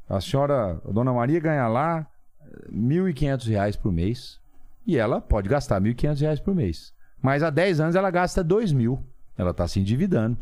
A 0.10 0.20
senhora, 0.20 0.82
a 0.86 0.92
dona 0.92 1.14
Maria, 1.14 1.40
ganha 1.40 1.68
lá 1.68 2.06
eh, 2.42 2.72
1.500 2.74 3.48
reais 3.48 3.76
por 3.78 3.92
mês 3.92 4.38
e 4.86 4.98
ela 4.98 5.22
pode 5.22 5.48
gastar 5.48 5.82
1.500 5.82 6.20
reais 6.20 6.40
por 6.42 6.54
mês. 6.54 6.94
Mas 7.22 7.42
há 7.42 7.50
10 7.50 7.80
anos 7.80 7.96
ela 7.96 8.12
gasta 8.12 8.42
R$ 8.42 8.48
2.000. 8.48 9.00
Ela 9.38 9.52
está 9.52 9.68
se 9.68 9.80
endividando. 9.80 10.38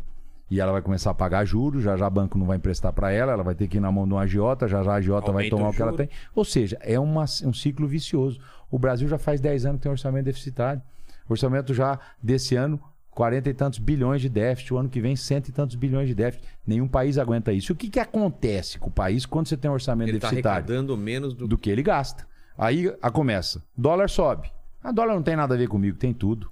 E 0.50 0.60
ela 0.60 0.70
vai 0.72 0.80
começar 0.82 1.10
a 1.10 1.14
pagar 1.14 1.44
juros, 1.44 1.82
já 1.82 1.96
já 1.96 2.06
o 2.06 2.10
banco 2.10 2.38
não 2.38 2.46
vai 2.46 2.56
emprestar 2.56 2.92
para 2.92 3.10
ela, 3.10 3.32
ela 3.32 3.42
vai 3.42 3.54
ter 3.54 3.66
que 3.66 3.78
ir 3.78 3.80
na 3.80 3.90
mão 3.90 4.06
de 4.06 4.14
um 4.14 4.18
agiota, 4.18 4.68
já 4.68 4.82
já 4.82 4.92
a 4.92 4.94
agiota 4.96 5.32
vai 5.32 5.44
Aumenta 5.44 5.56
tomar 5.56 5.68
o 5.68 5.70
o 5.70 5.74
que 5.74 5.82
ela 5.82 5.92
tem. 5.92 6.08
Ou 6.34 6.44
seja, 6.44 6.78
é 6.80 6.98
uma- 7.00 7.24
um 7.44 7.52
ciclo 7.52 7.86
vicioso. 7.88 8.38
O 8.70 8.78
Brasil 8.78 9.08
já 9.08 9.18
faz 9.18 9.40
10 9.40 9.66
anos 9.66 9.78
que 9.78 9.82
tem 9.82 9.90
orçamento 9.90 10.24
deficitário. 10.26 10.80
O 11.28 11.32
orçamento 11.32 11.74
já 11.74 11.98
desse 12.22 12.54
ano 12.54 12.80
40 13.10 13.48
e 13.50 13.54
tantos 13.54 13.78
bilhões 13.80 14.20
de 14.20 14.28
déficit, 14.28 14.72
o 14.74 14.76
ano 14.78 14.88
que 14.88 15.00
vem 15.00 15.16
cento 15.16 15.48
e 15.48 15.52
tantos 15.52 15.74
bilhões 15.74 16.06
de 16.06 16.14
déficit. 16.14 16.46
Nenhum 16.66 16.86
país 16.86 17.16
aguenta 17.18 17.50
isso. 17.52 17.72
E 17.72 17.74
o 17.74 17.76
que, 17.76 17.88
que 17.88 17.98
acontece 17.98 18.78
com 18.78 18.88
o 18.88 18.92
país 18.92 19.24
quando 19.26 19.48
você 19.48 19.56
tem 19.56 19.70
um 19.70 19.74
orçamento 19.74 20.10
Ele 20.10 20.20
tá 20.20 20.28
deficitário? 20.28 20.58
arrecadando 20.64 20.96
menos 20.96 21.32
do... 21.34 21.48
do 21.48 21.56
que 21.58 21.70
ele 21.70 21.82
gasta. 21.82 22.26
Aí 22.58 22.94
a 23.02 23.10
começa. 23.10 23.62
Dólar 23.76 24.08
sobe. 24.10 24.50
A 24.84 24.92
dólar 24.92 25.14
não 25.14 25.22
tem 25.22 25.34
nada 25.34 25.54
a 25.54 25.58
ver 25.58 25.66
comigo, 25.66 25.96
tem 25.96 26.12
tudo. 26.12 26.50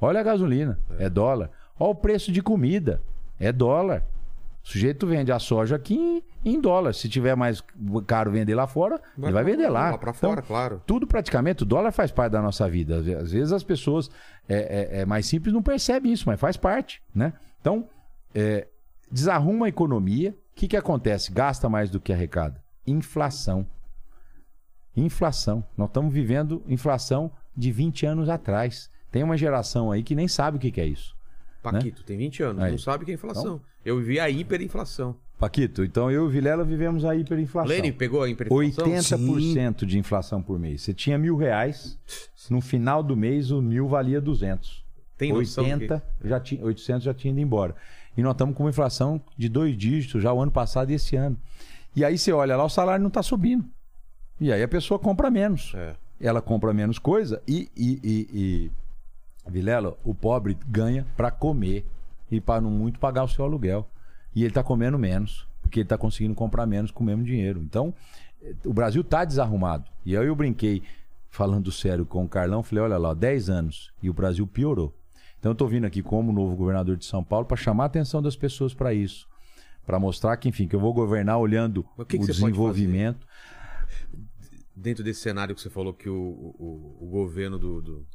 Olha 0.00 0.18
a 0.20 0.22
gasolina, 0.22 0.78
é, 0.98 1.08
dólar. 1.08 1.50
Olha 1.78 1.90
o 1.90 1.94
preço 1.94 2.32
de 2.32 2.42
comida, 2.42 3.00
é 3.38 3.52
dólar. 3.52 4.02
O 4.64 4.68
sujeito 4.68 5.06
vende 5.06 5.30
a 5.30 5.38
soja 5.38 5.76
aqui 5.76 6.24
em, 6.44 6.60
dólar. 6.60 6.92
Se 6.92 7.08
tiver 7.08 7.36
mais 7.36 7.62
caro 8.06 8.32
vender 8.32 8.54
lá 8.56 8.66
fora, 8.66 9.00
ele 9.16 9.30
vai 9.30 9.44
vender 9.44 9.68
lá. 9.68 9.90
Lá 9.90 9.94
Então, 9.96 10.12
fora, 10.12 10.42
claro. 10.42 10.82
tudo 10.84 11.06
praticamente, 11.06 11.62
o 11.62 11.66
dólar 11.66 11.92
faz 11.92 12.10
parte 12.10 12.32
da 12.32 12.42
nossa 12.42 12.68
vida. 12.68 12.96
Às 13.20 13.30
vezes 13.30 13.52
as 13.52 13.62
pessoas 13.62 14.10
é, 14.48 14.96
é- 14.98 15.00
é 15.02 15.06
mais 15.06 15.26
simples 15.26 15.54
não 15.54 15.62
percebem 15.62 16.12
isso, 16.12 16.24
mas 16.26 16.40
faz 16.40 16.56
parte, 16.56 17.00
né? 17.14 17.32
Então, 17.60 17.88
é, 18.34 18.66
desarruma 19.10 19.66
a 19.66 19.68
economia. 19.68 20.30
O 20.30 20.56
que, 20.56 20.66
que 20.66 20.76
acontece? 20.76 21.30
Gasta 21.32 21.68
mais 21.68 21.88
do 21.88 22.00
que 22.00 22.12
arrecada. 22.12 22.60
Inflação. 22.84 23.64
Inflação. 24.96 25.62
Nós 25.76 25.88
estamos 25.88 26.12
vivendo 26.12 26.62
inflação 26.66 27.30
de 27.56 27.70
20 27.70 28.06
anos 28.06 28.28
atrás. 28.28 28.90
Tem 29.12 29.22
uma 29.22 29.36
geração 29.36 29.92
aí 29.92 30.02
que 30.02 30.14
nem 30.14 30.26
sabe 30.26 30.56
o 30.56 30.60
que, 30.60 30.70
que 30.70 30.80
é 30.80 30.86
isso. 30.86 31.15
Paquito, 31.72 32.02
tem 32.04 32.16
20 32.16 32.42
anos, 32.42 32.62
Aí. 32.62 32.70
não 32.70 32.78
sabe 32.78 33.02
o 33.02 33.06
que 33.06 33.12
é 33.12 33.14
inflação. 33.14 33.60
Eu 33.84 33.98
vivi 33.98 34.18
a 34.18 34.28
hiperinflação. 34.28 35.16
Paquito, 35.38 35.84
então 35.84 36.10
eu 36.10 36.24
e 36.24 36.26
o 36.26 36.30
Vilela 36.30 36.64
vivemos 36.64 37.04
a 37.04 37.14
hiperinflação. 37.14 37.68
Lênin 37.68 37.92
pegou 37.92 38.22
a 38.22 38.28
hiperinflação? 38.28 38.86
80% 38.86 39.84
de 39.84 39.98
inflação 39.98 40.42
por 40.42 40.58
mês. 40.58 40.82
Você 40.82 40.94
tinha 40.94 41.18
mil 41.18 41.36
reais, 41.36 41.98
no 42.48 42.60
final 42.60 43.02
do 43.02 43.14
mês 43.14 43.50
o 43.50 43.60
mil 43.60 43.86
valia 43.86 44.20
200. 44.20 44.84
Tem 45.18 45.32
noção 45.32 45.64
80 45.64 46.02
já 46.24 46.40
tinha, 46.40 46.64
800 46.64 47.02
já 47.02 47.14
tinha 47.14 47.32
ido 47.32 47.40
embora. 47.40 47.74
E 48.16 48.22
nós 48.22 48.32
estamos 48.32 48.54
com 48.56 48.64
uma 48.64 48.70
inflação 48.70 49.20
de 49.36 49.48
dois 49.48 49.76
dígitos 49.76 50.22
já 50.22 50.32
o 50.32 50.40
ano 50.40 50.50
passado 50.50 50.90
e 50.90 50.94
esse 50.94 51.16
ano. 51.16 51.36
E 51.94 52.04
aí 52.04 52.16
você 52.16 52.32
olha 52.32 52.56
lá, 52.56 52.64
o 52.64 52.68
salário 52.68 53.02
não 53.02 53.08
está 53.08 53.22
subindo. 53.22 53.64
E 54.40 54.52
aí 54.52 54.62
a 54.62 54.68
pessoa 54.68 54.98
compra 54.98 55.30
menos. 55.30 55.72
É. 55.74 55.94
Ela 56.20 56.40
compra 56.40 56.72
menos 56.72 56.98
coisa 56.98 57.42
e, 57.46 57.70
e, 57.76 58.00
e, 58.02 58.28
e- 58.32 58.70
Vilela, 59.48 59.96
o 60.04 60.14
pobre 60.14 60.56
ganha 60.66 61.06
para 61.16 61.30
comer 61.30 61.84
e 62.30 62.40
para 62.40 62.60
não 62.60 62.70
muito 62.70 62.98
pagar 62.98 63.24
o 63.24 63.28
seu 63.28 63.44
aluguel. 63.44 63.88
E 64.34 64.40
ele 64.40 64.48
está 64.48 64.62
comendo 64.62 64.98
menos, 64.98 65.46
porque 65.62 65.80
ele 65.80 65.84
está 65.84 65.96
conseguindo 65.96 66.34
comprar 66.34 66.66
menos 66.66 66.90
com 66.90 67.02
o 67.02 67.06
mesmo 67.06 67.24
dinheiro. 67.24 67.60
Então, 67.62 67.94
o 68.64 68.72
Brasil 68.72 69.00
está 69.02 69.24
desarrumado. 69.24 69.84
E 70.04 70.16
aí 70.16 70.26
eu 70.26 70.34
brinquei, 70.36 70.82
falando 71.30 71.70
sério 71.72 72.04
com 72.04 72.24
o 72.24 72.28
Carlão, 72.28 72.62
falei, 72.62 72.84
olha 72.84 72.98
lá, 72.98 73.14
10 73.14 73.48
anos 73.48 73.92
e 74.02 74.10
o 74.10 74.12
Brasil 74.12 74.46
piorou. 74.46 74.92
Então 75.38 75.50
eu 75.50 75.54
estou 75.54 75.68
vindo 75.68 75.84
aqui 75.86 76.02
como 76.02 76.32
novo 76.32 76.56
governador 76.56 76.96
de 76.96 77.04
São 77.04 77.22
Paulo 77.22 77.46
para 77.46 77.56
chamar 77.56 77.84
a 77.84 77.86
atenção 77.86 78.20
das 78.20 78.34
pessoas 78.36 78.74
para 78.74 78.92
isso. 78.92 79.28
Para 79.86 79.98
mostrar 80.00 80.36
que, 80.36 80.48
enfim, 80.48 80.66
que 80.66 80.74
eu 80.74 80.80
vou 80.80 80.92
governar 80.92 81.38
olhando 81.38 81.86
o 81.96 82.04
que 82.04 82.16
que 82.18 82.24
o 82.24 82.26
pode 82.26 82.32
desenvolvimento. 82.32 83.26
Dentro 84.74 85.02
desse 85.04 85.20
cenário 85.20 85.54
que 85.54 85.60
você 85.60 85.70
falou 85.70 85.94
que 85.94 86.08
o, 86.08 86.14
o, 86.58 86.96
o 87.00 87.06
governo 87.06 87.58
do. 87.58 87.80
do- 87.80 88.06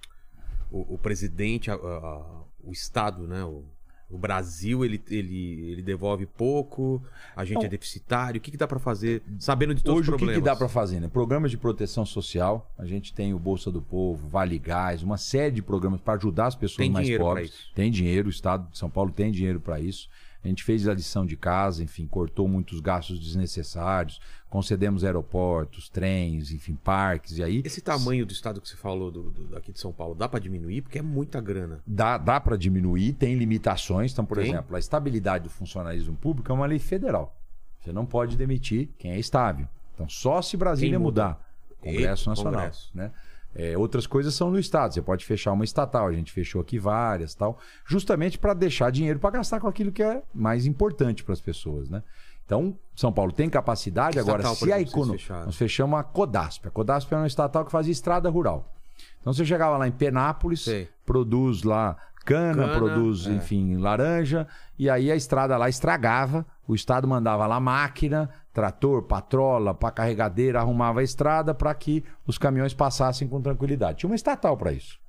o, 0.72 0.96
o 0.96 0.98
presidente, 0.98 1.70
a- 1.70 1.76
a- 1.76 2.42
o 2.64 2.72
Estado, 2.72 3.28
né? 3.28 3.44
O, 3.44 3.64
o 4.10 4.18
Brasil, 4.18 4.84
ele, 4.84 5.02
ele, 5.10 5.72
ele 5.72 5.82
devolve 5.82 6.26
pouco, 6.26 7.02
a 7.34 7.46
gente 7.46 7.60
Não. 7.60 7.64
é 7.66 7.70
deficitário. 7.70 8.40
O 8.40 8.42
que, 8.42 8.52
que 8.52 8.58
dá 8.58 8.68
pra 8.68 8.78
fazer, 8.78 9.22
sabendo 9.40 9.74
de 9.74 9.82
todos 9.82 10.02
Hoje 10.02 10.10
os 10.10 10.16
o 10.16 10.18
que, 10.18 10.26
problemas? 10.26 10.44
que 10.44 10.46
dá 10.50 10.56
para 10.56 10.68
fazer? 10.68 11.00
Né? 11.00 11.08
Programas 11.08 11.50
de 11.50 11.58
proteção 11.58 12.06
social. 12.06 12.70
A 12.78 12.86
gente 12.86 13.14
tem 13.14 13.34
o 13.34 13.40
Bolsa 13.40 13.72
do 13.72 13.82
Povo, 13.82 14.28
Vale 14.28 14.60
Gás, 14.60 15.02
uma 15.02 15.18
série 15.18 15.56
de 15.56 15.62
programas 15.62 16.02
para 16.02 16.16
ajudar 16.16 16.48
as 16.48 16.56
pessoas 16.56 16.78
Tem 16.78 16.90
mais 16.92 17.18
pobres. 17.18 17.54
Tem 17.74 17.90
dinheiro, 17.90 18.28
o 18.28 18.30
Estado 18.32 18.70
de 18.70 18.78
São 18.78 18.90
Paulo 18.90 19.12
tem 19.12 19.32
dinheiro 19.32 19.62
para 19.62 19.80
isso. 19.80 20.10
A 20.44 20.48
gente 20.48 20.64
fez 20.64 20.88
a 20.88 20.94
lição 20.94 21.26
de 21.26 21.38
casa, 21.38 21.84
enfim, 21.84 22.08
cortou 22.08 22.48
muitos 22.48 22.80
gastos 22.80 23.20
desnecessários, 23.20 24.20
concedemos 24.50 25.04
aeroportos, 25.04 25.88
trens, 25.88 26.52
enfim, 26.52 26.74
parques, 26.76 27.38
e 27.38 27.44
aí 27.44 27.62
Esse 27.64 27.80
tamanho 27.82 28.26
do 28.26 28.32
estado 28.34 28.60
que 28.60 28.68
você 28.68 28.76
falou 28.76 29.12
do, 29.12 29.30
do- 29.30 29.48
daqui 29.50 29.72
de 29.72 29.80
São 29.80 29.92
Paulo, 29.94 30.16
dá 30.16 30.28
pra 30.28 30.40
diminuir? 30.40 30.82
Porque 30.82 30.98
é 31.00 31.02
muita 31.02 31.40
grana. 31.40 31.82
dá, 31.86 32.18
dá 32.18 32.40
para 32.40 32.58
diminuir, 32.58 33.14
tem 33.14 33.36
limitações. 33.36 34.12
Então, 34.12 34.26
por 34.26 34.38
Tem? 34.38 34.50
exemplo, 34.50 34.76
a 34.76 34.80
estabilidade 34.80 35.44
do 35.44 35.50
funcionalismo 35.50 36.16
público 36.16 36.52
é 36.52 36.56
uma 36.56 36.66
lei 36.66 36.80
federal. 36.80 37.38
Você 37.80 37.92
não 37.94 38.06
pode 38.06 38.36
demitir 38.36 38.90
quem 38.98 39.12
é 39.12 39.20
estável. 39.20 39.68
Então, 39.94 40.10
só 40.10 40.42
se 40.42 40.58
Brasília 40.58 41.00
mudar. 41.00 41.40
Congresso 41.80 42.30
Nacional. 42.30 42.54
Congresso. 42.54 42.92
Né? 42.94 43.12
É, 43.54 43.78
outras 43.78 44.08
coisas 44.08 44.34
são 44.34 44.50
no 44.50 44.60
Estado. 44.60 44.94
Você 44.94 45.02
pode 45.02 45.26
fechar 45.26 45.52
uma 45.52 45.64
estatal. 45.64 46.08
A 46.08 46.14
gente 46.14 46.32
fechou 46.32 46.62
aqui 46.62 46.80
várias 46.80 47.36
tal. 47.36 47.60
Justamente 47.86 48.38
para 48.38 48.54
deixar 48.54 48.92
dinheiro 48.92 49.20
para 49.20 49.32
gastar 49.32 49.60
com 49.60 49.68
aquilo 49.68 49.92
que 49.92 50.04
é 50.04 50.24
mais 50.34 50.66
importante 50.66 51.24
para 51.24 51.34
as 51.34 51.42
pessoas. 51.42 51.90
Né? 51.90 52.02
Então, 52.46 52.78
São 52.96 53.12
Paulo 53.12 53.32
tem 53.32 53.50
capacidade. 53.50 54.20
Agora, 54.20 54.44
se 54.56 54.72
a 54.72 54.80
economia. 54.80 55.20
Nós 55.46 55.56
fechamos 55.56 56.00
a 56.00 56.04
Codasp. 56.04 56.68
A 56.68 56.72
Codasp 56.72 57.14
é 57.14 57.18
uma 57.18 57.28
estatal 57.28 57.66
que 57.66 57.72
fazia 57.72 57.92
estrada 57.92 58.30
rural. 58.30 58.74
Então 59.20 59.34
você 59.34 59.46
chegava 59.46 59.78
lá 59.78 59.88
em 59.88 59.92
Penápolis, 59.92 60.64
Sei. 60.64 60.90
produz 61.06 61.64
lá 61.64 61.96
cana, 62.26 62.68
Cana, 62.68 62.78
produz, 62.78 63.28
é. 63.28 63.32
enfim, 63.32 63.78
laranja, 63.78 64.48
e 64.78 64.90
aí 64.90 65.12
a 65.12 65.16
estrada 65.16 65.58
lá 65.58 65.70
estragava, 65.70 66.46
o 66.68 66.76
Estado 66.76 67.08
mandava 67.08 67.48
lá 67.48 67.60
máquina, 67.60 68.30
trator, 68.54 69.04
patrola, 69.04 69.74
para 69.74 69.92
carregadeira, 69.92 70.60
arrumava 70.60 71.00
a 71.00 71.04
estrada 71.04 71.54
para 71.54 71.74
que 71.74 72.04
os 72.28 72.38
caminhões 72.38 72.74
passassem 72.74 73.28
com 73.28 73.42
tranquilidade. 73.42 74.00
Tinha 74.00 74.10
uma 74.10 74.16
estatal 74.16 74.58
para 74.58 74.74
isso. 74.74 75.00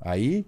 Aí 0.00 0.46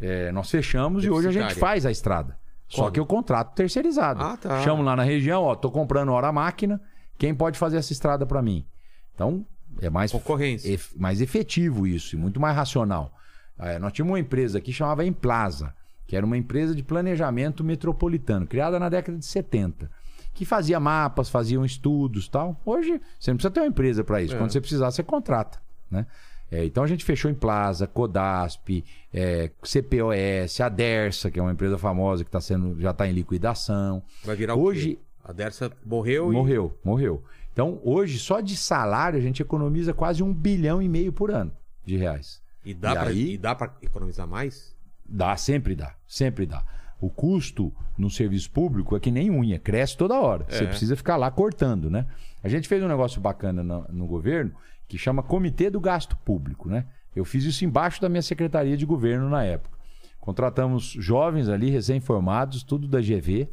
é, 0.00 0.32
nós 0.32 0.50
fechamos 0.50 1.04
e 1.04 1.10
hoje 1.10 1.28
a 1.28 1.32
gente 1.32 1.54
faz 1.54 1.84
a 1.86 1.90
estrada. 1.90 2.38
Só 2.68 2.82
Como? 2.84 2.92
que 2.92 3.00
o 3.00 3.06
contrato 3.06 3.54
terceirizado. 3.54 4.22
Ah, 4.22 4.36
tá. 4.36 4.62
Chamo 4.62 4.82
lá 4.82 4.96
na 4.96 5.02
região, 5.02 5.42
ó, 5.42 5.54
tô 5.54 5.70
comprando 5.70 6.10
hora 6.12 6.32
máquina, 6.32 6.80
quem 7.18 7.34
pode 7.34 7.58
fazer 7.58 7.76
essa 7.76 7.92
estrada 7.92 8.24
para 8.24 8.40
mim? 8.40 8.66
Então, 9.14 9.44
é 9.80 9.90
mais 9.90 10.10
Concorrência. 10.10 10.72
ef- 10.72 10.94
mais 10.96 11.20
efetivo 11.20 11.86
isso 11.86 12.16
e 12.16 12.18
muito 12.18 12.40
mais 12.40 12.56
racional. 12.56 13.12
É, 13.58 13.78
nós 13.78 13.92
tínhamos 13.92 14.12
uma 14.12 14.18
empresa 14.18 14.58
aqui 14.58 14.66
que 14.68 14.72
chamava 14.72 15.04
Emplaza, 15.04 15.74
que 16.06 16.16
era 16.16 16.24
uma 16.24 16.36
empresa 16.36 16.74
de 16.74 16.82
planejamento 16.82 17.62
metropolitano, 17.62 18.46
criada 18.46 18.80
na 18.80 18.88
década 18.88 19.16
de 19.18 19.24
70, 19.26 19.90
que 20.34 20.44
fazia 20.44 20.80
mapas, 20.80 21.30
faziam 21.30 21.64
estudos 21.64 22.28
tal. 22.28 22.60
Hoje, 22.66 23.00
você 23.18 23.30
não 23.30 23.36
precisa 23.36 23.52
ter 23.52 23.60
uma 23.60 23.68
empresa 23.68 24.02
para 24.02 24.20
isso. 24.20 24.34
É. 24.34 24.38
Quando 24.38 24.50
você 24.50 24.60
precisar, 24.60 24.90
você 24.90 25.02
contrata. 25.02 25.58
Né? 25.90 26.06
É, 26.50 26.64
então 26.64 26.84
a 26.84 26.86
gente 26.86 27.04
fechou 27.04 27.30
em 27.30 27.34
Plaza, 27.34 27.86
Codasp, 27.86 28.84
é, 29.12 29.50
CPOS, 29.62 30.60
a 30.60 30.68
Dersa, 30.68 31.30
que 31.30 31.38
é 31.38 31.42
uma 31.42 31.52
empresa 31.52 31.78
famosa 31.78 32.24
que 32.24 32.30
tá 32.30 32.40
sendo, 32.40 32.80
já 32.80 32.90
está 32.90 33.08
em 33.08 33.12
liquidação. 33.12 34.02
Vai 34.24 34.36
virar 34.36 34.54
o 34.54 34.62
Hoje? 34.62 34.98
A 35.24 35.32
Dersa 35.32 35.72
morreu 35.84 36.30
e... 36.32 36.36
Morreu, 36.36 36.78
morreu. 36.84 37.24
Então, 37.52 37.80
hoje, 37.82 38.18
só 38.18 38.40
de 38.40 38.56
salário, 38.56 39.18
a 39.18 39.22
gente 39.22 39.40
economiza 39.40 39.94
quase 39.94 40.22
um 40.22 40.34
bilhão 40.34 40.82
e 40.82 40.88
meio 40.88 41.12
por 41.12 41.30
ano 41.30 41.52
de 41.84 41.96
reais. 41.96 42.42
E 42.64 42.74
dá, 42.74 43.54
pra 43.54 43.72
economizar 43.80 44.26
mais? 44.26 44.74
Dá, 45.06 45.36
sempre 45.36 45.74
dá, 45.74 45.94
sempre 46.06 46.46
dá. 46.46 46.64
O 47.04 47.10
custo 47.10 47.72
no 47.98 48.08
serviço 48.08 48.50
público 48.50 48.96
é 48.96 49.00
que 49.00 49.10
nem 49.10 49.30
unha, 49.30 49.58
cresce 49.58 49.96
toda 49.96 50.18
hora. 50.18 50.46
Você 50.48 50.64
É. 50.64 50.66
precisa 50.66 50.96
ficar 50.96 51.16
lá 51.16 51.30
cortando, 51.30 51.90
né? 51.90 52.06
A 52.42 52.48
gente 52.48 52.66
fez 52.68 52.82
um 52.82 52.88
negócio 52.88 53.20
bacana 53.20 53.62
no, 53.62 53.86
no 53.90 54.06
governo 54.06 54.52
que 54.88 54.96
chama 54.96 55.22
Comitê 55.22 55.68
do 55.70 55.80
Gasto 55.80 56.16
Público, 56.24 56.68
né? 56.68 56.86
Eu 57.14 57.24
fiz 57.24 57.44
isso 57.44 57.64
embaixo 57.64 58.00
da 58.00 58.08
minha 58.08 58.22
secretaria 58.22 58.76
de 58.76 58.86
governo 58.86 59.28
na 59.28 59.44
época. 59.44 59.76
Contratamos 60.18 60.84
jovens 60.98 61.48
ali, 61.48 61.68
recém-formados, 61.70 62.62
tudo 62.62 62.88
da 62.88 63.00
GV, 63.00 63.48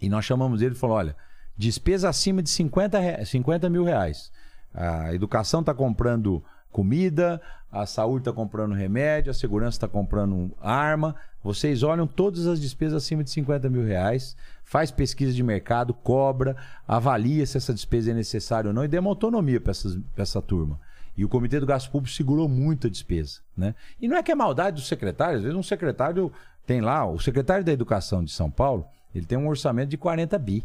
e 0.00 0.08
nós 0.08 0.24
chamamos 0.24 0.62
ele 0.62 0.74
e 0.74 0.78
falou: 0.78 0.96
olha, 0.96 1.16
despesa 1.56 2.08
acima 2.08 2.42
de 2.42 2.50
50, 2.50 2.98
re- 2.98 3.24
50 3.24 3.68
mil 3.68 3.84
reais. 3.84 4.30
A 4.72 5.12
educação 5.12 5.60
está 5.60 5.74
comprando 5.74 6.42
comida, 6.70 7.40
a 7.70 7.86
saúde 7.86 8.22
está 8.22 8.32
comprando 8.32 8.74
remédio, 8.74 9.30
a 9.30 9.34
segurança 9.34 9.76
está 9.76 9.88
comprando 9.88 10.50
arma. 10.60 11.14
Vocês 11.42 11.82
olham 11.82 12.06
todas 12.06 12.46
as 12.46 12.60
despesas 12.60 13.02
acima 13.02 13.24
de 13.24 13.30
50 13.30 13.68
mil 13.70 13.84
reais, 13.84 14.36
faz 14.64 14.90
pesquisa 14.90 15.32
de 15.32 15.42
mercado, 15.42 15.94
cobra, 15.94 16.56
avalia 16.86 17.46
se 17.46 17.56
essa 17.56 17.72
despesa 17.72 18.10
é 18.10 18.14
necessária 18.14 18.68
ou 18.68 18.74
não 18.74 18.84
e 18.84 18.88
dê 18.88 18.98
uma 18.98 19.10
autonomia 19.10 19.60
para 19.60 19.72
essa 20.16 20.42
turma. 20.42 20.80
E 21.16 21.24
o 21.24 21.28
Comitê 21.28 21.58
do 21.60 21.66
Gasto 21.66 21.90
Público 21.90 22.14
segurou 22.14 22.48
muito 22.48 22.86
a 22.86 22.90
despesa. 22.90 23.40
Né? 23.56 23.74
E 24.00 24.08
não 24.08 24.16
é 24.16 24.22
que 24.22 24.32
é 24.32 24.34
maldade 24.34 24.80
do 24.80 24.86
secretário, 24.86 25.36
às 25.36 25.42
vezes 25.42 25.56
um 25.56 25.62
secretário 25.62 26.32
tem 26.66 26.80
lá, 26.80 27.04
o 27.04 27.18
secretário 27.18 27.64
da 27.64 27.72
Educação 27.72 28.22
de 28.22 28.30
São 28.30 28.50
Paulo, 28.50 28.86
ele 29.14 29.26
tem 29.26 29.36
um 29.36 29.48
orçamento 29.48 29.88
de 29.88 29.96
40 29.96 30.38
bi. 30.38 30.64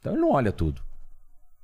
Então 0.00 0.12
ele 0.12 0.20
não 0.20 0.32
olha 0.32 0.50
tudo. 0.50 0.82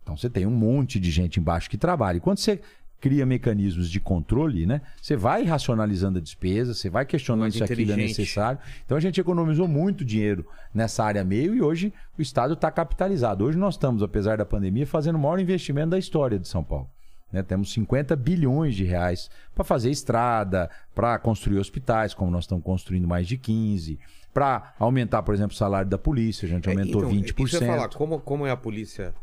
Então 0.03 0.17
você 0.17 0.31
tem 0.31 0.47
um 0.47 0.51
monte 0.51 0.99
de 0.99 1.11
gente 1.11 1.39
embaixo 1.39 1.69
que 1.69 1.77
trabalha. 1.77 2.17
E 2.17 2.21
quando 2.21 2.39
você 2.39 2.61
cria 3.01 3.25
mecanismos 3.25 3.91
de 3.91 4.01
controle, 4.01 4.67
né? 4.67 4.81
Você 5.01 5.17
vai 5.17 5.45
racionalizando 5.45 6.19
a 6.19 6.21
despesa, 6.21 6.75
você 6.75 6.91
vai 6.91 7.07
questionando 7.07 7.53
se 7.53 7.63
aquilo 7.63 7.93
é 7.93 7.97
necessário. 7.97 8.59
Então 8.85 8.97
a 8.97 9.01
gente 9.01 9.21
economizou 9.21 9.69
muito 9.69 10.05
dinheiro 10.05 10.47
nessa 10.75 11.05
área 11.05 11.25
meio 11.25 11.55
e 11.55 11.63
hoje 11.63 11.93
o 12.19 12.23
Estado 12.23 12.55
está 12.55 12.71
capitalizado. 12.71 13.45
Hoje 13.45 13.57
nós 13.57 13.75
estamos, 13.75 14.03
apesar 14.03 14.39
da 14.39 14.45
pandemia, 14.45 14.87
fazendo 14.87 15.17
o 15.17 15.19
maior 15.19 15.39
investimento 15.39 15.91
da 15.91 15.99
história 15.99 16.39
de 16.39 16.49
São 16.49 16.65
Paulo. 16.65 16.91
Né? 17.33 17.43
Temos 17.43 17.73
50 17.73 18.17
bilhões 18.17 18.75
de 18.75 18.85
reais 18.85 19.31
para 19.55 19.65
fazer 19.65 19.91
estrada, 19.91 20.71
para 20.95 21.19
construir 21.19 21.59
hospitais, 21.59 22.15
como 22.15 22.31
nós 22.31 22.45
estamos 22.45 22.65
construindo 22.65 23.07
mais 23.07 23.27
de 23.27 23.37
15, 23.37 23.99
para 24.33 24.75
aumentar, 24.79 25.23
por 25.23 25.35
exemplo, 25.35 25.53
o 25.53 25.57
salário 25.57 25.89
da 25.89 25.99
polícia, 25.99 26.47
a 26.47 26.49
gente 26.49 26.69
aumentou 26.69 27.03
então, 27.03 27.13
20%. 27.13 27.47
Isso 27.47 27.57
eu 27.57 27.67
falar, 27.67 27.89
como, 27.89 28.21
como 28.21 28.47
é 28.47 28.51
a 28.51 28.57
polícia, 28.57 29.15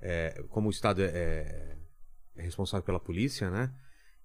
é, 0.00 0.42
como 0.50 0.68
o 0.68 0.70
Estado 0.70 1.02
é, 1.02 1.71
é 2.36 2.42
responsável 2.42 2.84
pela 2.84 3.00
polícia, 3.00 3.50
né? 3.50 3.70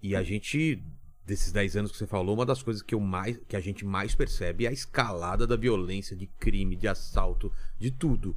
E 0.01 0.15
a 0.15 0.23
gente, 0.23 0.81
desses 1.25 1.51
10 1.51 1.77
anos 1.77 1.91
que 1.91 1.97
você 1.97 2.07
falou, 2.07 2.35
uma 2.35 2.45
das 2.45 2.61
coisas 2.61 2.81
que, 2.81 2.93
eu 2.95 2.99
mais, 2.99 3.37
que 3.47 3.55
a 3.55 3.59
gente 3.59 3.85
mais 3.85 4.13
percebe 4.15 4.65
é 4.65 4.69
a 4.69 4.71
escalada 4.71 5.47
da 5.47 5.55
violência, 5.55 6.15
de 6.15 6.27
crime, 6.39 6.75
de 6.75 6.87
assalto, 6.87 7.51
de 7.79 7.91
tudo. 7.91 8.35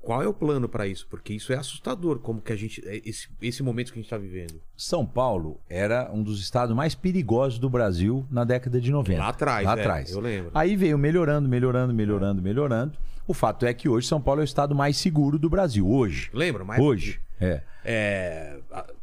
Qual 0.00 0.22
é 0.22 0.28
o 0.28 0.32
plano 0.32 0.68
para 0.68 0.86
isso? 0.86 1.04
Porque 1.10 1.34
isso 1.34 1.52
é 1.52 1.56
assustador, 1.56 2.20
como 2.20 2.40
que 2.40 2.52
a 2.52 2.56
gente. 2.56 2.80
é 2.86 3.02
Esse, 3.04 3.28
esse 3.42 3.60
momento 3.60 3.92
que 3.92 3.98
a 3.98 4.00
gente 4.00 4.06
está 4.06 4.16
vivendo. 4.16 4.62
São 4.76 5.04
Paulo 5.04 5.60
era 5.68 6.08
um 6.12 6.22
dos 6.22 6.40
estados 6.40 6.76
mais 6.76 6.94
perigosos 6.94 7.58
do 7.58 7.68
Brasil 7.68 8.24
na 8.30 8.44
década 8.44 8.80
de 8.80 8.92
90. 8.92 9.18
Lá 9.18 9.28
atrás, 9.30 9.66
Lá 9.66 9.76
é, 9.76 9.80
atrás. 9.80 10.10
eu 10.12 10.20
lembro. 10.20 10.52
Aí 10.54 10.76
veio 10.76 10.96
melhorando, 10.96 11.48
melhorando, 11.48 11.92
melhorando, 11.92 12.40
melhorando. 12.40 12.96
O 13.26 13.34
fato 13.34 13.66
é 13.66 13.74
que 13.74 13.88
hoje 13.88 14.06
São 14.06 14.20
Paulo 14.20 14.40
é 14.40 14.44
o 14.44 14.44
estado 14.44 14.74
mais 14.74 14.96
seguro 14.96 15.38
do 15.38 15.48
Brasil. 15.50 15.88
Hoje. 15.88 16.30
Lembra? 16.32 16.64
Mas 16.64 16.80
Hoje. 16.80 17.20
É. 17.40 17.60
É, 17.84 18.56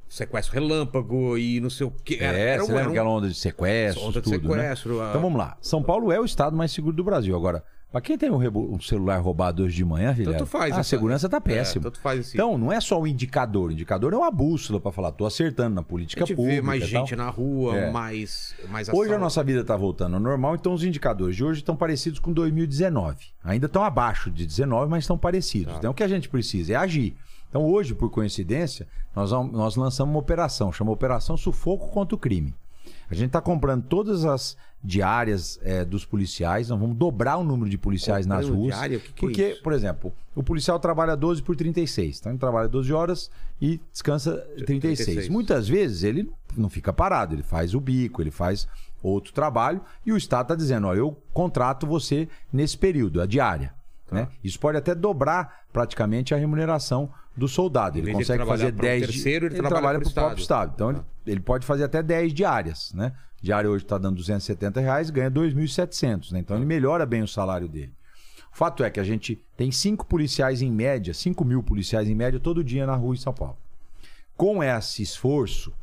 sequestro 0.10 0.54
relâmpago 0.54 1.38
e 1.38 1.60
não 1.60 1.70
sei 1.70 1.88
o 1.88 1.92
que. 1.92 2.16
é, 2.24 2.58
você 2.58 2.64
um- 2.72 2.76
lembra 2.76 2.90
um- 2.90 2.92
aquela 2.92 3.10
onda 3.10 3.28
de 3.28 3.36
sequestros, 3.36 4.06
Onda 4.06 4.22
de 4.22 4.32
tudo, 4.32 4.50
né? 4.56 4.62
sequestro, 4.64 5.02
a- 5.02 5.10
Então 5.10 5.22
vamos 5.22 5.38
lá. 5.38 5.58
São 5.62 5.82
Paulo 5.84 6.12
é 6.12 6.20
o 6.20 6.26
estado 6.26 6.56
mais 6.56 6.72
seguro 6.72 6.96
do 6.96 7.04
Brasil. 7.04 7.36
Agora, 7.36 7.64
pra 7.94 8.02
quem 8.02 8.18
tem 8.18 8.30
um, 8.30 8.38
um 8.74 8.82
celular 8.82 9.20
roubado 9.22 9.64
hoje 9.64 9.78
de 9.78 9.86
manhã, 9.86 10.12
Vilela, 10.12 10.40
Tanto 10.40 10.50
faz. 10.50 10.74
a 10.76 10.80
essa- 10.82 10.90
segurança 10.90 11.30
tá 11.30 11.38
é, 11.38 11.40
péssima. 11.40 11.84
tanto 11.84 12.00
faz 12.02 12.20
esse. 12.20 12.36
Então, 12.36 12.58
não 12.58 12.70
é 12.74 12.82
só 12.82 13.00
o 13.00 13.08
indicador. 13.08 13.70
O 13.70 13.72
indicador 13.72 14.12
é 14.14 14.18
uma 14.18 14.30
bússola 14.32 14.82
pra 14.82 14.92
falar, 14.92 15.12
tô 15.14 15.26
acertando 15.26 15.76
na 15.76 15.82
a 15.82 15.84
política 15.84 16.26
gente 16.26 16.36
pública. 16.36 16.56
vê 16.56 16.62
mais 16.62 16.84
gente 16.86 17.16
na 17.16 17.30
rua, 17.30 17.78
É. 17.78 17.92
mais, 17.92 18.54
mais 18.70 18.90
Hoje 18.90 19.14
a 19.14 19.18
nossa 19.18 19.42
vida 19.44 19.62
está 19.62 19.78
voltando 19.78 20.16
ao 20.16 20.20
normal, 20.20 20.56
então 20.56 20.74
os 20.74 20.84
indicadores 20.84 21.36
de 21.38 21.44
hoje 21.46 21.62
estão 21.62 21.76
parecidos 21.76 22.20
com 22.20 22.34
2019. 22.34 23.28
Ainda 23.44 23.68
estão 23.68 23.84
abaixo 23.84 24.30
de 24.30 24.46
19, 24.46 24.90
mas 24.90 25.04
estão 25.04 25.18
parecidos. 25.18 25.76
Então 25.78 25.92
o 25.92 25.94
que 25.94 26.04
a 26.04 26.08
gente 26.08 26.28
precisa 26.28 26.74
é 26.74 26.76
agir. 26.76 27.16
Então 27.50 27.64
hoje, 27.64 27.94
por 27.94 28.10
coincidência, 28.10 28.88
nós, 29.16 29.30
nós 29.32 29.76
lançamos 29.76 30.12
uma 30.12 30.20
operação, 30.20 30.72
chama 30.72 30.92
Operação 30.92 31.38
Sufoco 31.38 31.90
contra 31.92 32.16
o 32.16 32.18
Crime. 32.18 32.52
A 33.14 33.16
gente 33.16 33.28
está 33.28 33.40
comprando 33.40 33.84
todas 33.84 34.26
as 34.26 34.58
diárias 34.84 35.60
eh, 35.62 35.86
dos 35.86 36.04
policiais, 36.04 36.70
nós 36.70 36.80
vamos 36.80 36.98
dobrar 36.98 37.38
o 37.38 37.44
número 37.44 37.70
de 37.70 37.78
policiais 37.78 38.26
nas 38.26 38.46
Comprando 38.46 38.60
ruas. 38.60 38.76
diária? 38.76 38.98
O 38.98 39.02
que 39.02 39.14
que 39.14 39.14
é 39.14 39.28
porque, 39.28 39.48
isso? 39.50 39.64
por 39.64 39.72
exemplo, 39.72 40.14
o 40.36 40.42
policial 40.42 40.80
trabalha 40.80 41.16
12 41.16 41.44
por 41.44 41.56
36. 41.56 42.20
Então 42.20 42.32
ele 42.32 42.40
trabalha 42.40 42.68
12 42.68 42.92
horas 42.92 43.30
e 43.62 43.80
descansa 43.92 44.38
36. 44.66 45.06
36. 45.06 45.30
Muitas 45.30 45.68
vezes 45.68 46.04
ele 46.04 46.32
não 46.58 46.70
fica 46.70 46.92
parado, 46.92 47.36
ele 47.36 47.44
faz 47.44 47.76
o 47.76 47.80
bico, 47.80 48.20
ele 48.22 48.32
faz 48.32 48.68
outro 49.02 49.32
trabalho 49.32 49.80
e 50.04 50.12
o 50.12 50.18
Estado 50.18 50.46
está 50.46 50.56
dizendo: 50.56 50.88
ó, 50.88 50.96
eu 50.96 51.16
contrato 51.32 51.86
você 51.86 52.28
nesse 52.52 52.78
período, 52.78 53.22
a 53.22 53.28
diária. 53.28 53.76
Tá. 54.08 54.16
Né? 54.16 54.28
Isso 54.44 54.60
pode 54.60 54.78
até 54.78 54.96
dobrar 54.96 55.66
praticamente 55.72 56.34
a 56.34 56.38
remuneração 56.38 57.12
do 57.36 57.48
soldado. 57.48 57.98
Ele 57.98 58.12
consegue 58.14 58.46
fazer 58.46 58.74
para 58.74 58.86
um 58.86 58.90
10 58.90 59.02
di- 59.02 59.08
terceiro, 59.14 59.46
ele 59.48 59.56
trabalha 59.56 59.76
trabalha 59.76 60.00
para 60.00 60.10
o 60.10 60.14
próprio 60.14 60.42
Estado. 60.42 60.72
Então 60.76 60.90
ele, 60.92 61.02
ele 61.26 61.40
pode 61.40 61.66
fazer 61.66 61.84
até 61.84 62.02
10 62.04 62.34
diárias. 62.34 62.92
Né? 62.94 63.14
Diária 63.42 63.70
hoje 63.70 63.84
está 63.84 63.98
dando 63.98 64.18
270 64.18 64.80
reais, 64.80 65.10
ganha 65.10 65.30
2.700. 65.32 66.32
Né? 66.32 66.40
Então 66.40 66.56
ele 66.56 66.66
melhora 66.66 67.06
bem 67.06 67.24
o 67.24 67.28
salário 67.28 67.68
dele. 67.68 67.94
O 68.52 68.56
fato 68.56 68.84
é 68.84 68.90
que 68.90 69.00
a 69.00 69.04
gente 69.04 69.42
tem 69.58 69.72
cinco 69.72 70.06
policiais 70.06 70.62
em 70.62 70.72
média, 70.72 71.12
5 71.14 71.44
mil 71.44 71.64
policiais 71.64 72.08
em 72.08 72.14
média 72.14 72.40
todo 72.40 72.64
dia 72.64 72.86
na 72.86 72.96
rua 72.96 73.16
em 73.16 73.18
São 73.18 73.34
Paulo. 73.34 73.58
Com 74.38 74.64
esse 74.64 75.02
esforço 75.02 75.74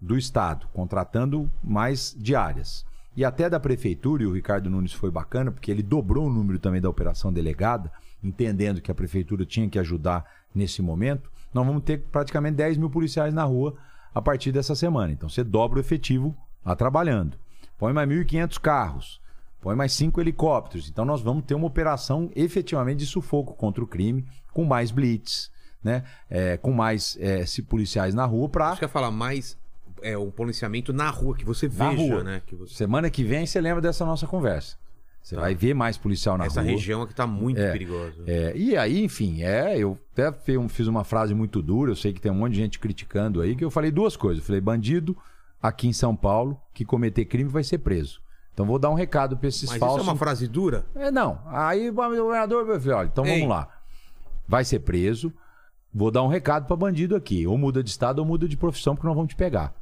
do 0.00 0.18
Estado, 0.18 0.66
contratando 0.74 1.50
mais 1.62 2.14
diárias, 2.18 2.84
e 3.16 3.24
até 3.24 3.48
da 3.48 3.58
Prefeitura, 3.58 4.22
e 4.22 4.26
o 4.26 4.32
Ricardo 4.34 4.68
Nunes 4.68 4.92
foi 4.92 5.10
bacana, 5.10 5.50
porque 5.50 5.70
ele 5.70 5.82
dobrou 5.82 6.26
o 6.26 6.30
número 6.32 6.58
também 6.58 6.80
da 6.80 6.90
operação 6.90 7.32
delegada, 7.32 7.90
entendendo 8.22 8.82
que 8.82 8.90
a 8.90 8.94
Prefeitura 8.94 9.46
tinha 9.46 9.68
que 9.68 9.78
ajudar 9.78 10.24
nesse 10.54 10.80
momento, 10.80 11.30
nós 11.52 11.66
vamos 11.66 11.82
ter 11.82 11.98
praticamente 12.12 12.56
10 12.56 12.78
mil 12.78 12.90
policiais 12.90 13.32
na 13.34 13.44
rua 13.44 13.74
a 14.14 14.22
partir 14.22 14.52
dessa 14.52 14.74
semana. 14.74 15.12
Então 15.12 15.28
você 15.28 15.42
dobra 15.42 15.78
o 15.78 15.80
efetivo 15.80 16.36
lá 16.64 16.76
trabalhando. 16.76 17.36
Põe 17.78 17.92
mais 17.92 18.08
1.500 18.08 18.60
carros, 18.60 19.20
põe 19.60 19.74
mais 19.74 19.92
cinco 19.92 20.20
helicópteros. 20.20 20.88
Então 20.88 21.04
nós 21.04 21.20
vamos 21.20 21.44
ter 21.44 21.54
uma 21.54 21.66
operação 21.66 22.30
efetivamente 22.36 22.98
de 22.98 23.06
sufoco 23.06 23.54
contra 23.54 23.82
o 23.82 23.86
crime, 23.86 24.24
com 24.52 24.64
mais 24.64 24.90
blitz, 24.90 25.50
né? 25.82 26.04
É, 26.30 26.56
com 26.56 26.72
mais 26.72 27.16
é, 27.20 27.44
policiais 27.68 28.14
na 28.14 28.24
rua 28.24 28.48
para 28.48 28.68
Acho 28.68 28.78
que 28.78 28.84
eu 28.84 28.88
ia 28.88 28.92
falar 28.92 29.10
mais 29.10 29.58
é, 30.02 30.16
um 30.16 30.30
policiamento 30.30 30.92
na 30.92 31.10
rua, 31.10 31.36
que 31.36 31.44
você 31.44 31.68
Na 31.68 31.90
veja, 31.90 32.14
rua. 32.14 32.24
né? 32.24 32.42
Que 32.46 32.54
você... 32.54 32.74
Semana 32.74 33.10
que 33.10 33.24
vem 33.24 33.46
você 33.46 33.60
lembra 33.60 33.82
dessa 33.82 34.04
nossa 34.04 34.26
conversa. 34.26 34.76
Você 35.24 35.36
vai 35.36 35.54
ver 35.54 35.72
mais 35.72 35.96
policial 35.96 36.36
na 36.36 36.44
Essa 36.44 36.60
rua. 36.60 36.70
região 36.70 37.00
aqui 37.00 37.14
tá 37.14 37.26
muito 37.26 37.58
É. 37.58 37.72
perigosa. 37.72 38.22
É, 38.26 38.52
e 38.54 38.76
aí, 38.76 39.02
enfim, 39.02 39.42
é, 39.42 39.78
eu 39.78 39.98
até 40.12 40.30
fiz 40.68 40.86
uma 40.86 41.02
frase 41.02 41.34
muito 41.34 41.62
dura, 41.62 41.90
eu 41.90 41.96
sei 41.96 42.12
que 42.12 42.20
tem 42.20 42.30
um 42.30 42.34
monte 42.34 42.52
de 42.52 42.58
gente 42.58 42.78
criticando 42.78 43.40
aí, 43.40 43.56
que 43.56 43.64
eu 43.64 43.70
falei 43.70 43.90
duas 43.90 44.16
coisas. 44.16 44.40
Eu 44.42 44.46
falei, 44.46 44.60
bandido 44.60 45.16
aqui 45.62 45.88
em 45.88 45.94
São 45.94 46.14
Paulo 46.14 46.60
que 46.74 46.84
cometer 46.84 47.24
crime 47.24 47.48
vai 47.48 47.64
ser 47.64 47.78
preso. 47.78 48.20
Então 48.52 48.66
vou 48.66 48.78
dar 48.78 48.90
um 48.90 48.94
recado 48.94 49.34
para 49.38 49.48
esses 49.48 49.70
Mas 49.70 49.78
falsos. 49.78 50.02
isso 50.02 50.10
é 50.10 50.12
uma 50.12 50.18
frase 50.18 50.46
dura? 50.46 50.84
É, 50.94 51.10
não. 51.10 51.40
Aí 51.46 51.88
o 51.88 51.94
governador 51.94 52.66
vai 52.66 52.78
falar, 52.78 52.98
olha, 52.98 53.06
então 53.10 53.24
Ei. 53.24 53.32
vamos 53.40 53.48
lá. 53.48 53.68
Vai 54.46 54.62
ser 54.62 54.80
preso. 54.80 55.32
Vou 55.92 56.10
dar 56.10 56.22
um 56.22 56.28
recado 56.28 56.66
para 56.66 56.76
bandido 56.76 57.16
aqui. 57.16 57.46
Ou 57.46 57.56
muda 57.56 57.82
de 57.82 57.88
estado 57.88 58.18
ou 58.18 58.26
muda 58.26 58.46
de 58.46 58.58
profissão, 58.58 58.94
porque 58.94 59.06
nós 59.06 59.16
vamos 59.16 59.30
te 59.30 59.36
pegar. 59.36 59.72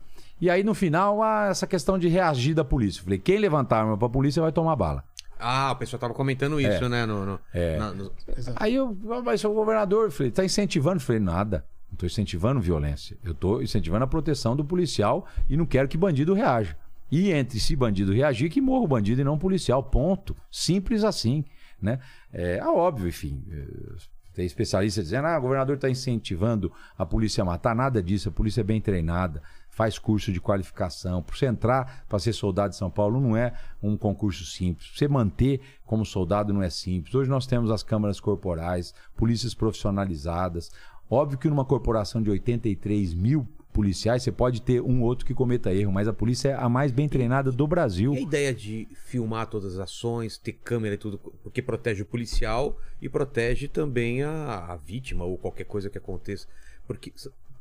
E 0.40 0.49
aí, 0.49 0.62
no 0.62 0.72
final, 0.74 1.22
ah, 1.22 1.49
essa 1.51 1.66
questão 1.66 1.99
de 1.99 2.07
reagir 2.09 2.55
da 2.55 2.64
polícia. 2.64 3.01
Eu 3.01 3.05
Falei, 3.05 3.18
quem 3.18 3.38
levantar 3.38 3.80
arma 3.80 3.97
pra 3.99 4.09
polícia 4.09 4.40
vai 4.40 4.53
tomar 4.53 4.76
bala. 4.76 5.05
Ah, 5.43 5.72
o 5.72 5.76
pessoal 5.76 5.99
tava 6.01 6.14
comentando 6.14 6.61
isso, 6.61 6.88
né? 6.88 7.05
No, 7.05 7.26
no- 7.26 7.40
É. 7.53 7.76
na- 7.78 7.93
no- 7.93 8.12
Aí 8.57 8.74
eu, 8.74 8.97
ah, 9.11 9.22
mas 9.22 9.40
seu 9.40 9.53
governador, 9.53 10.05
eu 10.07 10.11
falei, 10.12 10.30
tá 10.32 10.45
incentivando? 10.45 10.97
Eu 10.97 11.01
falei, 11.01 11.20
nada. 11.20 11.64
Não 11.90 11.97
tô 11.97 12.07
incentivando 12.07 12.61
violência. 12.61 13.18
Eu 13.22 13.34
tô 13.34 13.61
incentivando 13.61 14.05
a 14.05 14.07
proteção 14.07 14.57
do 14.57 14.64
policial 14.64 15.26
e 15.49 15.57
não 15.57 15.66
quero 15.66 15.88
que 15.88 15.99
bandido 15.99 16.32
reaja. 16.32 16.76
E 17.11 17.30
entre 17.30 17.61
se 17.61 17.76
bandido 17.76 18.12
reagir, 18.14 18.49
que 18.49 18.61
morra 18.61 18.84
o 18.84 18.88
bandido 18.88 19.20
e 19.20 19.24
não 19.24 19.34
o 19.34 19.38
policial. 19.38 19.82
Ponto. 19.82 20.34
Simples 20.51 21.05
assim. 21.05 21.45
Né? 21.80 21.99
É, 22.32 22.59
é 22.59 22.64
óbvio, 22.66 23.09
enfim. 23.09 23.45
é, 23.51 23.66
Tem 24.34 24.47
especialista 24.47 25.03
dizendo, 25.03 25.26
ah, 25.26 25.36
o 25.36 25.43
governador 25.43 25.74
está 25.74 25.90
incentivando 25.90 26.72
a 26.97 27.05
polícia 27.05 27.43
a 27.43 27.45
matar. 27.45 27.74
Nada 27.76 28.03
disso. 28.03 28.30
A 28.30 28.32
polícia 28.32 28.62
é 28.62 28.64
bem 28.64 28.80
treinada, 28.80 29.43
faz 29.73 29.99
curso 29.99 30.31
de 30.31 30.41
qualificação. 30.41 31.23
Para 31.23 31.35
você 31.35 31.47
entrar 31.47 32.05
para 32.09 32.18
ser 32.18 32.35
soldado 32.35 32.70
de 32.70 32.77
São 32.77 32.91
Paulo 32.91 33.20
não 33.20 33.37
é 33.37 33.55
um 33.83 33.97
concurso 33.97 34.45
simples. 34.45 34.89
Pra 34.91 34.99
você 34.99 35.09
manter 35.09 35.61
como 35.87 36.05
soldado 36.05 36.53
não 36.53 36.62
é 36.62 36.68
simples. 36.68 37.14
Hoje 37.14 37.31
nós 37.31 37.47
temos 37.47 37.70
as 37.70 37.83
câmaras 37.83 38.20
corporais, 38.20 38.95
polícias 39.16 39.55
profissionalizadas. 39.55 40.70
Óbvio 41.11 41.39
que 41.39 41.49
numa 41.49 41.64
corporação 41.64 42.23
de 42.23 42.31
83 42.31 43.14
mil 43.14 43.49
policiais, 43.73 44.23
você 44.23 44.31
pode 44.31 44.61
ter 44.61 44.83
um 44.83 45.03
outro 45.03 45.25
que 45.25 45.33
cometa 45.33 45.73
erro, 45.73 45.91
mas 45.91 46.07
a 46.07 46.12
polícia 46.12 46.51
é 46.51 46.55
a 46.55 46.68
mais 46.68 46.93
bem 46.93 47.09
treinada 47.09 47.51
do 47.51 47.66
Brasil. 47.66 48.12
E 48.12 48.18
a 48.18 48.20
ideia 48.20 48.55
de 48.55 48.87
filmar 49.07 49.47
todas 49.47 49.75
as 49.75 49.79
ações, 49.81 50.37
ter 50.37 50.53
câmera 50.53 50.95
e 50.95 50.99
tudo, 50.99 51.18
porque 51.43 51.62
protege 51.62 52.03
o 52.03 52.07
policial 52.07 52.79
e 53.01 53.09
protege 53.09 53.68
também 53.68 54.23
a, 54.23 54.66
a 54.66 54.77
vítima 54.77 55.25
ou 55.25 55.39
qualquer 55.39 55.64
coisa 55.64 55.89
que 55.89 55.97
aconteça. 55.97 56.47
Porque, 56.87 57.12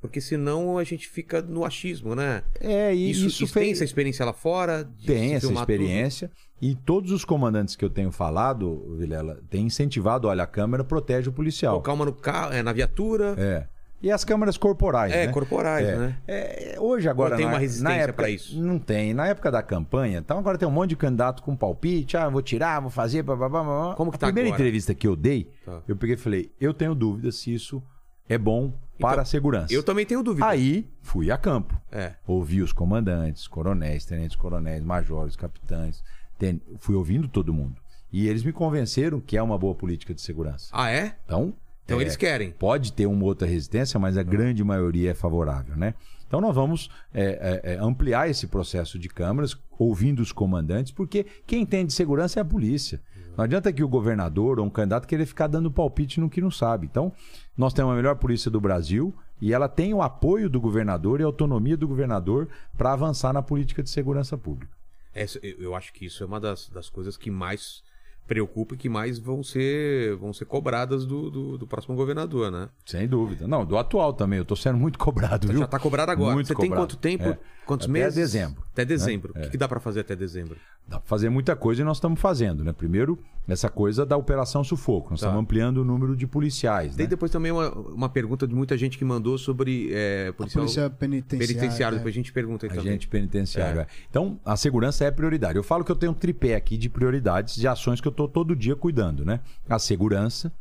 porque 0.02 0.20
senão 0.20 0.78
a 0.78 0.84
gente 0.84 1.08
fica 1.08 1.42
no 1.42 1.64
achismo, 1.64 2.16
né? 2.16 2.44
É, 2.60 2.94
e 2.94 3.10
Isso, 3.12 3.28
isso, 3.28 3.44
isso 3.46 3.54
tem 3.54 3.64
fez... 3.66 3.78
essa 3.78 3.84
experiência 3.86 4.26
lá 4.26 4.34
fora? 4.34 4.90
Tem 5.06 5.36
essa 5.36 5.52
experiência. 5.54 6.30
E 6.62 6.76
todos 6.76 7.12
os 7.12 7.24
comandantes 7.24 7.76
que 7.76 7.86
eu 7.86 7.90
tenho 7.90 8.12
falado, 8.12 8.96
Vilela, 8.98 9.40
têm 9.50 9.66
incentivado, 9.68 10.28
olha, 10.28 10.44
a 10.44 10.48
câmera 10.48 10.84
protege 10.84 11.22
o 11.22 11.32
tudo? 11.32 11.36
policial. 11.38 11.74
Colocar 11.74 11.94
uma 11.94 12.06
no 12.06 12.14
carro, 12.14 12.54
é, 12.54 12.62
na 12.62 12.74
viatura. 12.74 13.36
É. 13.38 13.68
E 14.04 14.10
as 14.12 14.24
câmeras 14.24 14.58
corporais, 14.58 15.14
É, 15.14 15.28
né? 15.28 15.32
corporais, 15.32 15.88
É. 15.88 15.96
né? 15.96 16.18
É, 16.28 16.76
hoje, 16.80 17.08
agora. 17.08 17.34
Ou 17.34 17.38
tem 17.38 17.46
na- 17.46 17.52
uma 17.54 17.60
resistência 17.60 18.12
pra 18.12 18.30
isso? 18.32 18.60
Não 18.60 18.80
tem. 18.80 19.14
Na 19.14 19.28
época 19.28 19.52
da 19.52 19.62
campanha, 19.62 20.18
então 20.18 20.40
agora 20.40 20.58
tem 20.58 20.68
um 20.68 20.72
monte 20.72 20.90
de 20.90 20.96
candidato 20.96 21.44
com 21.44 21.56
palpite. 21.56 22.18
Ah, 22.18 22.28
vou 22.28 22.42
tirar, 22.42 22.80
vou 22.80 22.90
fazer. 22.90 23.22
Blá, 23.22 23.36
blá, 23.36 23.48
blá, 23.48 23.64
blá. 23.64 23.96
Como 23.96 24.10
que 24.10 24.16
a 24.18 24.20
tá 24.20 24.26
primeira 24.28 24.50
agora? 24.50 24.60
entrevista 24.62 24.96
que 24.96 25.08
eu 25.08 25.16
dei, 25.16 25.52
Tá. 25.64 25.84
eu 25.88 25.96
peguei 25.96 26.16
e 26.16 26.18
falei: 26.18 26.52
eu 26.60 26.74
tenho 26.74 26.96
dúvida 26.96 27.32
se 27.32 27.54
isso 27.54 27.82
é 28.28 28.40
bom 28.40 28.74
para 29.02 29.22
a 29.24 29.26
segurança. 29.26 29.66
Então, 29.66 29.78
Eu 29.78 29.84
também 29.84 30.06
tenho 30.06 30.24
dúvida. 30.24 30.46
Aí 30.48 30.88
fui 31.02 31.30
a 31.32 31.38
campo. 31.38 31.80
É. 31.92 32.14
Ouvi 32.26 32.62
os 32.62 32.72
comandantes, 32.72 33.48
coronéis, 33.48 34.06
tenentes 34.06 34.36
coronéis, 34.36 34.84
majores, 34.84 35.36
capitães. 35.36 36.04
ten- 36.40 36.62
Fui 36.80 36.96
ouvindo 36.96 37.28
todo 37.28 37.54
mundo. 37.54 37.76
E 38.12 38.28
eles 38.28 38.44
me 38.44 38.52
convenceram 38.52 39.20
que 39.20 39.38
é 39.38 39.42
uma 39.44 39.58
boa 39.58 39.76
política 39.76 40.14
de 40.14 40.22
segurança. 40.22 40.68
Ah, 40.72 40.90
é? 40.90 41.16
Então, 41.26 41.54
Então 41.86 42.00
é, 42.00 42.04
eles 42.04 42.16
querem. 42.16 42.52
Pode 42.52 42.94
ter 42.94 43.06
uma 43.06 43.24
outra 43.26 43.48
resistência, 43.48 44.00
mas 44.00 44.18
a 44.18 44.24
grande 44.24 44.64
maioria 44.64 45.12
é 45.12 45.14
favorável, 45.14 45.76
né? 45.76 45.94
Então 46.28 46.40
nós 46.40 46.56
vamos 46.56 46.90
é, 47.14 47.62
é, 47.64 47.74
é, 47.74 47.78
ampliar 47.78 48.30
esse 48.30 48.48
processo 48.48 48.98
de 48.98 49.10
câmaras, 49.10 49.56
ouvindo 49.78 50.22
os 50.22 50.32
comandantes, 50.32 50.92
porque 50.92 51.26
quem 51.46 51.66
tem 51.66 51.86
de 51.86 51.92
segurança 51.94 52.40
é 52.40 52.42
a 52.42 52.46
polícia. 52.46 53.02
Não 53.38 53.44
adianta 53.44 53.72
que 53.72 53.84
o 53.84 53.88
governador 53.88 54.60
ou 54.60 54.66
um 54.66 54.70
candidato 54.70 55.08
querer 55.08 55.26
ficar 55.26 55.48
dando 55.48 55.72
palpite 55.72 56.20
no 56.20 56.30
que 56.30 56.42
não 56.42 56.52
sabe. 56.52 56.86
Então, 56.90 57.12
nós 57.58 57.74
temos 57.74 57.92
a 57.92 57.96
melhor 57.96 58.16
polícia 58.16 58.52
do 58.52 58.60
Brasil 58.62 59.14
e 59.42 59.54
ela 59.54 59.68
tem 59.70 59.94
o 59.94 60.02
apoio 60.02 60.50
do 60.50 60.60
governador 60.62 61.20
e 61.20 61.24
a 61.24 61.26
autonomia 61.26 61.76
do 61.78 61.88
governador 61.88 62.48
para 62.78 62.94
avançar 62.94 63.34
na 63.34 63.42
política 63.42 63.82
de 63.82 63.90
segurança 63.90 64.38
pública. 64.38 64.72
Essa- 65.14 65.40
eu 65.44 65.76
acho 65.76 65.92
que 65.94 66.06
isso 66.06 66.24
é 66.24 66.26
uma 66.28 66.40
das, 66.40 66.70
das 66.70 66.90
coisas 66.90 67.18
que 67.18 67.30
mais 67.32 67.84
preocupa 68.28 68.76
e 68.76 68.78
que 68.78 68.88
mais 68.88 69.20
vão 69.20 69.44
ser, 69.44 70.16
vão 70.16 70.32
ser 70.32 70.46
cobradas 70.46 71.06
do, 71.06 71.30
do, 71.30 71.58
do 71.58 71.68
próximo 71.68 71.96
governador, 71.98 72.50
né? 72.50 72.70
Sem 72.86 73.06
dúvida. 73.06 73.46
Não, 73.46 73.66
do 73.66 73.78
atual 73.78 74.14
também. 74.14 74.40
Eu 74.40 74.46
tô 74.46 74.56
sendo 74.56 74.78
muito 74.78 74.98
cobrado, 74.98 75.48
viu? 75.50 75.60
Já 75.60 75.68
tá 75.68 75.78
cobrado 75.78 76.12
agora. 76.12 76.34
Muito 76.36 76.48
Você 76.48 76.56
tem 76.56 76.70
cobrado. 76.70 76.82
quanto 76.82 76.96
tempo? 76.98 77.26
É. 77.26 77.38
Quantos 77.66 77.86
Até 77.88 77.92
meses? 77.94 78.16
dezembro. 78.16 78.64
Até 78.72 78.86
dezembro. 78.86 79.34
É. 79.36 79.40
O 79.40 79.44
que, 79.44 79.50
que 79.50 79.58
dá 79.58 79.68
pra 79.68 79.82
fazer 79.82 80.02
até 80.02 80.16
dezembro? 80.16 80.56
Dá 80.88 81.00
pra 81.00 81.08
fazer 81.08 81.30
muita 81.30 81.56
coisa 81.56 81.82
e 81.82 81.86
nós 81.86 81.98
estamos 81.98 82.20
fazendo, 82.20 82.66
né? 82.66 82.74
Primeiro, 82.74 83.18
essa 83.48 83.70
coisa 83.70 84.06
da 84.06 84.18
Operação 84.18 84.62
Sufoco. 84.62 85.12
Nós 85.12 85.22
Tá. 85.22 85.28
estamos 85.28 85.42
ampliando 85.44 85.78
o 85.78 85.86
número 85.86 86.16
de 86.18 86.28
policiais, 86.28 86.96
Tem 86.98 87.06
né? 87.06 87.10
depois 87.10 87.32
também 87.32 87.50
uma, 87.52 87.70
uma 87.72 88.10
pergunta 88.10 88.46
de 88.46 88.54
muita 88.54 88.78
gente 88.78 88.98
que 88.98 89.06
mandou 89.06 89.38
sobre 89.38 89.90
é, 89.94 90.28
A 90.30 90.34
policial 90.34 90.64
polícia 90.64 90.90
penitenciária. 90.90 91.48
penitenciário. 91.56 91.96
é. 91.96 91.98
Depois 92.00 92.14
a 92.14 92.18
gente 92.18 92.34
pergunta 92.34 92.66
aí 92.66 92.70
também. 92.70 92.88
Agente 92.90 93.08
penitenciário. 93.08 93.80
É. 93.80 93.84
é. 93.84 93.88
Então, 94.10 94.38
a 94.44 94.58
segurança 94.58 95.06
é 95.06 95.12
prioridade. 95.12 95.56
Eu 95.58 95.64
falo 95.64 95.86
que 95.86 95.92
eu 95.92 95.96
tenho 95.96 96.12
um 96.12 96.16
tripé 96.16 96.56
aqui 96.56 96.76
de 96.78 96.90
prioridades, 96.90 97.56
de 97.56 97.68
ações 97.68 98.02
que 98.02 98.08
eu 98.08 98.12
estou 98.12 98.28
todo 98.28 98.54
dia 98.56 98.76
cuidando, 98.76 99.24
né? 99.24 99.40
A 99.70 99.80
segurança, 99.80 100.52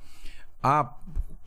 a 0.62 0.94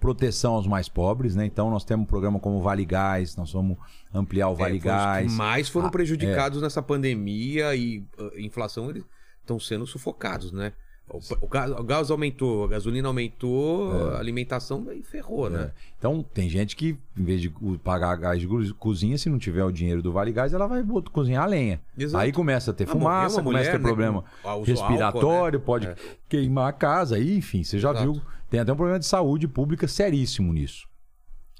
proteção 0.03 0.53
aos 0.55 0.67
mais 0.67 0.89
pobres, 0.89 1.35
né? 1.35 1.45
Então, 1.45 1.69
nós 1.69 1.83
temos 1.85 2.03
um 2.03 2.07
programa 2.07 2.39
como 2.39 2.61
Vale 2.61 2.83
Gás, 2.85 3.35
nós 3.37 3.51
vamos 3.53 3.77
ampliar 4.13 4.49
o 4.49 4.53
É, 4.53 4.57
Vale 4.57 4.77
os 4.77 4.83
Gás. 4.83 5.31
que 5.31 5.37
mais 5.37 5.69
foram 5.69 5.87
Ah, 5.87 5.91
prejudicados 5.91 6.61
nessa 6.61 6.81
pandemia 6.81 7.73
e 7.75 7.99
uh, 8.19 8.37
inflação, 8.39 8.89
eles 8.89 9.03
estão 9.41 9.59
sendo 9.59 9.87
sufocados, 9.87 10.51
né? 10.51 10.73
O, 11.09 11.19
o 11.45 11.47
gás, 11.49 11.69
o 11.71 11.83
gás 11.83 12.09
aumentou, 12.11 12.63
a 12.63 12.67
gasolina 12.69 13.07
aumentou, 13.09 13.91
a 14.13 14.19
alimentação 14.19 14.87
ferrou, 15.03 15.49
né? 15.49 15.63
É. 15.63 15.71
Então, 15.99 16.23
tem 16.33 16.47
gente 16.49 16.75
que, 16.77 16.97
em 17.17 17.23
vez 17.23 17.41
de 17.41 17.53
pagar 17.83 18.15
gás 18.15 18.39
de 18.39 18.47
co- 18.47 18.73
cozinha, 18.79 19.17
se 19.17 19.29
não 19.29 19.37
tiver 19.37 19.63
o 19.65 19.71
dinheiro 19.71 20.01
do 20.01 20.13
Vale 20.13 20.31
Gás, 20.31 20.53
ela 20.53 20.65
vai 20.65 20.81
cozinhar 21.11 21.43
a 21.43 21.45
lenha. 21.45 21.81
Exato. 21.97 22.23
Aí 22.23 22.31
começa 22.31 22.71
a 22.71 22.73
ter 22.73 22.85
Ah, 22.85 22.87
fumaça, 22.87 23.37
uma 23.37 23.43
começa 23.43 23.69
a 23.69 23.71
ter 23.73 23.79
mulher, 23.79 23.83
né, 23.83 23.87
problema 23.87 24.23
ah, 24.45 24.55
respiratório, 24.65 25.57
álcool, 25.59 25.65
pode 25.65 25.87
É. 25.87 25.95
queimar 26.29 26.69
a 26.69 26.73
casa, 26.73 27.19
enfim, 27.19 27.63
você 27.65 27.77
já 27.79 27.91
Exato. 27.91 28.13
viu. 28.13 28.21
Tem 28.53 28.59
até 28.59 28.71
um 28.71 28.75
problema 28.75 28.99
de 28.99 29.07
saúde 29.07 29.47
pública 29.47 29.87
seríssimo 29.87 30.53
nisso. 30.53 30.87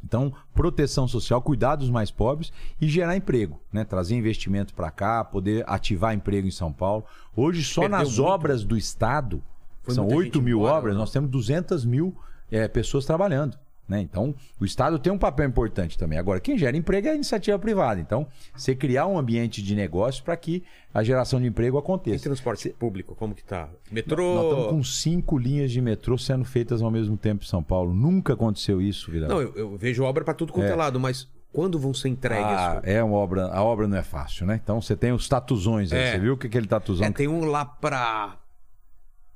Então, 0.04 0.32
proteção 0.54 1.08
social, 1.08 1.42
cuidar 1.42 1.76
dos 1.76 1.90
mais 1.90 2.12
pobres 2.12 2.54
e 2.80 2.88
gerar 2.88 3.18
emprego, 3.18 3.60
né? 3.74 3.84
Trazer 3.84 4.16
investimento 4.16 4.76
para 4.76 4.92
cá, 4.92 5.24
poder 5.24 5.64
ativar 5.66 6.14
emprego 6.14 6.48
em 6.48 6.52
São 6.52 6.72
Paulo. 6.72 7.04
Hoje, 7.36 7.64
só 7.64 7.82
Perdeu 7.82 7.98
nas 7.98 8.08
muito. 8.10 8.24
obras 8.26 8.64
do 8.64 8.78
Estado, 8.78 9.42
Foi 9.82 9.96
são 9.96 10.04
muita 10.04 10.20
8 10.20 10.34
gente 10.36 10.44
mil 10.44 10.60
embora, 10.60 10.76
obras, 10.76 10.94
né? 10.94 11.00
nós 11.00 11.12
temos 11.12 11.32
200 11.32 11.84
mil 11.84 12.16
eh, 12.52 12.68
pessoas 12.68 13.06
trabalhando. 13.06 13.58
Né? 13.88 14.02
Então, 14.02 14.34
o 14.60 14.66
Estado 14.66 14.98
tem 14.98 15.12
um 15.12 15.18
papel 15.18 15.48
importante 15.48 15.98
também. 15.98 16.18
Agora, 16.18 16.40
quem 16.40 16.58
gera 16.58 16.76
emprego 16.76 17.08
é 17.08 17.12
a 17.12 17.16
iniciativa 17.16 17.60
privada. 17.60 18.00
Então, 18.00 18.26
você 18.56 18.74
criar 18.74 19.08
um 19.08 19.18
ambiente 19.18 19.62
de 19.62 19.76
negócio 19.76 20.24
para 20.24 20.38
que 20.38 20.64
a 20.94 21.04
geração 21.04 21.42
de 21.42 21.48
emprego 21.48 21.78
E 21.78 21.80
aconteça. 21.80 22.24
transporte 22.24 22.70
público, 22.70 23.14
como 23.14 23.36
que 23.36 23.44
tá? 23.44 23.68
Metrô. 23.92 24.36
Nós 24.36 24.46
estamos 24.46 24.68
com 24.68 24.84
cinco 24.84 25.38
linhas 25.38 25.72
de 25.72 25.82
metrô 25.82 26.18
sendo 26.18 26.46
feitas 26.46 26.82
ao 26.82 26.90
mesmo 26.90 27.18
tempo 27.18 27.44
em 27.44 27.48
São 27.48 27.62
Paulo. 27.62 27.94
Nunca 27.94 28.34
aconteceu 28.34 28.82
isso, 28.82 29.12
Vidal. 29.12 29.30
Não, 29.30 29.42
eu, 29.42 29.54
eu 29.56 29.78
vejo 29.78 30.04
obra 30.04 30.24
pra 30.24 30.34
tudo 30.34 30.54
quanto 30.54 30.72
é. 30.72 30.76
lado, 30.76 31.00
mas 31.00 31.28
quando 31.52 31.78
vão 31.78 31.94
ser 31.94 32.10
entregues? 32.10 32.46
Ah, 32.46 32.82
é 32.84 33.04
uma 33.04 33.18
obra, 33.18 33.48
a 33.48 33.64
obra 33.64 33.88
não 33.88 33.98
é 33.98 34.04
fácil, 34.04 34.46
né? 34.46 34.60
Então 34.62 34.82
você 34.82 34.96
tem 34.96 35.12
os 35.12 35.28
tatuzões 35.30 35.92
aí. 35.92 36.00
É. 36.00 36.12
Você 36.12 36.20
viu 36.20 36.38
que 36.38 36.48
aquele 36.48 36.68
tatuzão 36.68 37.06
É, 37.06 37.12
tem 37.12 37.28
um 37.28 37.46
lá 37.46 37.66
pra. 37.66 38.38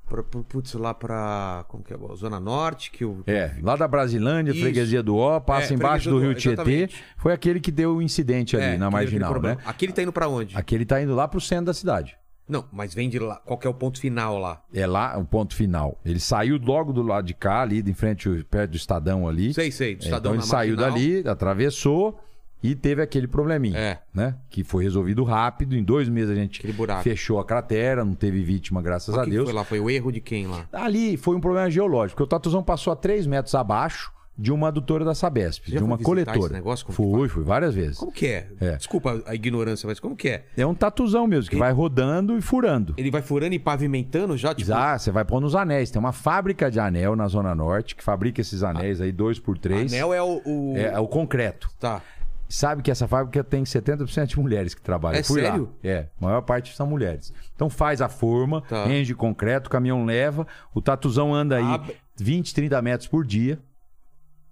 Pra 0.08 0.22
putz, 0.22 0.72
lá 0.74 0.92
pra. 0.94 1.64
Como 1.68 1.82
que 1.84 1.92
é? 1.94 1.98
Zona 2.16 2.40
Norte, 2.40 2.90
que 2.90 3.04
o. 3.04 3.22
É, 3.26 3.52
lá 3.62 3.76
da 3.76 3.86
Brasilândia, 3.86 4.52
Isso. 4.52 4.60
freguesia 4.60 5.02
do 5.02 5.16
Ó, 5.16 5.38
passa 5.38 5.72
É, 5.72 5.76
embaixo 5.76 6.08
do 6.08 6.16
do 6.16 6.20
Rio 6.22 6.30
Ó, 6.30 6.34
Tietê. 6.34 6.52
exatamente. 6.54 7.04
Foi 7.16 7.32
aquele 7.32 7.60
que 7.60 7.70
deu 7.70 7.96
o 7.96 8.02
incidente 8.02 8.56
ali 8.56 8.64
É, 8.74 8.78
na 8.78 8.90
marginal, 8.90 9.30
aquele 9.34 9.46
né? 9.54 9.58
Aquele 9.64 9.92
tá 9.92 10.02
indo 10.02 10.12
pra 10.12 10.28
onde? 10.28 10.56
Aquele 10.56 10.84
tá 10.84 11.00
indo 11.02 11.14
lá 11.14 11.28
pro 11.28 11.40
centro 11.40 11.66
da 11.66 11.74
cidade. 11.74 12.16
Não, 12.48 12.64
mas 12.72 12.94
vem 12.94 13.10
de 13.10 13.18
lá. 13.18 13.36
Qual 13.44 13.58
que 13.58 13.66
é 13.66 13.70
o 13.70 13.74
ponto 13.74 14.00
final 14.00 14.38
lá? 14.38 14.62
É 14.72 14.86
lá 14.86 15.18
o 15.18 15.24
ponto 15.24 15.54
final. 15.54 16.00
Ele 16.02 16.18
saiu 16.18 16.58
logo 16.58 16.94
do 16.94 17.02
lado 17.02 17.26
de 17.26 17.34
cá, 17.34 17.60
ali, 17.60 17.82
de 17.82 17.92
frente, 17.92 18.26
perto 18.50 18.70
do 18.70 18.76
Estadão 18.78 19.28
ali. 19.28 19.52
Sei, 19.52 19.70
sei, 19.70 19.94
do 19.96 20.02
É, 20.02 20.04
Estadão 20.06 20.32
então 20.32 20.34
ele 20.34 20.42
saiu 20.42 20.76
Marginal. 20.76 20.90
dali, 20.98 21.28
atravessou 21.28 22.18
e 22.62 22.74
teve 22.74 23.00
aquele 23.02 23.26
probleminha. 23.26 23.78
É. 23.78 23.98
Né? 24.12 24.34
Que 24.50 24.64
foi 24.64 24.82
resolvido 24.84 25.22
rápido. 25.24 25.76
Em 25.76 25.82
dois 25.82 26.08
meses 26.08 26.30
a 26.30 26.34
gente 26.34 26.60
fechou 27.02 27.38
a 27.38 27.44
cratera, 27.44 28.04
não 28.04 28.14
teve 28.14 28.42
vítima, 28.42 28.82
graças 28.82 29.14
Mas 29.14 29.26
a 29.26 29.30
Deus. 29.30 29.44
Foi 29.44 29.52
lá, 29.52 29.64
foi 29.64 29.80
o 29.80 29.88
erro 29.90 30.10
de 30.12 30.20
quem 30.20 30.46
lá? 30.46 30.66
Ali 30.72 31.16
foi 31.16 31.36
um 31.36 31.40
problema 31.40 31.70
geológico, 31.70 32.16
porque 32.16 32.24
o 32.24 32.26
Tatuzão 32.38 32.62
passou 32.62 32.92
a 32.92 32.96
3 32.96 33.26
metros 33.26 33.54
abaixo 33.54 34.12
de 34.40 34.52
uma 34.52 34.68
adutora 34.68 35.04
da 35.04 35.16
Sabesp, 35.16 35.64
Já 35.68 35.78
de 35.78 35.82
uma 35.84 35.98
coletora. 35.98 36.38
esse 36.38 36.52
negócio? 36.52 36.86
Como 36.86 36.94
fui, 36.94 37.28
fui 37.28 37.42
várias 37.42 37.74
vezes. 37.74 37.98
Como 37.98 38.12
que 38.12 38.26
é? 38.28 38.46
É. 38.60 38.76
Desculpa 38.76 39.20
a 39.26 39.34
ignorância, 39.34 39.84
mas 39.84 39.98
como 39.98 40.14
que 40.14 40.28
é? 40.28 40.44
É 40.56 40.64
um 40.64 40.74
tatuzão 40.74 41.26
mesmo, 41.26 41.50
que 41.50 41.56
vai 41.56 41.72
rodando 41.72 42.38
e 42.38 42.40
furando. 42.40 42.94
Ele 42.96 43.10
vai 43.10 43.20
furando 43.20 43.54
e 43.56 43.58
pavimentando 43.58 44.36
já, 44.36 44.54
tipo. 44.54 44.72
Ah, 44.72 44.96
você 44.96 45.10
vai 45.10 45.24
pôr 45.24 45.40
nos 45.40 45.56
anéis. 45.56 45.90
Tem 45.90 45.98
uma 45.98 46.12
fábrica 46.12 46.70
de 46.70 46.78
anel 46.78 47.16
na 47.16 47.26
Zona 47.26 47.52
Norte 47.52 47.96
que 47.96 48.04
fabrica 48.04 48.40
esses 48.40 48.62
anéis 48.62 49.00
aí, 49.00 49.10
dois 49.10 49.40
por 49.40 49.58
três. 49.58 49.92
Anel 49.92 50.14
é 50.14 50.22
o. 50.22 50.40
o- 50.46 50.74
É, 50.76 50.82
é 50.94 50.98
o 51.00 51.08
concreto. 51.08 51.68
Tá. 51.80 52.00
Sabe 52.48 52.82
que 52.82 52.90
essa 52.90 53.06
fábrica 53.06 53.44
tem 53.44 53.62
70% 53.62 54.26
de 54.26 54.38
mulheres 54.40 54.74
que 54.74 54.80
trabalham. 54.80 55.20
É 55.20 55.22
fui 55.22 55.42
sério? 55.42 55.64
Lá. 55.64 55.90
É, 55.90 56.08
a 56.20 56.24
maior 56.24 56.40
parte 56.40 56.74
são 56.74 56.86
mulheres. 56.86 57.32
Então 57.54 57.68
faz 57.68 58.00
a 58.00 58.08
forma, 58.08 58.62
Tá. 58.62 58.86
de 58.86 59.14
concreto, 59.14 59.66
o 59.68 59.70
caminhão 59.70 60.04
leva, 60.04 60.46
o 60.74 60.80
tatuzão 60.80 61.34
anda 61.34 61.56
aí 61.56 61.64
Abre- 61.64 61.96
20, 62.16 62.54
30 62.54 62.80
metros 62.80 63.06
por 63.06 63.26
dia, 63.26 63.58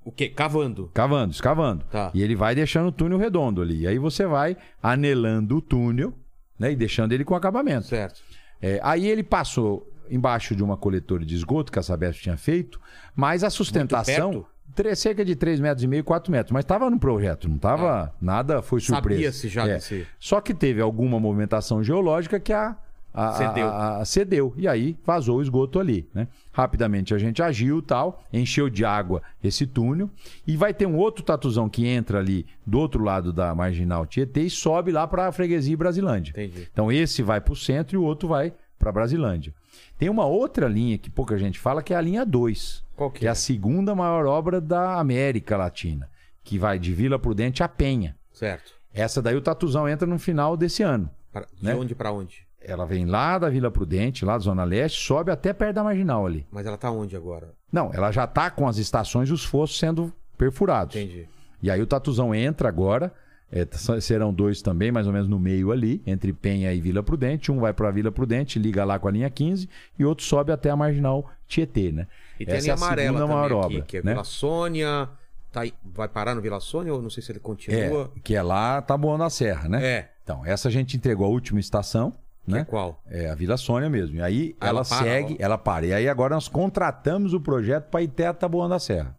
O 0.04 0.12
quê? 0.12 0.28
Cavando. 0.28 0.90
cavando, 0.92 1.32
escavando. 1.32 1.84
Tá. 1.90 2.10
E 2.12 2.22
ele 2.22 2.36
vai 2.36 2.54
deixando 2.54 2.88
o 2.88 2.92
túnel 2.92 3.16
redondo 3.18 3.62
ali. 3.62 3.80
E 3.80 3.86
aí 3.88 3.98
você 3.98 4.26
vai 4.26 4.56
anelando 4.82 5.56
o 5.56 5.62
túnel, 5.62 6.12
né? 6.58 6.72
E 6.72 6.76
deixando 6.76 7.12
ele 7.12 7.24
com 7.24 7.34
acabamento. 7.34 7.86
Certo. 7.86 8.20
É, 8.60 8.78
aí 8.82 9.06
ele 9.08 9.22
passou 9.22 9.90
embaixo 10.10 10.54
de 10.54 10.62
uma 10.62 10.76
coletora 10.76 11.24
de 11.24 11.34
esgoto 11.34 11.72
que 11.72 11.78
a 11.78 11.82
Sabesp 11.82 12.22
tinha 12.22 12.36
feito, 12.36 12.80
mas 13.14 13.42
a 13.42 13.50
sustentação. 13.50 14.30
perto? 14.32 14.46
Tre- 14.76 14.94
cerca 14.94 15.24
de 15.24 15.34
3 15.34 15.58
metros 15.58 15.82
e 15.82 15.86
meio, 15.88 16.04
4 16.04 16.30
metros. 16.30 16.52
Mas 16.52 16.64
estava 16.64 16.88
no 16.88 16.98
projeto, 17.00 17.48
não 17.48 17.56
estava. 17.56 18.14
Nada 18.20 18.62
foi 18.62 18.78
surpresa. 18.80 19.20
Sabia-se 19.20 19.48
já 19.48 19.66
É. 19.66 19.74
desse- 19.74 20.06
Só 20.20 20.40
que 20.40 20.54
teve 20.54 20.80
alguma 20.80 21.18
movimentação 21.18 21.82
geológica 21.82 22.38
que 22.38 22.52
a. 22.52 22.76
a- 23.18 23.32
Cedeu. 23.32 23.66
a- 23.66 23.96
a- 24.00 24.04
cedeu. 24.04 24.54
E 24.58 24.68
aí 24.68 24.94
vazou 25.02 25.38
o 25.38 25.42
esgoto 25.42 25.80
ali. 25.80 26.06
Né? 26.12 26.28
Rapidamente 26.52 27.14
a 27.14 27.18
gente 27.18 27.42
agiu 27.42 27.80
tal, 27.80 28.22
encheu 28.30 28.68
de 28.68 28.84
água 28.84 29.22
esse 29.42 29.66
túnel. 29.66 30.10
E 30.46 30.54
vai 30.54 30.74
ter 30.74 30.84
um 30.84 30.96
outro 30.96 31.24
tatuzão 31.24 31.66
que 31.66 31.86
entra 31.86 32.18
ali 32.18 32.44
do 32.66 32.78
outro 32.78 33.02
lado 33.02 33.32
da 33.32 33.54
marginal 33.54 34.04
Tietê 34.06 34.42
e 34.42 34.50
sobe 34.50 34.92
lá 34.92 35.06
para 35.06 35.28
a 35.28 35.32
freguesia 35.32 35.74
Brasilândia. 35.78 36.32
Entendi. 36.32 36.68
Então 36.70 36.92
esse 36.92 37.22
vai 37.22 37.40
para 37.40 37.54
o 37.54 37.56
centro 37.56 37.94
e 37.96 37.98
o 37.98 38.02
outro 38.02 38.28
vai 38.28 38.52
para 38.78 38.92
Brasilândia. 38.92 39.54
Tem 39.98 40.10
uma 40.10 40.26
outra 40.26 40.68
linha 40.68 40.98
que 40.98 41.08
pouca 41.08 41.38
gente 41.38 41.58
fala, 41.58 41.82
que 41.82 41.94
é 41.94 41.96
a 41.96 42.00
linha 42.02 42.22
2. 42.22 42.84
Qual 42.96 43.10
que 43.10 43.20
que 43.20 43.26
é 43.26 43.28
é? 43.28 43.32
a 43.32 43.34
segunda 43.34 43.94
maior 43.94 44.26
obra 44.26 44.60
da 44.60 44.98
América 44.98 45.56
Latina, 45.56 46.08
que 46.42 46.58
vai 46.58 46.78
de 46.78 46.92
Vila 46.94 47.18
Prudente 47.18 47.62
a 47.62 47.68
Penha. 47.68 48.16
Certo. 48.32 48.72
Essa 48.92 49.20
daí 49.20 49.36
o 49.36 49.40
Tatuzão 49.42 49.88
entra 49.88 50.06
no 50.06 50.18
final 50.18 50.56
desse 50.56 50.82
ano. 50.82 51.10
Pra- 51.32 51.46
de 51.54 51.64
Né? 51.64 51.74
onde 51.74 51.94
pra 51.94 52.10
onde? 52.10 52.46
Ela 52.60 52.84
vem 52.86 53.04
lá 53.04 53.38
da 53.38 53.48
Vila 53.48 53.70
Prudente, 53.70 54.24
lá 54.24 54.32
da 54.32 54.38
Zona 54.40 54.64
Leste, 54.64 54.98
sobe 55.06 55.30
até 55.30 55.52
perto 55.52 55.74
da 55.76 55.84
Marginal 55.84 56.26
ali. 56.26 56.46
Mas 56.50 56.66
ela 56.66 56.76
tá 56.78 56.90
onde 56.90 57.14
agora? 57.14 57.52
Não, 57.70 57.90
ela 57.92 58.10
já 58.10 58.26
tá 58.26 58.50
com 58.50 58.66
as 58.66 58.78
estações 58.78 59.28
e 59.28 59.32
os 59.32 59.44
fossos 59.44 59.78
sendo 59.78 60.12
perfurados. 60.36 60.96
Entendi. 60.96 61.28
E 61.62 61.70
aí 61.70 61.80
o 61.80 61.86
Tatuzão 61.86 62.34
entra 62.34 62.68
agora. 62.68 63.12
é, 63.52 63.64
serão 64.00 64.34
dois 64.34 64.60
também, 64.60 64.90
mais 64.90 65.06
ou 65.06 65.12
menos 65.12 65.28
no 65.28 65.38
meio 65.38 65.70
ali, 65.70 66.02
entre 66.04 66.32
Penha 66.32 66.74
e 66.74 66.80
Vila 66.80 67.00
Prudente. 67.00 67.52
Um 67.52 67.60
vai 67.60 67.72
para 67.72 67.92
Vila 67.92 68.10
Prudente, 68.10 68.58
liga 68.58 68.84
lá 68.84 68.98
com 68.98 69.06
a 69.06 69.10
linha 69.12 69.30
15, 69.30 69.68
e 69.96 70.04
outro 70.04 70.24
sobe 70.24 70.50
até 70.50 70.68
a 70.68 70.74
marginal 70.74 71.30
Tietê, 71.46 71.92
né? 71.92 72.08
E 72.38 72.44
tem 72.46 72.54
Essa 72.56 72.72
a 72.72 72.74
linha 72.74 72.86
amarela 72.86 73.06
segunda 73.18 73.20
também 73.20 73.36
maior 73.36 73.64
aqui, 73.66 73.74
obra, 73.76 73.86
que 73.86 73.96
é 73.98 74.02
né? 74.02 74.12
Vila 74.12 74.24
Sônia. 74.24 75.08
Tá 75.52 75.62
vai 75.84 76.08
parar 76.08 76.34
no 76.34 76.40
Vila 76.42 76.60
Sônia 76.60 76.92
ou 76.92 77.00
não 77.00 77.08
sei 77.10 77.22
se 77.22 77.32
ele 77.32 77.38
É, 77.38 77.42
continua? 77.42 78.12
que 78.22 78.34
é 78.34 78.42
lá 78.42 78.82
Taboão 78.82 79.16
da 79.16 79.30
Serra, 79.30 79.68
né? 79.68 79.84
É. 79.84 80.10
Então, 80.22 80.44
essa 80.44 80.68
a 80.68 80.70
gente 80.70 80.96
entregou 80.96 81.24
a 81.26 81.30
última 81.30 81.58
estação, 81.60 82.10
Que 82.44 82.50
é 82.52 82.54
né? 82.58 82.64
qual? 82.64 83.00
É 83.06 83.30
a 83.30 83.34
Vila 83.34 83.56
Sônia 83.56 83.88
mesmo. 83.88 84.16
E 84.16 84.22
aí 84.22 84.56
Ah, 84.60 84.66
ela, 84.68 84.80
ela 84.80 84.84
para, 84.84 84.98
segue, 85.04 85.34
ó. 85.40 85.42
ela 85.44 85.56
para. 85.58 85.86
E 85.86 85.94
aí 85.94 86.08
agora 86.08 86.34
nós 86.34 86.48
contratamos 86.48 87.32
o 87.32 87.40
projeto 87.40 87.88
para 87.90 88.02
ir 88.02 88.08
até 88.08 88.32
Taboão 88.32 88.68
da 88.68 88.78
Serra, 88.78 89.16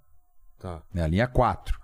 Tá. 0.60 0.82
né? 0.94 1.04
A 1.04 1.08
linha 1.08 1.28
4. 1.28 1.80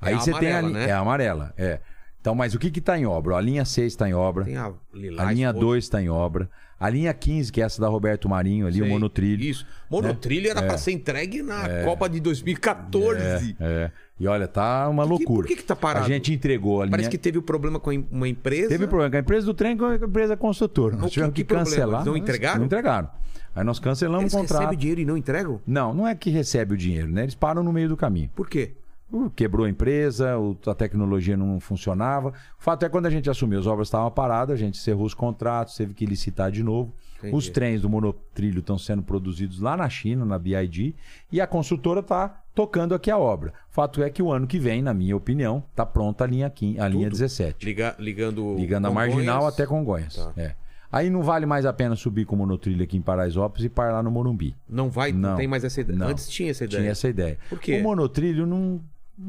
É 0.00 0.08
Aí 0.08 0.14
a 0.14 0.18
você 0.20 0.32
tem 0.34 0.52
a 0.52 0.58
amarela, 0.58 0.68
linha. 0.68 0.78
né? 0.86 0.88
É 0.88 0.92
a 0.92 0.98
amarela, 1.00 1.54
é. 1.56 1.80
Então, 2.20 2.34
mas 2.34 2.54
o 2.54 2.58
que 2.58 2.70
que 2.70 2.80
tá 2.80 2.96
em 2.98 3.06
obra? 3.06 3.36
A 3.36 3.40
linha 3.40 3.64
6 3.64 3.92
está 3.92 4.08
em 4.08 4.12
obra. 4.14 4.44
Tem 4.44 4.56
a 4.56 4.72
Lilás. 4.92 5.28
A 5.28 5.32
linha 5.32 5.48
roxa. 5.50 5.60
2 5.60 5.84
está 5.84 6.00
em 6.02 6.08
obra. 6.08 6.48
A 6.80 6.88
linha 6.88 7.12
15, 7.12 7.50
que 7.50 7.60
é 7.60 7.64
essa 7.64 7.80
da 7.80 7.88
Roberto 7.88 8.28
Marinho 8.28 8.66
ali, 8.66 8.80
o 8.80 8.86
monotrilho. 8.86 9.42
Isso. 9.42 9.66
Monotrilho 9.90 10.48
era 10.48 10.62
pra 10.62 10.78
ser 10.78 10.92
entregue 10.92 11.42
na 11.42 11.82
Copa 11.84 12.08
de 12.08 12.20
2014. 12.20 13.56
É. 13.60 13.90
E 14.20 14.26
olha, 14.26 14.46
tá 14.48 14.88
uma 14.88 15.02
Que- 15.04 15.08
loucura. 15.10 15.42
por 15.42 15.46
que 15.46 15.56
que 15.56 15.64
tá 15.64 15.76
parado? 15.76 16.04
A 16.04 16.08
gente 16.08 16.32
entregou 16.32 16.80
a 16.82 16.84
linha. 16.84 16.90
Parece 16.92 17.08
que 17.10 17.18
teve 17.18 17.38
um 17.38 17.42
problema 17.42 17.78
com 17.80 17.90
uma 18.10 18.28
empresa. 18.28 18.68
Teve 18.68 18.86
problema 18.86 19.10
com 19.10 19.16
a 19.16 19.20
empresa 19.20 19.46
do 19.46 19.54
trem 19.54 19.76
com 19.76 19.84
a 19.86 19.94
empresa 19.96 20.36
construtora. 20.36 20.96
Nós 20.96 21.10
tivemos 21.12 21.34
que, 21.34 21.44
que 21.44 21.54
cancelar. 21.54 21.96
Eles 22.00 22.06
não 22.06 22.12
mas 22.14 22.22
entregaram? 22.22 22.58
Não 22.58 22.66
entregaram. 22.66 23.10
Aí 23.54 23.64
nós 23.64 23.78
cancelamos 23.80 24.22
Eles 24.24 24.34
o 24.34 24.38
contrato. 24.38 24.60
recebem 24.60 24.78
dinheiro 24.78 25.00
e 25.00 25.04
não 25.04 25.16
entregam? 25.16 25.60
Não, 25.66 25.92
não 25.94 26.06
é 26.06 26.14
que 26.14 26.30
recebe 26.30 26.74
o 26.74 26.76
dinheiro, 26.76 27.08
né? 27.08 27.22
Eles 27.24 27.34
param 27.34 27.62
no 27.62 27.72
meio 27.72 27.88
do 27.88 27.96
caminho. 27.96 28.30
Por 28.36 28.48
quê? 28.48 28.72
Uh, 29.10 29.30
Quebrou 29.30 29.64
a 29.66 29.70
empresa, 29.70 30.34
a 30.66 30.74
tecnologia 30.74 31.36
não 31.36 31.58
funcionava. 31.60 32.28
O 32.28 32.62
fato 32.62 32.84
é 32.84 32.88
que 32.88 32.92
quando 32.92 33.06
a 33.06 33.10
gente 33.10 33.30
assumiu, 33.30 33.58
as 33.58 33.66
obras 33.66 33.88
estavam 33.88 34.10
paradas, 34.10 34.54
a 34.54 34.58
gente 34.58 34.78
encerrou 34.78 35.06
os 35.06 35.14
contratos, 35.14 35.74
teve 35.76 35.94
que 35.94 36.04
licitar 36.04 36.50
de 36.50 36.62
novo. 36.62 36.92
Entendi. 37.18 37.34
Os 37.34 37.48
trens 37.48 37.82
do 37.82 37.88
monotrilho 37.88 38.60
estão 38.60 38.78
sendo 38.78 39.02
produzidos 39.02 39.60
lá 39.60 39.76
na 39.76 39.88
China, 39.88 40.24
na 40.24 40.38
BID, 40.38 40.94
e 41.32 41.40
a 41.40 41.46
consultora 41.46 42.00
está 42.00 42.42
tocando 42.54 42.94
aqui 42.94 43.10
a 43.10 43.18
obra. 43.18 43.52
O 43.70 43.74
fato 43.74 44.02
é 44.02 44.10
que 44.10 44.22
o 44.22 44.30
ano 44.30 44.46
que 44.46 44.58
vem, 44.58 44.82
na 44.82 44.94
minha 44.94 45.16
opinião, 45.16 45.64
está 45.70 45.84
pronta 45.86 46.24
a 46.24 46.26
linha, 46.26 46.48
15, 46.50 46.78
a 46.78 46.86
linha 46.86 47.10
17. 47.10 47.64
Liga, 47.64 47.96
ligando. 47.98 48.54
Ligando 48.56 48.86
a. 48.86 48.90
Marginal 48.90 49.46
até 49.46 49.66
Congonhas. 49.66 50.16
Tá. 50.16 50.32
É. 50.36 50.54
Aí 50.90 51.10
não 51.10 51.22
vale 51.22 51.44
mais 51.44 51.66
a 51.66 51.72
pena 51.72 51.94
subir 51.96 52.24
com 52.24 52.34
o 52.34 52.38
monotrilho 52.38 52.82
aqui 52.82 52.96
em 52.96 53.02
Paraisópolis 53.02 53.64
e 53.64 53.68
parar 53.68 53.92
lá 53.92 54.02
no 54.02 54.10
Morumbi. 54.10 54.56
Não 54.68 54.88
vai, 54.88 55.12
não, 55.12 55.30
Não. 55.30 55.36
tem 55.36 55.46
mais 55.46 55.62
essa 55.62 55.80
ideia. 55.80 55.98
Não. 55.98 56.08
Antes 56.08 56.28
tinha 56.28 56.50
essa 56.50 56.64
ideia. 56.64 56.80
Tinha 56.80 56.92
essa 56.92 57.08
ideia. 57.08 57.38
Por 57.48 57.58
quê? 57.58 57.78
O 57.78 57.82
monotrilho 57.82 58.46
não. 58.46 58.80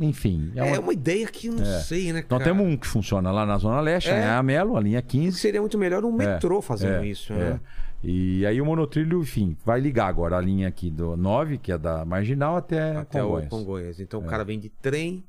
Enfim. 0.02 0.52
É 0.56 0.60
É 0.60 0.64
uma... 0.64 0.80
uma 0.80 0.94
ideia 0.94 1.26
que 1.28 1.48
eu 1.48 1.54
não 1.54 1.66
sei, 1.82 2.14
né, 2.14 2.22
cara? 2.22 2.36
Nós 2.36 2.44
temos 2.44 2.66
um 2.66 2.78
que 2.78 2.86
funciona 2.88 3.32
lá 3.32 3.46
na 3.46 3.58
Zona 3.58 3.80
Leste, 3.82 4.10
É. 4.10 4.14
né? 4.20 4.30
a 4.32 4.44
Melo, 4.44 4.78
a 4.78 4.82
linha 4.82 5.02
15. 5.02 5.38
Seria 5.40 5.60
muito 5.62 5.78
melhor 5.78 6.04
um 6.06 6.12
metrô 6.12 6.62
fazendo 6.62 7.04
É, 7.04 7.08
isso, 7.08 7.34
é. 7.34 7.38
né? 7.38 7.60
E 8.04 8.46
aí 8.46 8.62
o 8.62 8.66
monotrilho, 8.66 9.20
enfim, 9.22 9.58
vai 9.66 9.80
ligar 9.82 10.08
agora 10.08 10.38
a 10.38 10.42
linha 10.42 10.68
aqui 10.68 10.90
do 10.90 11.18
9, 11.18 11.58
que 11.58 11.72
é 11.72 11.78
da 11.78 12.06
Marginal, 12.06 12.56
até, 12.56 12.96
Até 12.96 13.20
Congonhas. 13.22 13.46
o 13.48 13.50
Congonhas. 13.50 14.00
Então 14.00 14.22
o 14.22 14.26
É. 14.26 14.28
cara 14.28 14.46
vem 14.46 14.58
de 14.60 14.70
trem, 14.70 15.26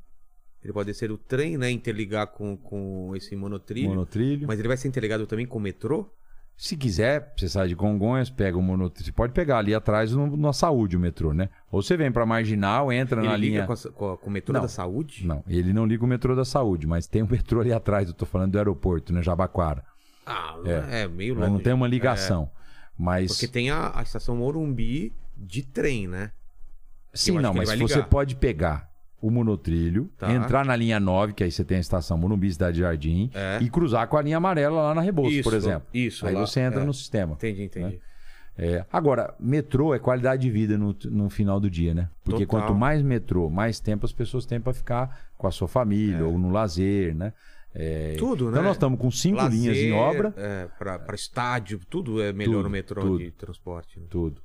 ele 0.62 0.72
pode 0.72 0.86
descer 0.86 1.10
o 1.10 1.18
trem, 1.18 1.56
né? 1.58 1.68
Interligar 1.70 2.28
com, 2.28 2.56
com 2.56 3.12
esse 3.16 3.34
monotrilho. 3.34 3.88
Monotrilho. 3.88 4.46
Mas 4.46 4.58
ele 4.60 4.68
vai 4.68 4.76
ser 4.76 4.86
interligado 4.86 5.26
também 5.26 5.46
com 5.46 5.58
o 5.58 5.60
metrô? 5.60 6.06
Se 6.60 6.76
quiser, 6.76 7.32
você 7.34 7.48
sai 7.48 7.68
de 7.68 7.74
Congonhas, 7.74 8.28
pega 8.28 8.58
o 8.58 8.60
monotrilho. 8.60 9.06
Você 9.06 9.12
pode 9.12 9.32
pegar 9.32 9.56
ali 9.56 9.74
atrás 9.74 10.12
no, 10.12 10.36
na 10.36 10.52
saúde 10.52 10.94
o 10.94 11.00
metrô, 11.00 11.32
né? 11.32 11.48
Ou 11.72 11.80
você 11.80 11.96
vem 11.96 12.12
pra 12.12 12.26
Marginal, 12.26 12.92
entra 12.92 13.22
ele 13.22 13.30
na 13.30 13.34
linha. 13.34 13.66
com, 13.66 13.72
a, 13.72 14.18
com, 14.18 14.26
o 14.28 14.30
metrô 14.30 14.52
Não. 14.52 14.60
da 14.60 14.68
saúde? 14.68 15.26
Não, 15.26 15.42
ele 15.48 15.72
não 15.72 15.86
liga 15.86 16.04
o 16.04 16.06
metrô 16.06 16.36
da 16.36 16.44
saúde, 16.44 16.86
mas 16.86 17.06
tem 17.06 17.22
um 17.22 17.26
metrô 17.26 17.62
ali 17.62 17.72
atrás, 17.72 18.08
eu 18.08 18.14
tô 18.14 18.26
falando 18.26 18.52
do 18.52 18.58
aeroporto, 18.58 19.10
né? 19.10 19.22
Jabaquara. 19.22 19.82
Ah, 20.26 20.54
É. 20.66 21.04
é, 21.04 21.08
meio 21.08 21.34
Mas 21.34 21.44
longe. 21.44 21.54
não 21.54 21.64
tem 21.64 21.72
uma 21.72 21.88
ligação. 21.88 22.50
Mas. 22.94 23.32
Porque 23.32 23.48
tem 23.48 23.70
a, 23.70 23.98
a 23.98 24.02
estação 24.02 24.36
Morumbi 24.36 25.14
de 25.34 25.62
trem, 25.62 26.06
né? 26.06 26.30
Sim, 27.14 27.38
não, 27.38 27.54
mas 27.54 27.70
você 27.78 28.02
pode 28.02 28.36
pegar 28.36 28.89
o 29.20 29.30
monotrilho, 29.30 30.10
Tá. 30.18 30.32
entrar 30.32 30.64
na 30.64 30.74
linha 30.74 30.98
9, 30.98 31.32
que 31.34 31.44
aí 31.44 31.50
você 31.50 31.64
tem 31.64 31.76
a 31.76 31.80
estação 31.80 32.16
Morumbi, 32.16 32.50
Cidade 32.52 32.78
Jardim, 32.80 33.30
É. 33.34 33.58
e 33.62 33.68
cruzar 33.68 34.06
com 34.08 34.16
a 34.16 34.22
linha 34.22 34.36
amarela 34.38 34.80
lá 34.82 34.94
na 34.94 35.00
Rebouças, 35.00 35.34
Isso, 35.34 35.42
por 35.50 35.54
exemplo. 35.56 35.86
isso, 35.92 36.26
Aí 36.26 36.34
lá, 36.34 36.40
você 36.46 36.60
entra 36.60 36.80
é. 36.82 36.84
no 36.84 36.94
sistema. 36.94 37.34
Entendi, 37.34 37.62
entendi. 37.64 38.00
É, 38.58 38.84
agora, 38.92 39.34
metrô 39.40 39.94
é 39.94 39.98
qualidade 39.98 40.42
de 40.42 40.50
vida 40.50 40.76
no, 40.76 40.94
no 41.06 41.30
final 41.30 41.58
do 41.58 41.70
dia, 41.70 41.94
né? 41.94 42.08
Porque 42.24 42.44
Total. 42.44 42.60
quanto 42.66 42.78
mais 42.78 43.00
metrô, 43.02 43.48
mais 43.48 43.80
tempo 43.80 44.04
as 44.04 44.12
pessoas 44.12 44.44
têm 44.44 44.60
para 44.60 44.72
ficar 44.74 45.28
com 45.38 45.46
a 45.46 45.50
sua 45.50 45.66
família 45.68 46.26
ou 46.26 46.36
no 46.38 46.50
lazer, 46.50 47.14
né? 47.14 47.32
É, 47.72 48.16
Tudo, 48.18 48.48
então 48.48 48.60
né? 48.60 48.66
nós 48.66 48.76
estamos 48.76 48.98
com 48.98 49.10
cinco 49.12 49.36
Lazer, 49.36 49.58
linhas 49.60 49.76
em 49.78 49.92
obra, 49.92 50.34
É, 50.36 50.66
pra 50.76 51.14
estádio, 51.14 51.78
tudo 51.88 52.20
é 52.20 52.32
melhor 52.32 52.54
Tudo, 52.54 52.62
no 52.64 52.70
metrô 52.70 53.00
tudo. 53.00 53.18
de 53.18 53.30
transporte. 53.30 54.00
né? 54.00 54.06
tudo. 54.10 54.42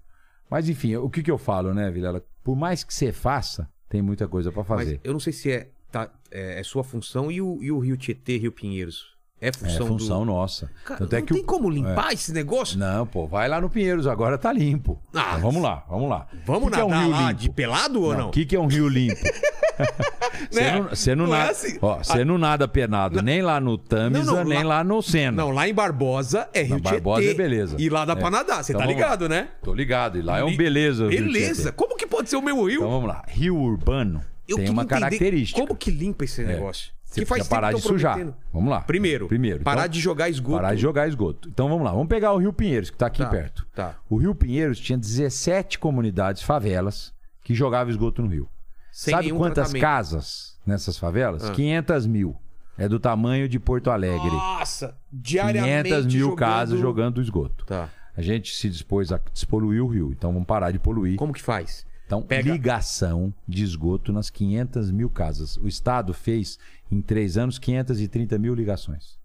Mas 0.49 0.69
enfim, 0.69 0.95
o 0.95 1.09
que, 1.09 1.23
que 1.23 1.31
eu 1.31 1.37
falo, 1.39 1.73
né, 1.73 1.89
Vilela? 1.89 2.23
Por 2.43 2.55
mais 2.55 2.83
que 2.83 2.93
você 2.93 3.11
faça, 3.11 3.67
tem 3.89 4.01
muita 4.01 4.27
coisa 4.27 4.51
para 4.51 4.63
Mas 4.67 4.79
fazer. 4.79 4.99
eu 5.03 5.13
não 5.13 5.19
sei 5.19 5.33
se 5.33 5.51
é, 5.51 5.69
tá, 5.91 6.09
é, 6.31 6.59
é 6.59 6.63
sua 6.63 6.83
função 6.83 7.31
e 7.31 7.41
o, 7.41 7.61
e 7.61 7.71
o 7.71 7.79
Rio 7.79 7.95
Tietê, 7.97 8.37
Rio 8.37 8.51
Pinheiros. 8.51 9.13
É 9.41 9.49
É 9.49 9.51
função, 9.53 9.87
função 9.87 10.19
do... 10.19 10.25
nossa. 10.25 10.71
Cara, 10.85 10.99
Tanto 11.01 11.13
é 11.15 11.19
não 11.19 11.25
que 11.25 11.33
o- 11.33 11.35
tem 11.35 11.45
como 11.45 11.69
limpar 11.69 12.13
esse 12.13 12.31
negócio? 12.31 12.79
Não, 12.79 13.05
pô, 13.05 13.27
vai 13.27 13.47
lá 13.49 13.59
no 13.59 13.69
Pinheiros, 13.69 14.07
agora 14.07 14.37
tá 14.37 14.51
limpo. 14.51 14.99
Ah, 15.13 15.25
Então, 15.31 15.41
vamos 15.41 15.61
lá, 15.61 15.83
vamos 15.89 16.09
lá. 16.09 16.27
Vamos 16.45 16.63
O 16.63 16.71
que 16.71 16.75
que 16.75 16.79
é 16.81 16.85
um 16.85 16.89
nadar 16.89 17.03
rio 17.03 17.11
lá 17.11 17.27
limpo? 17.29 17.41
de 17.41 17.49
pelado 17.49 18.01
ou 18.01 18.15
não? 18.15 18.27
O 18.29 18.31
que, 18.31 18.45
que 18.45 18.55
é 18.55 18.59
um 18.59 18.67
rio 18.67 18.87
limpo? 18.87 19.19
Você 20.49 20.61
Né? 20.61 20.79
não, 20.79 20.89
você 20.89 21.15
não, 21.15 21.27
Não 21.27 21.35
é 21.35 21.39
nada, 21.39 21.51
assim. 21.51 22.23
não 22.25 22.37
nada 22.37 22.67
penado 22.67 23.21
nem 23.21 23.41
lá 23.41 23.59
no 23.59 23.77
Tamisa, 23.77 24.43
nem 24.43 24.63
lá- 24.63 24.77
lá, 24.77 24.83
no 24.83 25.01
Sena. 25.01 25.31
Não, 25.43 25.51
lá 25.51 25.67
em 25.67 25.73
Barbosa 25.73 26.47
é 26.53 26.61
Rio 26.61 26.75
Na 26.75 26.81
Barbosa 26.91 27.21
Tietê. 27.21 27.33
é 27.33 27.37
beleza. 27.37 27.75
E 27.79 27.89
lá 27.89 28.05
dá 28.05 28.15
pra 28.15 28.27
É. 28.27 28.31
nadar, 28.31 28.63
você 28.63 28.71
Então 28.73 28.81
tá 28.81 28.87
ligado, 28.87 29.29
né? 29.29 29.49
Tô 29.63 29.73
ligado, 29.73 30.17
e 30.17 30.21
lá 30.21 30.39
é 30.39 30.43
um 30.43 30.55
beleza. 30.55 31.07
Beleza. 31.07 31.63
Tietê. 31.63 31.71
Como 31.71 31.95
que 31.95 32.05
pode 32.05 32.29
ser 32.29 32.35
o 32.35 32.41
mesmo 32.41 32.65
rio? 32.67 32.77
Então 32.77 32.89
vamos 32.91 33.07
lá. 33.07 33.23
Rio 33.27 33.55
urbano 33.57 34.23
Eu 34.47 34.57
tem 34.57 34.69
uma 34.69 34.85
característica. 34.85 35.59
Como 35.59 35.75
que 35.75 35.89
limpa 35.89 36.25
esse 36.25 36.43
negócio? 36.43 36.93
Você 37.03 37.21
que 37.21 37.25
faz 37.25 37.47
parar 37.47 37.71
de 37.73 37.81
sujar. 37.81 38.19
Vamos 38.53 38.69
lá. 38.69 38.81
Primeiro, 38.81 39.27
Primeiro. 39.27 39.61
parar 39.63 39.81
Então, 39.83 39.91
de 39.93 39.99
jogar 40.01 40.29
esgoto. 40.29 40.57
Parar 40.61 40.75
de 40.75 40.81
jogar 40.81 41.07
esgoto. 41.07 41.47
Então 41.49 41.69
vamos 41.69 41.83
lá. 41.85 41.91
Vamos 41.91 42.07
pegar 42.07 42.33
o 42.33 42.37
Rio 42.37 42.51
Pinheiros, 42.51 42.89
que 42.89 42.97
tá 42.97 43.07
aqui 43.07 43.19
Tá, 43.23 43.29
perto. 43.29 43.65
tá. 43.73 43.95
O 44.09 44.17
Rio 44.17 44.35
Pinheiros 44.35 44.79
tinha 44.79 44.97
17 44.97 45.79
comunidades, 45.79 46.41
favelas, 46.43 47.13
que 47.43 47.53
jogavam 47.55 47.89
esgoto 47.89 48.21
no 48.21 48.27
rio. 48.27 48.49
Sem 48.95 49.13
Sabe 49.13 49.29
quantas 49.33 49.55
tratamento. 49.71 49.81
casas 49.81 50.57
nessas 50.65 50.97
favelas? 50.97 51.43
Ah. 51.43 51.51
500 51.51 52.05
mil. 52.07 52.33
É 52.77 52.87
do 52.87 52.97
tamanho 52.97 53.49
de 53.49 53.59
Porto 53.59 53.91
Alegre. 53.91 54.31
Nossa, 54.31 54.95
diariamente 55.11 55.89
500 55.89 56.05
mil 56.05 56.19
jogando... 56.29 56.37
casas 56.37 56.79
jogando 56.79 57.21
esgoto. 57.21 57.65
Tá. 57.65 57.89
A 58.15 58.21
gente 58.21 58.55
se 58.55 58.69
dispôs 58.69 59.11
a 59.11 59.19
despoluir 59.33 59.83
o 59.83 59.87
rio, 59.87 60.13
então 60.13 60.31
vamos 60.31 60.47
parar 60.47 60.71
de 60.71 60.79
poluir. 60.79 61.17
Como 61.17 61.33
que 61.33 61.41
faz? 61.41 61.85
Então, 62.05 62.21
Pega- 62.21 62.49
ligação 62.53 63.33
de 63.45 63.65
esgoto 63.65 64.13
nas 64.13 64.29
500 64.29 64.91
mil 64.91 65.09
casas. 65.09 65.57
O 65.57 65.67
Estado 65.67 66.13
fez, 66.13 66.57
em 66.89 67.01
três 67.01 67.37
anos, 67.37 67.59
530 67.59 68.37
mil 68.39 68.55
ligações. 68.55 69.17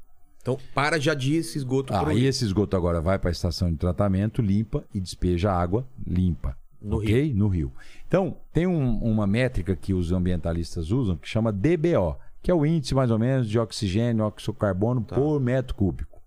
Então, 0.42 0.58
para 0.74 0.98
já 0.98 1.14
de 1.14 1.36
esse 1.36 1.56
esgoto 1.58 1.94
Aí 1.94 2.18
rio. 2.18 2.28
esse 2.28 2.44
esgoto 2.44 2.76
agora 2.76 3.00
vai 3.00 3.20
para 3.20 3.30
a 3.30 3.32
estação 3.32 3.70
de 3.70 3.76
tratamento, 3.76 4.42
limpa 4.42 4.82
e 4.92 4.98
despeja 5.00 5.52
água 5.52 5.86
limpa. 6.04 6.56
No 6.80 6.96
ok? 6.98 7.32
No 7.34 7.48
rio. 7.48 7.72
Então, 8.08 8.36
tem 8.52 8.66
um- 8.66 8.98
uma 9.02 9.26
métrica 9.26 9.76
que 9.76 9.92
os 9.94 10.12
ambientalistas 10.12 10.90
usam 10.90 11.16
que 11.16 11.28
chama 11.28 11.52
DBO, 11.52 12.16
que 12.42 12.50
é 12.50 12.54
o 12.54 12.64
índice 12.64 12.94
mais 12.94 13.10
ou 13.10 13.18
menos 13.18 13.48
de 13.48 13.58
oxigênio, 13.58 14.24
oxocarbono 14.24 15.02
Tá. 15.02 15.14
por 15.14 15.38
metro 15.40 15.74
cúbico. 15.74 16.20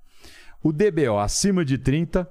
O 0.61 0.71
DBO 0.71 1.17
acima 1.19 1.65
de 1.65 1.77
30 1.77 2.29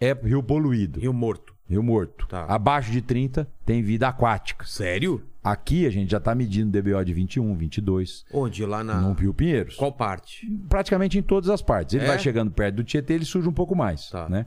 é 0.00 0.12
rio 0.12 0.42
poluído, 0.42 1.00
rio, 1.00 1.10
Rio 1.10 1.12
morto. 1.18 1.54
morto. 1.68 2.26
Tá. 2.28 2.44
Abaixo 2.44 2.92
de 2.92 3.00
30 3.00 3.48
tem 3.64 3.82
vida 3.82 4.06
aquática. 4.06 4.64
Sério? 4.66 5.22
Aqui 5.42 5.86
a 5.86 5.90
gente 5.90 6.10
já 6.10 6.18
está 6.18 6.34
medindo 6.34 6.70
DBO 6.70 7.02
de 7.04 7.12
21, 7.12 7.56
22 7.56 8.24
Onde? 8.32 8.64
Lá 8.64 8.84
na... 8.84 9.00
no 9.00 9.12
Rio 9.14 9.34
Pinheiros. 9.34 9.74
Qual 9.74 9.90
parte? 9.90 10.46
Praticamente 10.68 11.18
em 11.18 11.22
todas 11.22 11.50
as 11.50 11.60
partes. 11.60 11.94
Ele 11.96 12.04
É? 12.04 12.08
vai 12.08 12.18
chegando 12.20 12.50
perto 12.52 12.76
do 12.76 12.84
Tietê, 12.84 13.14
ele 13.14 13.24
suja 13.24 13.48
um 13.48 13.52
pouco 13.52 13.74
mais, 13.74 14.08
Tá. 14.10 14.28
né? 14.28 14.46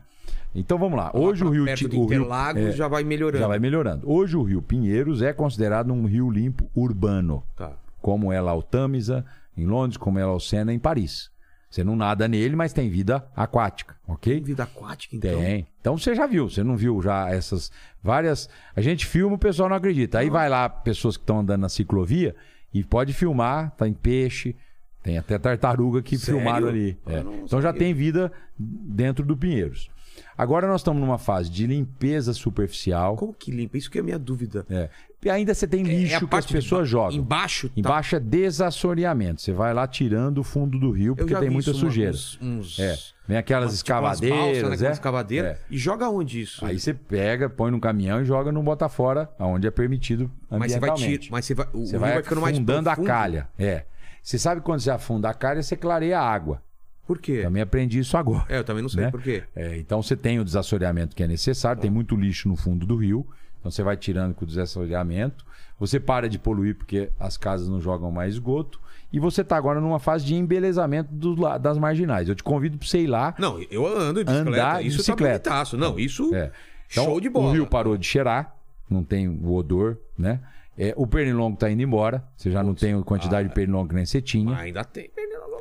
Então 0.55 0.77
vamos 0.77 0.97
lá. 0.97 1.11
Hoje 1.13 1.43
Lá 1.43 1.49
o 1.49 1.53
Rio 1.53 1.65
perto 1.65 1.89
de 1.89 1.97
o 1.97 2.05
Rio- 2.05 2.27
é, 2.57 2.71
já 2.71 2.87
vai 2.87 3.03
melhorando. 3.03 3.39
já 3.41 3.47
vai 3.47 3.59
melhorando. 3.59 4.09
Hoje 4.09 4.37
o 4.37 4.43
Rio 4.43 4.61
Pinheiros 4.61 5.21
é 5.21 5.33
considerado 5.33 5.91
um 5.91 6.05
rio 6.05 6.29
limpo 6.31 6.69
urbano, 6.73 7.43
Tá. 7.55 7.73
como 8.01 8.31
é 8.31 8.39
lá 8.39 8.53
o 8.55 8.63
Tamisa 8.63 9.25
em 9.57 9.65
Londres, 9.65 9.97
como 9.97 10.17
é 10.17 10.25
lá 10.25 10.33
o 10.33 10.39
Sena 10.39 10.73
em 10.73 10.79
Paris. 10.79 11.29
Você 11.69 11.83
não 11.83 11.95
nada 11.95 12.25
nele, 12.25 12.55
mas 12.55 12.71
tem 12.71 12.89
vida 12.89 13.25
aquática, 13.35 13.97
ok? 14.07 14.35
Tem 14.35 14.43
vida 14.43 14.63
aquática, 14.63 15.13
então? 15.13 15.41
Tem. 15.41 15.67
Então 15.81 15.97
você 15.97 16.15
já 16.15 16.25
viu, 16.25 16.49
você 16.49 16.63
não 16.63 16.77
viu 16.77 17.01
já 17.01 17.29
essas 17.29 17.69
várias. 18.01 18.47
A 18.73 18.79
gente 18.79 19.05
filma, 19.05 19.35
o 19.35 19.39
pessoal 19.39 19.67
não 19.67 19.75
acredita. 19.75 20.19
Aí 20.19 20.29
vai 20.29 20.47
lá 20.47 20.69
pessoas 20.69 21.17
que 21.17 21.23
estão 21.23 21.39
andando 21.39 21.61
na 21.61 21.69
ciclovia 21.69 22.33
e 22.73 22.81
pode 22.81 23.11
filmar, 23.11 23.71
tá 23.71 23.85
em 23.89 23.93
peixe, 23.93 24.55
tem 25.03 25.17
até 25.17 25.37
tartaruga 25.37 26.01
que 26.01 26.17
Sério? 26.17 26.39
filmaram 26.39 26.69
ali. 26.69 26.97
Eu 27.05 27.17
É. 27.17 27.23
Então 27.43 27.61
já 27.61 27.73
tem 27.73 27.93
vida 27.93 28.31
dentro 28.57 29.25
do 29.25 29.35
Pinheiros. 29.35 29.89
Agora 30.37 30.67
nós 30.67 30.81
estamos 30.81 30.99
numa 31.01 31.17
fase 31.17 31.49
de 31.49 31.65
limpeza 31.65 32.33
superficial. 32.33 33.15
Como 33.15 33.33
que 33.33 33.51
limpa? 33.51 33.77
Isso 33.77 33.89
que 33.89 33.97
é 33.97 34.01
a 34.01 34.03
minha 34.03 34.19
dúvida. 34.19 34.65
É. 34.69 34.89
E 35.23 35.29
ainda 35.29 35.55
você 35.55 35.65
tem 35.67 35.81
lixo 35.81 36.13
é 36.13 36.17
a 36.17 36.19
que 36.19 36.35
as 36.35 36.45
de 36.45 36.53
pessoas 36.53 36.81
ba- 36.81 36.85
jogam. 36.85 37.17
Embaixo? 37.17 37.67
tá- 37.69 37.73
Embaixo 37.77 38.15
é 38.15 38.19
desassoreamento. 38.19 39.41
Você 39.41 39.51
vai 39.51 39.73
lá 39.73 39.87
tirando 39.87 40.37
o 40.37 40.43
fundo 40.43 40.77
do 40.77 40.91
rio 40.91 41.15
porque 41.15 41.33
tem 41.35 41.49
muita 41.49 41.73
sujeira. 41.73 42.11
Uns, 42.11 42.39
uns... 42.41 42.79
É. 42.79 42.95
Vem 43.27 43.37
aquelas 43.37 43.65
umas- 43.71 43.77
tipo 43.79 43.85
escavadeiras, 43.91 44.37
balsas, 44.39 44.61
né, 44.61 44.69
é? 44.69 44.73
aquelas 44.75 44.97
escavadeiras. 44.97 45.51
É. 45.57 45.59
E 45.71 45.77
joga 45.79 46.09
onde 46.09 46.41
isso? 46.41 46.63
Aí 46.63 46.79
você 46.79 46.93
pega, 46.93 47.49
põe 47.49 47.71
num 47.71 47.79
caminhão 47.79 48.21
e 48.21 48.25
joga 48.25 48.51
no 48.51 48.61
Botafora, 48.61 49.27
onde 49.39 49.65
é 49.65 49.71
permitido 49.71 50.29
mas 50.49 50.71
você 50.73 50.79
vai 50.79 50.89
ambientalmente. 50.91 51.19
tirar, 51.23 51.31
mas 51.31 51.45
você 51.45 51.53
vai, 51.55 51.67
o 51.73 51.85
Você 51.87 51.97
vai 51.97 52.13
vai 52.13 52.23
ficando 52.23 52.41
mais 52.41 52.55
afundando 52.55 52.89
a 52.89 52.95
calha. 52.95 53.49
É. 53.57 53.85
Você 54.21 54.37
sabe 54.37 54.61
quando 54.61 54.79
você 54.81 54.91
afunda 54.91 55.29
a 55.29 55.33
calha, 55.33 55.63
você 55.63 55.75
clareia 55.75 56.19
a 56.19 56.23
água. 56.29 56.61
Por 57.05 57.19
quê? 57.19 57.41
Também 57.43 57.61
aprendi 57.61 57.99
isso 57.99 58.17
agora. 58.17 58.45
É, 58.49 58.57
eu 58.57 58.63
também 58.63 58.81
não 58.81 58.89
sei 58.89 59.03
né? 59.03 59.11
por 59.11 59.21
quê. 59.21 59.43
É, 59.55 59.77
então 59.77 60.01
você 60.01 60.15
tem 60.15 60.39
o 60.39 60.43
desassoreamento 60.43 61.15
que 61.15 61.23
é 61.23 61.27
necessário, 61.27 61.81
tem 61.81 61.91
muito 61.91 62.15
lixo 62.15 62.47
no 62.47 62.55
fundo 62.55 62.85
do 62.85 62.95
rio. 62.95 63.25
Então 63.59 63.71
você 63.71 63.83
vai 63.83 63.97
tirando 63.97 64.33
com 64.33 64.43
o 64.43 64.47
desassoreamento. 64.47 65.45
Você 65.79 65.99
para 65.99 66.29
de 66.29 66.39
poluir 66.39 66.75
porque 66.75 67.09
as 67.19 67.37
casas 67.37 67.67
não 67.67 67.81
jogam 67.81 68.11
mais 68.11 68.35
esgoto. 68.35 68.79
E 69.11 69.19
você 69.19 69.41
está 69.41 69.55
agora 69.55 69.79
numa 69.79 69.99
fase 69.99 70.25
de 70.25 70.35
embelezamento 70.35 71.13
do 71.13 71.35
das 71.57 71.77
marginais. 71.77 72.27
Eu 72.27 72.35
te 72.35 72.43
convido 72.43 72.77
para 72.77 72.87
você 72.87 72.99
ir 72.99 73.07
lá. 73.07 73.35
Não, 73.37 73.61
eu 73.69 73.85
ando 73.85 74.23
de 74.23 74.25
bicicleta. 74.25 74.49
Andar 74.49 74.81
de 74.81 74.87
isso 74.87 74.97
bicicleta. 74.97 75.39
tá 75.39 75.49
bonitaço. 75.51 75.77
Não, 75.77 75.99
isso... 75.99 76.33
É. 76.33 76.51
Então, 76.91 77.05
Show 77.05 77.19
de 77.19 77.29
bola. 77.29 77.49
O 77.49 77.51
rio 77.51 77.67
parou 77.67 77.97
de 77.97 78.05
cheirar, 78.05 78.55
não 78.89 79.03
tem 79.03 79.27
o 79.27 79.53
odor, 79.53 79.97
né? 80.17 80.39
É, 80.77 80.93
o 80.97 81.07
pernilongo 81.07 81.57
tá 81.57 81.69
indo 81.69 81.81
embora. 81.81 82.23
Você 82.35 82.51
já 82.51 82.61
não 82.61 82.73
tem 82.73 82.93
a 82.93 83.01
quantidade 83.01 83.45
ah, 83.45 83.47
de 83.47 83.55
pernilongo 83.55 83.89
que 83.89 83.95
nem 83.95 84.05
você 84.05 84.21
tinha. 84.21 84.55
Ainda 84.57 84.83
tem 84.83 85.09
pernilongo. 85.09 85.54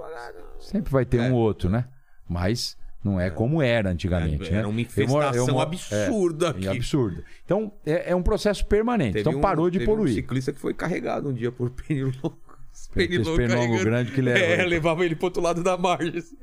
Sempre 0.59 0.91
vai 0.93 1.05
ter 1.05 1.19
É. 1.19 1.23
um 1.23 1.33
outro, 1.35 1.69
né? 1.71 1.87
Mas 2.29 2.77
Não 3.05 3.21
é, 3.21 3.29
como 3.29 3.61
era 3.61 3.91
antigamente. 3.91 4.49
É, 4.49 4.53
né? 4.53 4.59
era 4.61 4.69
uma 4.69 4.71
Eu 4.71 4.73
moro- 4.73 4.81
infestação 4.81 5.47
moro- 5.55 5.61
absurda 5.61 6.47
é, 6.47 6.51
aqui. 6.51 6.67
é 6.67 6.71
absurda. 6.71 7.25
Então, 7.45 7.73
é, 7.85 8.11
é 8.13 8.17
um 8.17 8.23
processo 8.23 8.65
permanente. 8.65 9.13
Teve 9.13 9.29
então, 9.29 9.39
um- 9.39 9.43
parou 9.43 9.69
de 9.69 9.79
teve 9.79 9.91
Um 9.91 9.95
poluir. 9.95 10.15
ciclista 10.15 10.53
que 10.55 10.59
foi 10.59 10.73
carregado 10.73 11.29
um 11.29 11.33
dia 11.35 11.53
por 11.53 11.69
pernilongo. 11.71 12.39
Esse 12.73 12.89
pernilongo 12.91 13.79
grande 13.85 14.11
que 14.11 14.23
leva 14.23 14.39
É, 14.39 14.55
ele. 14.61 14.65
levava 14.71 15.05
ele 15.05 15.15
pro 15.15 15.27
outro 15.27 15.43
lado 15.43 15.63
da 15.63 15.77
margem. 15.77 16.17
assim. 16.19 16.37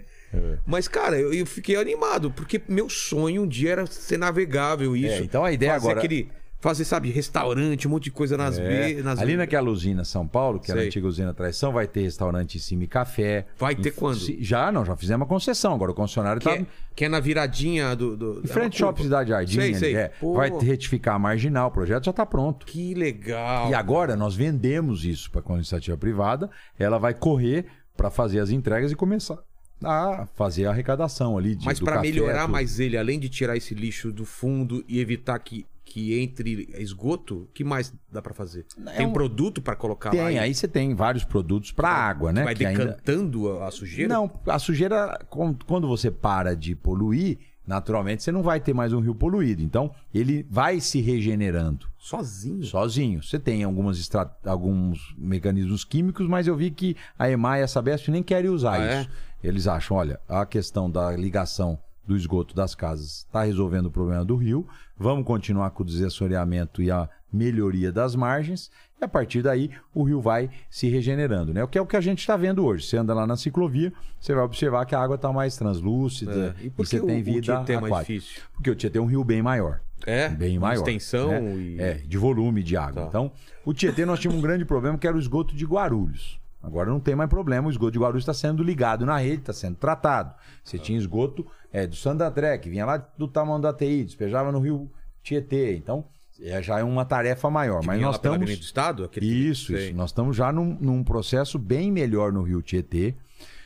Mas, 0.65 0.87
cara, 0.87 1.19
eu, 1.19 1.33
eu 1.33 1.45
fiquei 1.45 1.75
animado, 1.75 2.31
porque 2.31 2.61
meu 2.69 2.87
sonho 2.89 3.41
um 3.41 3.47
dia 3.47 3.71
era 3.71 3.85
ser 3.87 4.17
navegável 4.17 4.95
isso. 4.95 5.15
É, 5.15 5.19
então 5.19 5.43
a 5.43 5.51
ideia 5.51 5.73
agora- 5.73 5.97
Aquele, 5.97 6.29
fazer, 6.61 6.85
sabe, 6.85 7.09
restaurante, 7.11 7.87
um 7.87 7.91
monte 7.91 8.05
de 8.05 8.11
coisa 8.11 8.37
nas 8.37 8.57
É. 8.57 8.93
be... 8.93 9.01
nas 9.03 9.19
Ali 9.19 9.35
naquela 9.35 9.69
usina 9.69 10.05
São 10.05 10.25
Paulo, 10.27 10.59
que 10.59 10.71
era 10.71 10.79
a 10.79 10.83
Sei. 10.83 10.87
antiga 10.89 11.07
usina 11.07 11.33
Traição, 11.33 11.73
vai 11.73 11.87
ter 11.87 12.01
restaurante 12.03 12.55
em 12.55 12.59
cima 12.61 12.83
e 12.83 12.87
café. 12.87 13.47
Vai 13.57 13.75
ter 13.75 13.89
Em- 13.89 13.91
quando? 13.93 14.19
Já, 14.39 14.71
não, 14.71 14.85
já 14.85 14.95
fizemos 14.95 15.21
uma 15.21 15.25
concessão. 15.27 15.73
Agora 15.73 15.91
o 15.91 15.93
concessionário 15.95 16.39
Que, 16.39 16.47
está 16.47 16.61
é, 16.61 16.65
que 16.95 17.05
é 17.05 17.09
na 17.09 17.19
viradinha 17.19 17.95
do. 17.95 18.15
do 18.15 18.41
em 18.43 18.47
frente 18.47 18.81
ao 18.81 18.89
Shopping 18.89 19.03
Cidade 19.03 19.29
Jardim. 19.31 19.55
Sei, 19.55 19.73
sei. 19.73 19.95
é. 19.95 20.11
Vai 20.21 20.49
retificar 20.51 21.15
a 21.15 21.19
marginal, 21.19 21.67
o 21.69 21.71
projeto 21.71 22.05
já 22.05 22.11
está 22.11 22.25
pronto. 22.25 22.65
Que 22.65 22.93
legal. 22.93 23.69
E 23.69 23.73
agora 23.73 24.15
nós 24.15 24.35
vendemos 24.35 25.03
isso 25.03 25.29
para 25.31 25.41
a 25.45 25.55
iniciativa 25.55 25.97
privada, 25.97 26.49
ela 26.77 26.97
vai 26.99 27.13
correr 27.13 27.65
para 27.97 28.09
fazer 28.11 28.39
as 28.39 28.51
entregas 28.51 28.91
e 28.91 28.95
começar 28.95 29.37
a 29.83 30.27
fazer 30.35 30.67
a 30.67 30.69
arrecadação 30.69 31.35
ali. 31.37 31.55
De, 31.55 31.65
Mas 31.65 31.79
para 31.79 31.99
melhorar 32.01 32.41
tudo. 32.43 32.51
mais 32.51 32.79
ele, 32.79 32.95
além 32.95 33.19
de 33.19 33.27
tirar 33.29 33.57
esse 33.57 33.73
lixo 33.73 34.11
do 34.11 34.25
fundo 34.25 34.83
e 34.87 34.99
evitar 34.99 35.39
que, 35.39 35.65
que 35.91 36.19
entre 36.19 36.69
esgoto, 36.77 37.43
o 37.43 37.47
que 37.53 37.63
mais 37.63 37.93
dá 38.11 38.21
para 38.21 38.33
fazer? 38.33 38.65
Tem 38.97 39.05
um 39.05 39.13
produto 39.13 39.61
para 39.61 39.75
colocar 39.75 40.09
lá? 40.13 40.27
Tem, 40.27 40.39
aí 40.39 40.53
você 40.53 40.67
tem 40.67 40.95
vários 40.95 41.23
produtos 41.23 41.71
para 41.71 41.89
água, 41.89 42.31
né? 42.31 42.43
Vai 42.43 42.55
que 42.55 42.65
ainda- 42.65 42.85
decantando 42.85 43.49
a- 43.59 43.67
a 43.67 43.71
sujeira? 43.71 44.13
Não, 44.13 44.31
a 44.47 44.57
sujeira, 44.59 45.19
quando 45.29 45.87
você 45.87 46.09
para 46.09 46.55
de 46.55 46.75
poluir, 46.75 47.37
naturalmente 47.67 48.23
você 48.23 48.31
não 48.31 48.41
vai 48.41 48.59
ter 48.59 48.73
mais 48.73 48.91
um 48.93 48.99
rio 48.99 49.13
poluído. 49.13 49.61
Então, 49.61 49.91
ele 50.13 50.45
vai 50.49 50.79
se 50.79 50.99
regenerando 51.01 51.87
Sozinho. 51.97 52.63
sozinho. 52.63 53.21
Você 53.23 53.37
tem 53.39 53.63
algumas 53.63 53.99
estra- 53.99 54.35
alguns 54.45 55.13
mecanismos 55.17 55.83
químicos, 55.83 56.27
mas 56.27 56.47
eu 56.47 56.55
vi 56.55 56.71
que 56.71 56.95
a 57.17 57.29
EMA 57.29 57.59
e 57.59 57.63
a 57.63 57.67
Sabesp 57.67 58.09
nem 58.09 58.23
querem 58.23 58.49
usar 58.49 58.79
Ah, 58.79 58.83
é? 58.83 59.01
isso. 59.01 59.09
Eles 59.43 59.67
acham, 59.67 59.97
olha, 59.97 60.19
a 60.27 60.45
questão 60.45 60.89
da 60.89 61.11
ligação 61.15 61.77
do 62.11 62.17
esgoto 62.17 62.53
das 62.53 62.75
casas 62.75 63.19
está 63.19 63.43
resolvendo 63.43 63.85
o 63.85 63.91
problema 63.91 64.25
do 64.25 64.35
rio. 64.35 64.67
Vamos 64.97 65.25
continuar 65.25 65.69
com 65.71 65.81
o 65.81 65.85
desassoreamento 65.85 66.81
e 66.81 66.91
a 66.91 67.07
melhoria 67.31 67.89
das 67.91 68.15
margens. 68.15 68.69
E 68.99 69.05
a 69.05 69.07
partir 69.07 69.41
daí 69.41 69.71
o 69.93 70.03
rio 70.03 70.19
vai 70.19 70.49
se 70.69 70.89
regenerando, 70.89 71.53
né? 71.53 71.63
O 71.63 71.67
que 71.69 71.77
é 71.77 71.81
o 71.81 71.85
que 71.85 71.95
a 71.95 72.01
gente 72.01 72.19
está 72.19 72.35
vendo 72.35 72.65
hoje. 72.65 72.85
Você 72.85 72.97
anda 72.97 73.13
lá 73.13 73.25
na 73.25 73.37
ciclovia, 73.37 73.93
você 74.19 74.35
vai 74.35 74.43
observar 74.43 74.85
que 74.85 74.93
a 74.93 74.99
água 75.01 75.15
está 75.15 75.31
mais 75.31 75.55
translúcida 75.55 76.53
É. 76.59 76.65
e, 76.65 76.69
por 76.69 76.85
você 76.85 76.99
que 76.99 77.05
tem 77.05 77.17
o- 77.17 77.21
o 77.21 77.23
vida 77.23 77.41
Tietê 77.41 77.73
é 77.73 77.79
mais 77.79 77.93
aquática. 77.93 78.13
difícil? 78.13 78.41
Porque 78.53 78.69
o 78.69 78.75
Tietê 78.75 78.97
é 78.97 79.01
um 79.01 79.05
rio 79.05 79.23
bem 79.23 79.41
maior. 79.41 79.79
É? 80.05 80.27
Bem 80.29 80.53
De 80.53 80.59
maior. 80.59 80.73
extensão 80.81 81.29
né? 81.29 81.55
e- 81.55 81.79
É, 81.79 81.93
de 81.93 82.17
volume 82.17 82.61
de 82.61 82.75
água. 82.75 83.03
Tá. 83.03 83.07
Então, 83.07 83.31
o 83.63 83.73
Tietê 83.73 84.03
nós 84.05 84.19
tínhamos 84.19 84.39
um 84.39 84.41
grande 84.45 84.65
problema 84.65 84.97
que 84.97 85.07
era 85.07 85.15
o 85.15 85.19
esgoto 85.19 85.55
de 85.55 85.63
Guarulhos. 85.65 86.40
Agora 86.63 86.89
não 86.89 86.99
tem 86.99 87.15
mais 87.15 87.29
problema, 87.29 87.67
o 87.67 87.71
esgoto 87.71 87.91
de 87.91 87.99
Guarulhos 87.99 88.21
está 88.23 88.33
sendo 88.33 88.63
ligado 88.63 89.05
na 89.05 89.17
rede, 89.17 89.41
está 89.41 89.53
sendo 89.53 89.75
tratado. 89.77 90.33
Você 90.63 90.77
tinha 90.77 90.97
esgoto 90.97 91.45
é, 91.73 91.87
do 91.87 91.95
Santo 91.95 92.21
André, 92.21 92.57
que 92.59 92.69
vinha 92.69 92.85
lá 92.85 92.97
do 92.97 93.27
tamanho 93.27 93.59
da 93.61 93.73
TI, 93.73 94.03
despejava 94.03 94.51
no 94.51 94.59
rio 94.59 94.89
Tietê. 95.23 95.75
Então, 95.75 96.05
é, 96.39 96.61
já 96.61 96.79
é 96.79 96.83
uma 96.83 97.03
tarefa 97.03 97.49
maior. 97.49 97.81
Que 97.81 97.87
Mas 97.87 98.01
nós 98.01 98.15
estamos. 98.15 98.45
Do 98.45 98.51
Estado? 98.51 99.09
Isso, 99.15 99.73
isso. 99.75 99.95
Nós 99.95 100.09
estamos 100.11 100.35
já 100.37 100.51
num, 100.51 100.77
num 100.79 101.03
processo 101.03 101.57
bem 101.57 101.91
melhor 101.91 102.31
no 102.31 102.43
Rio 102.43 102.61
Tietê. 102.61 103.15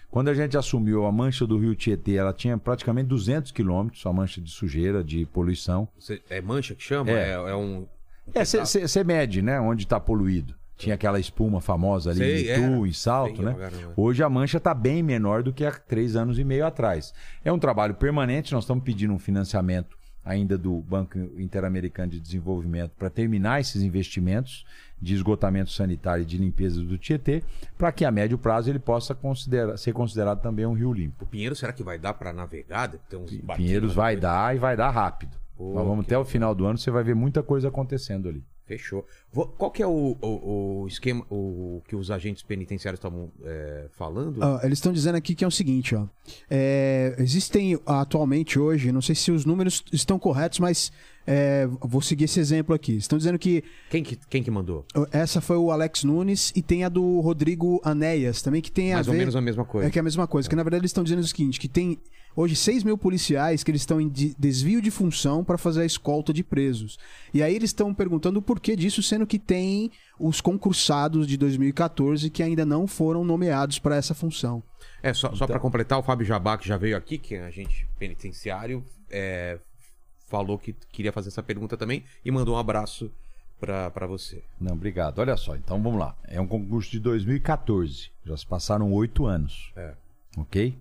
Quando 0.10 0.30
a 0.30 0.34
gente 0.34 0.58
assumiu 0.58 1.06
a 1.06 1.12
mancha 1.12 1.46
do 1.46 1.58
Rio 1.58 1.76
Tietê, 1.76 2.14
ela 2.16 2.32
tinha 2.32 2.58
praticamente 2.58 3.08
200 3.10 3.52
quilômetros, 3.52 4.06
a 4.06 4.14
mancha 4.14 4.40
de 4.40 4.50
sujeira, 4.50 5.04
de 5.04 5.26
poluição. 5.26 5.90
Você- 6.00 6.22
É 6.30 6.40
mancha 6.42 6.74
que 6.74 6.84
chama? 6.84 7.12
É. 7.12 7.32
É, 7.32 7.34
é 7.34 7.56
um... 7.56 7.86
É, 8.34 8.46
você 8.46 9.04
mede, 9.04 9.42
né, 9.42 9.60
onde 9.60 9.84
está 9.84 10.00
poluído. 10.00 10.56
Tinha 10.78 10.96
aquela 10.96 11.20
espuma 11.20 11.62
famosa 11.62 12.10
ali 12.12 12.20
Sei, 12.20 12.52
em 12.52 12.54
Itu, 12.66 12.86
é. 12.86 12.88
em 12.90 12.92
Salto, 12.94 13.38
Feia 13.38 13.50
né? 13.52 13.70
Hoje 13.96 14.22
a 14.24 14.30
mancha 14.30 14.58
está 14.58 14.74
bem 14.74 15.02
menor 15.02 15.42
do 15.42 15.54
que 15.54 15.64
há 15.66 15.72
três 15.72 16.16
anos 16.16 16.38
e 16.38 16.44
meio 16.44 16.66
atrás. 16.66 17.14
É 17.44 17.52
um 17.52 17.58
trabalho 17.60 17.94
permanente, 17.96 18.52
nós 18.54 18.64
estamos 18.66 18.84
pedindo 18.84 19.14
um 19.14 19.20
financiamento 19.20 19.98
ainda 20.24 20.58
do 20.58 20.82
Banco 20.82 21.18
Interamericano 21.38 22.12
de 22.12 22.20
Desenvolvimento 22.20 22.92
para 22.98 23.10
terminar 23.10 23.62
esses 23.62 23.84
investimentos 23.84 24.66
de 25.00 25.14
esgotamento 25.14 25.70
sanitário 25.72 26.24
e 26.24 26.26
de 26.26 26.38
limpeza 26.38 26.82
do 26.82 26.98
Tietê, 26.98 27.44
para 27.78 27.92
que 27.92 28.04
a 28.04 28.10
médio 28.12 28.38
prazo 28.38 28.70
ele 28.70 28.80
possa 28.80 29.14
considera- 29.14 29.78
ser 29.78 29.94
considerado 29.94 30.42
também 30.42 30.66
um 30.66 30.74
rio 30.74 30.92
limpo. 30.92 31.24
O 31.24 31.28
Pinheiro, 31.28 31.56
será 31.56 31.72
que 31.72 31.84
vai 31.84 32.00
dar 32.00 32.16
pra 32.16 32.34
navegar? 32.34 32.88
Ter 32.90 33.16
uns 33.18 33.32
Pinheiros 33.56 33.94
vai 33.94 34.16
dar 34.16 34.56
e 34.56 34.60
vai 34.60 34.76
dar 34.76 34.90
rápido. 34.90 35.38
Pô, 35.56 35.74
Nós 35.76 35.86
vamos 35.88 36.06
até 36.06 36.18
o 36.18 36.26
final 36.26 36.56
do 36.56 36.66
ano, 36.66 36.78
você 36.78 36.90
vai 36.92 37.04
ver 37.04 37.14
muita 37.16 37.44
coisa 37.44 37.68
acontecendo 37.68 38.28
ali. 38.28 38.44
Fechou. 38.66 39.06
Qual 39.58 39.70
que 39.70 39.84
é 39.84 39.88
o, 39.88 40.18
o- 40.22 40.82
o 40.84 40.88
esquema 40.88 41.24
o, 41.30 41.84
que 41.88 41.96
os 41.96 42.10
agentes 42.10 42.42
penitenciários 42.42 42.98
estavam 42.98 43.32
é, 43.44 43.86
falando? 43.92 44.44
Ah, 44.44 44.60
eles 44.64 44.80
estão 44.80 44.92
dizendo 44.92 45.16
aqui 45.16 45.36
que 45.36 45.44
é 45.44 45.48
o 45.48 45.52
seguinte, 45.52 45.94
ó. 45.96 46.08
É, 46.50 47.16
existem 47.20 47.80
atualmente 47.86 48.58
hoje, 48.58 48.92
não 48.92 49.02
sei 49.02 49.14
se 49.14 49.32
os 49.32 49.46
números 49.46 49.84
estão 49.94 50.18
corretos, 50.18 50.58
mas 50.60 50.92
é, 51.28 51.68
vou 51.80 52.02
seguir 52.02 52.24
esse 52.24 52.40
exemplo 52.40 52.74
aqui. 52.74 52.96
Estão 52.98 53.18
dizendo 53.20 53.38
que 53.38 53.64
Quem, 53.90 54.02
que, 54.04 54.18
quem 54.30 54.42
que 54.42 54.50
mandou? 54.50 54.84
essa 55.12 55.40
foi 55.42 55.58
o 55.58 55.70
Alex 55.70 56.04
Nunes 56.04 56.52
e 56.56 56.62
tem 56.64 56.84
a 56.84 56.90
do 56.90 57.20
Rodrigo 57.20 57.80
Anéas 57.84 58.42
também, 58.42 58.62
que 58.62 58.72
tem 58.72 58.94
Mais 58.94 59.08
a 59.08 59.12
ou 59.12 59.14
ver... 59.14 59.20
menos 59.20 59.36
a 59.36 59.42
mesma 59.42 59.64
coisa. 59.66 59.88
É 59.88 59.92
que 59.92 60.00
é 60.00 60.02
a 60.02 60.04
mesma 60.04 60.26
coisa. 60.28 60.50
Que 60.50 60.56
na 60.56 60.64
verdade 60.64 60.82
eles 60.82 60.90
estão 60.90 61.04
dizendo 61.04 61.20
o 61.20 61.28
seguinte: 61.28 61.60
que 61.60 61.68
tem 61.68 62.00
hoje 62.36 62.56
6 62.56 62.84
mil 62.84 62.98
policiais 62.98 63.64
que 63.64 63.72
eles 63.72 63.82
estão 63.82 64.00
em 64.02 64.10
de- 64.10 64.36
desvio 64.38 64.82
de 64.82 64.92
função 64.92 65.44
para 65.44 65.58
fazer 65.58 65.82
a 65.82 65.86
escolta 65.86 66.34
de 66.34 66.44
presos. 66.44 66.98
E 67.34 67.42
aí 67.42 67.56
eles 67.56 67.70
estão 67.70 67.94
perguntando 67.94 68.40
o 68.40 68.42
porquê 68.42 68.76
disso, 68.76 69.02
sendo 69.02 69.26
que 69.26 69.40
tem 69.40 69.92
os 70.20 70.42
concursados 70.42 71.28
de 71.28 71.38
2014 71.38 72.30
que 72.30 72.44
ainda 72.44 72.66
não 72.66 72.88
foram 72.88 73.24
nomeados 73.24 73.80
para 73.80 73.96
essa 73.96 74.14
função. 74.14 74.62
É, 75.02 75.14
só, 75.14 75.28
Então- 75.28 75.38
só 75.38 75.48
para 75.48 75.60
completar, 75.60 76.00
o 76.00 76.04
Fábio 76.04 76.26
Jabá, 76.26 76.58
que 76.58 76.68
já 76.68 76.78
veio 76.78 76.98
aqui, 76.98 77.18
que 77.18 77.36
é 77.36 77.46
agente 77.46 77.88
penitenciário, 78.00 78.84
é, 79.10 79.60
falou 80.28 80.58
que 80.58 80.74
queria 80.92 81.12
fazer 81.14 81.30
essa 81.30 81.44
pergunta 81.44 81.78
também 81.78 82.04
e 82.24 82.32
mandou 82.32 82.56
um 82.56 82.58
abraço 82.60 83.12
pra 83.60 83.90
pra 83.92 84.06
você. 84.08 84.42
Não, 84.60 84.74
obrigado. 84.74 85.20
Olha 85.20 85.38
só, 85.38 85.56
então 85.56 85.82
vamos 85.82 86.00
lá. 86.00 86.16
É 86.28 86.42
um 86.42 86.48
concurso 86.48 86.92
de 86.92 87.00
2014. 87.00 88.10
Já 88.26 88.36
se 88.36 88.46
passaram 88.46 88.92
oito 88.92 89.26
anos. 89.26 89.72
É. 89.76 89.94
Ok? 90.38 90.78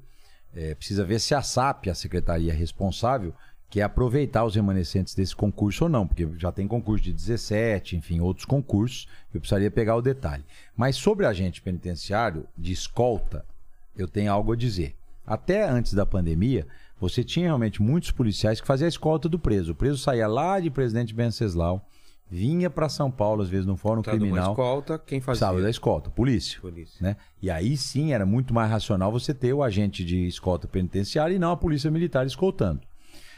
É, 0.55 0.75
precisa 0.75 1.05
ver 1.05 1.21
se 1.21 1.35
a 1.35 1.43
SAP, 1.43 1.89
a 1.89 1.95
secretaria 1.95 2.53
responsável, 2.53 3.35
quer 3.69 3.83
aproveitar 3.83 4.45
os 4.45 4.55
remanescentes 4.55 5.15
desse 5.15 5.35
concurso 5.35 5.85
ou 5.85 5.91
não, 5.91 6.07
porque 6.07 6.29
já 6.39 6.53
tem 6.53 6.69
concurso 6.69 7.03
de 7.03 7.13
17, 7.13 7.97
enfim, 7.97 8.21
outros 8.21 8.47
concursos. 8.47 9.09
Eu 9.33 9.41
precisaria 9.41 9.71
pegar 9.71 9.97
o 9.97 10.03
detalhe. 10.03 10.45
Mas 10.77 10.97
sobre 10.97 11.27
agente 11.27 11.61
penitenciário 11.61 12.47
de 12.57 12.73
escolta, 12.73 13.45
eu 13.97 14.07
tenho 14.07 14.33
algo 14.33 14.53
a 14.53 14.57
dizer. 14.57 14.95
Até 15.27 15.69
antes 15.69 15.93
da 15.93 16.07
pandemia, 16.07 16.67
você 17.01 17.25
tinha 17.25 17.47
realmente 17.47 17.83
muitos 17.83 18.11
policiais 18.11 18.61
que 18.61 18.67
faziam 18.67 18.87
a 18.87 18.89
escolta 18.89 19.29
do 19.29 19.39
preso. 19.39 19.73
O 19.73 19.75
preso 19.75 19.99
saía 19.99 20.29
lá 20.29 20.61
de 20.61 20.71
Presidente 20.71 21.15
Venceslau, 21.15 21.85
vinha 22.31 22.69
para 22.69 22.89
São 22.89 23.11
Paulo, 23.11 23.43
às 23.43 23.49
vezes 23.49 23.67
no 23.67 23.77
Fórum 23.77 24.01
uma 24.01 24.05
Criminal, 24.05 24.53
escolta, 24.53 24.99
quem 24.99 25.21
fazia? 25.21 25.47
precisava 25.47 25.63
da 25.63 25.71
escolta, 25.71 26.11
polícia. 26.11 26.61
Polícia. 26.61 26.97
Né? 27.01 27.17
E 27.41 27.51
aí 27.51 27.77
sim 27.77 28.13
era 28.13 28.27
muito 28.27 28.53
mais 28.53 28.71
racional 28.71 29.13
você 29.13 29.33
ter 29.33 29.53
o 29.53 29.63
agente 29.63 30.05
de 30.05 30.27
escolta 30.27 30.67
penitenciária 30.67 31.35
e 31.35 31.39
não 31.39 31.53
a 31.53 31.57
polícia 31.57 31.91
militar 31.91 32.27
escoltando. 32.27 32.81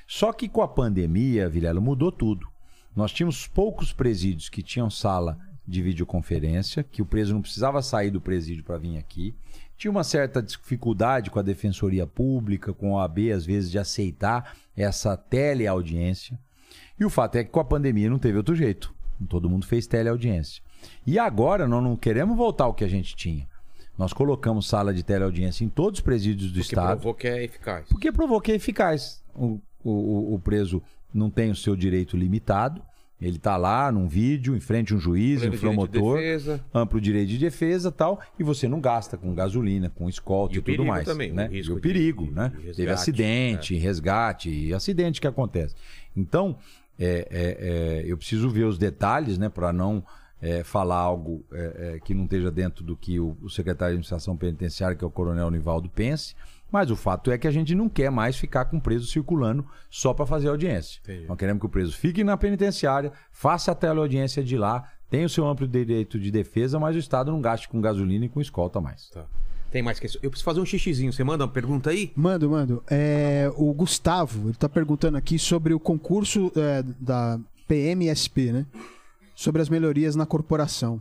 Só 0.06 0.32
que 0.32 0.48
com 0.48 0.62
a 0.62 0.68
pandemia, 0.68 1.48
Vilela, 1.48 1.80
mudou 1.80 2.12
tudo. 2.12 2.46
Nós 2.94 3.12
tínhamos 3.12 3.46
poucos 3.46 3.92
presídios 3.92 4.48
que 4.48 4.62
tinham 4.62 4.88
sala 4.88 5.38
de 5.66 5.82
videoconferência, 5.82 6.84
que 6.84 7.02
o 7.02 7.06
preso 7.06 7.34
não 7.34 7.42
precisava 7.42 7.82
sair 7.82 8.10
do 8.10 8.20
presídio 8.20 8.62
para 8.62 8.78
vir 8.78 8.96
aqui. 8.96 9.34
Tinha 9.76 9.90
uma 9.90 10.04
certa 10.04 10.40
dificuldade 10.40 11.30
com 11.30 11.38
a 11.38 11.42
defensoria 11.42 12.06
pública, 12.06 12.72
com 12.72 12.96
a 12.96 13.02
OAB, 13.02 13.32
às 13.34 13.44
vezes, 13.44 13.70
de 13.70 13.78
aceitar 13.78 14.56
essa 14.76 15.16
teleaudiência. 15.16 16.38
E 16.98 17.05
o 17.05 17.11
fato 17.11 17.36
é 17.36 17.44
que 17.44 17.51
com 17.51 17.61
a 17.61 17.65
pandemia 17.65 18.09
não 18.11 18.19
teve 18.19 18.36
outro 18.39 18.55
jeito. 18.55 18.94
Todo 19.28 19.48
mundo 19.48 19.66
fez 19.66 19.86
teleaudiência. 19.86 20.62
E 21.07 21.19
agora 21.19 21.66
nós 21.66 21.82
não 21.82 21.97
queremos 21.97 22.36
voltar 22.36 22.65
ao 22.65 22.74
que 22.74 22.85
a 22.85 22.89
gente 22.89 23.15
tinha. 23.16 23.47
Nós 23.98 24.12
colocamos 24.12 24.69
sala 24.69 24.93
de 24.93 25.03
teleaudiência 25.03 25.65
em 25.65 25.69
todos 25.70 26.01
os 26.01 26.05
presídios 26.05 26.51
do 26.53 26.57
Que 26.61 26.66
Estado. 26.66 26.97
provou 27.01 27.15
que 27.15 27.27
é 27.27 27.44
eficaz. 27.44 27.86
Porque 27.89 28.12
provou 28.12 28.40
que 28.40 28.53
é 28.53 28.55
eficaz. 28.57 29.23
O- 29.35 29.59
o- 29.82 30.35
o 30.35 30.39
preso 30.39 30.82
não 31.15 31.31
tem 31.31 31.51
o 31.51 31.57
seu 31.57 31.74
direito 31.74 32.15
limitado. 32.16 32.82
Ele 33.20 33.36
está 33.36 33.56
lá 33.56 33.90
num 33.90 34.06
vídeo, 34.06 34.55
em 34.55 34.60
frente 34.60 34.93
a 34.93 34.97
um 34.97 34.98
juiz, 35.01 35.43
um 35.43 35.48
de 35.48 35.56
promotor, 35.56 36.18
defesa. 36.18 36.62
amplo 36.74 37.01
direito 37.01 37.28
de 37.28 37.38
defesa 37.38 37.90
tal, 37.90 38.20
e 38.38 38.43
você 38.43 38.68
não 38.68 38.78
gasta 38.78 39.16
com 39.16 39.34
gasolina, 39.34 39.88
com 39.88 40.06
escolta 40.09 40.52
E 40.52 40.56
e, 40.56 40.59
o 40.59 40.62
tudo 40.62 40.66
perigo 40.66 40.84
mais. 40.86 41.05
também, 41.06 41.32
o 41.32 41.34
né? 41.34 41.47
risco 41.48 41.72
e 41.72 41.72
o 41.72 41.76
de- 41.76 41.80
perigo, 41.80 42.24
de- 42.26 42.32
né? 42.32 42.48
de 42.51 42.55
resgate, 42.56 42.76
Teve 42.76 42.90
acidente, 42.90 43.74
resgate 43.76 44.51
e 44.51 44.74
acidente 44.74 45.20
que 45.20 45.26
acontece. 45.26 45.74
Então, 46.14 46.59
é, 46.98 47.26
é, 47.30 48.02
é, 48.02 48.05
eu 48.06 48.18
preciso 48.18 48.51
ver 48.51 48.64
os 48.64 48.76
detalhes, 48.76 49.38
né, 49.38 49.48
para 49.48 49.72
não 49.72 50.05
é, 50.43 50.62
falar 50.62 50.98
algo 50.98 51.43
é, 51.51 51.94
é, 51.97 52.01
que 52.05 52.12
não 52.12 52.24
esteja 52.24 52.51
dentro 52.51 52.84
do 52.84 52.94
que 52.94 53.18
o, 53.18 53.34
o 53.40 53.48
secretário 53.48 53.93
de 53.94 53.97
administração 53.97 54.36
penitenciária, 54.36 54.94
que 54.94 55.02
é 55.02 55.06
o 55.06 55.10
coronel 55.10 55.51
Nivaldo, 55.51 55.88
pense. 55.88 56.34
Mas 56.70 56.90
o 56.90 56.97
fato 56.97 57.30
é 57.30 57.38
que 57.38 57.47
a 57.47 57.51
gente 57.51 57.74
não 57.74 57.88
quer 57.88 58.10
mais 58.10 58.36
ficar 58.36 58.64
com 58.64 58.76
o 58.76 58.80
preso 58.80 59.06
circulando 59.06 59.64
só 59.88 60.12
para 60.12 60.26
fazer 60.26 60.48
audiência. 60.48 61.01
Entendi. 61.05 61.26
Nós 61.26 61.36
queremos 61.38 61.60
que 61.60 61.66
o 61.66 61.70
preso 61.70 61.97
fique 61.97 62.24
na 62.24 62.36
penitenciária, 62.36 63.12
faça 63.30 63.72
a 63.72 63.74
teleaudiência 63.74 64.43
de 64.43 64.56
lá, 64.56 64.84
tenha 65.09 65.26
o 65.26 65.28
seu 65.28 65.47
amplo 65.47 65.66
direito 65.66 66.18
de 66.18 66.30
defesa, 66.30 66.78
mas 66.78 66.97
o 66.97 66.98
Estado 66.98 67.30
não 67.30 67.40
gaste 67.40 67.68
com 67.68 67.80
gasolina 67.80 68.24
e 68.24 68.28
com 68.28 68.40
escolta 68.40 68.80
mais. 68.80 69.09
Tá. 69.10 69.24
Tem 69.70 69.82
mais 69.82 69.98
questões? 69.98 70.22
Eu 70.22 70.30
preciso 70.30 70.44
fazer 70.44 70.60
um 70.60 70.66
xixizinho. 70.66 71.12
Você 71.12 71.24
manda 71.24 71.44
uma 71.44 71.51
pergunta 71.51 71.90
aí? 71.90 72.12
Mando, 72.16 72.48
mando. 72.51 72.82
É, 72.88 73.51
o 73.56 73.72
Gustavo, 73.72 74.48
ele 74.48 74.56
tá 74.56 74.68
perguntando 74.68 75.16
aqui 75.16 75.38
sobre 75.38 75.74
o 75.74 75.80
concurso 75.80 76.52
é, 76.56 76.82
da 77.01 77.38
PMSP, 77.66 78.52
né? 78.52 78.66
Sobre 79.34 79.60
as 79.60 79.68
melhorias 79.68 80.16
na 80.16 80.24
corporação. 80.24 81.01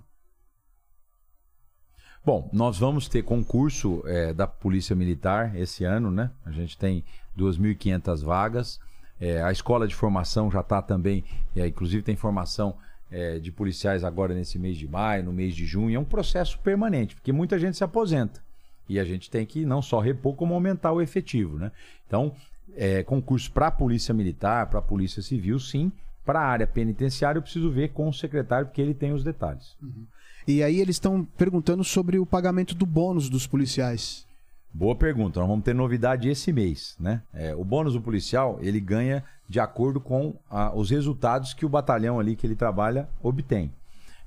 Bom, 2.26 2.49
nós 2.52 2.80
vamos 2.80 3.07
ter 3.07 3.22
concurso 3.22 4.02
é, 4.07 4.34
da 4.34 4.47
Polícia 4.47 4.95
Militar 4.95 5.56
esse 5.56 5.84
ano, 5.84 6.10
né? 6.10 6.31
A 6.43 6.49
gente 6.49 6.76
tem 6.76 7.03
2.500 7.38 8.23
vagas. 8.23 8.80
É, 9.22 9.43
a 9.43 9.52
escola 9.52 9.88
de 9.88 9.93
formação 9.93 10.49
já 10.49 10.61
está 10.61 10.81
também, 10.81 11.23
é, 11.56 11.68
inclusive 11.68 12.02
tem 12.02 12.15
formação 12.15 12.76
é, 13.11 13.38
de 13.38 13.52
policiais 13.52 14.03
agora 14.03 14.34
nesse 14.34 14.57
mês 14.57 14.76
de 14.76 14.88
maio, 14.88 15.23
no 15.23 15.31
mês 15.31 15.56
de 15.56 15.68
junho. 15.68 15.95
É 15.95 15.99
um 15.99 16.03
processo 16.03 16.57
permanente, 16.57 17.14
porque 17.14 17.31
muita 17.31 17.60
gente 17.60 17.77
se 17.77 17.84
aposenta. 17.84 18.41
E 18.89 18.99
a 18.99 19.03
gente 19.03 19.30
tem 19.30 19.45
que 19.45 19.64
não 19.64 19.80
só 19.80 19.99
repor, 19.99 20.34
como 20.34 20.56
aumentar 20.56 20.93
o 20.93 21.02
efetivo, 21.02 21.60
né? 21.60 21.72
Então, 22.07 22.35
é, 22.76 23.03
concurso 23.03 23.52
para 23.52 23.68
a 23.68 23.72
Polícia 23.72 24.15
Militar, 24.15 24.65
para 24.65 24.80
a 24.80 24.81
Polícia 24.81 25.22
Civil, 25.22 25.60
sim. 25.60 25.91
Para 26.26 26.39
a 26.39 26.47
área 26.47 26.65
penitenciária, 26.65 27.38
eu 27.38 27.43
preciso 27.43 27.69
ver 27.69 27.89
com 27.89 28.10
o 28.10 28.14
secretário, 28.14 28.65
porque 28.65 28.81
ele 28.81 28.95
tem 28.95 29.14
os 29.14 29.23
detalhes. 29.23 29.77
E 30.47 30.61
aí 30.61 30.80
eles 30.80 30.97
estão 30.97 31.26
perguntando 31.38 31.84
sobre 31.84 32.19
o 32.19 32.26
pagamento 32.26 32.76
do 32.76 32.85
bônus 32.85 33.30
dos 33.30 33.47
policiais. 33.47 34.26
Boa 34.72 34.95
pergunta. 34.95 35.39
Nós 35.39 35.49
vamos 35.49 35.65
ter 35.65 35.73
novidade 35.73 36.30
esse 36.30 36.53
mês, 36.53 36.95
né? 36.99 37.22
É, 37.34 37.55
o 37.55 37.63
bônus 37.63 37.93
do 37.93 38.01
policial 38.01 38.59
ele 38.61 38.80
ganha 38.80 39.23
de 39.49 39.59
acordo 39.59 39.99
com 39.99 40.35
ah, 40.49 40.72
os 40.76 40.89
resultados 40.89 41.53
que 41.53 41.65
o 41.65 41.69
batalhão 41.69 42.19
ali 42.19 42.35
que 42.35 42.45
ele 42.45 42.55
trabalha 42.55 43.09
obtém. 43.23 43.72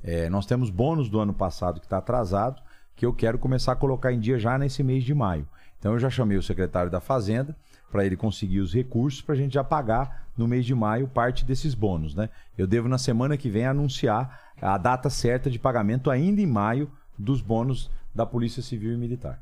É, 0.03 0.29
nós 0.29 0.47
temos 0.47 0.71
bônus 0.71 1.09
do 1.09 1.21
ano 1.21 1.35
passado 1.35 1.81
que 1.81 1.87
está 1.87 1.99
atrasado, 1.99 2.61
que 2.97 3.07
eu 3.07 3.13
quero 3.13 3.39
começar 3.39 3.73
a 3.73 3.77
colocar 3.77 4.13
em 4.13 4.19
dia 4.19 4.39
já 4.39 4.59
nesse 4.59 4.83
mês 4.83 5.05
de 5.05 5.15
maio. 5.15 5.47
Então 5.79 5.93
eu 5.93 5.99
já 5.99 6.11
chamei 6.11 6.37
o 6.37 6.43
secretário 6.43 6.91
da 6.91 7.01
Fazenda 7.01 7.55
para 7.93 8.05
ele 8.05 8.17
conseguir 8.17 8.61
os 8.61 8.75
recursos 8.75 9.23
para 9.23 9.35
a 9.35 9.39
gente 9.39 9.55
já 9.55 9.63
pagar 9.63 10.27
no 10.37 10.49
mês 10.49 10.65
de 10.67 10.75
maio 10.75 11.09
parte 11.09 11.45
desses 11.45 11.75
bônus, 11.75 12.15
né? 12.15 12.29
Eu 12.57 12.67
devo 12.67 12.89
na 12.89 12.99
semana 12.99 13.37
que 13.37 13.49
vem 13.49 13.67
anunciar 13.67 14.48
a 14.61 14.77
data 14.79 15.09
certa 15.11 15.51
de 15.51 15.59
pagamento 15.59 16.11
ainda 16.11 16.41
em 16.41 16.47
maio 16.47 16.91
dos 17.19 17.41
bônus 17.41 17.91
da 18.15 18.25
Polícia 18.27 18.63
Civil 18.63 18.93
e 18.93 18.97
Militar. 18.97 19.41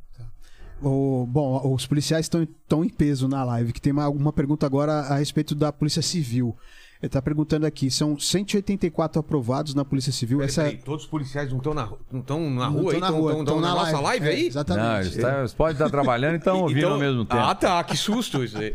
O, 0.83 1.27
bom, 1.27 1.73
os 1.75 1.87
policiais 1.87 2.27
estão 2.27 2.85
em 2.85 2.89
peso 2.91 3.27
na 3.27 3.43
live, 3.45 3.73
que 3.73 3.81
tem 3.81 3.93
uma, 3.95 4.09
uma 4.11 4.33
pergunta 4.33 4.67
agora 4.67 4.93
a 5.01 5.17
respeito 5.17 5.55
da 5.55 5.73
Polícia 5.73 6.03
Civil. 6.03 6.55
Ele 7.01 7.09
está 7.09 7.21
perguntando 7.23 7.65
aqui, 7.67 7.91
são 7.91 8.19
184 8.19 9.21
aprovados 9.21 9.75
na 9.75 9.85
Polícia 9.87 10.13
Civil. 10.13 10.43
Essa 10.43 10.63
peraí, 10.65 10.79
todos 10.79 11.05
os 11.05 11.11
policiais 11.11 11.51
não 11.51 11.59
estão 11.59 11.73
na, 11.75 11.91
não 12.11 12.21
tão 12.23 12.51
na 12.51 12.71
Não 12.71 12.79
rua 12.81 12.93
aí? 12.93 12.97
estão 12.99 13.01
na 13.01 13.09
rua, 13.17 13.31
Estão 13.33 13.43
estão 13.43 13.61
na, 13.61 13.75
nossa 13.75 14.01
live 14.01 14.27
É, 14.27 14.31
aí? 14.31 14.47
Exatamente. 14.47 14.85
Não, 14.87 15.01
eles, 15.01 15.17
tá- 15.17 15.39
eles 15.41 15.55
podem 15.55 15.73
estar 15.75 15.91
trabalhando 15.91 16.35
e 16.35 16.39
estão 16.39 16.61
ouvindo 16.63 16.79
Então- 16.79 16.93
ao 16.93 16.99
mesmo 16.99 17.25
tempo. 17.25 17.41
Ah, 17.43 17.55
tá. 17.55 17.83
Que 17.85 17.97
susto 17.97 18.43
isso 18.45 18.57
aí. 18.59 18.75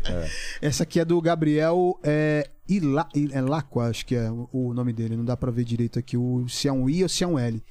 Essa 0.60 0.82
aqui 0.84 0.98
é 1.00 1.04
do 1.04 1.20
Gabriel 1.20 1.98
é, 2.02 2.48
Ila, 2.76 3.08
é 3.32 3.40
Lacqua, 3.40 3.84
acho 3.88 4.04
que 4.06 4.14
é 4.14 4.30
o 4.30 4.72
nome 4.72 4.92
dele. 4.92 5.16
Não 5.16 5.24
dá 5.24 5.36
pra 5.36 5.50
ver 5.50 5.64
direito 5.64 5.98
aqui 5.98 6.16
o, 6.16 6.46
se 6.48 6.68
é 6.68 6.72
um 6.72 6.88
I 6.88 7.02
ou 7.02 7.08
se 7.08 7.24
é 7.24 7.26
um 7.26 7.38
L. 7.38 7.62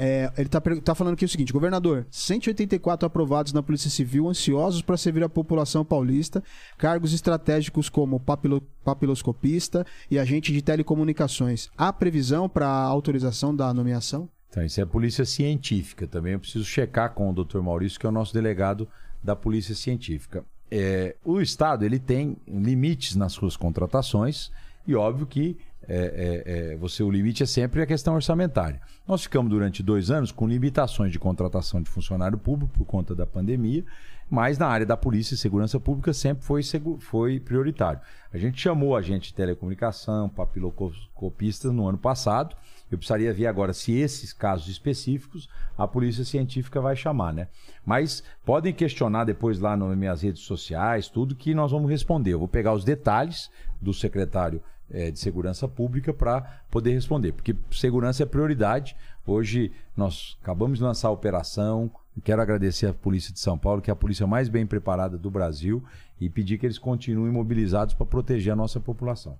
É, 0.00 0.32
ele 0.38 0.48
tá, 0.48 0.60
per- 0.60 0.80
tá 0.80 0.94
falando 0.94 1.14
aqui 1.14 1.24
o 1.24 1.28
seguinte: 1.28 1.52
governador, 1.52 2.06
184 2.10 3.04
aprovados 3.06 3.52
na 3.52 3.62
Polícia 3.62 3.90
Civil, 3.90 4.28
ansiosos 4.28 4.80
para 4.80 4.96
servir 4.96 5.24
a 5.24 5.28
população 5.28 5.84
paulista, 5.84 6.42
cargos 6.76 7.12
estratégicos 7.12 7.88
como 7.88 8.20
papilo, 8.20 8.60
papiloscopista 8.84 9.84
e 10.10 10.18
agente 10.18 10.52
de 10.52 10.62
telecomunicações. 10.62 11.68
Há 11.76 11.92
previsão 11.92 12.48
para 12.48 12.68
autorização 12.68 13.54
da 13.54 13.72
nomeação? 13.74 14.28
Então, 14.50 14.64
isso 14.64 14.80
é 14.80 14.84
polícia 14.86 15.24
científica 15.24 16.06
também. 16.06 16.34
Eu 16.34 16.40
preciso 16.40 16.64
checar 16.64 17.12
com 17.12 17.30
o 17.30 17.44
Dr. 17.44 17.58
Maurício, 17.60 17.98
que 17.98 18.06
é 18.06 18.08
o 18.08 18.12
nosso 18.12 18.32
delegado 18.32 18.88
da 19.22 19.34
polícia 19.34 19.74
científica. 19.74 20.44
É, 20.70 21.16
o 21.24 21.40
Estado 21.40 21.84
ele 21.84 21.98
tem 21.98 22.36
limites 22.46 23.16
nas 23.16 23.32
suas 23.32 23.56
contratações 23.56 24.50
e 24.86 24.94
óbvio 24.94 25.26
que 25.26 25.56
é, 25.88 26.42
é, 26.46 26.72
é, 26.72 26.76
você 26.76 27.02
o 27.02 27.10
limite 27.10 27.42
é 27.42 27.46
sempre 27.46 27.80
a 27.80 27.86
questão 27.86 28.14
orçamentária. 28.14 28.80
Nós 29.06 29.22
ficamos 29.22 29.50
durante 29.50 29.82
dois 29.82 30.10
anos 30.10 30.30
com 30.30 30.46
limitações 30.46 31.10
de 31.10 31.18
contratação 31.18 31.80
de 31.80 31.88
funcionário 31.88 32.36
público 32.36 32.72
por 32.76 32.84
conta 32.84 33.14
da 33.14 33.26
pandemia, 33.26 33.84
mas 34.28 34.58
na 34.58 34.66
área 34.66 34.84
da 34.84 34.98
polícia 34.98 35.34
e 35.34 35.38
segurança 35.38 35.80
pública 35.80 36.12
sempre 36.12 36.44
foi, 36.44 36.62
foi 37.00 37.40
prioritário. 37.40 38.00
A 38.30 38.36
gente 38.36 38.60
chamou 38.60 38.94
agente 38.94 39.28
de 39.28 39.34
telecomunicação, 39.34 40.28
papiloscopista 40.28 41.72
no 41.72 41.88
ano 41.88 41.96
passado. 41.96 42.54
Eu 42.90 42.98
precisaria 42.98 43.32
ver 43.32 43.46
agora 43.46 43.72
se 43.72 43.92
esses 43.92 44.32
casos 44.32 44.68
específicos 44.68 45.48
a 45.76 45.86
polícia 45.86 46.24
científica 46.24 46.80
vai 46.80 46.96
chamar, 46.96 47.32
né? 47.32 47.48
Mas 47.84 48.22
podem 48.44 48.72
questionar 48.72 49.24
depois 49.24 49.58
lá 49.58 49.76
nas 49.76 49.96
minhas 49.96 50.22
redes 50.22 50.42
sociais, 50.42 51.08
tudo 51.08 51.34
que 51.34 51.54
nós 51.54 51.70
vamos 51.70 51.90
responder. 51.90 52.32
Eu 52.32 52.38
vou 52.38 52.48
pegar 52.48 52.72
os 52.72 52.84
detalhes 52.84 53.50
do 53.80 53.92
secretário 53.92 54.62
eh, 54.90 55.10
de 55.10 55.18
Segurança 55.18 55.68
Pública 55.68 56.12
para 56.12 56.62
poder 56.70 56.92
responder, 56.92 57.32
porque 57.32 57.54
segurança 57.70 58.22
é 58.22 58.26
prioridade. 58.26 58.96
Hoje 59.26 59.70
nós 59.96 60.38
acabamos 60.42 60.78
de 60.78 60.84
lançar 60.84 61.08
a 61.08 61.12
operação. 61.12 61.90
Quero 62.24 62.42
agradecer 62.42 62.86
à 62.86 62.92
Polícia 62.92 63.32
de 63.32 63.38
São 63.38 63.56
Paulo, 63.56 63.80
que 63.80 63.90
é 63.90 63.92
a 63.92 63.96
polícia 63.96 64.26
mais 64.26 64.48
bem 64.48 64.66
preparada 64.66 65.16
do 65.16 65.30
Brasil, 65.30 65.84
e 66.20 66.28
pedir 66.28 66.58
que 66.58 66.66
eles 66.66 66.78
continuem 66.78 67.30
mobilizados 67.30 67.94
para 67.94 68.06
proteger 68.06 68.52
a 68.52 68.56
nossa 68.56 68.80
população. 68.80 69.38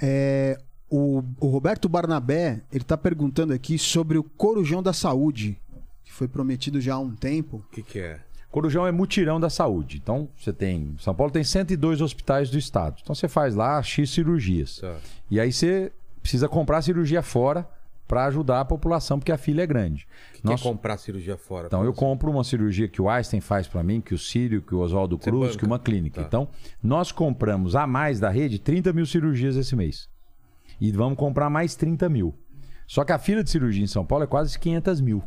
É, 0.00 0.58
o, 0.90 1.22
o 1.38 1.46
Roberto 1.46 1.88
Barnabé, 1.88 2.62
ele 2.72 2.84
tá 2.84 2.96
perguntando 2.96 3.52
aqui 3.52 3.78
sobre 3.78 4.18
o 4.18 4.24
Corujão 4.24 4.82
da 4.82 4.92
Saúde, 4.92 5.56
que 6.04 6.12
foi 6.12 6.26
prometido 6.26 6.80
já 6.80 6.94
há 6.94 6.98
um 6.98 7.14
tempo. 7.14 7.64
O 7.68 7.74
que, 7.74 7.82
que 7.82 7.98
é? 8.00 8.20
Corujão 8.50 8.84
é 8.84 8.90
mutirão 8.90 9.38
da 9.38 9.48
saúde. 9.48 10.00
Então, 10.02 10.28
você 10.36 10.52
tem. 10.52 10.96
São 10.98 11.14
Paulo 11.14 11.32
tem 11.32 11.44
102 11.44 12.00
hospitais 12.00 12.50
do 12.50 12.58
estado. 12.58 12.98
Então, 13.00 13.14
você 13.14 13.28
faz 13.28 13.54
lá 13.54 13.80
X 13.80 14.10
cirurgias. 14.10 14.78
Tá. 14.78 14.96
E 15.30 15.38
aí, 15.38 15.52
você 15.52 15.92
precisa 16.20 16.48
comprar 16.48 16.82
cirurgia 16.82 17.22
fora 17.22 17.64
para 18.08 18.24
ajudar 18.24 18.58
a 18.58 18.64
população, 18.64 19.20
porque 19.20 19.30
a 19.30 19.38
fila 19.38 19.62
é 19.62 19.66
grande. 19.68 20.04
Quer 20.34 20.40
Nós- 20.42 20.60
comprar 20.60 20.96
cirurgia 20.98 21.36
fora? 21.36 21.68
Então, 21.68 21.84
eu 21.84 21.92
compro 21.92 22.28
uma 22.28 22.42
cirurgia 22.42 22.88
que 22.88 23.00
o 23.00 23.08
Einstein 23.08 23.40
faz 23.40 23.68
para 23.68 23.84
mim, 23.84 24.00
que 24.00 24.12
o 24.12 24.18
Sírio, 24.18 24.60
que 24.60 24.74
o 24.74 24.80
Oswaldo 24.80 25.16
Cruz, 25.16 25.54
que 25.54 25.64
uma 25.64 25.78
clínica. 25.78 26.20
Tá. 26.22 26.26
Então, 26.26 26.48
nós 26.82 27.12
compramos 27.12 27.76
a 27.76 27.86
mais 27.86 28.18
da 28.18 28.28
rede 28.28 28.58
30 28.58 28.92
mil 28.92 29.06
cirurgias 29.06 29.54
esse 29.54 29.76
mês. 29.76 30.08
E 30.80 30.90
vamos 30.92 31.18
comprar 31.18 31.50
mais 31.50 31.74
30 31.74 32.08
mil. 32.08 32.34
Só 32.90 33.04
que 33.04 33.12
a 33.12 33.18
fila 33.20 33.44
de 33.44 33.50
cirurgia 33.50 33.84
em 33.84 33.86
São 33.86 34.04
Paulo 34.04 34.24
é 34.24 34.26
quase 34.26 34.58
500 34.58 35.00
mil. 35.00 35.22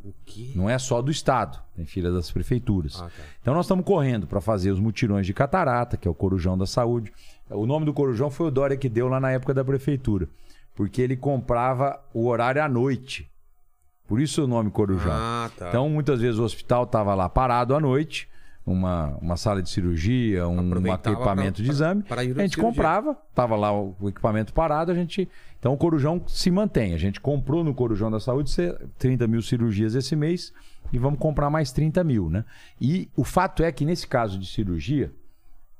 Não 0.54 0.70
é 0.70 0.78
só 0.78 1.02
do 1.02 1.10
Estado, 1.10 1.58
tem 1.74 1.86
fila 1.86 2.12
das 2.12 2.30
prefeituras. 2.30 3.02
Ah, 3.02 3.06
tá. 3.06 3.24
Então 3.42 3.54
nós 3.54 3.66
estamos 3.66 3.86
correndo 3.86 4.28
para 4.28 4.42
fazer 4.42 4.70
os 4.70 4.82
mutirões 4.82 5.26
de 5.26 5.34
catarata, 5.34 5.96
que 5.96 6.06
é 6.06 6.12
o 6.12 6.14
Corujão 6.14 6.58
da 6.58 6.66
Saúde. 6.66 7.14
O 7.50 7.66
nome 7.66 7.86
do 7.86 7.94
Corujão 7.94 8.30
foi 8.30 8.48
o 8.48 8.52
Dória 8.52 8.76
que 8.76 8.90
deu 8.90 9.08
lá 9.08 9.18
na 9.18 9.32
época 9.32 9.54
da 9.54 9.64
prefeitura, 9.64 10.28
porque 10.76 11.02
ele 11.02 11.16
comprava 11.16 11.98
o 12.14 12.28
horário 12.28 12.62
à 12.62 12.68
noite. 12.68 13.32
Por 14.06 14.20
isso 14.20 14.44
o 14.44 14.48
nome 14.48 14.70
Corujão. 14.70 15.14
Ah, 15.14 15.50
tá. 15.58 15.70
Então 15.70 15.88
muitas 15.90 16.20
vezes 16.20 16.40
o 16.40 16.44
hospital 16.44 16.84
estava 16.84 17.16
lá 17.16 17.30
parado 17.30 17.74
à 17.74 17.80
noite, 17.80 18.28
uma, 18.66 19.18
uma 19.22 19.36
sala 19.38 19.62
de 19.62 19.70
cirurgia, 19.70 20.48
um, 20.48 20.60
um 20.60 20.88
equipamento 20.88 21.56
pra- 21.58 21.64
de 21.64 21.70
exame. 21.70 22.04
pra 22.04 22.24
ir 22.24 22.38
a 22.40 22.42
gente 22.44 22.58
comprava, 22.58 23.16
tava 23.36 23.56
lá 23.56 23.72
o, 23.78 23.96
o 24.00 24.10
equipamento 24.10 24.54
parado, 24.54 24.92
a 24.92 24.96
gente. 24.96 25.28
Então 25.60 25.74
o 25.74 25.78
Corujão 25.78 26.22
se 26.28 26.50
mantém. 26.52 26.94
A 26.94 26.98
gente 26.98 27.20
comprou 27.20 27.64
no 27.64 27.74
Corujão 27.74 28.10
da 28.12 28.20
Saúde 28.20 28.50
cê- 28.50 28.78
30 28.98 29.28
mil 29.28 29.42
cirurgias 29.42 29.96
esse 29.96 30.16
mês 30.16 30.54
e 30.92 30.98
vamos 30.98 31.20
comprar 31.20 31.50
mais 31.50 31.72
30 31.72 32.04
mil, 32.04 32.30
né? 32.30 32.46
E 32.80 33.10
o 33.16 33.24
fato 33.24 33.64
é 33.64 33.72
que 33.72 33.84
nesse 33.86 34.08
caso 34.08 34.38
de 34.38 34.46
cirurgia, 34.48 35.12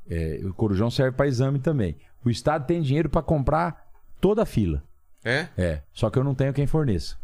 é, 0.10 0.42
o 0.44 0.54
Corujão 0.54 0.90
serve 0.90 1.16
para 1.16 1.28
exame 1.28 1.60
também. 1.60 1.96
O 2.26 2.30
Estado 2.30 2.66
tem 2.66 2.82
dinheiro 2.82 3.10
para 3.10 3.22
comprar 3.22 3.90
toda 4.20 4.44
a 4.44 4.46
fila. 4.46 4.84
É? 5.24 5.48
É, 5.58 5.82
só 5.94 6.10
que 6.10 6.18
eu 6.20 6.24
não 6.24 6.36
tenho 6.36 6.54
quem 6.54 6.68
forneça. 6.68 7.16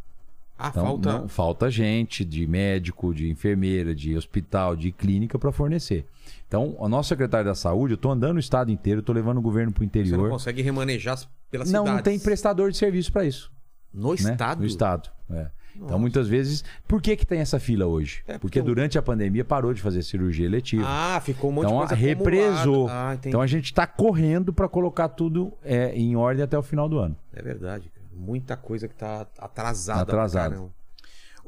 Ah, 0.60 0.68
Então, 0.69 0.84
falta. 0.86 1.14
não- 1.14 1.27
falta 1.30 1.72
gente 1.72 2.26
de 2.26 2.45
médico, 2.45 3.14
de 3.14 3.30
enfermeira, 3.30 3.95
de 3.95 4.15
hospital, 4.18 4.76
de 4.76 4.91
clínica 4.91 5.40
para 5.40 5.52
fornecer. 5.53 6.06
Então, 6.48 6.76
o 6.77 6.90
nosso 6.90 7.10
secretário 7.10 7.45
da 7.45 7.56
saúde, 7.56 7.94
eu 7.94 7.95
estou 7.95 8.11
andando 8.11 8.36
o 8.38 8.40
estado 8.40 8.69
inteiro, 8.72 8.99
estou 8.99 9.15
levando 9.15 9.38
o 9.38 9.41
governo 9.41 9.72
para 9.72 9.84
o 9.84 9.88
Você 9.88 9.98
não 9.99 10.03
interior. 10.03 10.30
consegue 10.30 10.61
remanejar 10.61 11.18
pela 11.49 11.64
Não, 11.64 11.69
cidade. 11.84 11.90
não 11.90 12.03
tem 12.03 12.19
prestador 12.19 12.72
de 12.72 12.77
serviço 12.77 13.11
para 13.11 13.23
isso. 13.23 13.49
No 13.94 14.10
né? 14.10 14.15
estado? 14.15 14.60
No 14.60 14.65
estado. 14.68 15.10
é. 15.31 15.48
Então, 15.81 15.98
muitas 15.98 16.27
vezes. 16.27 16.61
Por 16.86 17.02
que, 17.02 17.15
que 17.15 17.26
tem 17.26 17.40
essa 17.40 17.57
fila 17.57 17.86
hoje? 17.86 18.22
É, 18.27 18.34
porque 18.34 18.40
porque 18.40 18.61
durante 18.61 18.98
a 18.98 19.02
pandemia 19.02 19.45
parou 19.45 19.73
de 19.73 19.81
fazer 19.81 20.02
cirurgia 20.03 20.45
eletiva. 20.45 20.84
Ah, 20.86 21.22
ficou 21.23 21.52
um 21.52 21.53
monte 21.53 21.68
então, 21.68 21.80
de 21.81 21.88
coisa 21.88 21.95
represou. 21.95 22.88
Ah, 22.90 23.18
então, 23.23 23.40
a 23.40 23.48
gente 23.48 23.65
está 23.65 23.88
correndo 23.88 24.52
para 24.52 24.68
colocar 24.68 25.07
tudo 25.07 25.53
é, 25.64 25.94
em 25.95 26.18
ordem 26.18 26.44
até 26.44 26.57
o 26.57 26.61
final 26.61 26.90
do 26.90 26.99
ano. 26.99 27.15
É 27.31 27.41
verdade, 27.41 27.88
cara. 27.90 27.98
Muita 28.19 28.57
coisa 28.57 28.87
que 28.87 28.95
tá 28.95 29.25
atrasada. 29.37 30.01
Atrasada. 30.01 30.63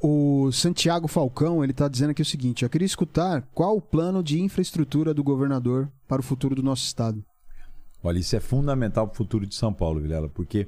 O 0.02 0.52
Santiago 0.52 1.08
Falcão, 1.08 1.64
ele 1.64 1.74
tá 1.74 1.88
dizendo 1.88 2.12
aqui 2.12 2.22
o 2.22 2.26
seguinte: 2.26 2.64
eu 2.64 2.70
queria 2.70 2.86
escutar 2.86 3.48
qual 3.54 3.78
o 3.78 3.82
plano 3.82 4.24
de 4.24 4.42
infraestrutura 4.42 5.14
do 5.14 5.24
governador 5.24 5.92
para 6.08 6.22
o 6.22 6.24
futuro 6.24 6.56
do 6.56 6.64
nosso 6.64 6.86
estado. 6.86 7.24
Olha, 8.04 8.18
isso 8.18 8.36
é 8.36 8.40
fundamental 8.40 9.08
para 9.08 9.14
o 9.14 9.18
futuro 9.18 9.46
de 9.46 9.54
São 9.54 9.72
Paulo, 9.72 10.02
Vilela, 10.02 10.28
porque 10.28 10.68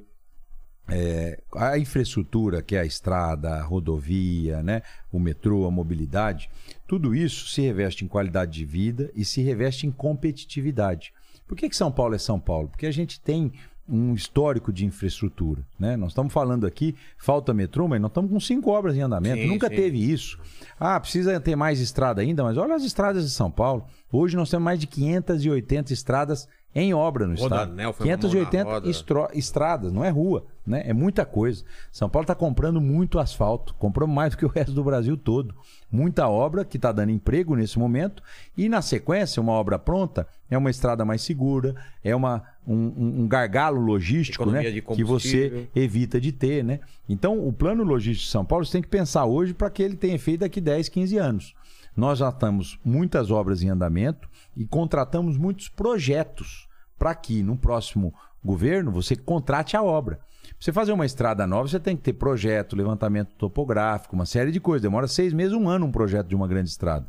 é, 0.88 1.41
a 1.55 1.77
infraestrutura, 1.80 2.61
que 2.61 2.75
é 2.75 2.81
a 2.81 2.85
estrada, 2.85 3.55
a 3.55 3.63
rodovia, 3.63 4.61
né, 4.61 4.84
o 5.11 5.19
metrô, 5.19 5.65
a 5.65 5.71
mobilidade, 5.71 6.49
tudo 6.85 7.15
isso 7.15 7.47
se 7.47 7.61
reveste 7.61 8.05
em 8.05 8.07
qualidade 8.07 8.51
de 8.51 8.65
vida 8.65 9.09
e 9.15 9.25
se 9.25 9.41
reveste 9.41 9.88
em 9.88 9.91
competitividade. 9.91 11.13
Por 11.47 11.57
que, 11.57 11.69
que 11.69 11.75
São 11.75 11.91
Paulo 11.91 12.15
é 12.15 12.19
São 12.19 12.39
Paulo? 12.39 12.67
Porque 12.67 12.85
a 12.85 12.91
gente 12.91 13.19
tem 13.19 13.53
um 13.88 14.14
histórico 14.14 14.72
de 14.72 14.85
infraestrutura. 14.85 15.61
Né? 15.80 15.97
Nós 15.97 16.11
estamos 16.11 16.31
falando 16.31 16.65
aqui, 16.65 16.95
falta 17.18 17.53
metrô, 17.53 17.88
mas 17.88 17.99
nós 18.01 18.10
estamos 18.11 18.31
com 18.31 18.39
cinco 18.39 18.72
obras 18.72 18.95
em 18.95 19.01
andamento. 19.01 19.41
Sim, 19.41 19.47
Nunca 19.47 19.68
sim. 19.69 19.76
teve 19.76 19.97
isso. 20.11 20.39
Ah, 20.80 20.99
precisa 20.99 21.39
ter 21.39 21.55
mais 21.55 21.80
estrada 21.80 22.22
ainda, 22.22 22.43
mas 22.43 22.57
olha 22.57 22.76
as 22.76 22.84
estradas 22.84 23.26
de 23.26 23.31
São 23.31 23.51
Paulo. 23.51 23.85
Hoje 24.11 24.35
nós 24.38 24.49
temos 24.49 24.64
mais 24.64 24.80
de 24.80 24.88
580 24.88 25.91
estradas 25.91 26.47
em 26.73 26.93
obra 26.93 27.27
no 27.27 27.34
estado. 27.34 27.51
Rodanel 27.72 27.93
foi 27.93 28.05
uma 28.07 28.18
mão 28.18 28.23
na 28.23 28.30
580 28.30 28.64
roda. 28.69 28.89
estro- 28.89 29.27
estradas, 29.34 29.91
não 29.93 30.03
é 30.03 30.10
rua, 30.10 30.45
né? 30.65 30.84
É 30.85 30.94
muita 30.94 31.26
coisa. 31.26 31.64
São 31.91 32.10
Paulo 32.10 32.23
está 32.23 32.35
comprando 32.35 32.80
muito 32.80 33.19
asfalto, 33.19 33.73
comprou 33.76 34.07
mais 34.07 34.31
do 34.34 34.38
que 34.38 34.45
o 34.45 34.49
resto 34.49 34.72
do 34.73 34.84
Brasil 34.84 35.18
todo. 35.18 35.53
Muita 35.91 36.27
obra 36.27 36.64
que 36.65 36.77
está 36.77 36.91
dando 36.91 37.11
emprego 37.11 37.56
nesse 37.56 37.77
momento 37.77 38.23
e 38.57 38.68
na 38.69 38.81
sequência 38.81 39.41
uma 39.41 39.52
obra 39.53 39.77
pronta 39.77 40.27
é 40.49 40.57
uma 40.57 40.69
estrada 40.72 41.03
mais 41.03 41.22
segura, 41.22 41.76
é 42.03 42.15
uma 42.15 42.44
um, 42.65 43.22
um- 43.23 43.27
gargalo 43.27 43.80
logístico, 43.81 44.45
né? 44.53 44.61
Que 44.95 45.03
você 45.03 45.68
evita 45.76 46.19
de 46.22 46.31
ter, 46.31 46.64
né? 46.64 46.80
Então, 47.10 47.45
o 47.45 47.52
plano 47.52 47.84
logístico 47.84 48.26
de 48.26 48.31
São 48.31 48.45
Paulo 48.45 48.65
você 48.65 48.72
tem 48.73 48.81
que 48.81 48.88
pensar 48.88 49.26
hoje 49.26 49.53
para 49.53 49.69
que 49.69 49.84
ele 49.84 49.95
tenha 49.98 50.15
efeito 50.15 50.40
daqui 50.41 50.61
10, 50.61 50.88
15 50.90 51.18
anos. 51.18 51.53
Nós 51.95 52.19
já 52.19 52.30
estamos 52.30 52.80
muitas 52.84 53.30
obras 53.30 53.61
em 53.61 53.69
andamento 53.69 54.27
e 54.56 54.65
contratamos 54.65 55.38
muitos 55.38 55.68
projetos 55.69 56.68
para 56.98 57.14
que 57.14 57.44
no 57.44 57.56
próximo 57.57 58.14
governo 58.44 58.91
você 58.91 59.15
contrate 59.15 59.76
a 59.77 59.84
obra. 59.84 60.19
Você 60.64 60.72
fazer 60.72 60.94
uma 60.94 61.06
estrada 61.06 61.45
nova, 61.45 61.68
você 61.68 61.77
tem 61.77 61.94
que 61.94 62.03
ter 62.03 62.14
projeto, 62.14 62.73
levantamento 62.73 63.35
topográfico, 63.35 64.15
uma 64.15 64.26
série 64.26 64.49
de 64.49 64.61
coisas. 64.61 64.81
Demora 64.81 65.10
seis 65.10 65.34
meses, 65.34 65.52
um 65.52 65.68
ano 65.68 65.88
um 65.88 65.91
projeto 65.91 66.27
de 66.27 66.35
uma 66.35 66.48
grande 66.48 66.69
estrada. 66.69 67.06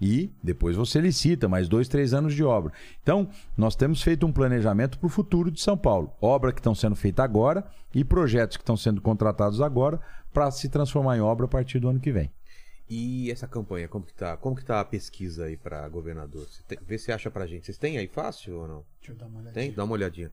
E 0.00 0.32
depois 0.42 0.74
você 0.74 1.00
licita 1.00 1.48
mais 1.48 1.68
dois, 1.68 1.86
três 1.86 2.12
anos 2.12 2.34
de 2.34 2.42
obra. 2.42 2.72
Então, 3.00 3.30
nós 3.56 3.76
temos 3.76 4.02
feito 4.02 4.26
um 4.26 4.32
planejamento 4.32 4.98
para 4.98 5.06
o 5.06 5.10
futuro 5.10 5.48
de 5.48 5.60
São 5.60 5.78
Paulo. 5.78 6.12
Obra 6.20 6.52
que 6.52 6.58
estão 6.58 6.74
sendo 6.74 6.96
feita 6.96 7.22
agora 7.22 7.64
e 7.94 8.04
projetos 8.04 8.56
que 8.56 8.64
estão 8.64 8.76
sendo 8.76 9.00
contratados 9.00 9.60
agora 9.60 10.00
para 10.32 10.50
se 10.50 10.68
transformar 10.68 11.16
em 11.16 11.20
obra 11.20 11.44
a 11.44 11.48
partir 11.48 11.78
do 11.78 11.88
ano 11.88 12.00
que 12.00 12.10
vem. 12.10 12.28
E 12.90 13.30
essa 13.30 13.46
campanha, 13.46 13.86
como 13.86 14.04
que 14.04 14.12
tá? 14.12 14.36
Como 14.36 14.56
que 14.56 14.64
tá 14.64 14.80
a 14.80 14.84
pesquisa 14.84 15.44
aí 15.44 15.56
pra 15.56 15.88
governador? 15.88 16.48
Você 16.50 16.64
tem- 16.66 16.78
vê 16.84 16.98
se 16.98 17.12
acha 17.12 17.30
pra 17.30 17.46
gente. 17.46 17.66
Vocês 17.66 17.78
têm 17.78 17.96
aí 17.96 18.08
fácil 18.08 18.56
ou 18.56 18.66
não? 18.66 18.84
Deixa 18.98 19.12
eu 19.12 19.16
dar 19.16 19.26
uma 19.26 19.40
Tem? 19.52 19.70
Dá 19.70 19.84
uma 19.84 19.92
olhadinha. 19.92 20.32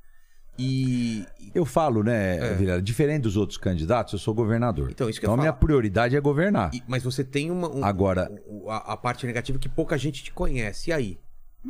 E. 0.57 1.25
Eu 1.53 1.65
falo, 1.65 2.03
né, 2.03 2.37
É. 2.37 2.53
Vilela, 2.53 2.81
diferente 2.81 3.23
dos 3.23 3.37
outros 3.37 3.57
candidatos, 3.57 4.13
eu 4.13 4.19
sou 4.19 4.33
governador. 4.33 4.89
Então, 4.91 5.09
isso 5.09 5.19
que 5.19 5.25
eu 5.25 5.29
então 5.29 5.35
ia 5.37 5.41
minha 5.41 5.51
falar. 5.53 5.59
prioridade 5.65 6.15
é 6.15 6.19
governar. 6.21 6.73
e- 6.73 6.83
mas 6.87 7.03
você 7.03 7.23
tem 7.23 7.49
uma. 7.51 7.69
um- 7.73 7.83
Agora- 7.83 8.31
um- 8.47 8.69
a, 8.69 8.77
a 8.93 8.97
parte 8.97 9.25
negativa 9.25 9.57
que 9.59 9.69
pouca 9.69 9.97
gente 9.97 10.23
te 10.23 10.31
conhece. 10.31 10.89
E 10.89 10.93
aí? 10.93 11.19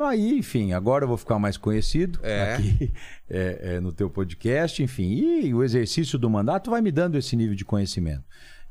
Aí, 0.01 0.37
enfim, 0.37 0.73
agora 0.73 1.05
eu 1.05 1.07
vou 1.07 1.15
ficar 1.17 1.39
mais 1.39 1.55
conhecido 1.55 2.19
É. 2.21 2.55
aqui 2.55 2.91
é, 3.29 3.75
é, 3.75 3.79
no 3.79 3.93
teu 3.93 4.09
podcast, 4.09 4.83
enfim. 4.83 5.03
E 5.09 5.53
o 5.53 5.63
exercício 5.63 6.19
do 6.19 6.29
mandato 6.29 6.69
vai 6.69 6.81
me 6.81 6.91
dando 6.91 7.17
esse 7.17 7.33
nível 7.35 7.55
de 7.55 7.63
conhecimento. 7.63 8.23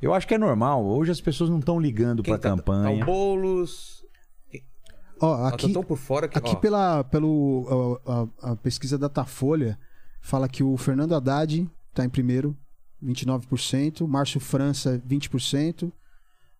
Eu 0.03 0.13
acho 0.13 0.27
que 0.29 0.35
é 0.35 0.39
normal. 0.39 0.85
Hoje 0.85 1.11
as 1.13 1.21
pessoas 1.21 1.49
não 1.49 1.61
estão 1.61 1.81
ligando 1.81 2.23
para 2.23 2.35
a 2.35 2.39
tá, 2.39 2.51
campanha. 2.51 2.99
Tá 2.99 3.03
o 3.03 3.07
Boulos. 3.07 4.05
Ó, 5.21 5.29
Ó, 5.29 5.47
aqui, 5.47 5.69
tá 5.69 5.73
tão 5.73 5.83
por 5.83 5.97
fora 5.97 6.29
que. 6.29 6.37
aqui 6.37 6.51
ó, 6.51 6.55
pela 6.57 7.05
pelo, 7.05 8.01
a, 8.05 8.49
a- 8.49 8.53
a 8.53 8.57
pesquisa 8.57 8.99
Datafolha 8.99 9.79
fala 10.25 10.49
que 10.49 10.63
o 10.63 10.75
Fernando 10.79 11.15
Haddad 11.15 11.69
está 11.91 12.05
em 12.05 12.09
primeiro, 12.09 12.57
29%, 13.03 14.07
Márcio 14.09 14.41
França, 14.41 15.01
20%, 15.07 15.93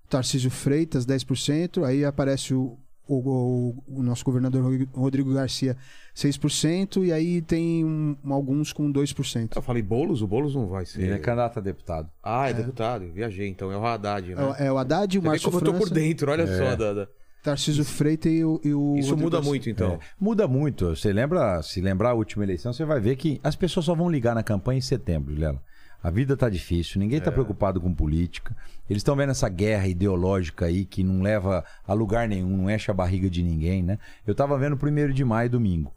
Tarcísio 0.09 0.51
Freitas, 0.51 1.07
10%, 1.07 1.83
aí 1.85 2.05
aparece 2.05 2.53
o, 2.55 2.79
o, 3.09 3.15
o- 3.17 3.85
o 3.87 4.03
nosso 4.03 4.23
governador 4.25 4.63
Rodrigo 4.93 5.33
Garcia, 5.33 5.77
6%, 6.15 7.05
e 7.07 7.13
aí 7.13 7.41
tem 7.41 7.85
um- 7.85 8.17
alguns 8.31 8.73
com 8.73 8.93
2%. 8.93 9.57
Eu 9.57 9.63
falei 9.63 9.83
Boulos, 9.83 10.21
o 10.21 10.27
Boulos 10.27 10.55
não 10.55 10.67
vai 10.69 10.85
ser. 10.85 11.03
Ele 11.03 11.13
é 11.15 11.19
candidato 11.19 11.59
a 11.59 11.63
deputado. 11.63 12.11
Ah, 12.23 12.51
é, 12.51 12.53
deputado. 12.53 13.11
Viajei, 13.13 13.49
então. 13.49 13.73
É 13.73 13.77
o 13.79 13.85
Haddad, 13.85 14.35
né? 14.35 14.43
É, 14.59 14.67
é 14.67 14.73
o 14.73 14.77
Haddad, 14.79 15.19
o 15.19 15.21
Você 15.21 15.25
vê 15.25 15.29
Márcio 15.29 15.51
como 15.51 15.59
eu 15.59 15.65
tô 15.65 15.73
por 15.73 15.79
França, 15.89 15.95
dentro, 15.95 16.31
olha 16.31 16.47
só. 16.47 16.77
da- 16.77 16.93
da- 16.93 17.09
Tarcísio 17.45 17.85
Freitas 17.85 18.33
e 18.33 18.43
o, 18.45 18.61
e 18.65 18.73
o 18.75 18.97
Isso 18.97 19.11
Rodrigo 19.11 19.23
muda 19.23 19.37
Garcia. 19.37 19.51
muito, 19.51 19.71
então. 19.71 19.93
É, 19.93 19.99
muda 20.19 20.49
muito. 20.49 20.97
Você 20.97 21.13
lembra, 21.13 21.63
se 21.63 21.81
lembrar 21.81 22.11
a 22.11 22.15
última 22.15 22.43
eleição, 22.43 22.73
você 22.73 22.85
vai 22.85 22.99
ver 22.99 23.17
que 23.17 23.39
as 23.45 23.55
pessoas 23.55 23.85
só 23.87 23.95
vão 23.95 24.11
ligar 24.11 24.35
na 24.35 24.43
campanha 24.43 24.79
em 24.79 24.81
setembro, 24.81 25.35
Lela. 25.35 25.63
A 26.03 26.11
vida 26.11 26.37
tá 26.37 26.49
difícil, 26.51 26.99
ninguém 27.01 27.19
É. 27.19 27.21
tá 27.21 27.31
preocupado 27.33 27.81
com 27.81 27.93
política. 27.95 28.55
Eles 28.89 29.01
estão 29.01 29.15
vendo 29.17 29.31
essa 29.31 29.49
guerra 29.49 29.87
ideológica 29.87 30.67
aí 30.67 30.85
que 30.85 31.03
não 31.05 31.23
leva 31.23 31.65
a 31.87 31.93
lugar 31.95 32.27
nenhum, 32.29 32.57
não 32.57 32.71
enche 32.71 32.91
a 32.91 32.95
barriga 32.95 33.29
de 33.31 33.43
ninguém, 33.43 33.83
né? 33.83 33.99
Eu 34.27 34.35
tava 34.35 34.59
vendo 34.59 34.73
o 34.75 34.79
primeiro 34.79 35.13
de 35.15 35.25
maio, 35.25 35.49
domingo. 35.51 35.93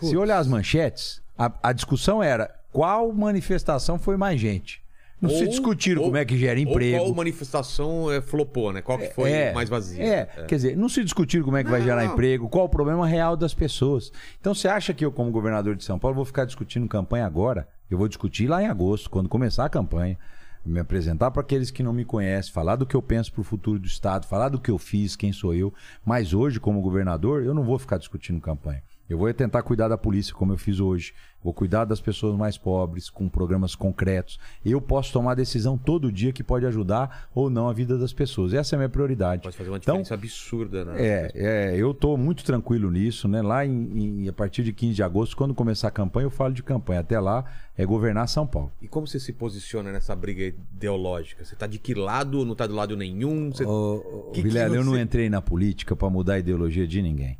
Se 0.00 0.16
olhar 0.16 0.38
as 0.38 0.48
manchetes, 0.48 1.20
a, 1.38 1.52
a 1.62 1.72
discussão 1.72 2.20
era 2.22 2.52
qual 2.72 3.12
manifestação 3.12 3.98
foi 4.00 4.16
mais 4.16 4.40
gente. 4.40 4.81
Não 5.22 5.30
se 5.30 5.44
Ou- 5.44 5.48
discutiram 5.48 6.00
ou- 6.02 6.08
como 6.08 6.16
é 6.16 6.24
que 6.24 6.36
gera 6.36 6.58
Ou 6.58 6.66
emprego. 6.66 6.98
qual 7.04 7.14
manifestação 7.14 8.10
é, 8.10 8.20
flopou, 8.20 8.72
né? 8.72 8.82
Qual 8.82 8.98
que 8.98 9.06
foi 9.14 9.30
É, 9.30 9.52
mais 9.52 9.68
vazia? 9.68 10.02
É, 10.02 10.24
quer 10.48 10.56
dizer, 10.56 10.76
não 10.76 10.88
se 10.88 11.04
discutir 11.04 11.44
como 11.44 11.56
é 11.56 11.62
que 11.62 11.70
vai 11.70 11.78
Não. 11.78 11.86
gerar 11.86 12.04
emprego, 12.04 12.48
qual 12.48 12.64
o 12.64 12.68
problema 12.68 13.06
real 13.06 13.36
das 13.36 13.54
pessoas. 13.54 14.12
Então 14.40 14.52
você 14.52 14.66
acha 14.66 14.92
que 14.92 15.04
eu, 15.04 15.12
como 15.12 15.30
governador 15.30 15.76
de 15.76 15.84
São 15.84 15.96
Paulo, 15.96 16.16
vou 16.16 16.24
ficar 16.24 16.44
discutindo 16.44 16.88
campanha 16.88 17.24
agora? 17.24 17.68
Eu 17.88 17.96
vou 17.96 18.08
discutir 18.08 18.48
lá 18.48 18.60
em 18.62 18.66
agosto, 18.66 19.08
quando 19.08 19.28
começar 19.28 19.64
a 19.64 19.68
campanha. 19.68 20.18
Me 20.64 20.78
apresentar 20.80 21.30
para 21.30 21.42
aqueles 21.42 21.70
que 21.70 21.82
não 21.82 21.92
me 21.92 22.04
conhecem, 22.04 22.52
falar 22.52 22.76
do 22.76 22.86
que 22.86 22.94
eu 22.94 23.02
penso 23.02 23.32
para 23.32 23.40
o 23.40 23.44
futuro 23.44 23.78
do 23.78 23.86
Estado, 23.86 24.26
falar 24.26 24.48
do 24.48 24.60
que 24.60 24.70
eu 24.70 24.78
fiz, 24.78 25.14
quem 25.16 25.32
sou 25.32 25.54
eu. 25.54 25.72
Mas 26.04 26.32
hoje, 26.34 26.58
como 26.60 26.80
governador, 26.80 27.42
eu 27.44 27.52
não 27.54 27.64
vou 27.64 27.78
ficar 27.78 27.96
discutindo 27.98 28.40
campanha. 28.40 28.82
Eu 29.12 29.18
vou 29.18 29.28
é 29.28 29.32
tentar 29.34 29.62
cuidar 29.62 29.88
da 29.88 29.98
polícia 29.98 30.34
como 30.34 30.52
eu 30.54 30.56
fiz 30.56 30.80
hoje. 30.80 31.12
Vou 31.44 31.52
cuidar 31.52 31.84
das 31.84 32.00
pessoas 32.00 32.34
mais 32.38 32.56
pobres, 32.56 33.10
com 33.10 33.28
programas 33.28 33.74
concretos. 33.74 34.38
Eu 34.64 34.80
posso 34.80 35.12
tomar 35.12 35.34
decisão 35.34 35.76
todo 35.76 36.10
dia 36.10 36.32
que 36.32 36.42
pode 36.42 36.64
ajudar 36.64 37.28
ou 37.34 37.50
não 37.50 37.68
a 37.68 37.72
vida 37.72 37.98
das 37.98 38.12
pessoas. 38.12 38.54
Essa 38.54 38.74
é 38.74 38.76
a 38.76 38.78
minha 38.78 38.88
prioridade. 38.88 39.42
Pode 39.42 39.56
fazer 39.56 39.68
uma 39.68 39.76
Então, 39.76 39.96
diferença 39.96 40.14
absurda, 40.14 40.84
né? 40.84 40.94
é, 40.98 41.32
é, 41.34 41.76
eu 41.76 41.92
tô 41.92 42.16
muito 42.16 42.42
tranquilo 42.44 42.90
nisso, 42.90 43.26
né? 43.28 43.42
Lá 43.42 43.66
em, 43.66 44.22
em- 44.24 44.28
a 44.28 44.32
partir 44.32 44.62
de 44.62 44.72
15 44.72 44.94
de 44.94 45.02
agosto, 45.02 45.36
quando 45.36 45.52
começar 45.52 45.88
a 45.88 45.90
campanha, 45.90 46.26
eu 46.26 46.30
falo 46.30 46.54
de 46.54 46.62
campanha. 46.62 47.00
Até 47.00 47.18
lá 47.20 47.44
é 47.76 47.84
governar 47.84 48.28
São 48.28 48.46
Paulo. 48.46 48.72
E 48.80 48.86
como 48.88 49.06
você 49.06 49.18
se 49.20 49.32
posiciona 49.32 49.90
nessa 49.92 50.14
briga 50.16 50.54
ideológica? 50.76 51.44
Você 51.44 51.56
tá 51.56 51.66
de 51.66 51.78
que 51.78 51.92
lado? 51.92 52.44
Não 52.44 52.54
tá 52.54 52.66
do 52.66 52.74
lado 52.74 52.96
nenhum? 52.96 53.50
Você... 53.50 53.64
Que 54.32 54.40
que 54.40 54.42
Vilela, 54.42 54.76
eu 54.76 54.84
não 54.84 54.92
você- 54.92 55.00
entrei 55.02 55.28
na 55.28 55.42
política 55.42 55.94
para 55.96 56.08
mudar 56.08 56.34
a 56.34 56.38
ideologia 56.38 56.86
de 56.86 57.02
ninguém. 57.02 57.36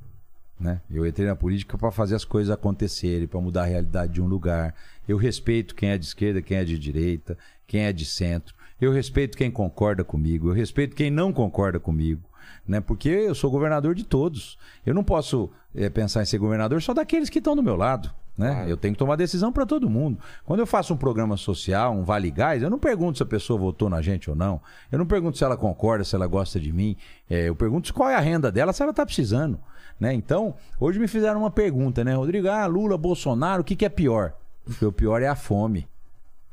Né? 0.63 0.81
Eu 0.89 1.05
entrei 1.05 1.27
na 1.27 1.35
política 1.35 1.77
para 1.77 1.91
fazer 1.91 2.15
as 2.15 2.25
coisas 2.25 2.55
acontecerem, 2.55 3.27
para 3.27 3.41
mudar 3.41 3.63
a 3.63 3.67
realidade 3.67 4.13
de 4.13 4.23
um 4.23 4.27
lugar. 4.27 4.73
Eu 5.09 5.17
respeito 5.17 5.75
quem 5.75 5.89
é 5.89 5.99
de 5.99 6.05
esquerda, 6.05 6.41
quem 6.41 6.57
é 6.57 6.65
de 6.65 6.79
direita, 6.79 7.37
quem 7.67 7.83
é 7.83 7.93
de 7.93 8.05
centro. 8.07 8.55
Eu 8.81 8.93
respeito 8.93 9.37
quem 9.37 9.51
concorda 9.51 10.05
comigo. 10.05 10.49
Eu 10.49 10.53
respeito 10.53 10.95
quem 10.95 11.11
não 11.11 11.33
concorda 11.33 11.81
comigo. 11.81 12.23
Né? 12.67 12.81
Porque 12.81 13.09
eu 13.09 13.35
sou 13.35 13.51
governador 13.51 13.93
de 13.93 14.05
todos. 14.05 14.57
Eu 14.87 14.95
não 14.95 15.03
posso 15.03 15.51
eh, 15.75 15.91
pensar 15.91 16.23
em 16.23 16.27
ser 16.27 16.39
governador 16.39 16.81
só 16.81 16.95
daqueles 16.95 17.29
que 17.29 17.39
estão 17.39 17.57
do 17.57 17.63
meu 17.63 17.75
lado. 17.75 18.13
Né? 18.39 18.65
Eu 18.69 18.77
tenho 18.77 18.95
que 18.95 18.99
tomar 18.99 19.17
decisão 19.17 19.53
para 19.53 19.67
todo 19.67 19.91
mundo. 19.91 20.19
Quando 20.45 20.61
eu 20.61 20.67
faço 20.67 20.95
um 20.95 20.97
programa 20.97 21.37
social, 21.37 21.93
um 21.93 22.05
Vale 22.05 22.31
Gás, 22.31 22.63
eu 22.63 22.71
não 22.71 22.79
pergunto 22.79 23.19
se 23.19 23.23
a 23.25 23.27
pessoa 23.27 23.59
votou 23.59 23.91
na 23.91 24.01
gente 24.01 24.31
ou 24.31 24.37
não. 24.37 24.61
Eu 24.93 24.99
não 24.99 25.07
pergunto 25.07 25.37
se 25.37 25.45
ela 25.45 25.57
concorda, 25.57 26.05
se 26.05 26.15
ela 26.15 26.27
gosta 26.29 26.61
de 26.61 26.73
mim. 26.73 26.97
É, 27.29 27.49
eu 27.49 27.57
pergunto 27.57 27.93
qual 27.93 28.09
é 28.09 28.15
a 28.15 28.21
renda 28.21 28.51
dela, 28.51 28.73
se 28.73 28.81
ela 28.81 28.91
está 28.91 29.05
precisando. 29.05 29.59
Né? 29.99 30.15
Então, 30.15 30.55
hoje 30.79 30.99
me 30.99 31.07
fizeram 31.07 31.41
uma 31.41 31.51
pergunta, 31.51 32.03
né, 32.05 32.15
Rodrigo? 32.15 32.49
Ah, 32.49 32.67
Lula, 32.67 32.99
Bolsonaro, 32.99 33.63
o 33.63 33.65
que, 33.65 33.77
que 33.77 33.85
é 33.85 33.89
pior? 33.89 34.35
Porque 34.65 34.85
o 34.85 34.93
pior 34.93 35.23
é 35.23 35.29
a 35.29 35.37
fome. 35.37 35.89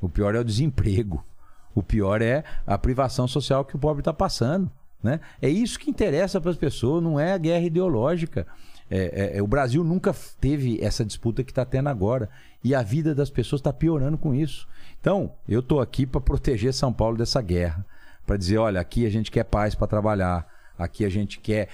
O 0.01 0.07
pior 0.09 0.35
é 0.35 0.39
o 0.39 0.43
desemprego. 0.43 1.23
O 1.73 1.83
pior 1.83 2.21
é 2.21 2.43
a 2.65 2.77
privação 2.77 3.27
social 3.27 3.63
que 3.65 3.75
o 3.75 3.79
pobre 3.79 4.01
está 4.01 4.13
passando. 4.13 4.69
Né? 5.01 5.19
É 5.41 5.49
isso 5.49 5.79
que 5.79 5.89
interessa 5.89 6.41
para 6.41 6.51
as 6.51 6.57
pessoas, 6.57 7.01
não 7.01 7.19
é 7.19 7.33
a 7.33 7.37
guerra 7.37 7.65
ideológica. 7.65 8.45
É, 8.91 9.33
é- 9.33 9.37
é- 9.37 9.41
o 9.41 9.47
Brasil 9.47 9.83
nunca 9.83 10.13
teve 10.41 10.83
essa 10.83 11.05
disputa 11.05 11.43
que 11.43 11.51
está 11.51 11.63
tendo 11.63 11.89
agora. 11.89 12.29
E 12.63 12.73
a 12.73 12.81
vida 12.81 13.13
das 13.13 13.29
pessoas 13.29 13.59
está 13.59 13.71
piorando 13.71 14.17
com 14.17 14.33
isso. 14.33 14.67
Então, 14.99 15.31
eu 15.47 15.59
estou 15.59 15.79
aqui 15.79 16.05
para 16.05 16.19
proteger 16.19 16.73
São 16.73 16.91
Paulo 16.91 17.17
dessa 17.17 17.41
guerra. 17.41 17.85
Para 18.25 18.35
dizer: 18.35 18.57
olha, 18.57 18.81
aqui 18.81 19.05
a 19.05 19.09
gente 19.09 19.31
quer 19.31 19.43
paz 19.45 19.75
para 19.75 19.87
trabalhar. 19.87 20.45
Aqui 20.77 21.05
a 21.05 21.09
gente 21.09 21.39
quer 21.39 21.69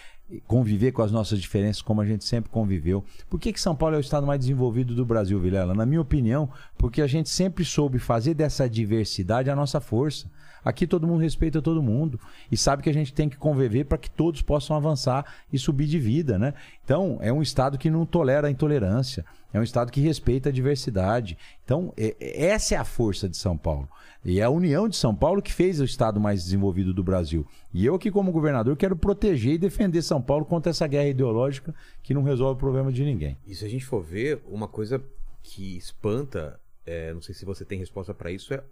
conviver 0.47 0.91
com 0.91 1.01
as 1.01 1.11
nossas 1.11 1.39
diferenças 1.39 1.81
como 1.81 2.01
a 2.01 2.05
gente 2.05 2.25
sempre 2.25 2.49
conviveu. 2.49 3.03
Por 3.29 3.39
que, 3.39 3.53
que 3.53 3.61
São 3.61 3.75
Paulo 3.75 3.95
é 3.95 3.97
o 3.97 4.01
estado 4.01 4.25
mais 4.25 4.39
desenvolvido 4.39 4.95
do 4.95 5.05
Brasil, 5.05 5.39
Vilela? 5.39 5.73
Na 5.73 5.85
minha 5.85 6.01
opinião, 6.01 6.49
porque 6.77 7.01
a 7.01 7.07
gente 7.07 7.29
sempre 7.29 7.63
soube 7.63 7.99
fazer 7.99 8.33
dessa 8.33 8.69
diversidade 8.69 9.49
a 9.49 9.55
nossa 9.55 9.79
força. 9.79 10.29
Aqui 10.63 10.87
todo 10.87 11.05
mundo 11.05 11.21
respeita 11.21 11.61
todo 11.61 11.83
mundo 11.83 12.19
e 12.51 12.57
sabe 12.57 12.81
que 12.81 12.89
a 12.89 12.93
gente 12.93 13.13
tem 13.13 13.29
que 13.29 13.37
conviver 13.37 13.85
para 13.85 13.99
que 13.99 14.09
todos 14.09 14.41
possam 14.41 14.75
avançar 14.75 15.23
e 15.53 15.59
subir 15.59 15.85
de 15.85 15.99
vida, 15.99 16.39
né? 16.39 16.55
Então, 16.83 17.19
é 17.21 17.31
um 17.31 17.43
estado 17.43 17.77
que 17.77 17.91
não 17.91 18.03
tolera 18.03 18.47
a 18.47 18.51
intolerância, 18.51 19.23
é 19.53 19.59
um 19.59 19.63
estado 19.63 19.91
que 19.91 20.01
respeita 20.01 20.49
a 20.49 20.51
diversidade. 20.51 21.37
Então, 21.63 21.93
é- 21.95 22.15
é- 22.19 22.45
essa 22.47 22.73
é 22.73 22.77
a 22.79 22.83
força 22.83 23.29
de 23.29 23.37
São 23.37 23.55
Paulo. 23.55 23.87
E 24.25 24.39
é 24.39 24.43
a 24.43 24.49
união 24.49 24.89
de 24.89 24.95
São 24.95 25.15
Paulo 25.15 25.39
que 25.39 25.53
fez 25.53 25.79
o 25.79 25.85
estado 25.85 26.19
mais 26.19 26.43
desenvolvido 26.43 26.91
do 26.91 27.03
Brasil. 27.03 27.45
E 27.71 27.85
eu 27.85 27.93
aqui 27.93 28.09
como 28.09 28.31
governador 28.31 28.75
quero 28.75 28.95
proteger 28.95 29.53
e 29.53 29.57
defender 29.59 30.01
São 30.01 30.19
Paulo 30.19 30.43
contra 30.43 30.71
essa 30.71 30.87
guerra 30.87 31.09
ideológica 31.09 31.75
que 32.01 32.11
não 32.11 32.23
resolve 32.23 32.55
o 32.55 32.59
problema 32.59 32.91
de 32.91 33.05
ninguém. 33.05 33.37
E 33.45 33.53
se 33.53 33.63
a 33.63 33.69
gente 33.69 33.85
for 33.85 34.01
ver, 34.01 34.41
uma 34.47 34.67
coisa 34.67 34.99
que 35.43 35.77
espanta, 35.77 36.59
é, 36.87 37.13
não 37.13 37.21
sei 37.21 37.35
se 37.35 37.45
você 37.45 37.63
tem 37.63 37.77
resposta 37.77 38.15
pra 38.15 38.31
isso, 38.31 38.51
é 38.51 38.63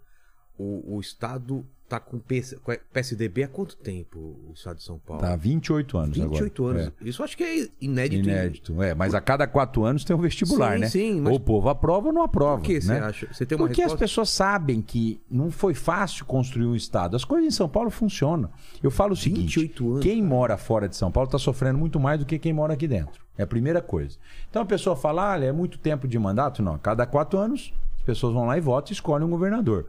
o, 0.58 0.96
o 0.96 1.00
Estado 1.00 1.66
tá 1.90 2.00
com 2.00 2.18
PS, 2.18 2.56
com 2.64 2.74
PSDB 2.92 3.44
há 3.44 3.48
quanto 3.48 3.76
tempo, 3.76 4.18
o 4.20 4.54
Estado 4.56 4.78
de 4.78 4.84
São 4.84 4.98
Paulo? 4.98 5.22
Tá 5.22 5.34
há 5.34 5.36
28 5.36 5.98
anos 5.98 6.18
28 6.18 6.64
agora. 6.64 6.80
anos. 6.86 6.94
É. 7.02 7.08
Isso 7.10 7.24
acho 7.24 7.38
que 7.38 7.44
é 7.44 7.70
inédito. 7.80 8.28
Inédito, 8.28 8.82
é. 8.82 8.96
Mas 8.96 9.14
a 9.14 9.22
cada 9.22 9.46
quatro 9.46 9.84
anos 9.84 10.04
tem 10.04 10.16
um 10.16 10.20
vestibular, 10.20 10.74
Sim, 10.76 10.80
né? 10.80 10.88
sim, 10.90 11.22
mas- 11.22 11.32
Ou 11.32 11.38
o 11.38 11.40
povo 11.40 11.70
aprova 11.70 12.08
ou 12.08 12.14
não 12.14 12.24
aprova. 12.24 12.58
Por 12.58 12.66
que 12.66 12.82
você 12.82 12.94
né? 12.94 13.00
acha? 13.00 13.28
Você 13.32 13.46
tem 13.46 13.56
uma 13.58 13.68
Porque 13.68 13.82
as 13.82 13.92
resposta? 13.92 14.06
pessoas 14.06 14.30
sabem 14.30 14.82
que 14.82 15.22
não 15.30 15.52
foi 15.52 15.74
fácil 15.76 16.26
construir 16.26 16.66
um 16.66 16.76
Estado. 16.76 17.16
As 17.16 17.24
coisas 17.24 17.48
em 17.48 17.56
São 17.56 17.70
Paulo 17.70 17.92
funcionam. 17.92 18.50
Eu 18.82 18.90
falo 18.90 19.14
o 19.14 19.18
seguinte: 19.18 19.60
28 19.60 19.92
anos, 19.92 20.04
quem 20.04 20.24
mora 20.24 20.58
fora 20.58 20.90
de 20.90 20.96
São 20.96 21.12
Paulo 21.12 21.28
está 21.28 21.38
sofrendo 21.38 21.78
muito 21.78 22.00
mais 22.00 22.20
do 22.20 22.26
que 22.26 22.40
quem 22.40 22.54
mora 22.54 22.74
aqui 22.74 22.88
dentro. 22.88 23.22
É 23.38 23.44
a 23.44 23.48
primeira 23.48 23.82
coisa. 23.82 24.18
Então 24.50 24.62
a 24.62 24.66
pessoa 24.66 24.96
fala, 24.96 25.34
ah, 25.34 25.44
é 25.44 25.52
muito 25.52 25.78
tempo 25.80 26.08
de 26.08 26.18
mandato? 26.20 26.62
Não, 26.62 26.76
a 26.76 26.80
cada 26.80 27.06
quatro 27.06 27.38
anos 27.40 27.74
as 28.04 28.06
pessoas 28.06 28.34
vão 28.34 28.46
lá 28.46 28.58
e 28.58 28.62
votam 28.62 28.92
e 28.92 28.94
escolhem 28.94 29.26
um 29.26 29.30
governador. 29.30 29.86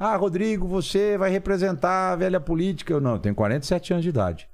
Ah, 0.00 0.16
Rodrigo, 0.16 0.66
você 0.66 1.18
vai 1.18 1.30
representar 1.30 2.12
a 2.12 2.16
velha 2.16 2.40
política. 2.40 2.94
Eu 2.94 3.00
não, 3.00 3.12
eu 3.12 3.18
tenho 3.18 3.34
47 3.34 3.92
anos 3.92 4.02
de 4.02 4.08
idade. 4.08 4.48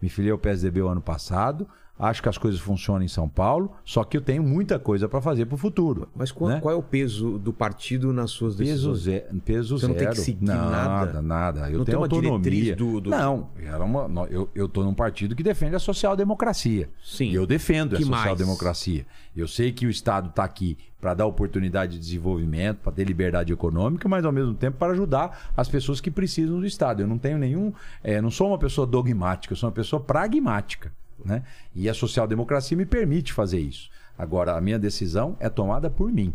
Me 0.00 0.08
filiei 0.08 0.30
ao 0.30 0.38
PSDB 0.38 0.80
o 0.80 0.86
ano 0.86 1.00
passado. 1.00 1.66
Acho 2.02 2.22
que 2.22 2.28
as 2.30 2.38
coisas 2.38 2.58
funcionam 2.58 3.02
em 3.02 3.08
São 3.08 3.28
Paulo, 3.28 3.72
só 3.84 4.02
que 4.04 4.16
eu 4.16 4.22
tenho 4.22 4.42
muita 4.42 4.78
coisa 4.78 5.06
para 5.06 5.20
fazer 5.20 5.44
para 5.44 5.54
o 5.54 5.58
futuro. 5.58 6.08
Mas 6.16 6.32
qual, 6.32 6.48
né? 6.50 6.58
qual 6.60 6.74
é 6.74 6.76
o 6.78 6.82
peso 6.82 7.38
do 7.38 7.52
partido 7.52 8.10
nas 8.10 8.30
suas 8.30 8.56
Peso, 8.56 8.92
decisões? 8.92 8.98
ze 9.00 9.40
peso 9.44 9.78
Você 9.78 9.86
não 9.86 9.94
zero. 9.94 10.06
tem 10.06 10.14
que 10.14 10.20
seguir 10.22 10.44
nada. 10.46 10.70
nada? 10.70 11.22
Nada, 11.22 11.70
Eu 11.70 11.78
Não 11.80 11.84
tenho 11.84 11.98
uma 11.98 12.06
autonomia. 12.06 12.74
do- 12.74 13.00
do- 13.02 13.10
Não, 13.10 13.50
era 13.62 13.84
uma, 13.84 14.26
eu, 14.30 14.66
tô 14.66 14.82
num 14.82 14.94
partido 14.94 15.36
que 15.36 15.42
defende 15.42 15.76
a 15.76 15.78
social-democracia. 15.78 16.88
Sim. 17.04 17.32
Eu 17.32 17.46
defendo 17.46 17.96
Que 17.96 18.02
a 18.02 18.06
social-democracia. 18.06 19.06
Eu 19.36 19.46
sei 19.46 19.70
que 19.70 19.86
o 19.86 19.90
Estado 19.90 20.30
está 20.30 20.42
aqui 20.42 20.78
para 21.00 21.12
dar 21.14 21.26
oportunidade 21.26 21.92
de 21.92 21.98
desenvolvimento, 21.98 22.78
para 22.78 22.92
ter 22.92 23.04
liberdade 23.04 23.52
econômica, 23.52 24.08
mas 24.08 24.24
ao 24.24 24.32
mesmo 24.32 24.54
tempo 24.54 24.76
para 24.78 24.92
ajudar 24.92 25.50
as 25.56 25.68
pessoas 25.68 26.00
que 26.00 26.10
precisam 26.10 26.60
do 26.60 26.66
Estado. 26.66 27.02
Eu 27.02 27.06
não 27.06 27.18
tenho 27.18 27.36
nenhum. 27.38 27.72
eh, 28.02 28.20
não 28.20 28.30
sou 28.30 28.48
uma 28.48 28.58
pessoa 28.58 28.86
dogmática, 28.86 29.52
eu 29.52 29.56
sou 29.56 29.68
uma 29.68 29.74
pessoa 29.74 30.00
pragmática. 30.02 30.92
Né? 31.24 31.42
E 31.74 31.88
a 31.88 31.94
social-democracia 31.94 32.76
me 32.76 32.86
permite 32.86 33.32
fazer 33.32 33.60
isso. 33.60 33.90
Agora, 34.16 34.56
a 34.56 34.60
minha 34.60 34.78
decisão 34.78 35.36
é 35.40 35.48
tomada 35.48 35.88
por 35.88 36.12
mim. 36.12 36.34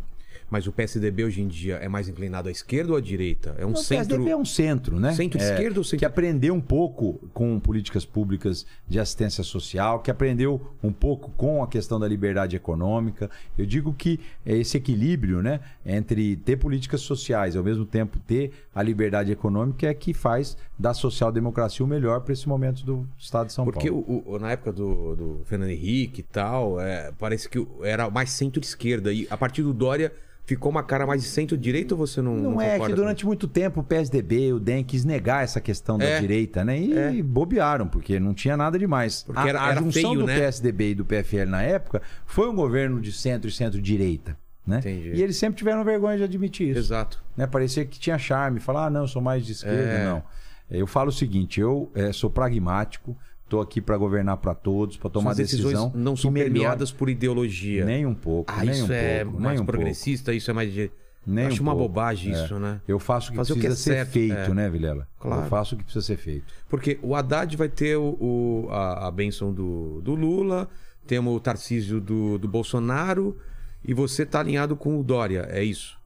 Mas 0.49 0.67
o 0.67 0.71
PSDB 0.71 1.23
hoje 1.23 1.41
em 1.41 1.47
dia 1.47 1.75
é 1.77 1.87
mais 1.89 2.07
inclinado 2.07 2.47
à 2.49 2.51
esquerda 2.51 2.91
ou 2.91 2.97
à 2.97 3.01
direita? 3.01 3.55
É 3.57 3.65
um 3.65 3.71
O 3.71 3.75
centro. 3.77 4.05
PSDB 4.09 4.29
é 4.31 4.37
um 4.37 4.45
centro, 4.45 4.99
né? 4.99 5.11
Centro-esquerda 5.13 5.75
É, 5.75 5.77
ou 5.79 5.83
centro- 5.83 5.99
Que 5.99 6.05
aprendeu 6.05 6.53
um 6.53 6.61
pouco 6.61 7.13
com 7.33 7.59
políticas 7.59 8.05
públicas 8.05 8.65
de 8.87 8.99
assistência 8.99 9.43
social, 9.43 9.99
que 10.01 10.11
aprendeu 10.11 10.61
um 10.83 10.91
pouco 10.91 11.31
com 11.35 11.63
a 11.63 11.67
questão 11.67 11.99
da 11.99 12.07
liberdade 12.07 12.55
econômica. 12.55 13.29
Eu 13.57 13.65
digo 13.65 13.91
que 13.93 14.19
é 14.45 14.55
esse 14.55 14.77
equilíbrio, 14.77 15.41
né, 15.41 15.59
entre 15.85 16.35
ter 16.35 16.57
políticas 16.57 17.01
sociais 17.01 17.55
e 17.55 17.57
ao 17.57 17.63
mesmo 17.63 17.85
tempo 17.85 18.19
ter 18.19 18.51
a 18.73 18.83
liberdade 18.83 19.31
econômica 19.31 19.87
é 19.87 19.93
que 19.93 20.13
faz 20.13 20.55
da 20.77 20.93
social-democracia 20.93 21.83
o 21.83 21.87
melhor 21.89 22.21
para 22.21 22.33
esse 22.33 22.47
momento 22.47 22.85
do 22.85 23.07
Estado 23.17 23.47
de 23.47 23.53
São 23.53 23.65
Porque 23.65 23.89
Paulo. 23.89 24.05
o, 24.25 24.33
o- 24.35 24.39
na 24.39 24.51
época 24.51 24.71
do, 24.71 25.15
do 25.15 25.41
Fernando 25.45 25.69
Henrique 25.69 26.19
e 26.19 26.23
tal, 26.23 26.79
é, 26.79 27.11
parece 27.17 27.49
que 27.49 27.65
era 27.81 28.09
mais 28.09 28.29
centro-esquerda. 28.29 29.11
E 29.11 29.25
a 29.29 29.37
partir 29.37 29.63
do 29.63 29.73
Dória 29.73 30.11
ficou 30.45 30.69
uma 30.71 30.83
cara 30.83 31.05
mais 31.07 31.23
de 31.23 31.27
centro-direita 31.29 31.93
ou 31.95 31.97
você 31.97 32.21
não. 32.21 32.35
Não 32.35 32.61
é 32.61 32.73
concorda 32.73 32.93
que 32.93 33.01
durante 33.01 33.25
muito 33.25 33.47
tempo 33.47 33.79
o 33.79 33.83
PSDB, 33.83 34.53
o 34.53 34.59
DEM 34.59 34.83
quis 34.83 35.03
negar 35.03 35.43
essa 35.43 35.59
questão 35.59 35.97
da 35.97 36.05
É. 36.05 36.19
direita, 36.19 36.63
né? 36.63 36.79
E 37.13 37.21
bobearam, 37.23 37.87
porque 37.87 38.19
não 38.19 38.33
tinha 38.33 38.55
nada 38.55 38.77
demais. 38.77 39.23
Porque 39.23 39.39
a, 39.39 39.47
era- 39.47 39.63
a 39.63 39.71
era 39.71 39.79
junção 39.81 40.01
feio, 40.11 40.19
do 40.21 40.27
né? 40.27 40.35
PSDB 40.39 40.91
e 40.91 40.95
do 40.95 41.03
PFL 41.05 41.45
na 41.47 41.61
época 41.63 42.01
foi 42.25 42.49
um 42.49 42.55
governo 42.55 43.01
de 43.01 43.11
centro 43.11 43.49
e 43.49 43.51
centro-direita, 43.51 44.37
né? 44.65 44.81
E 44.85 45.21
eles 45.21 45.37
sempre 45.37 45.57
tiveram 45.57 45.83
vergonha 45.83 46.17
de 46.17 46.23
admitir 46.23 46.65
com- 46.67 46.71
isso. 46.71 46.79
Exato. 46.79 47.23
Né? 47.35 47.47
Parecia 47.47 47.83
que 47.85 47.99
tinha 47.99 48.17
charme, 48.17 48.59
falar, 48.59 48.85
ah, 48.85 48.89
não, 48.89 49.01
eu 49.01 49.07
sou 49.07 49.21
mais 49.21 49.45
de 49.45 49.51
esquerda, 49.53 49.91
É. 49.93 50.05
não. 50.05 50.23
Eu 50.69 50.87
falo 50.87 51.09
o 51.09 51.13
seguinte, 51.13 51.59
eu 51.59 51.91
eh, 51.93 52.11
sou 52.11 52.29
pragmático, 52.29 53.15
estou 53.45 53.61
aqui 53.61 53.79
para 53.79 53.95
governar 53.97 54.37
para 54.37 54.53
todos, 54.53 54.97
para 54.97 55.09
tomar 55.09 55.29
Suas 55.33 55.37
decisões 55.37 55.73
decisão 55.73 55.91
não 55.95 56.15
são 56.15 56.33
permeadas 56.33 56.91
por 56.91 57.09
ideologia. 57.09 57.85
nem 57.85 58.05
um 58.05 58.13
pouco, 58.13 58.51
ah, 58.53 58.63
nem 58.65 58.71
isso 58.73 58.91
um 58.91 58.93
é 58.93 59.23
pouco, 59.23 59.39
mais 59.39 59.59
um 59.59 59.63
pouco. 59.65 59.71
progressista, 59.77 60.33
isso 60.33 60.51
é 60.51 60.53
mais 60.53 60.73
de. 60.73 60.91
Nem 61.27 61.47
Acho 61.47 61.59
um 61.61 61.63
uma 61.63 61.71
pouco. 61.75 61.87
bobagem 61.89 62.31
É. 62.35 62.43
isso, 62.43 62.59
né? 62.59 62.81
Eu 62.87 62.99
faço 62.99 63.29
o 63.29 63.31
que 63.31 63.37
Fazer 63.37 63.53
o 63.53 63.55
que 63.55 63.61
precisa 63.63 63.91
é 63.93 63.95
ser 63.95 63.99
certo, 64.05 64.11
feito, 64.13 64.51
é. 64.51 64.53
né, 64.53 64.69
Vilela? 64.69 65.07
Claro. 65.19 65.41
Eu 65.41 65.47
faço 65.49 65.73
o 65.73 65.77
que 65.79 65.83
precisa 65.83 66.05
ser 66.05 66.17
feito. 66.17 66.45
Porque 66.69 66.99
o 67.01 67.15
Haddad 67.15 67.57
vai 67.57 67.67
ter 67.67 67.95
o, 67.97 68.15
o- 68.19 68.67
a, 68.69 69.07
a 69.07 69.11
benção 69.11 69.51
do, 69.51 70.01
do 70.03 70.13
Lula, 70.13 70.69
temos 71.07 71.35
o 71.35 71.39
Tarcísio 71.39 71.99
do, 71.99 72.37
do 72.37 72.47
Bolsonaro 72.47 73.35
e 73.83 73.91
você 73.91 74.23
tá 74.23 74.39
alinhado 74.39 74.75
com 74.75 74.99
o 74.99 75.03
Dória, 75.03 75.47
é 75.49 75.63
isso? 75.63 75.97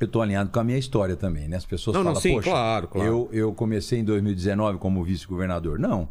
Eu 0.00 0.08
tô 0.08 0.22
alinhado 0.22 0.48
com 0.50 0.58
a 0.58 0.64
minha 0.64 0.78
história 0.78 1.16
também, 1.16 1.46
né? 1.46 1.58
As 1.58 1.66
pessoas 1.66 1.94
Não, 1.94 2.02
não, 2.02 2.12
falam, 2.12 2.22
sim, 2.22 2.32
poxa, 2.36 2.50
claro, 2.50 2.88
claro. 2.88 3.06
Eu, 3.06 3.28
eu 3.32 3.52
comecei 3.52 3.98
em 3.98 4.04
2019 4.04 4.78
como 4.78 5.04
vice-governador. 5.04 5.78
Não, 5.78 6.08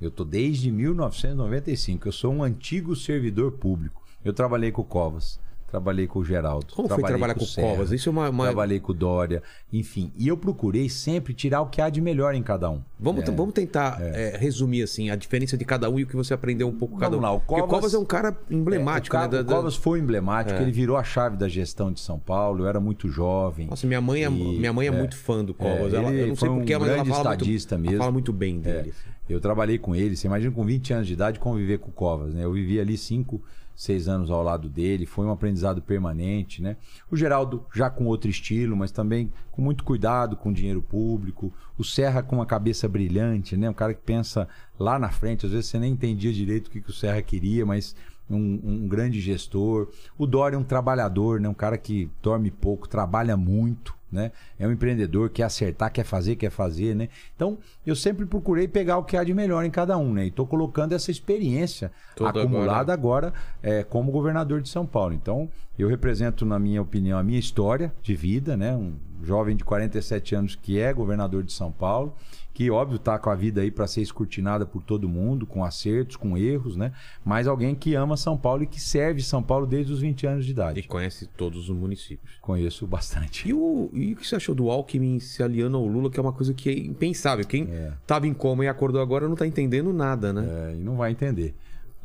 eu 0.00 0.10
tô 0.10 0.24
desde 0.24 0.70
1995. 0.70 2.08
Eu 2.08 2.12
sou 2.12 2.32
um 2.32 2.42
antigo 2.42 2.94
servidor 2.96 3.52
público. 3.52 4.02
Eu 4.24 4.32
trabalhei 4.32 4.72
com 4.72 4.82
o 4.82 4.84
Covas, 4.84 5.38
trabalhei 5.70 6.06
com 6.08 6.18
o 6.18 6.24
Geraldo. 6.24 6.66
Como 6.74 6.88
foi 6.88 7.02
trabalhar 7.04 7.34
com 7.34 7.44
o 7.44 7.46
Serra, 7.46 7.68
Covas? 7.70 7.92
Isso 7.92 8.08
é 8.08 8.12
uma- 8.12 8.28
uma- 8.28 8.44
Trabalhei 8.46 8.80
com 8.80 8.90
o 8.90 8.94
Dória, 8.94 9.40
enfim. 9.72 10.10
E 10.16 10.26
eu 10.26 10.36
procurei 10.36 10.88
sempre 10.88 11.32
tirar 11.32 11.60
o 11.60 11.66
que 11.66 11.80
há 11.80 11.88
de 11.88 12.00
melhor 12.00 12.34
em 12.34 12.42
cada 12.42 12.68
um. 12.68 12.80
Vamos, 12.98 13.22
É. 13.22 13.30
vamos 13.30 13.54
tentar 13.54 13.98
é, 14.00 14.36
resumir 14.36 14.82
assim 14.82 15.10
a 15.10 15.16
diferença 15.16 15.56
de 15.56 15.64
cada 15.64 15.88
um 15.88 15.98
e 16.00 16.02
o 16.02 16.06
que 16.08 16.16
você 16.16 16.34
aprendeu 16.34 16.66
um 16.68 16.72
pouco 16.76 16.96
cada 16.96 17.10
Vamos 17.16 17.20
um. 17.20 17.22
lá, 17.22 17.32
o 17.36 17.40
Porque 17.40 17.54
Covas- 17.60 17.70
Covas 17.70 17.94
é 17.94 17.98
um 17.98 18.04
cara 18.04 18.36
emblemático, 18.50 19.14
É, 19.14 19.18
o, 19.18 19.22
né? 19.22 19.28
Ca- 19.28 19.32
da- 19.36 19.40
o 19.42 19.44
da- 19.44 19.54
Covas 19.54 19.76
foi 19.76 20.00
emblemático, 20.00 20.58
É. 20.58 20.62
ele 20.62 20.72
virou 20.72 20.96
a 20.96 21.04
chave 21.04 21.36
da 21.36 21.48
gestão 21.48 21.92
de 21.92 22.00
São 22.00 22.18
Paulo. 22.18 22.64
Eu 22.64 22.68
era 22.68 22.80
muito 22.80 23.08
jovem. 23.08 23.68
Nossa, 23.68 23.86
minha 23.86 24.00
mãe 24.00 24.24
é, 24.24 24.28
E- 24.28 24.30
minha 24.58 24.72
mãe 24.72 24.86
é, 24.88 24.90
é. 24.90 24.92
muito 24.92 25.16
fã 25.16 25.44
do 25.44 25.54
Covas. 25.54 25.92
É, 25.94 25.96
ela, 25.98 26.10
ele 26.12 26.22
eu 26.22 26.26
não 26.28 26.36
sei 26.36 26.48
um 26.48 26.56
porquê, 26.56 26.76
mas 26.78 26.88
ela 26.88 27.04
fala 27.04 27.28
muito, 27.28 27.42
estadista 27.44 27.74
ela 27.76 27.82
mesmo. 27.82 27.98
fala 27.98 28.10
muito 28.12 28.32
bem 28.32 28.56
É, 28.64 28.72
dele. 28.72 28.90
assim. 28.90 29.15
Eu 29.32 29.40
trabalhei 29.40 29.78
com 29.78 29.94
ele, 29.94 30.16
você 30.16 30.26
imagina 30.26 30.52
com 30.52 30.64
20 30.64 30.92
anos 30.92 31.06
de 31.06 31.12
idade 31.12 31.38
conviver 31.38 31.78
com 31.78 31.90
o 31.90 31.92
Covas, 31.92 32.34
né? 32.34 32.44
Eu 32.44 32.52
vivi 32.52 32.78
ali 32.78 32.96
5, 32.96 33.42
6 33.74 34.08
anos 34.08 34.30
ao 34.30 34.42
lado 34.42 34.68
dele, 34.68 35.04
foi 35.04 35.26
um 35.26 35.30
aprendizado 35.30 35.82
permanente, 35.82 36.62
né? 36.62 36.76
O 37.10 37.16
Geraldo 37.16 37.66
já 37.74 37.90
com 37.90 38.06
outro 38.06 38.30
estilo, 38.30 38.76
mas 38.76 38.90
também 38.90 39.32
com 39.50 39.60
muito 39.60 39.84
cuidado 39.84 40.36
com 40.36 40.50
o 40.50 40.54
dinheiro 40.54 40.80
público. 40.80 41.52
O 41.76 41.84
Serra 41.84 42.22
com 42.22 42.36
uma 42.36 42.46
cabeça 42.46 42.88
brilhante, 42.88 43.56
né? 43.56 43.68
Um 43.68 43.74
cara 43.74 43.94
que 43.94 44.02
pensa 44.02 44.48
lá 44.78 44.98
na 44.98 45.10
frente, 45.10 45.44
às 45.44 45.52
vezes 45.52 45.66
você 45.66 45.78
nem 45.78 45.92
entendia 45.92 46.32
direito 46.32 46.68
o 46.68 46.70
que, 46.70 46.80
que 46.80 46.90
o 46.90 46.94
Serra 46.94 47.20
queria, 47.20 47.66
mas 47.66 47.94
um, 48.34 48.60
um 48.64 48.88
grande 48.88 49.20
gestor. 49.20 49.88
O 50.18 50.26
Dória 50.26 50.56
é 50.56 50.58
um 50.58 50.64
trabalhador, 50.64 51.40
né? 51.40 51.48
Um 51.48 51.54
cara 51.54 51.78
que 51.78 52.10
dorme 52.22 52.50
pouco, 52.50 52.88
trabalha 52.88 53.36
muito, 53.36 53.94
né? 54.10 54.32
É 54.58 54.66
um 54.66 54.72
empreendedor, 54.72 55.30
quer 55.30 55.44
acertar, 55.44 55.92
quer 55.92 56.04
fazer, 56.04 56.36
quer 56.36 56.50
fazer, 56.50 56.94
né? 56.94 57.08
Então, 57.34 57.58
eu 57.84 57.94
sempre 57.94 58.26
procurei 58.26 58.66
pegar 58.66 58.98
o 58.98 59.04
que 59.04 59.16
há 59.16 59.24
de 59.24 59.34
melhor 59.34 59.64
em 59.64 59.70
cada 59.70 59.96
um, 59.96 60.12
né? 60.12 60.24
E 60.24 60.28
estou 60.28 60.46
colocando 60.46 60.92
essa 60.92 61.10
experiência 61.10 61.92
Toda 62.14 62.30
acumulada 62.40 62.92
agora, 62.92 63.32
é, 63.62 63.82
como 63.82 64.12
governador 64.12 64.60
de 64.60 64.68
São 64.68 64.86
Paulo. 64.86 65.14
Então, 65.14 65.48
eu 65.78 65.88
represento, 65.88 66.44
na 66.44 66.58
minha 66.58 66.80
opinião, 66.80 67.18
a 67.18 67.22
minha 67.22 67.38
história 67.38 67.92
de 68.02 68.14
vida, 68.14 68.56
né? 68.56 68.74
Um 68.74 68.94
jovem 69.22 69.56
de 69.56 69.64
47 69.64 70.34
anos 70.34 70.54
que 70.54 70.78
é 70.78 70.92
governador 70.92 71.42
de 71.42 71.52
São 71.52 71.72
Paulo, 71.72 72.14
que 72.56 72.70
óbvio 72.70 72.98
tá 72.98 73.18
com 73.18 73.28
a 73.28 73.34
vida 73.34 73.60
aí 73.60 73.70
para 73.70 73.86
ser 73.86 74.00
escrutinada 74.00 74.64
por 74.64 74.82
todo 74.82 75.06
mundo, 75.06 75.46
com 75.46 75.62
acertos, 75.62 76.16
com 76.16 76.38
erros, 76.38 76.74
né? 76.74 76.90
Mas 77.22 77.46
alguém 77.46 77.74
que 77.74 77.94
ama 77.94 78.16
São 78.16 78.34
Paulo 78.34 78.62
e 78.62 78.66
que 78.66 78.80
serve 78.80 79.22
São 79.22 79.42
Paulo 79.42 79.66
desde 79.66 79.92
os 79.92 80.00
20 80.00 80.26
anos 80.26 80.44
de 80.46 80.52
E 80.52 80.54
idade. 80.54 80.82
conhece 80.84 81.26
todos 81.26 81.68
os 81.68 81.76
municípios. 81.76 82.38
Conheço 82.40 82.86
bastante. 82.86 83.46
E 83.46 83.52
o, 83.52 83.90
e 83.92 84.14
o 84.14 84.16
que 84.16 84.26
você 84.26 84.36
achou 84.36 84.54
do 84.54 84.70
Alckmin 84.70 85.20
se 85.20 85.42
aliando 85.42 85.76
ao 85.76 85.84
Lula, 85.86 86.08
que 86.10 86.18
é 86.18 86.22
uma 86.22 86.32
coisa 86.32 86.54
que 86.54 86.70
é 86.70 86.78
impensável. 86.78 87.44
Quem 87.46 87.68
tava 88.06 88.26
em 88.26 88.32
coma 88.32 88.64
e 88.64 88.68
acordou 88.68 89.02
agora 89.02 89.28
não 89.28 89.36
tá 89.36 89.46
entendendo 89.46 89.92
nada, 89.92 90.32
né? 90.32 90.70
É, 90.72 90.76
e 90.76 90.78
não 90.82 90.96
vai 90.96 91.10
entender. 91.10 91.54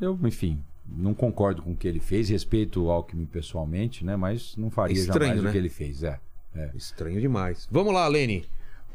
Eu, 0.01 0.19
enfim, 0.25 0.59
não 0.85 1.13
concordo 1.13 1.61
com 1.61 1.71
o 1.71 1.75
que 1.77 1.87
ele 1.87 2.01
fez, 2.01 2.27
respeito 2.27 2.83
o 2.83 2.91
Alckmin 2.91 3.25
pessoalmente, 3.25 4.03
né? 4.03 4.17
Mas 4.17 4.53
não 4.57 4.69
faria 4.69 4.97
É 4.97 4.99
estranho, 4.99 5.27
jamais 5.27 5.43
né? 5.43 5.49
o 5.49 5.51
que 5.53 5.57
ele 5.57 5.69
fez. 5.69 6.03
É, 6.03 6.19
é. 6.53 6.71
Estranho 6.75 7.21
demais. 7.21 7.69
Vamos 7.71 7.93
lá, 7.93 8.05
Lene. 8.09 8.43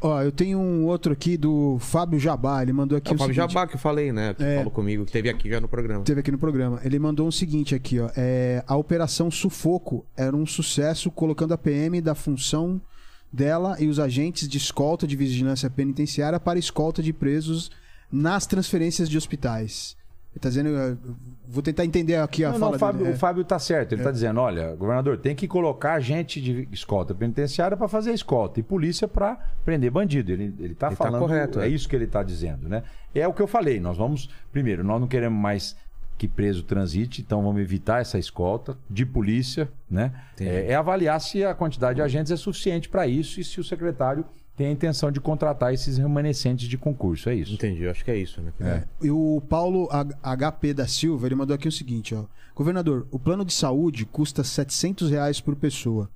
Ó, 0.01 0.23
eu 0.23 0.31
tenho 0.31 0.59
um 0.59 0.85
outro 0.85 1.13
aqui 1.13 1.37
do 1.37 1.79
Fábio 1.81 2.19
Jabá. 2.21 2.63
Ele 2.63 2.73
mandou 2.73 2.99
aqui 2.99 3.09
É 3.09 3.13
o 3.13 3.15
o 3.15 3.19
Fábio 3.19 3.35
seguinte. 3.35 3.53
Jabá 3.53 3.67
que 3.67 3.77
eu 3.77 3.79
falei, 3.79 4.13
né? 4.13 4.35
Que 4.35 4.45
É. 4.45 4.57
falou 4.59 4.71
comigo, 4.71 5.05
que 5.07 5.13
teve 5.13 5.29
aqui 5.29 5.49
já 5.49 5.61
no 5.61 5.69
programa. 5.69 6.05
Teve 6.05 6.21
aqui 6.21 6.31
no 6.31 6.39
programa. 6.39 6.81
Ele 6.85 6.99
mandou 6.99 7.27
o 7.27 7.33
seguinte 7.33 7.75
aqui, 7.75 7.99
ó. 7.99 8.11
É, 8.17 8.63
a 8.67 8.77
Operação 8.77 9.31
Sufoco 9.31 10.05
era 10.17 10.37
um 10.37 10.45
sucesso 10.47 11.11
colocando 11.11 11.55
a 11.55 11.59
PM 11.59 12.01
da 12.01 12.15
função 12.15 12.81
dela 13.33 13.77
e 13.81 13.89
os 13.89 13.99
agentes 13.99 14.49
de 14.49 14.59
escolta 14.59 15.07
de 15.07 15.17
vigilância 15.17 15.69
penitenciária 15.69 16.39
para 16.39 16.59
escolta 16.59 17.03
de 17.03 17.13
presos 17.13 17.71
nas 18.13 18.47
transferências 18.47 19.09
de 19.09 19.17
hospitais. 19.19 19.97
Ele 20.33 20.41
tá 20.41 20.49
dizendo. 20.51 20.69
Vou 21.49 21.63
tentar 21.63 21.85
entender 21.85 22.17
aqui 22.17 22.45
a 22.45 22.51
Não, 22.51 22.59
fala 22.59 22.71
não, 22.73 22.77
o 22.77 22.79
Fábio, 22.79 22.99
dele. 23.01 23.11
É. 23.13 23.15
o 23.15 23.19
Fábio 23.19 23.45
tá 23.45 23.59
certo. 23.59 23.93
Ele 23.93 24.03
tá 24.03 24.11
dizendo: 24.11 24.41
olha, 24.41 24.75
governador, 24.75 25.17
tem 25.19 25.35
que 25.35 25.47
colocar 25.47 25.99
gente 26.01 26.41
de 26.41 26.69
escolta 26.73 27.15
penitenciária 27.15 27.77
para 27.77 27.89
fazer 27.89 28.13
escolta 28.13 28.61
e 28.61 28.63
polícia 28.63 29.07
para 29.07 29.37
prender 29.65 29.91
bandido. 29.91 30.33
Ele, 30.33 30.55
ele 30.59 30.75
tá 30.75 30.89
Ele 30.89 30.97
tá 30.97 31.05
falando. 31.05 31.21
correto, 31.21 31.61
é 31.61 31.67
é. 31.67 31.69
isso 31.69 31.89
que 31.89 31.95
ele 31.95 32.07
tá 32.07 32.23
dizendo, 32.23 32.69
né? 32.69 32.83
É 33.15 33.27
o 33.27 33.33
que 33.33 33.43
eu 33.43 33.47
falei. 33.47 33.79
Nós 33.81 33.97
vamos. 33.97 34.29
Primeiro, 34.53 34.83
nós 34.83 35.01
não 35.01 35.07
queremos 35.09 35.41
mais 35.41 35.77
que 36.19 36.27
preso 36.27 36.63
transite, 36.63 37.21
então 37.21 37.43
vamos 37.43 37.61
evitar 37.61 38.01
essa 38.01 38.19
escolta 38.19 38.77
de 38.89 39.05
polícia, 39.05 39.69
né? 39.89 40.13
É, 40.41 40.73
é 40.73 40.75
avaliar 40.75 41.21
se 41.21 41.45
a 41.45 41.55
quantidade 41.55 41.97
de 41.97 42.03
agentes 42.03 42.33
é 42.33 42.37
suficiente 42.37 42.89
para 42.89 43.07
isso 43.07 43.39
e 43.39 43.45
se 43.45 43.61
o 43.61 43.65
secretário 43.65 44.25
tem 44.57 44.69
a 44.69 44.71
intenção 44.71 45.13
de 45.13 45.21
contratar 45.21 45.75
esses 45.75 45.99
remanescentes 45.99 46.67
de 46.67 46.79
concurso. 46.79 47.29
É 47.29 47.35
isso. 47.35 47.53
Entendi, 47.53 47.87
acho 47.87 48.05
que 48.05 48.11
é 48.11 48.17
isso, 48.17 48.41
né? 48.41 48.53
É. 48.61 48.83
E 49.03 49.11
o 49.11 49.43
Paulo 49.49 49.89
HP 50.23 50.73
da 50.73 50.87
Silva, 50.87 51.27
ele 51.27 51.35
mandou 51.35 51.55
aqui 51.55 51.69
o 51.69 51.73
seguinte, 51.73 52.15
ó. 52.15 52.25
Governador, 52.55 53.07
o 53.11 53.19
plano 53.19 53.45
de 53.45 53.53
saúde 53.53 54.07
custa 54.07 54.43
700 54.43 55.11
reais 55.11 55.41
por 55.43 55.55
pessoa. 55.55 56.09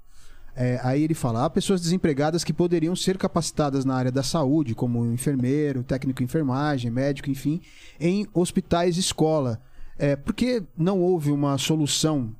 É, 0.56 0.80
aí 0.82 1.02
ele 1.02 1.14
fala, 1.14 1.44
há 1.44 1.50
pessoas 1.50 1.80
desempregadas 1.80 2.42
que 2.42 2.52
poderiam 2.52 2.96
ser 2.96 3.18
capacitadas 3.18 3.84
na 3.84 3.94
área 3.94 4.10
da 4.10 4.22
saúde, 4.22 4.74
como 4.74 5.04
enfermeiro, 5.12 5.82
técnico 5.82 6.22
em 6.22 6.24
enfermagem, 6.24 6.90
médico, 6.90 7.30
enfim, 7.30 7.60
em 8.00 8.26
hospitais 8.32 8.96
escola. 8.96 9.60
É, 9.98 10.16
por 10.16 10.32
que 10.34 10.62
não 10.76 11.00
houve 11.00 11.30
uma 11.30 11.58
solução 11.58 12.34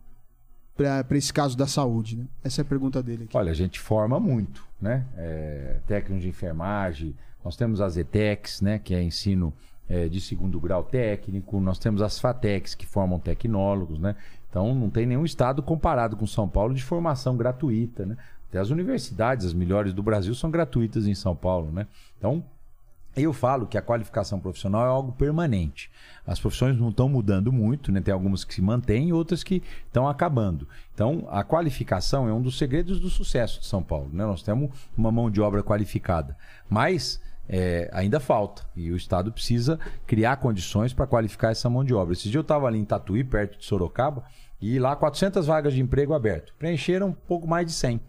para 0.77 1.17
esse 1.17 1.33
caso 1.33 1.57
da 1.57 1.67
saúde? 1.67 2.17
né? 2.17 2.27
Essa 2.43 2.61
é 2.61 2.63
a 2.63 2.65
pergunta 2.65 3.03
dele 3.03 3.25
aqui. 3.25 3.37
Olha, 3.37 3.51
a 3.51 3.55
gente 3.55 3.79
forma 3.79 4.19
muito, 4.19 4.65
né? 4.81 5.07
É, 5.17 5.77
técnico 5.87 6.23
de 6.23 6.29
enfermagem, 6.29 7.15
nós 7.45 7.57
temos 7.57 7.81
as 7.81 7.97
ETECs, 7.97 8.61
né? 8.61 8.79
Que 8.79 8.95
é 8.95 9.03
ensino 9.03 9.53
é, 9.89 10.09
de 10.09 10.21
segundo 10.21 10.61
grau 10.61 10.85
técnico, 10.85 11.61
nós 11.61 11.79
temos 11.79 12.01
as 12.01 12.19
FATECs, 12.19 12.77
que 12.77 12.87
formam 12.87 13.19
tecnólogos, 13.19 13.99
né? 13.99 14.15
Então, 14.49 14.75
não 14.75 14.89
tem 14.89 15.05
nenhum 15.05 15.25
estado 15.25 15.63
comparado 15.63 16.17
com 16.17 16.27
São 16.27 16.49
Paulo 16.49 16.75
de 16.75 16.83
formação 16.83 17.37
gratuita, 17.37 18.07
né? 18.07 18.17
Até 18.49 18.59
as 18.59 18.71
universidades, 18.71 19.47
as 19.47 19.55
melhores 19.55 19.93
do 19.93 20.03
Brasil, 20.03 20.35
são 20.35 20.51
gratuitas 20.51 21.07
em 21.07 21.15
São 21.15 21.37
Paulo, 21.37 21.71
né? 21.73 21.87
Então, 22.19 22.45
eu 23.23 23.33
falo 23.33 23.67
que 23.67 23.79
a 23.79 23.83
qualificação 23.83 24.39
profissional 24.39 24.85
é 24.85 24.89
algo 24.89 25.13
permanente. 25.13 25.91
As 26.27 26.39
profissões 26.39 26.79
não 26.79 26.91
estão 26.91 27.09
mudando 27.09 27.53
muito, 27.53 27.91
né? 27.91 28.01
Tem 28.01 28.13
algumas 28.13 28.45
que 28.45 28.55
se 28.55 28.63
mantêm 28.63 29.13
outras 29.13 29.43
que 29.43 29.63
estão 29.87 30.09
acabando. 30.09 30.69
Então, 30.95 31.27
a 31.31 31.43
qualificação 31.43 32.29
é 32.29 32.33
um 32.33 32.43
dos 32.43 32.57
segredos 32.57 33.01
do 33.01 33.09
sucesso 33.09 33.61
de 33.61 33.67
São 33.67 33.83
Paulo. 33.83 34.11
Né? 34.13 34.25
Nós 34.25 34.43
temos 34.43 34.71
uma 34.97 35.11
mão 35.11 35.31
de 35.31 35.41
obra 35.41 35.63
qualificada, 35.63 36.37
mas 36.69 37.21
é, 37.49 37.91
ainda 37.93 38.21
falta. 38.21 38.63
E 38.77 38.93
o 38.93 38.97
Estado 38.97 39.33
precisa 39.33 39.79
criar 40.07 40.37
condições 40.37 40.93
para 40.93 41.07
qualificar 41.07 41.51
essa 41.51 41.69
mão 41.69 41.85
de 41.85 41.93
obra. 41.93 42.13
Esse 42.13 42.29
dia 42.29 42.39
eu 42.39 42.43
estava 42.43 42.67
ali 42.67 42.79
em 42.79 42.85
Tatuí, 42.85 43.25
perto 43.25 43.59
de 43.59 43.65
Sorocaba, 43.65 44.23
e 44.61 44.79
lá 44.79 44.95
400 44.95 45.47
vagas 45.47 45.73
de 45.73 45.81
emprego 45.81 46.15
aberto. 46.15 46.55
Preencheram 46.59 47.09
um 47.09 47.13
pouco 47.13 47.49
mais 47.49 47.67
de 47.67 47.73
100 47.73 48.01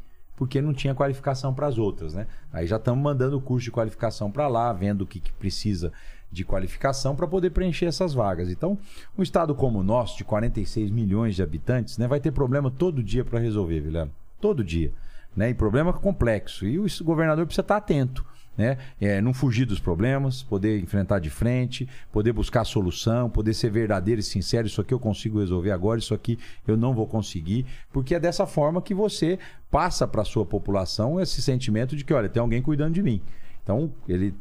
porque 0.42 0.60
não 0.60 0.74
tinha 0.74 0.96
qualificação 0.96 1.54
para 1.54 1.68
as 1.68 1.78
outras, 1.78 2.16
né? 2.16 2.26
Aí 2.52 2.66
já 2.66 2.78
estamos 2.78 3.00
mandando 3.00 3.38
o 3.38 3.40
curso 3.40 3.66
de 3.66 3.70
qualificação 3.70 4.32
para 4.32 4.48
lá, 4.48 4.74
vendo 4.74 5.04
o 5.04 5.06
que, 5.06 5.20
que 5.20 5.32
precisa 5.32 5.94
de 6.32 6.44
qualificação 6.44 7.16
para 7.16 7.28
poder 7.28 7.52
preencher 7.52 7.86
essas 7.86 8.16
vagas. 8.16 8.50
Então, 8.50 8.76
um 9.16 9.22
estado 9.22 9.54
como 9.54 9.78
o 9.78 9.84
nosso, 9.84 10.18
de 10.18 10.24
46 10.24 10.90
milhões 10.90 11.36
de 11.36 11.44
habitantes, 11.44 12.00
né, 12.00 12.08
vai 12.08 12.20
ter 12.20 12.32
problema 12.32 12.72
todo 12.72 13.04
dia 13.04 13.24
para 13.24 13.38
resolver, 13.38 13.82
Vilela. 13.82 14.10
Todo 14.42 14.64
dia. 14.64 14.92
Né? 15.36 15.52
E 15.52 15.54
problema 15.54 15.94
complexo. 15.94 16.66
E 16.66 16.80
o 16.80 16.88
governador 17.04 17.46
precisa 17.46 17.62
estar 17.62 17.78
atento. 17.78 18.26
Né? 18.58 18.78
É, 19.00 19.22
não 19.22 19.34
fugir 19.34 19.66
dos 19.66 19.80
problemas, 19.80 20.44
poder 20.44 20.80
enfrentar 20.82 21.20
de 21.20 21.30
frente, 21.30 21.88
poder 22.12 22.34
buscar 22.34 22.66
solução, 22.66 23.30
poder 23.30 23.54
ser 23.54 23.72
verdadeiro 23.72 24.20
e 24.20 24.24
sincero. 24.24 24.68
Isso 24.68 24.82
aqui 24.82 24.94
eu 24.94 25.00
consigo 25.00 25.40
resolver 25.40 25.72
agora, 25.72 26.00
isso 26.00 26.14
aqui 26.14 26.38
eu 26.68 26.76
não 26.76 26.94
vou 26.94 27.08
conseguir, 27.08 27.66
porque 27.94 28.14
é 28.14 28.20
dessa 28.20 28.46
forma 28.46 28.82
que 28.82 28.94
você 28.94 29.40
passa 29.72 30.06
para 30.06 30.22
a 30.22 30.26
sua 30.26 30.46
população 30.46 31.20
esse 31.20 31.42
sentimento 31.42 31.96
de 31.96 32.04
que, 32.04 32.14
olha, 32.14 32.28
tem 32.28 32.42
alguém 32.42 32.62
cuidando 32.62 32.94
de 32.94 33.02
mim. 33.02 33.22
Então, 33.64 33.92
ele 34.08 34.34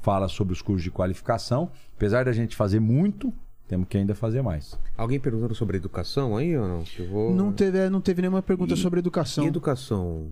fala 0.00 0.28
sobre 0.28 0.52
os 0.52 0.62
cursos 0.62 0.84
de 0.84 0.90
qualificação. 0.90 1.70
Apesar 1.96 2.24
da 2.26 2.32
gente 2.32 2.54
fazer 2.54 2.78
muito, 2.78 3.32
temos 3.66 3.88
que 3.88 3.96
ainda 3.98 4.14
fazer 4.14 4.42
mais. 4.42 4.78
Alguém 4.96 5.18
perguntando 5.18 5.54
sobre 5.54 5.76
educação 5.76 6.36
aí 6.36 6.56
ou 6.56 6.68
não? 6.68 6.84
Vou... 7.10 7.34
Não 7.34 7.52
teve, 7.52 7.88
não 7.90 8.00
teve 8.00 8.22
nenhuma 8.22 8.42
pergunta 8.42 8.74
E- 8.74 8.76
sobre 8.76 9.00
educação. 9.00 9.44
E 9.44 9.48
educação? 9.48 10.28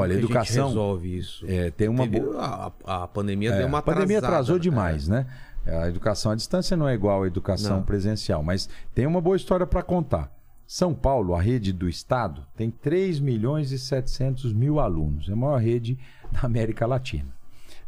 Olha, 0.00 0.14
a 0.14 0.18
educação- 0.18 0.68
resolve 0.68 1.16
isso? 1.16 1.44
É, 1.48 1.70
tem 1.70 1.88
uma 1.88 2.04
Teve- 2.08 2.20
boa. 2.20 2.72
a, 2.84 3.02
a 3.04 3.08
pandemia 3.08 3.50
É, 3.50 3.58
deu 3.58 3.66
uma 3.66 3.78
a 3.78 3.82
pandemia 3.82 4.18
atrasou 4.18 4.56
né? 4.56 4.62
demais, 4.62 5.08
né? 5.08 5.26
A 5.66 5.88
educação 5.88 6.32
à 6.32 6.34
distância 6.34 6.76
não 6.76 6.88
é 6.88 6.94
igual 6.94 7.22
à 7.22 7.26
educação 7.26 7.78
Não. 7.78 7.82
presencial, 7.82 8.42
mas 8.42 8.68
tem 8.94 9.06
uma 9.06 9.20
boa 9.20 9.36
história 9.36 9.66
para 9.66 9.82
contar. 9.82 10.32
São 10.66 10.94
Paulo, 10.94 11.34
a 11.34 11.40
rede 11.40 11.72
do 11.72 11.88
estado, 11.88 12.42
tem 12.56 12.70
3 12.70 13.20
milhões 13.20 13.72
e 13.72 13.78
700 13.78 14.52
mil 14.52 14.78
alunos. 14.80 15.28
É 15.28 15.32
a 15.32 15.36
maior 15.36 15.60
rede 15.60 15.98
da 16.30 16.40
América 16.42 16.86
Latina. 16.86 17.28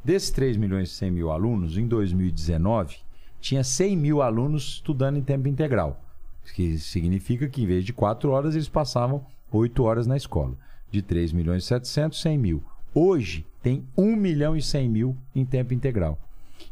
Desses 0.04 0.30
3 0.30 0.56
milhões 0.56 0.90
e 0.90 0.94
100 0.94 1.10
mil 1.10 1.30
alunos, 1.30 1.76
em 1.76 1.86
2019, 1.86 2.96
tinha 3.40 3.62
100 3.64 3.96
mil 3.96 4.22
alunos 4.22 4.62
estudando 4.74 5.16
em 5.18 5.22
tempo 5.22 5.46
integral. 5.48 6.00
Que 6.54 6.78
significa 6.78 7.48
que 7.48 7.62
em 7.62 7.66
vez 7.66 7.84
de 7.84 7.92
4 7.92 8.30
horas, 8.30 8.54
eles 8.54 8.68
passavam 8.68 9.24
8 9.52 9.82
horas 9.84 10.06
na 10.06 10.16
escola. 10.16 10.54
De 10.90 11.02
3 11.02 11.32
milhões 11.32 11.64
e 11.64 11.66
700, 11.66 12.20
100 12.20 12.38
mil. 12.38 12.62
Hoje, 12.94 13.46
tem 13.62 13.84
1 13.96 14.16
milhão 14.16 14.56
e 14.56 14.62
100 14.62 14.88
mil 14.88 15.16
em 15.34 15.44
tempo 15.44 15.72
integral. 15.74 16.18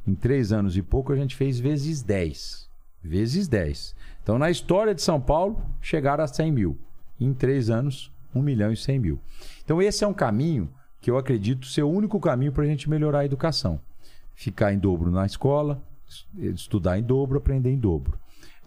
Em 0.06 0.14
três 0.14 0.52
anos 0.52 0.76
e 0.76 0.82
pouco, 0.82 1.12
a 1.12 1.16
gente 1.16 1.36
fez 1.36 1.58
vezes 1.60 2.02
10. 2.02 2.68
Vezes 3.02 3.46
10. 3.46 3.94
Então, 4.22 4.38
na 4.38 4.50
história 4.50 4.94
de 4.94 5.02
São 5.02 5.20
Paulo, 5.20 5.62
chegaram 5.80 6.24
a 6.24 6.26
100 6.26 6.50
mil. 6.52 6.78
Em 7.20 7.32
três 7.32 7.70
anos, 7.70 8.10
1 8.34 8.42
milhão 8.42 8.72
e 8.72 8.76
100 8.76 8.98
mil. 8.98 9.20
Então, 9.64 9.80
esse 9.80 10.02
é 10.04 10.06
um 10.06 10.14
caminho 10.14 10.68
que 11.00 11.10
eu 11.10 11.16
acredito 11.16 11.66
ser 11.66 11.82
o 11.82 11.90
único 11.90 12.18
caminho 12.18 12.52
para 12.52 12.64
a 12.64 12.66
gente 12.66 12.90
melhorar 12.90 13.20
a 13.20 13.24
educação. 13.24 13.80
Ficar 14.34 14.72
em 14.72 14.78
dobro 14.78 15.10
na 15.10 15.24
escola, 15.26 15.82
es- 16.08 16.26
estudar 16.54 16.98
em 16.98 17.02
dobro, 17.02 17.38
aprender 17.38 17.70
em 17.70 17.78
dobro. 17.78 18.18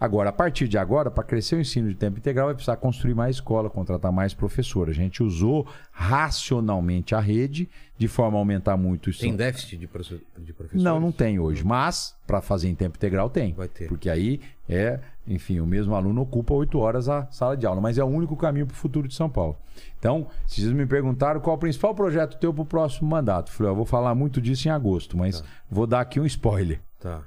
Agora, 0.02 0.30
a 0.30 0.32
partir 0.32 0.66
de 0.66 0.76
agora, 0.76 1.10
para 1.10 1.22
crescer 1.22 1.54
o 1.54 1.60
ensino 1.60 1.88
de 1.88 1.94
tempo 1.94 2.18
integral, 2.18 2.46
vai 2.46 2.54
precisar 2.54 2.76
construir 2.76 3.14
mais 3.14 3.36
escola, 3.36 3.70
contratar 3.70 4.10
mais 4.10 4.34
professor. 4.34 4.88
A 4.88 4.92
gente 4.92 5.22
usou 5.22 5.66
racionalmente 5.92 7.14
a 7.14 7.20
rede 7.20 7.68
de 7.96 8.08
forma 8.08 8.36
a 8.36 8.40
aumentar 8.40 8.76
muito 8.76 9.10
o 9.10 9.16
Tem 9.16 9.36
déficit 9.36 9.76
de, 9.76 9.76
de 9.76 9.86
professores? 9.86 10.82
não, 10.82 10.98
não 10.98 11.12
tem 11.12 11.38
hoje. 11.38 11.64
Mas, 11.64 12.16
para 12.26 12.40
fazer 12.40 12.68
em 12.68 12.74
tempo 12.74 12.96
integral, 12.96 13.30
tem. 13.30 13.52
Vai 13.52 13.68
ter. 13.68 13.86
Porque 13.86 14.10
aí 14.10 14.40
é, 14.68 14.98
enfim, 15.26 15.60
o 15.60 15.66
mesmo 15.66 15.94
aluno 15.94 16.22
ocupa 16.22 16.54
oito 16.54 16.78
horas 16.78 17.08
a 17.08 17.26
sala 17.30 17.56
de 17.56 17.66
aula. 17.66 17.80
Mas 17.80 17.98
é 17.98 18.04
o 18.04 18.06
único 18.06 18.36
caminho 18.36 18.66
para 18.66 18.74
o 18.74 18.76
futuro 18.76 19.06
de 19.06 19.14
São 19.14 19.28
Paulo. 19.28 19.56
Então, 19.98 20.26
se 20.46 20.60
vocês 20.60 20.72
me 20.72 20.86
perguntaram 20.86 21.40
qual 21.40 21.56
o 21.56 21.58
principal 21.58 21.94
projeto 21.94 22.38
teu 22.38 22.52
para 22.52 22.62
o 22.62 22.66
próximo 22.66 23.08
mandato, 23.08 23.50
eu 23.50 23.54
falei, 23.54 23.72
eu 23.72 23.76
vou 23.76 23.84
falar 23.84 24.14
muito 24.14 24.40
disso 24.40 24.66
em 24.68 24.70
agosto, 24.70 25.16
mas 25.16 25.44
vou 25.70 25.86
dar 25.86 26.00
aqui 26.00 26.18
um 26.18 26.26
spoiler. 26.26 26.80
Tá. 26.98 27.22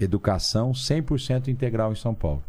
Educação 0.00 0.72
100% 0.72 1.48
integral 1.48 1.92
em 1.92 1.96
São 1.96 2.14
Paulo. 2.14 2.42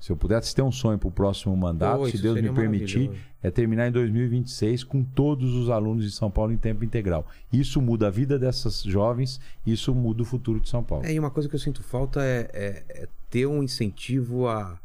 Se 0.00 0.12
eu 0.12 0.16
pudesse 0.16 0.54
ter 0.54 0.62
um 0.62 0.70
sonho 0.70 0.96
para 0.96 1.08
o 1.08 1.12
próximo 1.12 1.56
mandato, 1.56 1.98
Pô, 1.98 2.08
se 2.08 2.22
Deus 2.22 2.40
me 2.40 2.52
permitir, 2.52 3.10
é 3.42 3.50
terminar 3.50 3.88
em 3.88 3.92
2026 3.92 4.84
com 4.84 5.02
todos 5.02 5.54
os 5.54 5.70
alunos 5.70 6.04
de 6.04 6.12
São 6.12 6.30
Paulo 6.30 6.52
em 6.52 6.56
tempo 6.56 6.84
integral. 6.84 7.26
Isso 7.52 7.82
muda 7.82 8.06
a 8.06 8.10
vida 8.10 8.38
dessas 8.38 8.82
jovens, 8.84 9.40
isso 9.66 9.92
muda 9.92 10.22
o 10.22 10.24
futuro 10.24 10.60
de 10.60 10.68
São 10.68 10.84
Paulo. 10.84 11.04
É, 11.04 11.12
e 11.12 11.18
uma 11.18 11.30
coisa 11.32 11.48
que 11.48 11.54
eu 11.56 11.58
sinto 11.58 11.82
falta 11.82 12.22
é, 12.22 12.48
é- 12.52 12.84
é 13.02 13.08
ter 13.28 13.46
um 13.46 13.60
incentivo 13.60 14.46
à, 14.46 14.78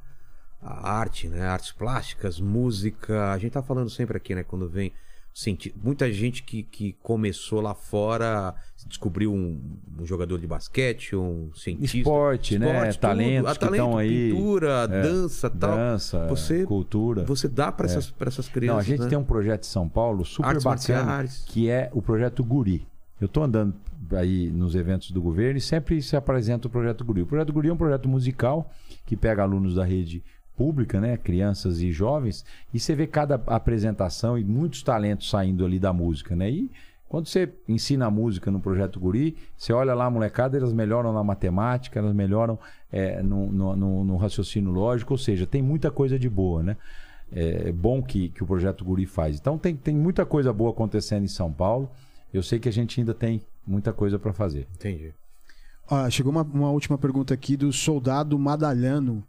à 0.59 0.91
arte, 0.97 1.27
né? 1.27 1.41
Artes 1.45 1.71
plásticas, 1.71 2.39
música. 2.39 3.31
A 3.31 3.37
gente 3.37 3.51
tá 3.51 3.61
falando 3.61 3.91
sempre 3.91 4.17
aqui, 4.17 4.33
né? 4.33 4.43
Quando 4.43 4.67
vem. 4.67 4.91
Senti- 5.33 5.73
Muita 5.83 6.11
gente 6.11 6.43
que, 6.43 6.63
que 6.63 6.93
começou 7.01 7.59
lá 7.61 7.73
fora 7.73 8.53
descobriu 8.85 9.33
um, 9.33 9.59
um 9.99 10.05
jogador 10.05 10.37
de 10.37 10.45
basquete, 10.45 11.15
um 11.15 11.49
cientista. 11.55 11.97
Esporte, 11.97 12.59
né? 12.59 12.67
Esporte, 12.67 12.91
tudo. 12.93 13.01
Talentos 13.01 13.51
Ah, 13.51 13.55
que 13.55 13.65
estão 13.65 13.97
aí. 13.97 14.31
Pintura, 14.31 14.69
É, 14.83 14.87
dança 15.03 15.49
tal. 15.49 15.75
Dança, 15.77 16.27
Você- 16.27 16.65
cultura. 16.65 17.23
Você 17.23 17.47
dá 17.47 17.71
para 17.71 17.85
essas, 17.85 18.11
pra 18.11 18.27
essas 18.27 18.49
crianças. 18.49 18.73
Não, 18.75 18.79
a 18.81 18.83
gente 18.83 19.01
né? 19.01 19.07
tem 19.09 19.17
um 19.17 19.23
projeto 19.23 19.63
em 19.63 19.67
São 19.67 19.87
Paulo 19.87 20.25
super 20.25 20.47
Artes 20.49 20.63
bacana, 20.65 21.03
marciais. 21.05 21.45
que 21.47 21.69
é 21.69 21.89
o 21.93 22.01
projeto 22.01 22.43
Guri. 22.43 22.85
Eu 23.21 23.25
estou 23.27 23.43
andando 23.43 23.73
aí 24.11 24.49
nos 24.49 24.75
eventos 24.75 25.11
do 25.11 25.21
governo 25.21 25.57
e 25.57 25.61
sempre 25.61 26.01
se 26.01 26.15
apresenta 26.17 26.67
o 26.67 26.69
projeto 26.69 27.05
Guri. 27.05 27.21
O 27.21 27.25
projeto 27.25 27.53
Guri 27.53 27.69
é 27.69 27.73
um 27.73 27.77
projeto 27.77 28.09
musical 28.09 28.69
que 29.05 29.15
pega 29.15 29.43
alunos 29.43 29.75
da 29.75 29.85
rede 29.85 30.21
pública, 30.57 30.99
né, 31.01 31.17
crianças 31.17 31.81
e 31.81 31.91
jovens, 31.91 32.45
e 32.73 32.79
você 32.79 32.93
vê 32.95 33.07
cada 33.07 33.35
apresentação 33.47 34.37
e 34.37 34.43
muitos 34.43 34.83
talentos 34.83 35.29
saindo 35.29 35.65
ali 35.65 35.79
da 35.79 35.91
música, 35.93 36.35
né? 36.35 36.49
E 36.49 36.69
Quando 37.09 37.27
você 37.27 37.47
ensina 37.69 38.09
música 38.09 38.49
no 38.49 38.59
Projeto 38.59 38.99
Guri, 38.99 39.35
você 39.55 39.71
olha 39.71 39.93
lá 39.93 40.05
a 40.05 40.09
molecada, 40.09 40.57
elas 40.57 40.73
melhoram 40.73 41.13
na 41.13 41.23
matemática, 41.23 41.99
elas 41.99 42.13
melhoram 42.15 42.57
é, 42.91 43.21
no, 43.21 43.51
no- 43.51 44.03
no- 44.03 44.17
raciocínio 44.17 44.71
lógico, 44.71 45.13
ou 45.13 45.17
seja, 45.17 45.45
tem 45.45 45.61
muita 45.61 45.91
coisa 45.91 46.17
de 46.17 46.27
boa, 46.27 46.63
né? 46.63 46.75
É 47.31 47.71
bom 47.71 48.01
que, 48.01 48.29
que 48.29 48.41
o 48.43 48.47
Projeto 48.47 48.83
Guri 48.83 49.05
faz. 49.05 49.37
Então 49.39 49.57
tem, 49.59 49.75
tem 49.75 49.95
muita 49.95 50.25
coisa 50.25 50.51
boa 50.51 50.71
acontecendo 50.71 51.23
em 51.23 51.27
São 51.27 51.51
Paulo. 51.53 51.87
Eu 52.33 52.41
sei 52.41 52.57
que 52.59 52.67
a 52.69 52.71
gente 52.73 52.99
ainda 52.99 53.13
tem 53.13 53.41
muita 53.65 53.93
coisa 53.93 54.17
para 54.17 54.33
fazer. 54.33 54.67
Entendi. 54.75 55.13
Ó, 55.89 56.09
chegou 56.09 56.31
uma, 56.31 56.41
uma 56.43 56.71
última 56.71 56.97
pergunta 56.97 57.31
aqui 57.33 57.55
do 57.57 57.71
soldado 57.71 58.37
Madalhano. 58.39 59.23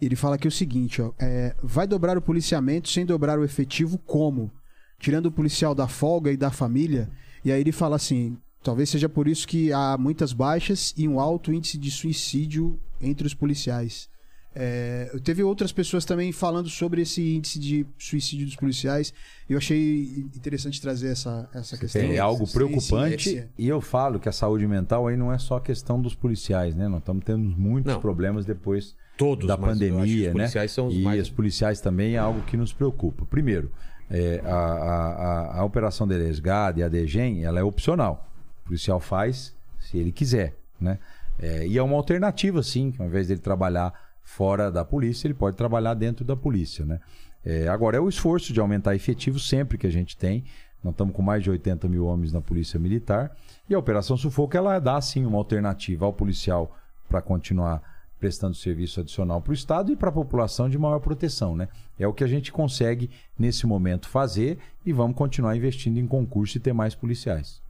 Ele 0.00 0.16
fala 0.16 0.34
aqui 0.36 0.46
o 0.48 0.50
seguinte: 0.52 1.00
ó, 1.00 1.12
é, 1.18 1.54
vai 1.62 1.86
dobrar 1.86 2.16
o 2.18 2.22
policiamento 2.22 2.88
sem 2.88 3.06
dobrar 3.06 3.38
o 3.38 3.44
efetivo 3.44 3.98
como? 3.98 4.50
Tirando 4.98 5.26
o 5.26 5.32
policial 5.32 5.74
da 5.74 5.86
folga 5.88 6.30
e 6.32 6.36
da 6.36 6.50
família. 6.50 7.10
E 7.44 7.50
aí 7.52 7.60
ele 7.60 7.72
fala 7.72 7.96
assim: 7.96 8.36
talvez 8.62 8.90
seja 8.90 9.08
por 9.08 9.28
isso 9.28 9.46
que 9.46 9.72
há 9.72 9.96
muitas 9.98 10.32
baixas 10.32 10.92
e 10.96 11.06
um 11.08 11.18
alto 11.20 11.52
índice 11.52 11.78
de 11.78 11.90
suicídio 11.90 12.78
entre 13.00 13.26
os 13.26 13.34
policiais. 13.34 14.08
É, 14.56 15.10
eu 15.12 15.18
teve 15.20 15.42
outras 15.42 15.72
pessoas 15.72 16.04
também 16.04 16.30
falando 16.30 16.68
sobre 16.68 17.02
esse 17.02 17.34
índice 17.34 17.58
de 17.58 17.84
suicídio 17.98 18.46
dos 18.46 18.54
policiais. 18.54 19.12
Eu 19.48 19.58
achei 19.58 20.24
interessante 20.34 20.80
trazer 20.80 21.08
essa, 21.08 21.48
essa 21.52 21.76
questão. 21.76 22.00
É 22.02 22.18
algo 22.18 22.46
preocupante. 22.46 23.30
esse- 23.30 23.48
E 23.58 23.66
eu 23.66 23.80
falo 23.80 24.20
que 24.20 24.28
a 24.28 24.32
saúde 24.32 24.64
mental 24.68 25.08
aí 25.08 25.16
não 25.16 25.32
é 25.32 25.38
só 25.38 25.58
questão 25.58 26.00
dos 26.00 26.14
policiais, 26.14 26.72
né? 26.76 26.86
Nós 26.86 27.00
estamos 27.00 27.24
tendo 27.24 27.40
muitos 27.58 27.92
Não. 27.94 28.00
problemas 28.00 28.44
depois 28.44 28.94
Todos, 29.16 29.46
da 29.46 29.56
pandemia, 29.56 30.28
os 30.30 30.34
né? 30.34 30.42
policiais 30.42 30.72
são 30.72 30.88
os 30.88 30.94
e 30.94 30.98
mais- 30.98 31.22
os 31.22 31.30
policiais 31.30 31.80
também 31.80 32.14
é 32.14 32.18
algo 32.18 32.42
que 32.42 32.56
nos 32.56 32.72
preocupa. 32.72 33.24
Primeiro, 33.26 33.70
é, 34.10 34.40
a, 34.44 34.48
a, 34.54 35.08
a, 35.56 35.60
a 35.60 35.64
operação 35.64 36.06
de 36.06 36.16
resgate, 36.18 36.82
a 36.82 36.88
DGEM, 36.88 37.44
ela 37.44 37.60
é 37.60 37.62
opcional. 37.62 38.28
O 38.62 38.66
policial 38.66 38.98
faz 39.00 39.54
se 39.78 39.98
ele 39.98 40.10
quiser, 40.12 40.54
né? 40.80 40.98
É, 41.38 41.66
e 41.66 41.76
é 41.76 41.82
uma 41.82 41.96
alternativa, 41.96 42.62
sim, 42.62 42.90
que 42.90 43.00
ao 43.02 43.08
invés 43.08 43.28
dele 43.28 43.40
trabalhar 43.40 43.92
fora 44.22 44.70
da 44.70 44.84
polícia, 44.84 45.26
ele 45.26 45.34
pode 45.34 45.56
trabalhar 45.56 45.94
dentro 45.94 46.24
da 46.24 46.36
polícia, 46.36 46.84
né? 46.84 47.00
É, 47.44 47.68
agora, 47.68 47.96
é 47.96 48.00
o 48.00 48.08
esforço 48.08 48.52
de 48.52 48.60
aumentar 48.60 48.94
efetivo 48.94 49.38
sempre 49.38 49.76
que 49.76 49.86
a 49.86 49.90
gente 49.90 50.16
tem. 50.16 50.44
Nós 50.82 50.92
estamos 50.92 51.14
com 51.14 51.22
mais 51.22 51.42
de 51.42 51.50
80 51.50 51.88
mil 51.88 52.06
homens 52.06 52.32
na 52.32 52.40
Polícia 52.40 52.78
Militar. 52.80 53.34
E 53.68 53.74
a 53.74 53.78
Operação 53.78 54.16
Sufoco, 54.16 54.56
ela 54.56 54.78
dá, 54.78 55.00
sim, 55.00 55.24
uma 55.26 55.36
alternativa 55.38 56.06
ao 56.06 56.12
policial 56.12 56.74
para 57.08 57.20
continuar 57.20 57.82
prestando 58.24 58.54
serviço 58.54 59.00
adicional 59.00 59.42
para 59.42 59.50
o 59.50 59.54
Estado 59.54 59.92
e 59.92 59.96
para 59.96 60.08
a 60.08 60.12
população 60.12 60.66
de 60.70 60.78
maior 60.78 60.98
proteção, 60.98 61.54
né? 61.54 61.68
É 61.98 62.08
o 62.08 62.12
que 62.14 62.24
a 62.24 62.26
gente 62.26 62.50
consegue, 62.50 63.10
nesse 63.38 63.66
momento, 63.66 64.08
fazer 64.08 64.56
e 64.86 64.94
vamos 64.94 65.14
continuar 65.14 65.54
investindo 65.54 65.98
em 65.98 66.06
concurso 66.06 66.56
e 66.56 66.60
ter 66.60 66.72
mais 66.72 66.94
policiais. 66.94 67.60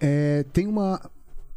É, 0.00 0.44
tem 0.52 0.68
uma, 0.68 1.00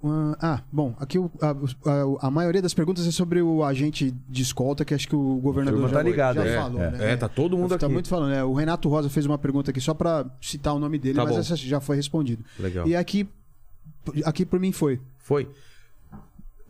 uma- 0.02 0.36
Ah, 0.42 0.64
bom, 0.72 0.96
aqui 1.00 1.20
o- 1.20 1.30
a, 1.40 1.52
a- 1.52 2.28
a 2.28 2.32
maioria 2.32 2.60
das 2.60 2.74
perguntas 2.74 3.06
é 3.06 3.12
sobre 3.12 3.40
o 3.40 3.64
agente 3.64 4.10
de 4.28 4.42
escolta, 4.42 4.84
que 4.84 4.96
acho 4.96 5.08
que 5.08 5.16
o 5.16 5.36
governador 5.36 5.80
Turma 5.80 5.90
já, 5.90 5.98
tá 5.98 6.04
ligado, 6.04 6.36
já 6.38 6.46
é, 6.46 6.56
falou, 6.58 6.82
é. 6.82 6.90
né? 6.92 7.12
É, 7.12 7.18
tá 7.18 7.30
todo 7.30 7.56
mundo 7.56 7.78
Tá 7.78 7.86
aqui. 7.86 7.94
muito 7.94 8.10
falando, 8.10 8.32
né? 8.32 8.44
O 8.44 8.54
Renato 8.56 8.90
Rosa 8.90 9.12
fez 9.12 9.28
uma 9.28 9.38
pergunta 9.38 9.70
aqui 9.70 9.80
só 9.80 9.94
pra 9.94 10.26
citar 10.42 10.74
o 10.74 10.80
nome 10.80 10.98
dele, 10.98 11.18
Tá 11.18 11.24
mas 11.24 11.34
bom. 11.34 11.40
essa 11.40 11.56
já 11.56 11.80
foi 11.80 11.96
respondido. 11.98 12.44
Legal. 12.60 12.88
E 12.88 12.96
aqui, 12.96 13.30
aqui 14.26 14.44
por 14.44 14.60
mim 14.60 14.72
foi. 14.72 15.00
Foi. 15.20 15.48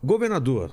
Governador, 0.04 0.72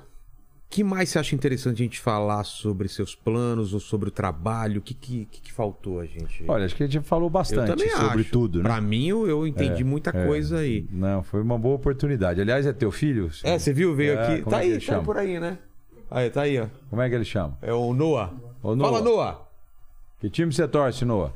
que 0.68 0.84
mais 0.84 1.08
você 1.08 1.18
acha 1.18 1.34
interessante 1.34 1.82
a 1.82 1.84
gente 1.84 2.00
falar 2.00 2.44
sobre 2.44 2.88
seus 2.88 3.14
planos 3.14 3.74
ou 3.74 3.80
sobre 3.80 4.08
o 4.08 4.12
trabalho? 4.12 4.78
O 4.78 4.82
que, 4.82 4.94
que, 4.94 5.24
que, 5.26 5.52
faltou 5.52 6.00
a 6.00 6.06
gente? 6.06 6.44
Olha, 6.48 6.64
acho 6.64 6.76
que 6.76 6.84
a 6.84 6.86
gente 6.86 7.04
falou 7.06 7.28
bastante 7.28 7.88
sobre 7.90 8.22
acho. 8.22 8.30
tudo, 8.30 8.58
né? 8.58 8.64
Pra 8.64 8.80
mim, 8.80 9.08
eu, 9.08 9.46
entendi 9.46 9.82
muita 9.82 10.10
é. 10.10 10.26
coisa 10.26 10.58
aí. 10.58 10.86
Não, 10.90 11.22
foi 11.22 11.42
uma 11.42 11.58
boa 11.58 11.74
oportunidade. 11.74 12.40
Aliás, 12.40 12.66
é 12.66 12.72
teu 12.72 12.92
filho? 12.92 13.30
É, 13.42 13.58
você 13.58 13.72
viu? 13.72 13.94
Veio 13.94 14.12
É, 14.12 14.22
aqui. 14.22 14.48
Tá 14.48 14.58
é 14.58 14.60
aí, 14.62 14.74
tá 14.74 14.80
chama? 14.80 15.02
por 15.02 15.16
aí, 15.16 15.40
né? 15.40 15.58
Aí, 16.10 16.30
tá 16.30 16.42
aí, 16.42 16.60
ó. 16.60 16.66
Como 16.88 17.02
é 17.02 17.08
que 17.08 17.14
ele 17.14 17.24
chama? 17.24 17.58
É 17.62 17.72
o 17.72 17.92
Noah. 17.92 18.32
Ô, 18.62 18.74
Noah. 18.74 18.92
Fala, 18.92 19.04
Noah. 19.04 19.48
Que 20.20 20.28
time 20.28 20.52
você 20.52 20.66
torce, 20.68 21.04
Noah? 21.04 21.32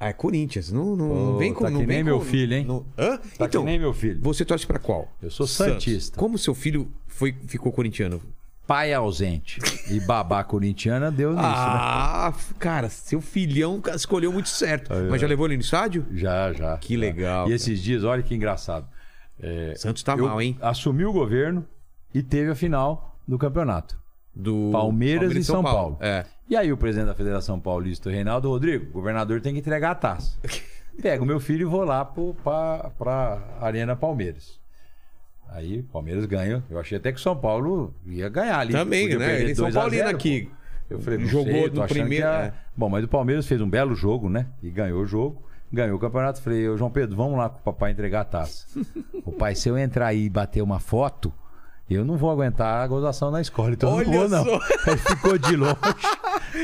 Ah, 0.00 0.08
é 0.08 0.12
Corinthians. 0.12 0.70
Não, 0.72 0.96
não, 0.96 1.08
não 1.32 1.38
vem 1.38 1.52
com 1.54 1.64
tá 1.64 1.70
não 1.70 1.80
que 1.80 1.86
vem 1.86 1.96
nem 2.02 2.04
com- 2.04 2.10
meu 2.10 2.20
filho, 2.20 2.54
hein? 2.54 2.64
não- 2.64 2.84
Hã? 2.98 3.16
Tá 3.38 3.46
então, 3.46 3.62
que 3.62 3.70
nem 3.70 3.78
meu 3.78 3.92
filho. 3.92 4.20
você 4.20 4.44
torce 4.44 4.66
pra 4.66 4.78
qual? 4.78 5.08
Eu 5.22 5.30
sou 5.30 5.46
Santos. 5.46 5.84
santista. 5.84 6.18
Como 6.18 6.36
seu 6.36 6.54
filho 6.54 6.90
foi, 7.06 7.34
ficou 7.46 7.72
corintiano? 7.72 8.20
Pai 8.66 8.94
ausente 8.94 9.60
e 9.90 10.00
babá 10.00 10.42
corintiana 10.42 11.10
deu 11.10 11.30
nisso, 11.32 11.42
né? 11.42 11.48
Ah, 11.52 12.32
cara, 12.58 12.88
seu 12.88 13.20
filhão 13.20 13.80
escolheu 13.94 14.32
muito 14.32 14.48
certo. 14.48 14.90
Mas 15.10 15.20
já 15.20 15.26
levou 15.26 15.44
ele 15.46 15.56
no 15.56 15.60
estádio? 15.62 16.06
Já, 16.12 16.50
já. 16.52 16.76
Que 16.78 16.96
legal, 16.96 17.42
E 17.42 17.48
cara. 17.48 17.54
esses 17.56 17.82
dias, 17.82 18.04
olha 18.04 18.22
que 18.22 18.34
engraçado. 18.34 18.86
É, 19.38 19.74
Santos 19.76 20.02
tá 20.02 20.16
mal, 20.16 20.40
hein? 20.40 20.56
Assumi 20.62 21.04
o 21.04 21.12
governo 21.12 21.66
e 22.14 22.22
teve 22.22 22.50
a 22.50 22.54
final 22.54 23.18
do 23.28 23.36
campeonato. 23.36 23.98
Do 24.34 24.70
Palmeiras 24.72 25.34
e 25.36 25.44
São 25.44 25.62
Paulo. 25.62 25.98
É. 26.00 26.24
E 26.48 26.56
aí 26.56 26.72
o 26.72 26.76
presidente 26.76 27.06
da 27.06 27.14
Federação 27.14 27.58
Paulista, 27.58 28.10
Reinaldo 28.10 28.48
Rodrigo, 28.48 28.86
o 28.90 28.92
governador 28.92 29.40
tem 29.40 29.54
que 29.54 29.60
entregar 29.60 29.92
a 29.92 29.94
taça. 29.94 30.38
Pego 31.00 31.24
o 31.24 31.26
meu 31.26 31.40
filho 31.40 31.62
e 31.62 31.64
vou 31.64 31.82
lá 31.84 32.04
pra, 32.04 32.90
pra 32.96 33.42
Arena 33.60 33.96
Palmeiras. 33.96 34.60
Aí 35.48 35.80
o 35.80 35.84
Palmeiras 35.84 36.24
ganha. 36.26 36.62
Eu 36.70 36.78
achei 36.78 36.98
até 36.98 37.12
que 37.12 37.18
o 37.18 37.22
São 37.22 37.36
Paulo 37.36 37.94
ia 38.06 38.28
ganhar 38.28 38.58
ali. 38.58 38.72
Também, 38.72 39.16
né? 39.16 39.40
Ele 39.40 39.52
é 39.52 39.54
São 39.54 39.64
2 39.64 39.76
a 39.76 39.80
Paulino 39.80 40.04
0, 40.04 40.16
aqui. 40.16 40.50
Eu 40.88 41.00
falei, 41.00 41.24
Jogou 41.26 41.52
sei, 41.52 41.70
no 41.70 41.86
primeiro, 41.86 42.26
a- 42.26 42.44
é. 42.44 42.54
Bom, 42.76 42.88
mas 42.88 43.04
o 43.04 43.08
Palmeiras 43.08 43.46
fez 43.46 43.60
um 43.60 43.68
belo 43.68 43.94
jogo, 43.94 44.28
né? 44.28 44.46
E 44.62 44.70
ganhou 44.70 45.02
o 45.02 45.06
jogo. 45.06 45.42
Ganhou 45.72 45.96
o 45.96 45.98
campeonato. 46.00 46.40
Falei, 46.42 46.64
João 46.76 46.90
Pedro, 46.90 47.16
vamos 47.16 47.38
lá 47.38 47.48
com 47.48 47.58
o 47.58 47.62
papai 47.62 47.90
entregar 47.92 48.20
a 48.20 48.24
taça. 48.24 48.66
o 49.24 49.32
pai, 49.32 49.54
se 49.54 49.68
eu 49.68 49.78
entrar 49.78 50.08
aí 50.08 50.24
e 50.26 50.30
bater 50.30 50.62
uma 50.62 50.78
foto, 50.78 51.32
eu 51.92 52.04
não 52.04 52.16
vou 52.16 52.30
aguentar 52.30 52.82
a 52.82 52.86
gozação 52.86 53.30
na 53.30 53.40
escola. 53.40 53.72
Então 53.72 53.90
eu 53.90 53.96
Olha 53.96 54.06
não 54.06 54.12
vou, 54.14 54.28
não. 54.28 54.44
só. 54.60 54.60
Ele 54.90 54.96
ficou 54.98 55.36
de 55.38 55.56
longe. 55.56 55.76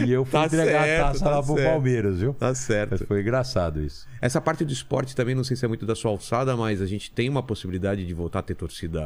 E 0.06 0.10
eu 0.12 0.24
fui 0.24 0.40
Tá 0.40 0.46
entregar 0.46 0.84
certo, 0.84 1.02
a 1.04 1.06
taça 1.12 1.24
tá 1.24 1.30
lá 1.30 1.42
pro 1.42 1.54
certo. 1.56 1.70
Palmeiras, 1.70 2.18
viu? 2.20 2.34
Tá 2.34 2.54
certo. 2.54 3.06
Foi 3.06 3.20
engraçado 3.20 3.82
isso. 3.82 4.06
Essa 4.20 4.40
parte 4.40 4.64
do 4.64 4.72
esporte 4.72 5.14
também, 5.14 5.34
não 5.34 5.44
sei 5.44 5.56
se 5.56 5.64
é 5.64 5.68
muito 5.68 5.84
da 5.84 5.94
sua 5.94 6.10
alçada, 6.10 6.56
mas 6.56 6.80
a 6.80 6.86
gente 6.86 7.10
tem 7.10 7.28
uma 7.28 7.42
possibilidade 7.42 8.06
de 8.06 8.14
voltar 8.14 8.38
a 8.38 8.42
ter 8.42 8.54
torcida 8.54 9.00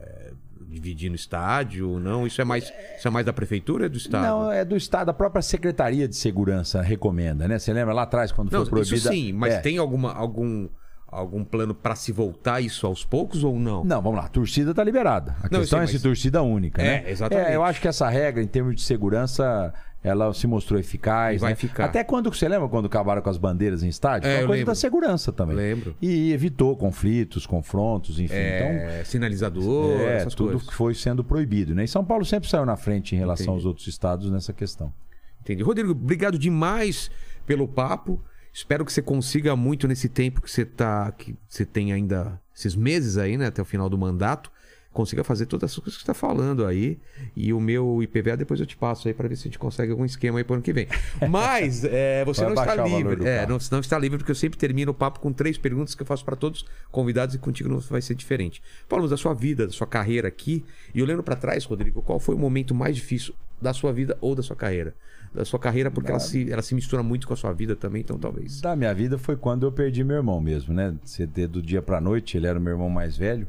é, 0.00 0.30
dividindo 0.68 1.14
estádio 1.16 1.90
ou 1.90 1.98
não? 2.00 2.26
Isso 2.26 2.40
é 2.40 2.44
mais, 2.44 2.70
isso 2.96 3.08
é 3.08 3.10
mais 3.10 3.24
da 3.26 3.32
prefeitura 3.32 3.84
ou 3.84 3.90
do 3.90 3.96
estado? 3.96 4.26
Não, 4.26 4.52
é 4.52 4.64
do 4.64 4.76
Estado. 4.76 5.08
A 5.08 5.14
própria 5.14 5.42
Secretaria 5.42 6.06
de 6.06 6.14
Segurança 6.14 6.82
recomenda, 6.82 7.48
né? 7.48 7.58
Você 7.58 7.72
lembra 7.72 7.94
lá 7.94 8.02
atrás, 8.02 8.30
quando 8.30 8.52
Não, 8.52 8.60
foi 8.60 8.70
proibida... 8.70 8.96
isso 8.96 9.08
sim, 9.08 9.32
mas 9.32 9.54
É. 9.54 9.60
tem 9.60 9.78
alguma, 9.78 10.12
algum, 10.12 10.68
algum 11.10 11.42
plano 11.42 11.74
pra 11.74 11.94
se 11.96 12.12
voltar 12.12 12.60
isso 12.60 12.86
aos 12.86 13.04
poucos 13.04 13.42
ou 13.42 13.58
não? 13.58 13.82
Não, 13.84 14.00
vamos 14.02 14.18
lá. 14.18 14.26
A 14.26 14.28
torcida 14.28 14.74
tá 14.74 14.84
liberada. 14.84 15.32
A 15.40 15.48
Não, 15.50 15.60
questão 15.60 15.78
sei, 15.78 15.84
é 15.84 15.86
se 15.86 15.92
mas- 15.94 16.02
torcida 16.02 16.42
única, 16.42 16.82
É, 16.82 17.02
né? 17.02 17.10
exatamente. 17.10 17.52
eu 17.52 17.64
acho 17.64 17.80
que 17.80 17.88
essa 17.88 18.08
regra, 18.08 18.42
em 18.42 18.46
termos 18.46 18.74
de 18.76 18.82
segurança, 18.82 19.72
ela 20.04 20.32
se 20.34 20.46
mostrou 20.46 20.78
eficaz. 20.78 21.36
E 21.36 21.40
vai 21.40 21.52
né? 21.52 21.56
ficar. 21.56 21.86
Até 21.86 22.04
quando, 22.04 22.32
você 22.32 22.46
lembra 22.48 22.68
quando 22.68 22.86
acabaram 22.86 23.20
com 23.22 23.30
as 23.30 23.38
bandeiras 23.38 23.82
em 23.82 23.88
estádio? 23.88 24.28
É, 24.28 24.32
Foi 24.34 24.38
eu 24.38 24.42
uma 24.42 24.46
coisa 24.48 24.60
lembro. 24.60 24.70
da 24.72 24.74
segurança 24.74 25.32
também. 25.32 25.56
Lembro. 25.56 25.96
E 26.00 26.30
evitou 26.32 26.76
conflitos, 26.76 27.46
confrontos, 27.46 28.20
enfim. 28.20 28.34
Então, 28.34 28.68
É, 28.68 29.02
sinalizador, 29.04 30.00
é, 30.00 30.16
essas 30.18 30.34
tudo 30.34 30.50
coisas. 30.52 30.68
que 30.68 30.74
foi 30.74 30.94
sendo 30.94 31.24
proibido, 31.24 31.74
né? 31.74 31.84
E 31.84 31.88
São 31.88 32.04
Paulo 32.04 32.24
sempre 32.24 32.48
saiu 32.48 32.64
na 32.66 32.76
frente 32.76 33.14
em 33.14 33.18
relação 33.18 33.46
Entendi. 33.46 33.56
aos 33.58 33.64
outros 33.66 33.86
estados 33.86 34.30
nessa 34.30 34.52
questão. 34.52 34.92
Entendi. 35.40 35.62
Rodrigo, 35.62 35.92
obrigado 35.92 36.38
demais 36.38 37.10
pelo 37.46 37.66
papo. 37.66 38.20
Espero 38.52 38.84
que 38.84 38.92
você 38.92 39.02
consiga 39.02 39.54
muito 39.54 39.86
nesse 39.86 40.08
tempo 40.08 40.40
que 40.40 40.50
você 40.50 40.64
tá. 40.64 41.10
que 41.12 41.36
você 41.48 41.64
tem 41.64 41.92
ainda 41.92 42.40
esses 42.54 42.74
meses 42.74 43.16
aí, 43.16 43.36
né? 43.36 43.46
Até 43.46 43.62
o 43.62 43.64
final 43.64 43.88
do 43.88 43.98
mandato. 43.98 44.50
Consiga 44.92 45.22
fazer 45.22 45.46
todas 45.46 45.70
as 45.70 45.76
coisas 45.76 45.94
que 45.94 46.00
você 46.00 46.10
está 46.10 46.14
falando 46.14 46.66
aí. 46.66 46.98
E 47.36 47.52
o 47.52 47.60
meu 47.60 48.02
IPVA 48.02 48.36
depois 48.36 48.58
eu 48.58 48.66
te 48.66 48.76
passo 48.76 49.06
aí 49.06 49.14
para 49.14 49.28
ver 49.28 49.36
se 49.36 49.42
a 49.42 49.44
gente 49.44 49.58
consegue 49.58 49.92
algum 49.92 50.04
esquema 50.04 50.38
aí 50.38 50.44
para 50.44 50.56
ano 50.56 50.62
que 50.62 50.72
vem. 50.72 50.88
Mas 51.28 51.84
é, 51.84 52.24
você 52.24 52.44
Vai 52.44 52.54
não 52.54 52.62
está 52.62 52.84
o 52.84 52.88
livre. 52.88 53.28
É, 53.28 53.46
não, 53.46 53.58
não 53.70 53.80
está 53.80 53.98
livre, 53.98 54.18
porque 54.18 54.30
eu 54.30 54.36
sempre 54.36 54.58
termino 54.58 54.90
o 54.90 54.94
papo 54.94 55.20
com 55.20 55.32
três 55.32 55.58
perguntas 55.58 55.94
que 55.94 56.02
eu 56.02 56.06
faço 56.06 56.24
para 56.24 56.34
todos 56.34 56.62
os 56.62 56.68
convidados 56.90 57.34
e 57.34 57.38
contigo 57.38 57.68
não 57.68 57.78
vai 57.78 58.00
ser 58.02 58.14
diferente. 58.14 58.62
Falamos 58.88 59.10
da 59.10 59.16
sua 59.16 59.34
vida, 59.34 59.66
da 59.66 59.72
sua 59.72 59.86
carreira 59.86 60.26
aqui. 60.26 60.64
E 60.94 61.02
olhando 61.02 61.22
para 61.22 61.36
trás, 61.36 61.64
Rodrigo, 61.64 62.02
qual 62.02 62.18
foi 62.18 62.34
o 62.34 62.38
momento 62.38 62.74
mais 62.74 62.96
difícil 62.96 63.34
da 63.60 63.72
sua 63.72 63.92
vida 63.92 64.16
ou 64.20 64.34
da 64.34 64.42
sua 64.42 64.56
carreira? 64.56 64.94
Da 65.34 65.44
sua 65.44 65.58
carreira, 65.58 65.90
porque 65.90 66.10
ela 66.10 66.18
se, 66.18 66.50
ela 66.50 66.62
se 66.62 66.74
mistura 66.74 67.02
muito 67.02 67.28
com 67.28 67.34
a 67.34 67.36
sua 67.36 67.52
vida 67.52 67.76
também, 67.76 68.00
então 68.00 68.18
talvez. 68.18 68.62
Da 68.62 68.74
minha 68.74 68.94
vida 68.94 69.18
foi 69.18 69.36
quando 69.36 69.66
eu 69.66 69.70
perdi 69.70 70.02
meu 70.02 70.16
irmão 70.16 70.40
mesmo, 70.40 70.72
né? 70.72 70.94
Você 71.04 71.26
ter 71.26 71.46
do 71.46 71.60
dia 71.60 71.82
pra 71.82 72.00
noite, 72.00 72.36
ele 72.38 72.46
era 72.46 72.58
o 72.58 72.62
meu 72.62 72.72
irmão 72.72 72.88
mais 72.88 73.16
velho. 73.16 73.46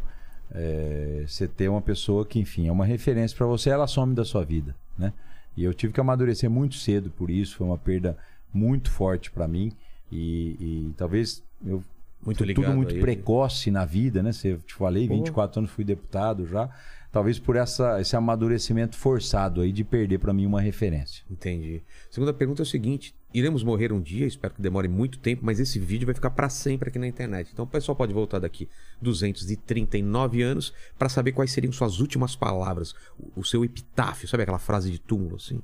É, 0.52 1.24
Você 1.28 1.48
ter 1.48 1.70
uma 1.70 1.82
pessoa 1.82 2.26
que, 2.26 2.40
enfim, 2.40 2.68
é 2.68 2.72
uma 2.72 2.86
referência 2.86 3.38
pra 3.38 3.46
você, 3.46 3.70
ela 3.70 3.88
some 3.88 4.16
da 4.16 4.26
sua 4.26 4.44
vida, 4.44 4.76
né? 4.98 5.14
E 5.56 5.64
eu 5.64 5.74
tive 5.74 5.94
que 5.94 6.00
amadurecer 6.00 6.50
muito 6.50 6.76
cedo 6.76 7.10
por 7.10 7.30
isso, 7.30 7.58
foi 7.58 7.68
uma 7.68 7.78
perda 7.78 8.18
muito 8.54 8.90
forte 8.92 9.30
pra 9.30 9.48
mim. 9.48 9.72
E, 10.12 10.56
e 10.60 10.94
talvez 10.98 11.44
eu 11.66 11.84
Muito 12.26 12.44
ligado 12.44 12.66
tudo 12.66 12.76
muito 12.76 12.96
precoce 13.00 13.70
na 13.70 13.86
vida, 13.86 14.24
né? 14.24 14.32
Você 14.32 14.58
te 14.66 14.74
falei, 14.74 15.08
24 15.08 15.60
anos 15.60 15.72
fui 15.72 15.84
deputado 15.84 16.48
já. 16.48 16.70
Talvez 17.12 17.40
por 17.40 17.56
essa, 17.56 18.00
esse 18.00 18.16
amadurecimento 18.16 18.96
forçado 18.96 19.62
aí 19.62 19.72
de 19.72 19.84
perder 19.84 20.20
pra 20.20 20.32
mim 20.32 20.46
uma 20.46 20.62
referência. 20.62 21.24
Entendi. 21.30 21.82
Segunda 22.12 22.32
pergunta 22.32 22.62
é 22.62 22.64
o 22.64 22.66
seguinte: 22.68 23.16
iremos 23.34 23.64
morrer 23.64 23.92
um 23.92 24.00
dia, 24.00 24.28
espero 24.28 24.54
que 24.54 24.62
demore 24.62 24.88
muito 24.88 25.18
tempo, 25.18 25.44
mas 25.44 25.60
esse 25.60 25.80
vídeo 25.80 26.06
vai 26.06 26.14
ficar 26.14 26.30
para 26.30 26.50
sempre 26.50 26.90
aqui 26.90 27.00
na 27.00 27.08
internet. 27.08 27.50
Então 27.52 27.66
o 27.66 27.68
pessoal 27.68 27.96
pode 27.96 28.14
voltar 28.14 28.38
daqui 28.38 28.70
239 29.02 30.42
anos 30.44 30.74
para 30.98 31.10
saber 31.10 31.32
quais 31.32 31.52
seriam 31.52 31.72
suas 31.74 32.00
últimas 32.00 32.36
palavras, 32.36 32.94
o- 33.18 33.40
o 33.42 33.44
seu 33.44 33.66
epitáfio, 33.66 34.28
sabe 34.28 34.44
aquela 34.44 34.60
frase 34.60 34.92
de 34.92 35.00
túmulo 35.00 35.36
assim? 35.38 35.62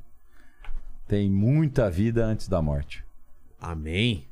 Tem 1.07 1.29
muita 1.29 1.89
vida 1.91 2.25
antes 2.25 2.47
da 2.47 2.61
morte. 2.61 3.03
Amém. 3.61 4.25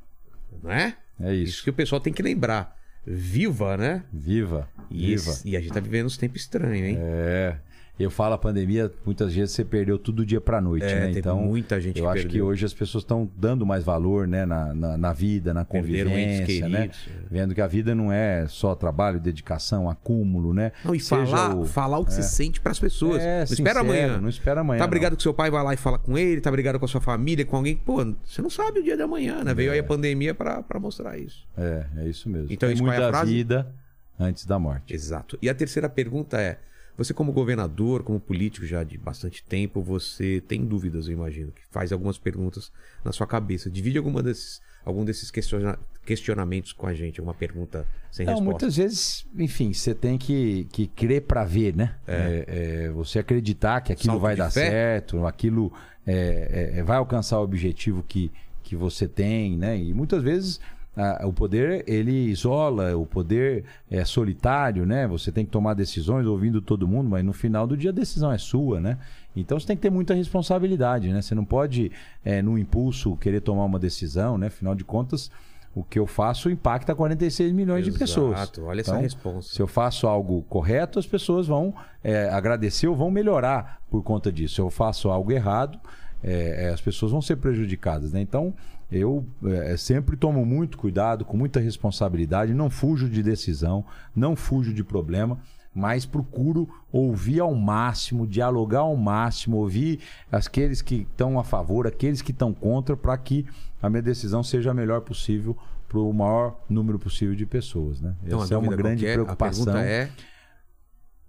Não 0.64 0.72
é? 0.72 0.98
É 1.20 1.34
Isso 1.36 1.44
isso. 1.58 1.64
que 1.64 1.70
o 1.70 1.74
pessoal 1.74 2.02
tem 2.02 2.12
que 2.12 2.24
lembrar. 2.24 2.76
Viva, 3.06 3.76
né? 3.78 4.04
Viva. 4.12 4.68
E, 4.90 5.08
viva. 5.08 5.32
esse- 5.32 5.48
e 5.50 5.58
a 5.58 5.60
gente 5.62 5.74
tá 5.74 5.80
vivendo 5.80 6.06
uns 6.06 6.18
tempos 6.18 6.42
estranhos, 6.42 6.88
hein? 6.88 6.98
É. 7.00 7.58
Eu 8.00 8.10
falo 8.10 8.34
a 8.34 8.38
pandemia, 8.40 8.92
muitas 9.06 9.32
vezes 9.36 9.54
você 9.54 9.64
perdeu 9.64 10.00
tudo 10.00 10.16
do 10.18 10.26
dia 10.26 10.42
pra 10.42 10.60
noite, 10.60 10.84
É, 10.84 11.02
né? 11.02 11.12
Então, 11.16 11.40
muita 11.40 11.80
gente 11.80 12.00
eu 12.00 12.06
que 12.06 12.10
acho 12.10 12.22
que 12.24 12.28
perdeu. 12.30 12.48
hoje 12.48 12.66
as 12.66 12.74
pessoas 12.74 13.04
estão 13.04 13.30
dando 13.38 13.68
mais 13.68 13.84
valor, 13.84 14.28
né, 14.28 14.48
na, 14.48 14.74
na, 14.74 14.98
na 14.98 15.14
vida, 15.14 15.54
na 15.54 15.64
convivência, 15.64 16.68
né? 16.68 16.86
é. 16.86 17.12
Vendo 17.30 17.54
que 17.54 17.62
a 17.62 17.68
vida 17.68 17.94
não 17.94 18.12
é 18.12 18.48
só 18.48 18.74
trabalho, 18.74 19.20
dedicação, 19.20 19.88
acúmulo, 19.88 20.56
né? 20.56 20.72
Não, 20.84 20.96
e 20.96 21.00
Seja 21.00 21.24
falar 21.28 21.56
o- 21.56 21.66
falar 21.66 22.00
o 22.00 22.06
que 22.06 22.14
você 22.14 22.24
sente 22.24 22.60
pras 22.60 22.80
pessoas. 22.80 23.22
É, 23.22 23.38
não 23.38 23.44
espera 23.44 23.56
sincero, 23.56 23.80
amanhã. 23.80 24.22
Não 24.22 24.30
espera 24.30 24.62
amanhã. 24.62 24.80
Tá 24.80 24.86
não. 24.86 24.90
brigado 24.90 25.16
com 25.16 25.22
seu 25.22 25.34
pai, 25.34 25.52
vai 25.52 25.64
lá 25.64 25.74
e 25.76 25.78
fala 25.78 26.00
com 26.00 26.18
ele, 26.18 26.42
tá 26.42 26.50
brigado 26.50 26.80
com 26.80 26.86
a 26.86 26.88
sua 26.88 27.00
família, 27.02 27.46
com 27.46 27.56
alguém. 27.58 27.76
Pô, 27.76 28.04
você 28.26 28.42
não 28.42 28.50
sabe 28.50 28.80
o 28.80 28.84
dia 28.84 28.96
de 28.98 29.04
amanhã, 29.04 29.44
né? 29.44 29.54
Veio 29.54 29.72
aí 29.72 29.78
a 29.78 29.84
pandemia 29.84 30.34
pra 30.34 30.64
mostrar 30.80 31.16
isso. 31.20 31.48
É, 31.56 31.86
é 31.98 32.08
isso 32.08 32.28
mesmo. 32.28 32.48
Então, 32.50 32.68
Tem 32.70 32.74
isso 32.74 32.84
qual 32.84 32.92
é 32.92 32.98
a 32.98 33.02
muita 33.02 33.18
frase? 33.18 33.32
vida 33.32 33.72
antes 34.20 34.46
da 34.48 34.58
morte. 34.58 34.92
Exato. 34.94 35.38
E 35.40 35.48
a 35.48 35.54
terceira 35.54 35.88
pergunta 35.88 36.42
é: 36.42 36.58
você, 36.98 37.14
como 37.14 37.32
governador, 37.32 38.04
como 38.04 38.20
político 38.20 38.66
já 38.66 38.84
de 38.84 38.98
bastante 38.98 39.44
tempo, 39.44 39.82
você 39.82 40.42
tem 40.48 40.64
dúvidas, 40.66 41.08
eu 41.08 41.14
imagino, 41.14 41.52
que 41.52 41.62
faz 41.72 41.92
algumas 41.92 42.18
perguntas 42.18 42.72
na 43.04 43.12
sua 43.12 43.26
cabeça. 43.26 43.70
Divide 43.70 43.98
alguma 43.98 44.22
desses, 44.22 44.62
algum 44.86 45.04
desses 45.04 45.32
questiona- 45.32 45.80
questionamentos 46.06 46.72
com 46.72 46.86
a 46.86 46.94
gente, 46.94 47.20
alguma 47.20 47.34
pergunta 47.34 47.88
sem 48.12 48.26
Não, 48.26 48.34
resposta. 48.34 48.52
muitas 48.52 48.76
vezes, 48.78 49.26
enfim, 49.38 49.74
você 49.74 49.96
tem 49.96 50.18
que, 50.18 50.66
que 50.72 50.88
crer 50.88 51.22
pra 51.24 51.44
ver, 51.44 51.76
né? 51.76 51.96
É, 52.08 52.46
é, 52.86 52.90
você 52.92 53.20
acreditar 53.20 53.82
que 53.82 53.92
aquilo 53.92 54.14
Salto 54.14 54.22
vai 54.22 54.36
dar 54.36 54.52
fé? 54.52 54.70
certo, 54.70 55.26
aquilo 55.26 55.74
é, 56.06 56.74
é, 56.76 56.84
vai 56.84 56.98
alcançar 56.98 57.40
o 57.40 57.44
objetivo 57.44 58.04
que, 58.08 58.32
que 58.62 58.76
você 58.76 59.08
tem, 59.08 59.58
né? 59.58 59.78
E 59.78 59.94
muitas 59.94 60.22
vezes 60.22 60.60
ah, 60.96 61.24
o 61.26 61.34
poder 61.34 61.84
ele 61.88 62.12
isola, 62.12 62.96
o 62.96 63.06
poder 63.06 63.66
é 63.90 64.06
solitário, 64.06 64.86
né? 64.86 65.08
Você 65.08 65.32
tem 65.32 65.44
que 65.44 65.52
tomar 65.52 65.74
decisões 65.74 66.26
ouvindo 66.28 66.62
todo 66.62 66.88
mundo, 66.88 67.10
mas 67.10 67.26
no 67.26 67.34
final 67.34 67.66
do 67.66 67.76
dia 67.76 67.90
a 67.90 67.94
decisão 67.94 68.32
é 68.32 68.38
sua, 68.38 68.80
né? 68.80 68.98
Então 69.36 69.60
você 69.60 69.66
tem 69.66 69.76
que 69.76 69.82
ter 69.82 69.90
muita 69.90 70.14
responsabilidade, 70.14 71.12
né? 71.12 71.22
Você 71.22 71.34
não 71.34 71.46
pode, 71.46 71.92
é, 72.24 72.42
no 72.42 72.58
impulso, 72.58 73.16
querer 73.18 73.42
tomar 73.42 73.66
uma 73.66 73.80
decisão, 73.80 74.38
né? 74.38 74.48
Afinal 74.48 74.76
de 74.76 74.84
contas, 74.84 75.32
o 75.76 75.84
que 75.84 75.98
eu 75.98 76.06
faço 76.06 76.52
impacta 76.52 76.94
46 76.94 77.52
milhões 77.52 77.84
de 77.84 77.92
pessoas. 77.92 78.38
Exato, 78.38 78.64
olha 78.64 78.82
essa 78.82 78.92
Então, 78.92 79.02
resposta. 79.02 79.56
Se 79.56 79.60
eu 79.60 79.66
faço 79.66 80.06
algo 80.06 80.44
correto, 80.44 81.00
as 81.00 81.08
pessoas 81.08 81.48
vão 81.48 81.74
é, 82.04 82.30
agradecer 82.30 82.88
ou 82.88 82.96
vão 82.96 83.10
melhorar 83.10 83.82
por 83.90 84.04
conta 84.04 84.32
disso. 84.32 84.56
Se 84.56 84.62
eu 84.62 84.70
faço 84.70 85.10
algo 85.10 85.32
errado, 85.32 85.80
é, 86.24 86.66
é, 86.66 86.70
as 86.70 86.80
pessoas 86.80 87.12
vão 87.12 87.22
ser 87.22 87.38
prejudicadas. 87.38 88.14
Né? 88.14 88.22
Então, 88.22 88.54
eu 88.94 89.26
é, 89.46 89.76
sempre 89.76 90.16
tomo 90.16 90.46
muito 90.46 90.78
cuidado, 90.78 91.26
com 91.26 91.36
muita 91.36 91.60
responsabilidade, 91.60 92.54
não 92.54 92.70
fujo 92.70 93.10
de 93.10 93.24
decisão, 93.24 93.84
não 94.16 94.36
fujo 94.36 94.74
de 94.74 94.84
problema, 94.84 95.40
mas 95.74 96.06
procuro 96.06 96.70
ouvir 96.92 97.40
ao 97.40 97.56
máximo, 97.56 98.28
dialogar 98.28 98.82
ao 98.82 98.96
máximo, 98.96 99.58
ouvir 99.58 100.00
aqueles 100.32 100.82
que 100.82 101.08
estão 101.10 101.40
a 101.40 101.44
favor, 101.44 101.88
aqueles 101.88 102.22
que 102.22 102.32
estão 102.32 102.54
contra, 102.54 102.96
para 102.96 103.18
que 103.18 103.46
a 103.82 103.90
minha 103.90 104.02
decisão 104.02 104.44
seja 104.44 104.72
a 104.72 104.74
melhor 104.74 105.02
possível 105.02 105.58
para 105.90 106.00
o 106.00 106.14
maior 106.14 106.60
número 106.70 106.98
possível 107.00 107.36
de 107.36 107.46
pessoas. 107.46 108.02
Né? 108.02 108.16
Então, 108.24 108.44
Essa 108.44 108.56
é 108.56 108.58
uma 108.58 108.76
grande 108.76 109.04
qual 109.04 109.06
que 109.06 109.06
é? 109.08 109.14
preocupação. 109.14 109.64
A 109.64 109.66
pergunta 109.66 109.86
é: 109.86 110.12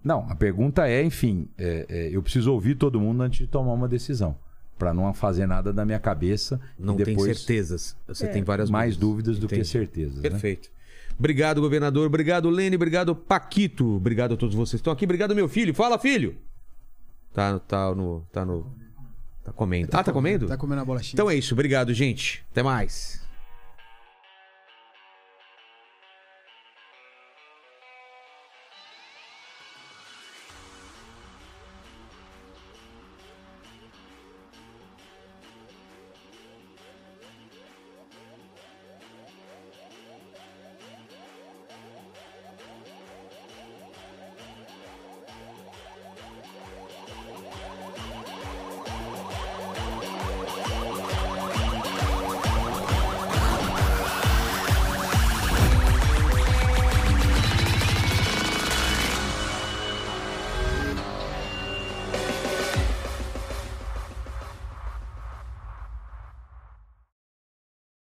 Não, 0.02 0.26
a 0.30 0.34
pergunta 0.34 0.88
é, 0.88 1.02
enfim, 1.02 1.48
é, 1.56 1.86
é, 1.88 2.08
eu 2.10 2.22
preciso 2.22 2.52
ouvir 2.52 2.74
todo 2.74 3.00
mundo 3.00 3.22
antes 3.22 3.38
de 3.40 3.46
tomar 3.46 3.72
uma 3.72 3.88
decisão. 3.88 4.36
Para 4.78 4.92
não 4.92 5.12
fazer 5.14 5.46
nada 5.46 5.72
da 5.72 5.84
minha 5.84 5.98
cabeça 6.00 6.60
não 6.78 6.94
e 6.94 7.04
depois 7.04 7.26
tem 7.26 7.34
certezas. 7.34 7.96
Você 8.08 8.26
É, 8.26 8.28
tem 8.28 8.42
várias 8.42 8.68
mais 8.70 8.96
dúvidas 8.96 9.38
do 9.38 9.46
que 9.46 9.64
certezas. 9.64 10.16
né? 10.16 10.22
Perfeito. 10.22 10.68
Obrigado, 11.16 11.60
governador. 11.60 12.06
Obrigado, 12.06 12.50
Lene. 12.50 12.74
Obrigado, 12.74 13.14
Paquito. 13.14 13.86
Obrigado 13.96 14.34
a 14.34 14.36
todos 14.36 14.54
vocês 14.54 14.72
que 14.72 14.76
estão 14.76 14.92
aqui. 14.92 15.04
Obrigado, 15.04 15.34
meu 15.34 15.48
filho. 15.48 15.72
Fala, 15.72 15.96
filho. 15.98 16.36
Tá, 17.32 17.58
tá 17.60 17.94
no. 17.94 18.26
Tá 18.32 18.44
no. 18.44 18.66
Tá 19.44 19.52
comendo. 19.52 19.90
Ah, 19.92 20.02
tá 20.02 20.12
comendo? 20.12 20.46
Tá 20.48 20.56
comendo 20.56 20.80
a 20.80 20.84
bolachinha. 20.84 21.14
Então 21.14 21.30
é 21.30 21.36
isso. 21.36 21.54
Obrigado, 21.54 21.92
gente. 21.94 22.44
Até 22.50 22.62
mais. 22.62 23.22